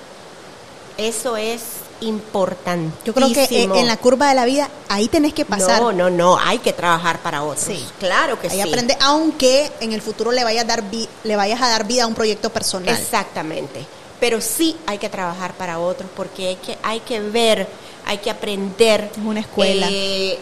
Eso 0.99 1.37
es 1.37 1.61
importante. 2.01 2.97
Yo 3.05 3.15
creo 3.15 3.29
que 3.33 3.45
eh, 3.45 3.69
en 3.75 3.87
la 3.87 3.97
curva 3.97 4.29
de 4.29 4.35
la 4.35 4.45
vida 4.45 4.69
ahí 4.89 5.09
tenés 5.09 5.33
que 5.35 5.45
pasar. 5.45 5.81
No, 5.81 5.93
no, 5.93 6.11
no, 6.11 6.39
hay 6.39 6.59
que 6.59 6.73
trabajar 6.73 7.21
para 7.21 7.43
otros. 7.43 7.65
Sí. 7.67 7.87
Claro 7.99 8.39
que 8.41 8.49
Ahí 8.49 8.61
sí. 8.63 8.69
aprende, 8.69 8.97
aunque 9.01 9.71
en 9.81 9.93
el 9.93 10.03
futuro 10.03 10.33
le 10.33 10.45
vayas 10.45 10.65
a 10.65 10.69
dar 10.69 10.83
vi- 10.91 11.09
le 11.25 11.37
vayas 11.37 11.61
a 11.63 11.69
dar 11.69 11.87
vida 11.87 12.05
a 12.05 12.07
un 12.07 12.15
proyecto 12.15 12.51
personal. 12.51 12.95
Exactamente. 12.95 13.85
Pero 14.21 14.41
sí 14.41 14.77
hay 14.87 14.99
que 14.99 15.09
trabajar 15.09 15.55
para 15.55 15.79
otros 15.79 16.09
porque 16.17 16.49
hay 16.49 16.57
que, 16.57 16.79
hay 16.83 17.01
que 17.01 17.21
ver, 17.21 17.67
hay 18.07 18.19
que 18.19 18.31
aprender. 18.31 19.11
Es 19.13 19.19
una 19.25 19.41
escuela. 19.41 19.89
eh, 19.91 20.39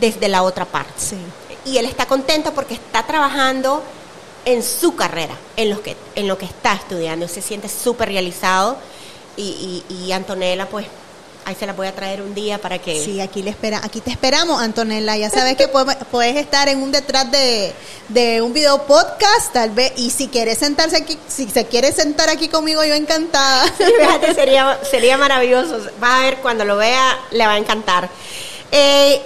desde 0.00 0.28
la 0.28 0.44
otra 0.44 0.64
parte. 0.66 0.92
Sí. 0.96 1.16
Y 1.64 1.78
él 1.78 1.84
está 1.86 2.06
contento 2.06 2.52
porque 2.54 2.74
está 2.74 3.04
trabajando 3.04 3.82
en 4.44 4.62
su 4.62 4.94
carrera, 4.94 5.34
en 5.56 5.70
lo 5.70 5.82
que, 5.82 5.96
en 6.14 6.28
lo 6.28 6.38
que 6.38 6.44
está 6.46 6.74
estudiando. 6.74 7.26
Se 7.26 7.42
siente 7.42 7.68
súper 7.68 8.08
realizado. 8.08 8.76
Y, 9.40 9.84
y, 9.88 9.94
y 9.94 10.12
Antonella, 10.12 10.68
pues, 10.68 10.86
ahí 11.46 11.54
se 11.54 11.66
la 11.66 11.72
voy 11.72 11.86
a 11.86 11.94
traer 11.94 12.20
un 12.22 12.34
día 12.34 12.58
para 12.58 12.78
que... 12.78 13.02
Sí, 13.02 13.20
aquí 13.20 13.42
le 13.42 13.50
espera, 13.50 13.80
aquí 13.82 14.00
te 14.00 14.10
esperamos, 14.10 14.60
Antonella. 14.60 15.16
Ya 15.16 15.30
sabes 15.30 15.56
que 15.56 15.68
puedes, 15.68 15.96
puedes 16.10 16.36
estar 16.36 16.68
en 16.68 16.82
un 16.82 16.92
detrás 16.92 17.30
de, 17.30 17.72
de 18.08 18.42
un 18.42 18.52
video 18.52 18.86
podcast, 18.86 19.52
tal 19.52 19.70
vez. 19.70 19.92
Y 19.96 20.10
si 20.10 20.28
quieres 20.28 20.58
sentarse 20.58 20.98
aquí, 20.98 21.18
si 21.26 21.48
se 21.48 21.64
quiere 21.66 21.92
sentar 21.92 22.28
aquí 22.28 22.48
conmigo, 22.48 22.84
yo 22.84 22.94
encantada. 22.94 23.66
Sí, 23.78 23.84
fíjate, 23.98 24.34
sería, 24.34 24.78
sería 24.88 25.16
maravilloso. 25.16 25.80
Va 26.02 26.18
a 26.18 26.20
ver, 26.20 26.36
cuando 26.36 26.64
lo 26.64 26.76
vea, 26.76 27.18
le 27.30 27.46
va 27.46 27.54
a 27.54 27.58
encantar. 27.58 28.10
Eh, 28.70 29.20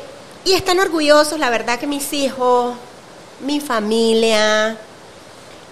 y 0.45 0.53
están 0.53 0.79
orgullosos, 0.79 1.39
la 1.39 1.51
verdad 1.51 1.79
que 1.79 1.87
mis 1.87 2.13
hijos, 2.13 2.75
mi 3.41 3.61
familia, 3.61 4.79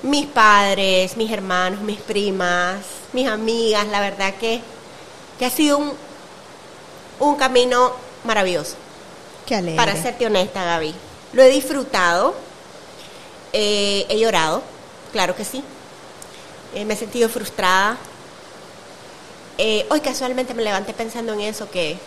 mis 0.02 0.26
padres, 0.26 1.16
mis 1.16 1.30
hermanos, 1.30 1.80
mis 1.80 1.98
primas, 2.00 2.78
mis 3.12 3.28
amigas, 3.28 3.86
la 3.88 4.00
verdad 4.00 4.34
que, 4.34 4.60
que 5.38 5.46
ha 5.46 5.50
sido 5.50 5.78
un, 5.78 5.92
un 7.20 7.36
camino 7.36 7.92
maravilloso. 8.24 8.74
Qué 9.46 9.56
alegre. 9.56 9.76
Para 9.76 10.00
serte 10.00 10.26
honesta, 10.26 10.64
Gaby. 10.64 10.94
Lo 11.32 11.42
he 11.42 11.48
disfrutado. 11.48 12.34
eh, 13.52 14.06
he 14.08 14.18
llorado, 14.18 14.62
claro 15.12 15.36
que 15.36 15.44
sí. 15.44 15.62
Eh, 16.74 16.84
me 16.84 16.94
he 16.94 16.96
sentido 16.96 17.28
frustrada. 17.28 17.96
Eh, 19.58 19.86
hoy 19.90 20.00
casualmente 20.00 20.54
me 20.54 20.62
levanté 20.62 20.94
pensando 20.94 21.32
en 21.34 21.40
eso, 21.42 21.70
que 21.70 21.98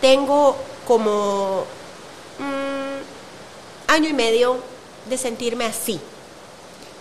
tengo 0.00 0.56
como 0.86 1.64
mm, 2.38 3.90
año 3.92 4.08
y 4.08 4.12
medio 4.12 4.58
de 5.08 5.18
sentirme 5.18 5.64
así. 5.64 6.00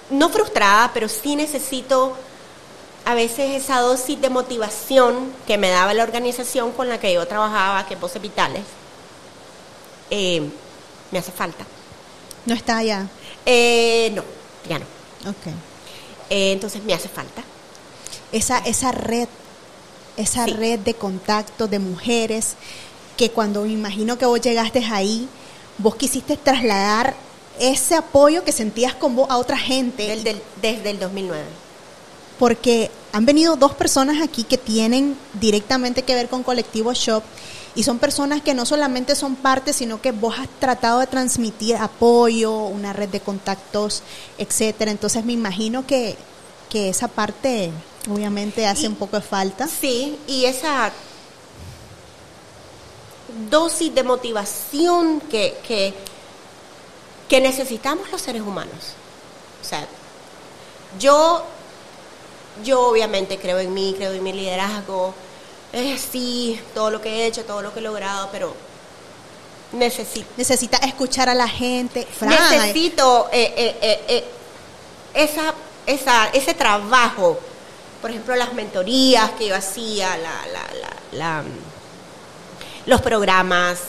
No 0.10 0.30
frustrada, 0.30 0.91
pero 0.94 1.07
sí 1.07 1.36
necesito 1.36 2.15
a 3.06 3.14
veces 3.15 3.64
esa 3.64 3.80
dosis 3.80 4.19
de 4.22 4.30
motivación 4.30 5.34
que 5.48 5.57
me 5.57 5.69
daba 5.69 5.94
la 5.94 6.03
organización 6.03 6.72
con 6.72 6.90
la 6.90 6.99
que 6.99 7.14
yo 7.14 7.26
trabajaba, 7.28 7.86
que 7.88 7.95
es 7.95 7.99
Voces 7.99 8.22
Vitales, 8.22 8.64
eh, 10.10 10.41
me 11.11 11.19
hace 11.19 11.32
falta. 11.32 11.65
No 12.45 12.53
está 12.53 12.78
allá. 12.78 13.07
Eh, 13.45 14.11
no, 14.14 14.23
ya 14.69 14.80
no. 14.80 14.86
Ok. 15.30 15.48
Eh, 16.30 16.52
entonces 16.52 16.84
me 16.84 16.94
hace 16.94 17.10
falta. 17.10 17.41
Esa, 18.32 18.60
esa 18.60 18.91
red, 18.91 19.28
esa 20.18 20.45
Sí. 20.45 20.52
red 20.52 20.80
de 20.80 20.94
contactos 20.94 21.69
de 21.69 21.80
mujeres 21.80 22.56
que 23.18 23.32
cuando 23.32 23.61
me 23.64 23.69
imagino 23.69 24.18
que 24.18 24.26
vos 24.26 24.41
llegaste 24.41 24.84
ahí, 24.91 25.28
vos 25.78 25.95
quisiste 25.95 26.38
trasladar 26.38 27.14
ese 27.60 27.95
apoyo 27.95 28.44
que 28.44 28.52
sentías 28.52 28.94
con 28.95 29.15
vos 29.15 29.30
a 29.30 29.38
otra 29.38 29.57
gente. 29.57 30.07
Del- 30.07 30.23
del- 30.23 30.41
desde 30.61 30.90
el 30.91 30.99
2009. 30.99 31.44
porque 32.40 32.90
han 33.14 33.23
venido 33.28 33.56
dos 33.56 33.76
personas 33.76 34.19
aquí 34.19 34.44
que 34.44 34.57
tienen 34.57 35.15
directamente 35.34 36.02
que 36.02 36.15
ver 36.15 36.28
con 36.28 36.41
Colectivo 36.41 36.91
Shop 36.91 37.22
y 37.76 37.84
son 37.84 37.99
personas 37.99 38.41
que 38.41 38.56
no 38.56 38.65
solamente 38.65 39.15
son 39.15 39.36
parte, 39.36 39.73
sino 39.73 40.02
que 40.02 40.11
vos 40.11 40.40
has 40.40 40.48
tratado 40.60 40.99
de 41.02 41.06
transmitir 41.06 41.76
apoyo, 41.76 42.52
una 42.52 42.94
red 42.94 43.10
de 43.10 43.19
contactos, 43.19 44.02
etcétera. 44.40 44.90
Entonces 44.90 45.23
me 45.23 45.34
imagino 45.34 45.86
que, 45.86 46.15
que 46.68 46.90
esa 46.90 47.07
parte 47.07 47.69
obviamente 48.10 48.65
hace 48.65 48.86
Y- 48.86 48.88
un 48.88 48.95
poco 48.95 49.18
de 49.18 49.22
falta. 49.22 49.68
Sí, 49.68 50.18
y 50.26 50.45
esa 50.45 50.91
dosis 53.49 53.94
de 53.94 54.03
motivación 54.03 55.22
que, 55.22 55.57
que, 55.68 55.94
que 57.32 57.40
necesitamos 57.40 58.12
los 58.12 58.20
seres 58.22 58.41
humanos. 58.41 58.94
O 59.62 59.66
sea, 59.66 59.88
yo, 60.99 61.45
yo 62.62 62.88
obviamente 62.90 63.38
creo 63.38 63.58
en 63.60 63.74
mí, 63.74 63.94
creo 63.98 64.12
en 64.12 64.22
mi 64.22 64.34
liderazgo, 64.34 65.14
eh, 65.72 65.98
sí, 65.98 66.60
todo 66.76 66.91
lo 66.91 66.99
que 66.99 67.10
he 67.10 67.26
hecho, 67.28 67.45
todo 67.45 67.62
lo 67.62 67.74
que 67.74 67.80
he 67.80 67.84
logrado, 67.84 68.28
pero 68.34 68.53
necesito 69.72 70.28
Necesita 70.36 70.76
escuchar 70.80 71.30
a 71.30 71.34
la 71.34 71.48
gente. 71.48 72.06
Fran, 72.06 72.32
necesito 72.49 73.30
eh, 73.32 73.53
eh, 73.82 74.03
eh, 74.10 74.26
esa, 75.14 75.53
esa, 75.86 76.28
ese 76.34 76.53
trabajo. 76.53 77.40
Por 78.02 78.10
ejemplo, 78.10 78.36
las 78.36 78.52
mentorías 78.53 79.32
que 79.40 79.48
yo 79.48 79.56
hacía, 79.56 80.18
la, 80.18 80.34
la- 80.52 81.18
la- 81.18 81.44
los 82.88 83.02
programas, 83.02 83.80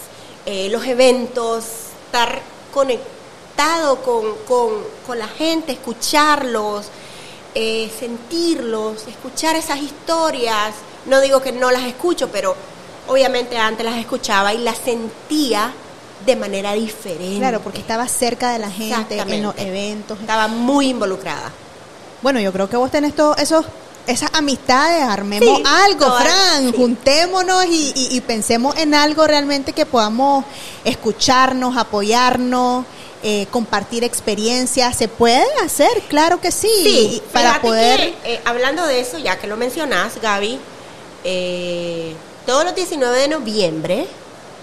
los 0.46 0.84
eventos, 0.86 1.64
estar 2.06 2.40
conectado 2.72 3.11
con, 4.04 4.24
con- 4.48 4.82
con 5.06 5.18
la 5.18 5.28
gente, 5.28 5.72
escucharlos, 5.72 6.86
eh, 7.54 7.90
sentirlos, 7.98 9.06
escuchar 9.06 9.56
esas 9.56 9.78
historias. 9.80 10.74
No 11.06 11.20
digo 11.20 11.40
que 11.40 11.52
no 11.52 11.70
las 11.70 11.82
escucho, 11.84 12.28
pero 12.30 12.54
obviamente 13.08 13.56
antes 13.58 13.84
las 13.84 13.96
escuchaba 13.98 14.52
y 14.54 14.58
las 14.58 14.78
sentía 14.78 15.72
de 16.24 16.36
manera 16.36 16.72
diferente. 16.72 17.38
Claro, 17.38 17.60
porque 17.60 17.80
estaba 17.80 18.06
cerca 18.08 18.52
de 18.52 18.58
la 18.58 18.70
gente 18.70 19.18
en 19.18 19.42
los 19.42 19.56
eventos. 19.58 20.18
Estaba 20.20 20.48
muy 20.48 20.88
involucrada. 20.88 21.50
Bueno, 22.22 22.40
yo 22.40 22.52
creo 22.52 22.68
que 22.68 22.76
vos 22.76 22.90
tenés 22.90 23.14
todos 23.14 23.38
esos 23.38 23.64
esas 24.04 24.30
amistades, 24.34 25.00
armemos 25.04 25.58
Sí, 25.58 25.62
algo, 25.64 26.06
todas, 26.06 26.24
Fran, 26.24 26.70
sí. 26.72 26.76
juntémonos 26.76 27.64
y, 27.66 27.92
y- 27.94 28.08
y 28.16 28.20
pensemos 28.20 28.76
en 28.76 28.94
algo 28.96 29.28
realmente 29.28 29.72
que 29.72 29.86
podamos 29.86 30.44
escucharnos, 30.84 31.76
apoyarnos, 31.76 32.84
eh, 33.22 33.46
compartir 33.50 34.04
experiencias. 34.04 34.96
¿Se 34.96 35.08
puede 35.08 35.44
hacer? 35.64 35.90
Claro 36.08 36.40
que 36.40 36.50
sí. 36.50 36.68
Sí, 36.82 37.22
para 37.32 37.60
poder... 37.60 38.14
que, 38.22 38.34
eh, 38.34 38.40
hablando 38.44 38.86
de 38.86 39.00
eso, 39.00 39.18
ya 39.18 39.38
que 39.38 39.46
lo 39.46 39.56
mencionas, 39.56 40.20
Gaby, 40.20 40.58
eh, 41.24 42.14
todos 42.46 42.64
los 42.64 42.74
19 42.74 43.16
de 43.18 43.28
noviembre 43.28 44.06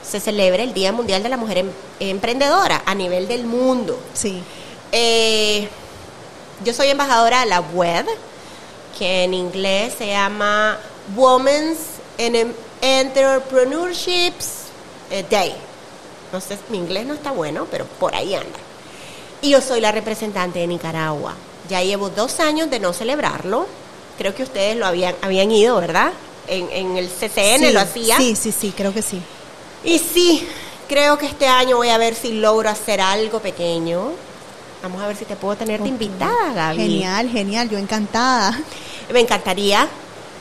se 0.09 0.19
celebra 0.19 0.63
el 0.63 0.73
Día 0.73 0.91
Mundial 0.91 1.23
de 1.23 1.29
la 1.29 1.37
Mujer 1.37 1.59
Em- 1.59 1.71
Emprendedora 1.99 2.81
a 2.85 2.95
nivel 2.95 3.27
del 3.27 3.45
mundo. 3.45 3.99
Sí, 4.13 4.41
Eh, 4.91 5.67
yo 6.65 6.73
soy 6.73 6.87
embajadora 6.89 7.41
de 7.41 7.45
la 7.45 7.59
web, 7.61 8.05
que 8.97 9.23
en 9.23 9.33
inglés 9.35 9.93
se 9.97 10.07
llama 10.07 10.77
Women's 11.15 11.77
en 12.17 12.53
Entrepreneurships 12.81 14.47
Day. 15.29 15.55
No 16.31 16.39
sé, 16.41 16.57
mi 16.69 16.77
inglés 16.77 17.05
no 17.05 17.13
está 17.13 17.31
bueno, 17.31 17.67
pero 17.71 17.85
por 17.85 18.15
ahí 18.15 18.35
anda. 18.35 18.59
Y 19.41 19.51
yo 19.51 19.61
soy 19.61 19.81
la 19.81 19.91
representante 19.91 20.59
de 20.59 20.67
Nicaragua. 20.67 21.33
Ya 21.69 21.81
llevo 21.81 22.09
dos 22.09 22.39
años 22.39 22.69
de 22.69 22.79
no 22.79 22.93
celebrarlo. 22.93 23.67
Creo 24.17 24.35
que 24.35 24.43
ustedes 24.43 24.75
lo 24.75 24.85
habían, 24.85 25.15
habían 25.21 25.51
ido, 25.51 25.79
¿verdad? 25.79 26.11
En, 26.47 26.69
en 26.71 26.97
el 26.97 27.07
CCN 27.07 27.59
Sí, 27.67 27.71
lo 27.71 27.79
hacía. 27.79 28.17
Sí, 28.17 28.35
sí, 28.35 28.51
sí, 28.51 28.73
creo 28.75 28.93
que 28.93 29.01
sí. 29.01 29.21
Y 29.83 29.99
sí, 29.99 30.47
creo 30.87 31.17
que 31.17 31.25
este 31.27 31.47
año 31.47 31.77
voy 31.77 31.89
a 31.89 31.97
ver 31.97 32.15
si 32.15 32.33
logro 32.33 32.69
hacer 32.69 32.99
algo 33.01 33.39
pequeño. 33.39 34.11
Vamos 34.83 35.01
a 35.01 35.07
ver 35.07 35.15
si 35.15 35.25
te 35.25 35.35
puedo 35.35 35.55
tener 35.55 35.81
de 35.81 35.89
invitada, 35.89 36.53
Gaby. 36.53 36.77
Genial, 36.77 37.29
genial, 37.29 37.69
yo 37.69 37.77
encantada. 37.77 38.59
Me 39.13 39.19
encantaría. 39.19 39.87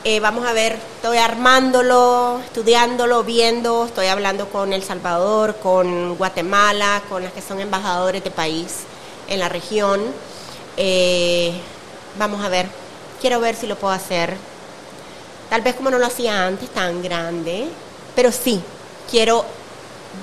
Eh, 0.05 0.21
vamos 0.21 0.45
a 0.45 0.53
ver, 0.53 0.79
estoy 0.95 1.17
armándolo, 1.17 2.39
estudiándolo, 2.45 3.25
viendo, 3.25 3.85
estoy 3.85 4.07
hablando 4.07 4.47
con 4.47 4.71
El 4.71 4.81
Salvador, 4.81 5.57
con 5.57 6.15
Guatemala, 6.15 7.01
con 7.09 7.21
las 7.21 7.33
que 7.33 7.41
son 7.41 7.59
embajadores 7.59 8.23
de 8.23 8.31
país 8.31 8.83
en 9.27 9.39
la 9.39 9.49
región. 9.49 9.99
Eh, 10.77 11.51
vamos 12.17 12.45
a 12.45 12.47
ver, 12.47 12.67
quiero 13.19 13.41
ver 13.41 13.55
si 13.55 13.67
lo 13.67 13.75
puedo 13.75 13.93
hacer. 13.93 14.37
Tal 15.49 15.61
vez 15.63 15.75
como 15.75 15.91
no 15.91 15.99
lo 15.99 16.05
hacía 16.05 16.45
antes, 16.45 16.69
tan 16.69 17.03
grande, 17.03 17.67
pero 18.15 18.31
sí, 18.31 18.61
quiero 19.11 19.43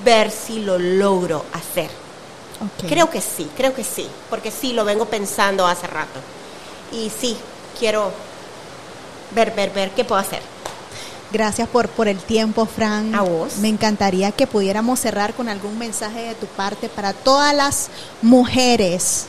ver 0.07 0.31
si 0.31 0.61
lo 0.61 0.79
logro 0.79 1.45
hacer. 1.53 1.91
Creo 2.89 3.11
que 3.11 3.21
sí, 3.21 3.51
creo 3.55 3.75
que 3.75 3.85
sí, 3.85 4.09
porque 4.31 4.51
sí, 4.51 4.73
lo 4.73 4.87
vengo 4.87 5.05
pensando 5.05 5.67
hace 5.67 5.87
rato. 5.87 6.19
Y 6.93 7.11
sí, 7.11 7.37
quiero 7.79 8.11
ver, 9.37 9.53
ver, 9.53 9.71
ver 9.71 9.91
qué 9.91 10.05
puedo 10.05 10.21
hacer. 10.21 10.41
Gracias 11.31 11.69
por, 11.69 11.89
por 11.89 12.09
el 12.09 12.19
tiempo, 12.19 12.67
Fran. 12.67 13.15
A 13.15 13.23
vos. 13.23 13.59
Me 13.59 13.69
encantaría 13.69 14.33
que 14.33 14.47
pudiéramos 14.47 14.99
cerrar 14.99 15.35
con 15.35 15.49
algún 15.49 15.79
mensaje 15.79 16.23
de 16.23 16.35
tu 16.35 16.47
parte 16.47 16.89
para 16.89 17.13
todas 17.13 17.55
las 17.55 17.89
mujeres 18.23 19.27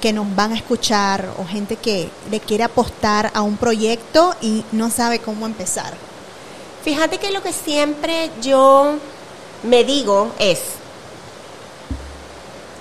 que 0.00 0.12
nos 0.12 0.34
van 0.36 0.52
a 0.52 0.56
escuchar 0.56 1.28
o 1.38 1.46
gente 1.46 1.76
que 1.76 2.10
le 2.30 2.40
quiere 2.40 2.64
apostar 2.64 3.30
a 3.34 3.42
un 3.42 3.56
proyecto 3.56 4.34
y 4.42 4.64
no 4.72 4.90
sabe 4.90 5.20
cómo 5.20 5.46
empezar. 5.46 5.94
Fíjate 6.84 7.18
que 7.18 7.32
lo 7.32 7.42
que 7.42 7.52
siempre 7.52 8.30
yo 8.42 8.96
me 9.62 9.84
digo 9.84 10.32
es, 10.38 10.60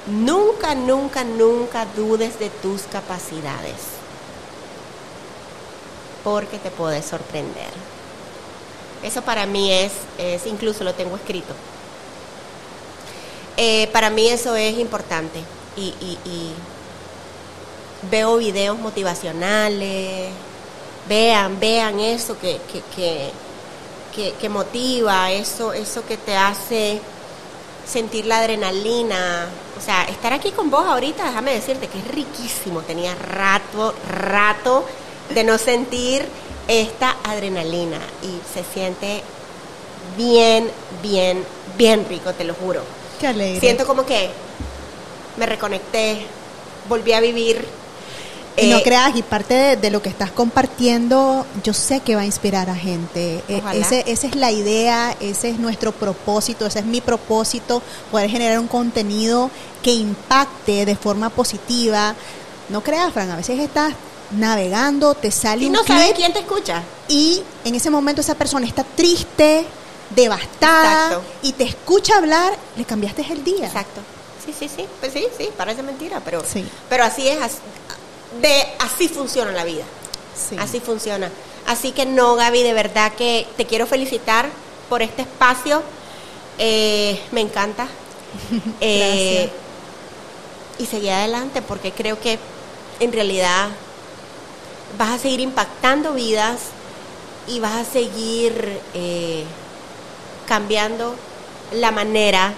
nunca, 0.07 0.75
nunca, 0.75 1.23
nunca 1.23 1.85
dudes 1.95 2.37
de 2.37 2.49
tus 2.49 2.81
capacidades, 2.83 3.94
porque 6.25 6.57
te 6.57 6.71
puedes 6.71 7.05
sorprender. 7.05 7.69
Eso 9.03 9.21
para 9.21 9.45
mí 9.45 9.71
es, 9.71 9.91
es 10.17 10.47
incluso 10.47 10.83
lo 10.83 10.95
tengo 10.95 11.15
escrito. 11.15 11.53
Eh, 13.57 13.87
para 13.93 14.09
mí 14.09 14.27
eso 14.27 14.55
es 14.55 14.77
importante 14.79 15.39
y, 15.77 16.51
veo 18.09 18.37
videos 18.37 18.77
motivacionales, 18.77 20.29
vean, 21.07 21.59
vean 21.59 21.99
eso 21.99 22.37
que, 22.39 22.59
que, 22.71 22.81
que, 22.95 23.31
que, 24.13 24.33
que 24.33 24.49
motiva, 24.49 25.31
eso, 25.31 25.73
eso 25.73 26.05
que 26.05 26.17
te 26.17 26.35
hace 26.35 26.99
sentir 27.87 28.25
la 28.25 28.39
adrenalina. 28.39 29.47
O 29.77 29.81
sea, 29.81 30.03
estar 30.05 30.33
aquí 30.33 30.51
con 30.51 30.71
vos 30.71 30.85
ahorita, 30.85 31.23
déjame 31.23 31.53
decirte 31.53 31.87
que 31.87 31.99
es 31.99 32.07
riquísimo. 32.07 32.81
Tenía 32.81 33.13
rato, 33.13 33.93
rato 34.09 34.85
de 35.33 35.43
no 35.43 35.57
sentir 35.57 36.25
esta 36.67 37.15
adrenalina 37.23 37.99
y 38.23 38.39
se 38.53 38.63
siente 38.73 39.21
bien, 40.17 40.69
bien, 41.01 41.43
bien 41.77 42.05
rico, 42.07 42.33
te 42.33 42.43
lo 42.43 42.53
juro. 42.53 42.81
Qué 43.19 43.27
alegre. 43.27 43.59
Siento 43.59 43.85
como 43.85 44.05
que 44.05 44.29
me 45.37 45.45
reconecté, 45.45 46.25
volví 46.87 47.13
a 47.13 47.19
vivir. 47.19 47.65
Y 48.57 48.67
no 48.67 48.77
Eh, 48.77 48.83
creas, 48.83 49.13
y 49.17 49.21
parte 49.21 49.53
de, 49.53 49.75
de 49.75 49.89
lo 49.91 50.01
que 50.01 50.07
estás 50.07 50.31
compartiendo, 50.31 51.45
yo 51.63 51.73
sé 51.73 51.99
que 51.99 52.15
va 52.15 52.21
a 52.21 52.25
inspirar 52.25 52.69
a 52.69 52.75
gente. 52.75 53.43
E-. 53.49 53.61
Ese, 53.73 54.03
esa 54.07 54.27
es 54.27 54.35
la 54.35 54.51
idea, 54.51 55.15
ese 55.19 55.49
es 55.49 55.59
nuestro 55.59 55.91
propósito, 55.91 56.65
ese 56.65 56.79
es 56.79 56.85
mi 56.85 57.01
propósito, 57.01 57.81
poder 58.11 58.29
generar 58.29 58.59
un 58.59 58.67
contenido 58.67 59.51
que 59.83 59.91
impacte 59.93 60.85
de 60.85 60.95
forma 60.95 61.29
positiva. 61.29 62.15
No 62.69 62.81
creas, 62.81 63.11
Fran, 63.11 63.29
a 63.29 63.35
veces 63.35 63.59
estás 63.59 63.93
navegando, 64.31 65.13
te 65.15 65.31
sale 65.31 65.63
y 65.63 65.67
un 65.67 65.73
no 65.73 65.83
sabes 65.83 66.13
quién 66.15 66.33
te 66.33 66.39
escucha. 66.39 66.81
y 67.07 67.41
en 67.63 67.75
ese 67.75 67.89
momento 67.89 68.21
esa 68.21 68.35
persona 68.35 68.65
está 68.65 68.83
triste, 68.83 69.65
devastada 70.09 71.05
Exacto. 71.07 71.23
y 71.41 71.51
te 71.53 71.63
escucha 71.65 72.17
hablar, 72.17 72.53
le 72.77 72.85
cambiaste 72.85 73.25
el 73.31 73.43
día. 73.43 73.67
Exacto. 73.67 74.01
Sí, 74.45 74.53
sí, 74.57 74.69
sí. 74.73 74.85
Pues 74.99 75.11
sí, 75.13 75.25
sí, 75.37 75.49
parece 75.57 75.81
mentira, 75.83 76.21
pero, 76.23 76.43
Sí. 76.45 76.63
pero 76.89 77.03
así 77.03 77.27
es. 77.27 77.41
as- 77.41 77.57
De, 78.41 78.53
así 78.79 79.07
funciona 79.07 79.51
la 79.51 79.63
vida. 79.63 79.83
Sí. 80.49 80.55
Así 80.59 80.79
funciona. 80.81 81.31
Así 81.67 81.91
que 81.93 82.05
no, 82.05 82.35
Gaby, 82.35 82.63
de 82.63 82.73
verdad 82.73 83.13
que 83.13 83.47
te 83.57 83.65
quiero 83.65 83.87
felicitar 83.87 84.49
por 84.89 85.01
este 85.01 85.21
espacio. 85.23 85.81
Eh, 86.59 87.19
me 87.31 87.41
encanta. 87.41 87.87
Eh, 88.81 89.49
y 90.77 90.85
seguir 90.85 91.11
adelante 91.11 91.61
porque 91.61 91.91
creo 91.93 92.19
que 92.19 92.37
en 92.99 93.13
realidad 93.13 93.69
vas 94.97 95.11
a 95.11 95.17
seguir 95.19 95.39
impactando 95.39 96.13
vidas 96.13 96.59
y 97.47 97.59
vas 97.59 97.75
a 97.75 97.85
seguir 97.85 98.79
eh, 98.93 99.43
cambiando 100.47 101.15
la 101.73 101.91
manera, 101.91 102.53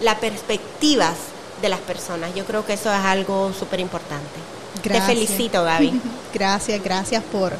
las 0.00 0.16
perspectivas 0.16 1.14
de 1.60 1.68
las 1.68 1.80
personas. 1.80 2.34
Yo 2.34 2.44
creo 2.44 2.64
que 2.64 2.74
eso 2.74 2.92
es 2.92 3.00
algo 3.00 3.52
súper 3.52 3.80
importante. 3.80 4.40
Te 4.82 5.00
felicito, 5.02 5.64
Gaby. 5.64 6.00
gracias, 6.34 6.82
gracias 6.82 7.22
por, 7.24 7.52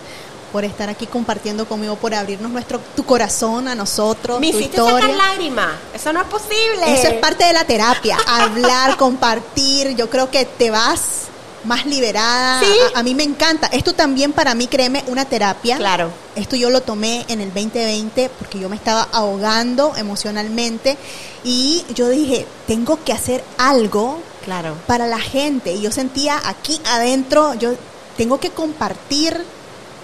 por 0.52 0.64
estar 0.64 0.88
aquí 0.88 1.06
compartiendo 1.06 1.66
conmigo, 1.66 1.96
por 1.96 2.14
abrirnos 2.14 2.50
nuestro 2.50 2.80
tu 2.96 3.04
corazón 3.04 3.68
a 3.68 3.74
nosotros. 3.74 4.40
Me 4.40 4.48
hiciste 4.48 4.78
sacar 4.78 5.10
lágrimas. 5.10 5.72
Eso 5.94 6.12
no 6.12 6.22
es 6.22 6.28
posible. 6.28 6.94
Eso 6.94 7.08
es 7.08 7.14
parte 7.14 7.44
de 7.44 7.52
la 7.52 7.64
terapia. 7.64 8.16
Hablar, 8.26 8.96
compartir. 8.96 9.94
Yo 9.96 10.08
creo 10.08 10.30
que 10.30 10.44
te 10.46 10.70
vas 10.70 11.29
más 11.64 11.86
liberada. 11.86 12.60
A, 12.94 13.02
mí 13.02 13.14
me 13.14 13.22
encanta. 13.22 13.66
Esto 13.68 13.94
también 13.94 14.32
para 14.32 14.54
mí, 14.54 14.66
créeme, 14.66 15.04
una 15.06 15.24
terapia. 15.24 15.76
Claro. 15.76 16.10
Esto 16.36 16.56
yo 16.56 16.70
lo 16.70 16.82
tomé 16.82 17.24
en 17.28 17.40
el 17.40 17.52
2020 17.52 18.30
porque 18.38 18.58
yo 18.58 18.68
me 18.68 18.76
estaba 18.76 19.08
ahogando 19.12 19.94
emocionalmente 19.96 20.96
y 21.44 21.84
yo 21.94 22.08
dije, 22.08 22.46
tengo 22.66 23.02
que 23.04 23.12
hacer 23.12 23.44
algo 23.58 24.20
claro. 24.44 24.76
para 24.86 25.06
la 25.06 25.20
gente. 25.20 25.72
Y 25.72 25.82
yo 25.82 25.90
sentía 25.90 26.40
aquí 26.44 26.80
adentro, 26.86 27.54
yo 27.54 27.74
tengo 28.16 28.38
que 28.38 28.50
compartir 28.50 29.44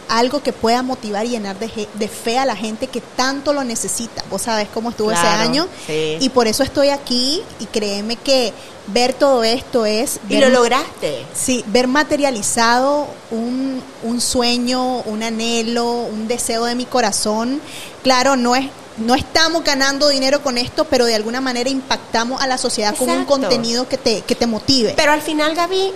algo 0.08 0.42
que 0.42 0.52
pueda 0.52 0.82
motivar 0.82 1.26
y 1.26 1.30
llenar 1.30 1.58
de, 1.58 1.88
de, 1.94 2.08
fe 2.08 2.38
a 2.38 2.44
la 2.44 2.56
gente 2.56 2.86
que 2.86 3.00
tanto 3.00 3.52
lo 3.52 3.64
necesita. 3.64 4.24
Vos 4.30 4.42
sabés 4.42 4.68
cómo 4.72 4.90
estuvo 4.90 5.10
ese 5.10 5.26
año. 5.26 5.68
Y 5.88 6.28
por 6.30 6.46
eso 6.46 6.62
estoy 6.62 6.90
aquí 6.90 7.42
y 7.60 7.66
créeme 7.66 8.16
que 8.16 8.52
ver 8.88 9.14
todo 9.14 9.42
esto 9.42 9.84
es... 9.84 10.20
y 10.28 10.38
lo 10.38 10.48
lograste. 10.48 11.24
Sí, 11.34 11.64
ver 11.68 11.88
materializado 11.88 13.08
un, 13.30 13.82
un 14.02 14.20
sueño, 14.20 15.00
un 15.02 15.22
anhelo, 15.22 15.86
un 15.86 16.28
deseo 16.28 16.64
de 16.64 16.74
mi 16.74 16.84
corazón. 16.84 17.60
Claro, 18.02 18.36
no 18.36 18.54
es 18.54 18.66
no 18.98 19.14
estamos 19.14 19.62
ganando 19.62 20.08
dinero 20.08 20.42
con 20.42 20.56
esto, 20.56 20.84
pero 20.84 21.04
de 21.04 21.14
alguna 21.14 21.42
manera 21.42 21.68
impactamos 21.68 22.40
a 22.40 22.46
la 22.46 22.56
sociedad 22.56 22.96
con 22.96 23.10
un 23.10 23.24
contenido 23.26 23.86
que 23.86 23.98
te, 23.98 24.22
que 24.22 24.34
te 24.34 24.46
motive. 24.46 24.94
Pero 24.96 25.12
al 25.12 25.20
final, 25.20 25.54
Gaby, 25.54 25.92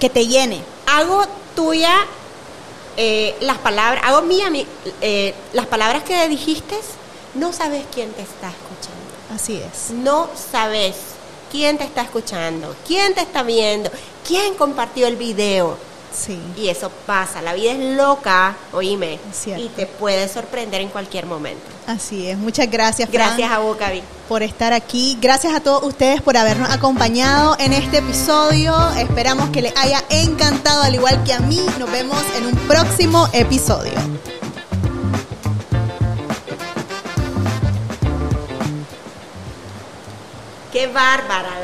que 0.00 0.10
te 0.10 0.26
llene. 0.26 0.60
Hago 0.86 1.24
tuya 1.54 1.94
eh, 2.96 3.36
las 3.40 3.58
palabras, 3.58 4.02
hago 4.04 4.22
mía 4.22 4.46
eh, 5.00 5.34
las 5.52 5.66
palabras 5.66 6.02
que 6.04 6.28
dijiste, 6.28 6.76
no 7.34 7.52
sabes 7.52 7.84
quién 7.92 8.10
te 8.12 8.22
está 8.22 8.48
escuchando. 8.48 9.04
Así 9.34 9.56
es. 9.56 9.90
No 9.90 10.28
sabes 10.34 10.94
quién 11.50 11.78
te 11.78 11.84
está 11.84 12.02
escuchando, 12.02 12.74
quién 12.86 13.14
te 13.14 13.22
está 13.22 13.42
viendo, 13.42 13.90
quién 14.26 14.54
compartió 14.54 15.06
el 15.06 15.16
video. 15.16 15.76
Sí. 16.14 16.38
Y 16.56 16.68
eso 16.68 16.90
pasa, 17.06 17.42
la 17.42 17.54
vida 17.54 17.72
es 17.72 17.96
loca, 17.96 18.56
oíme, 18.72 19.18
y 19.56 19.68
te 19.68 19.86
puede 19.86 20.28
sorprender 20.28 20.80
en 20.80 20.88
cualquier 20.88 21.26
momento. 21.26 21.64
Así 21.86 22.28
es, 22.28 22.38
muchas 22.38 22.70
gracias. 22.70 23.10
Gracias 23.10 23.50
a 23.50 23.58
vos, 23.58 23.76
Gaby. 23.76 24.02
Por 24.28 24.42
estar 24.42 24.72
aquí, 24.72 25.18
gracias 25.20 25.54
a 25.54 25.60
todos 25.60 25.82
ustedes 25.82 26.22
por 26.22 26.36
habernos 26.36 26.70
acompañado 26.70 27.56
en 27.58 27.72
este 27.72 27.98
episodio. 27.98 28.74
Esperamos 28.92 29.50
que 29.50 29.62
les 29.62 29.76
haya 29.76 30.02
encantado, 30.08 30.82
al 30.82 30.94
igual 30.94 31.22
que 31.24 31.32
a 31.32 31.40
mí. 31.40 31.60
Nos 31.78 31.90
vemos 31.90 32.22
en 32.36 32.46
un 32.46 32.54
próximo 32.68 33.28
episodio. 33.32 33.92
Qué 40.72 40.86
bárbara. 40.88 41.60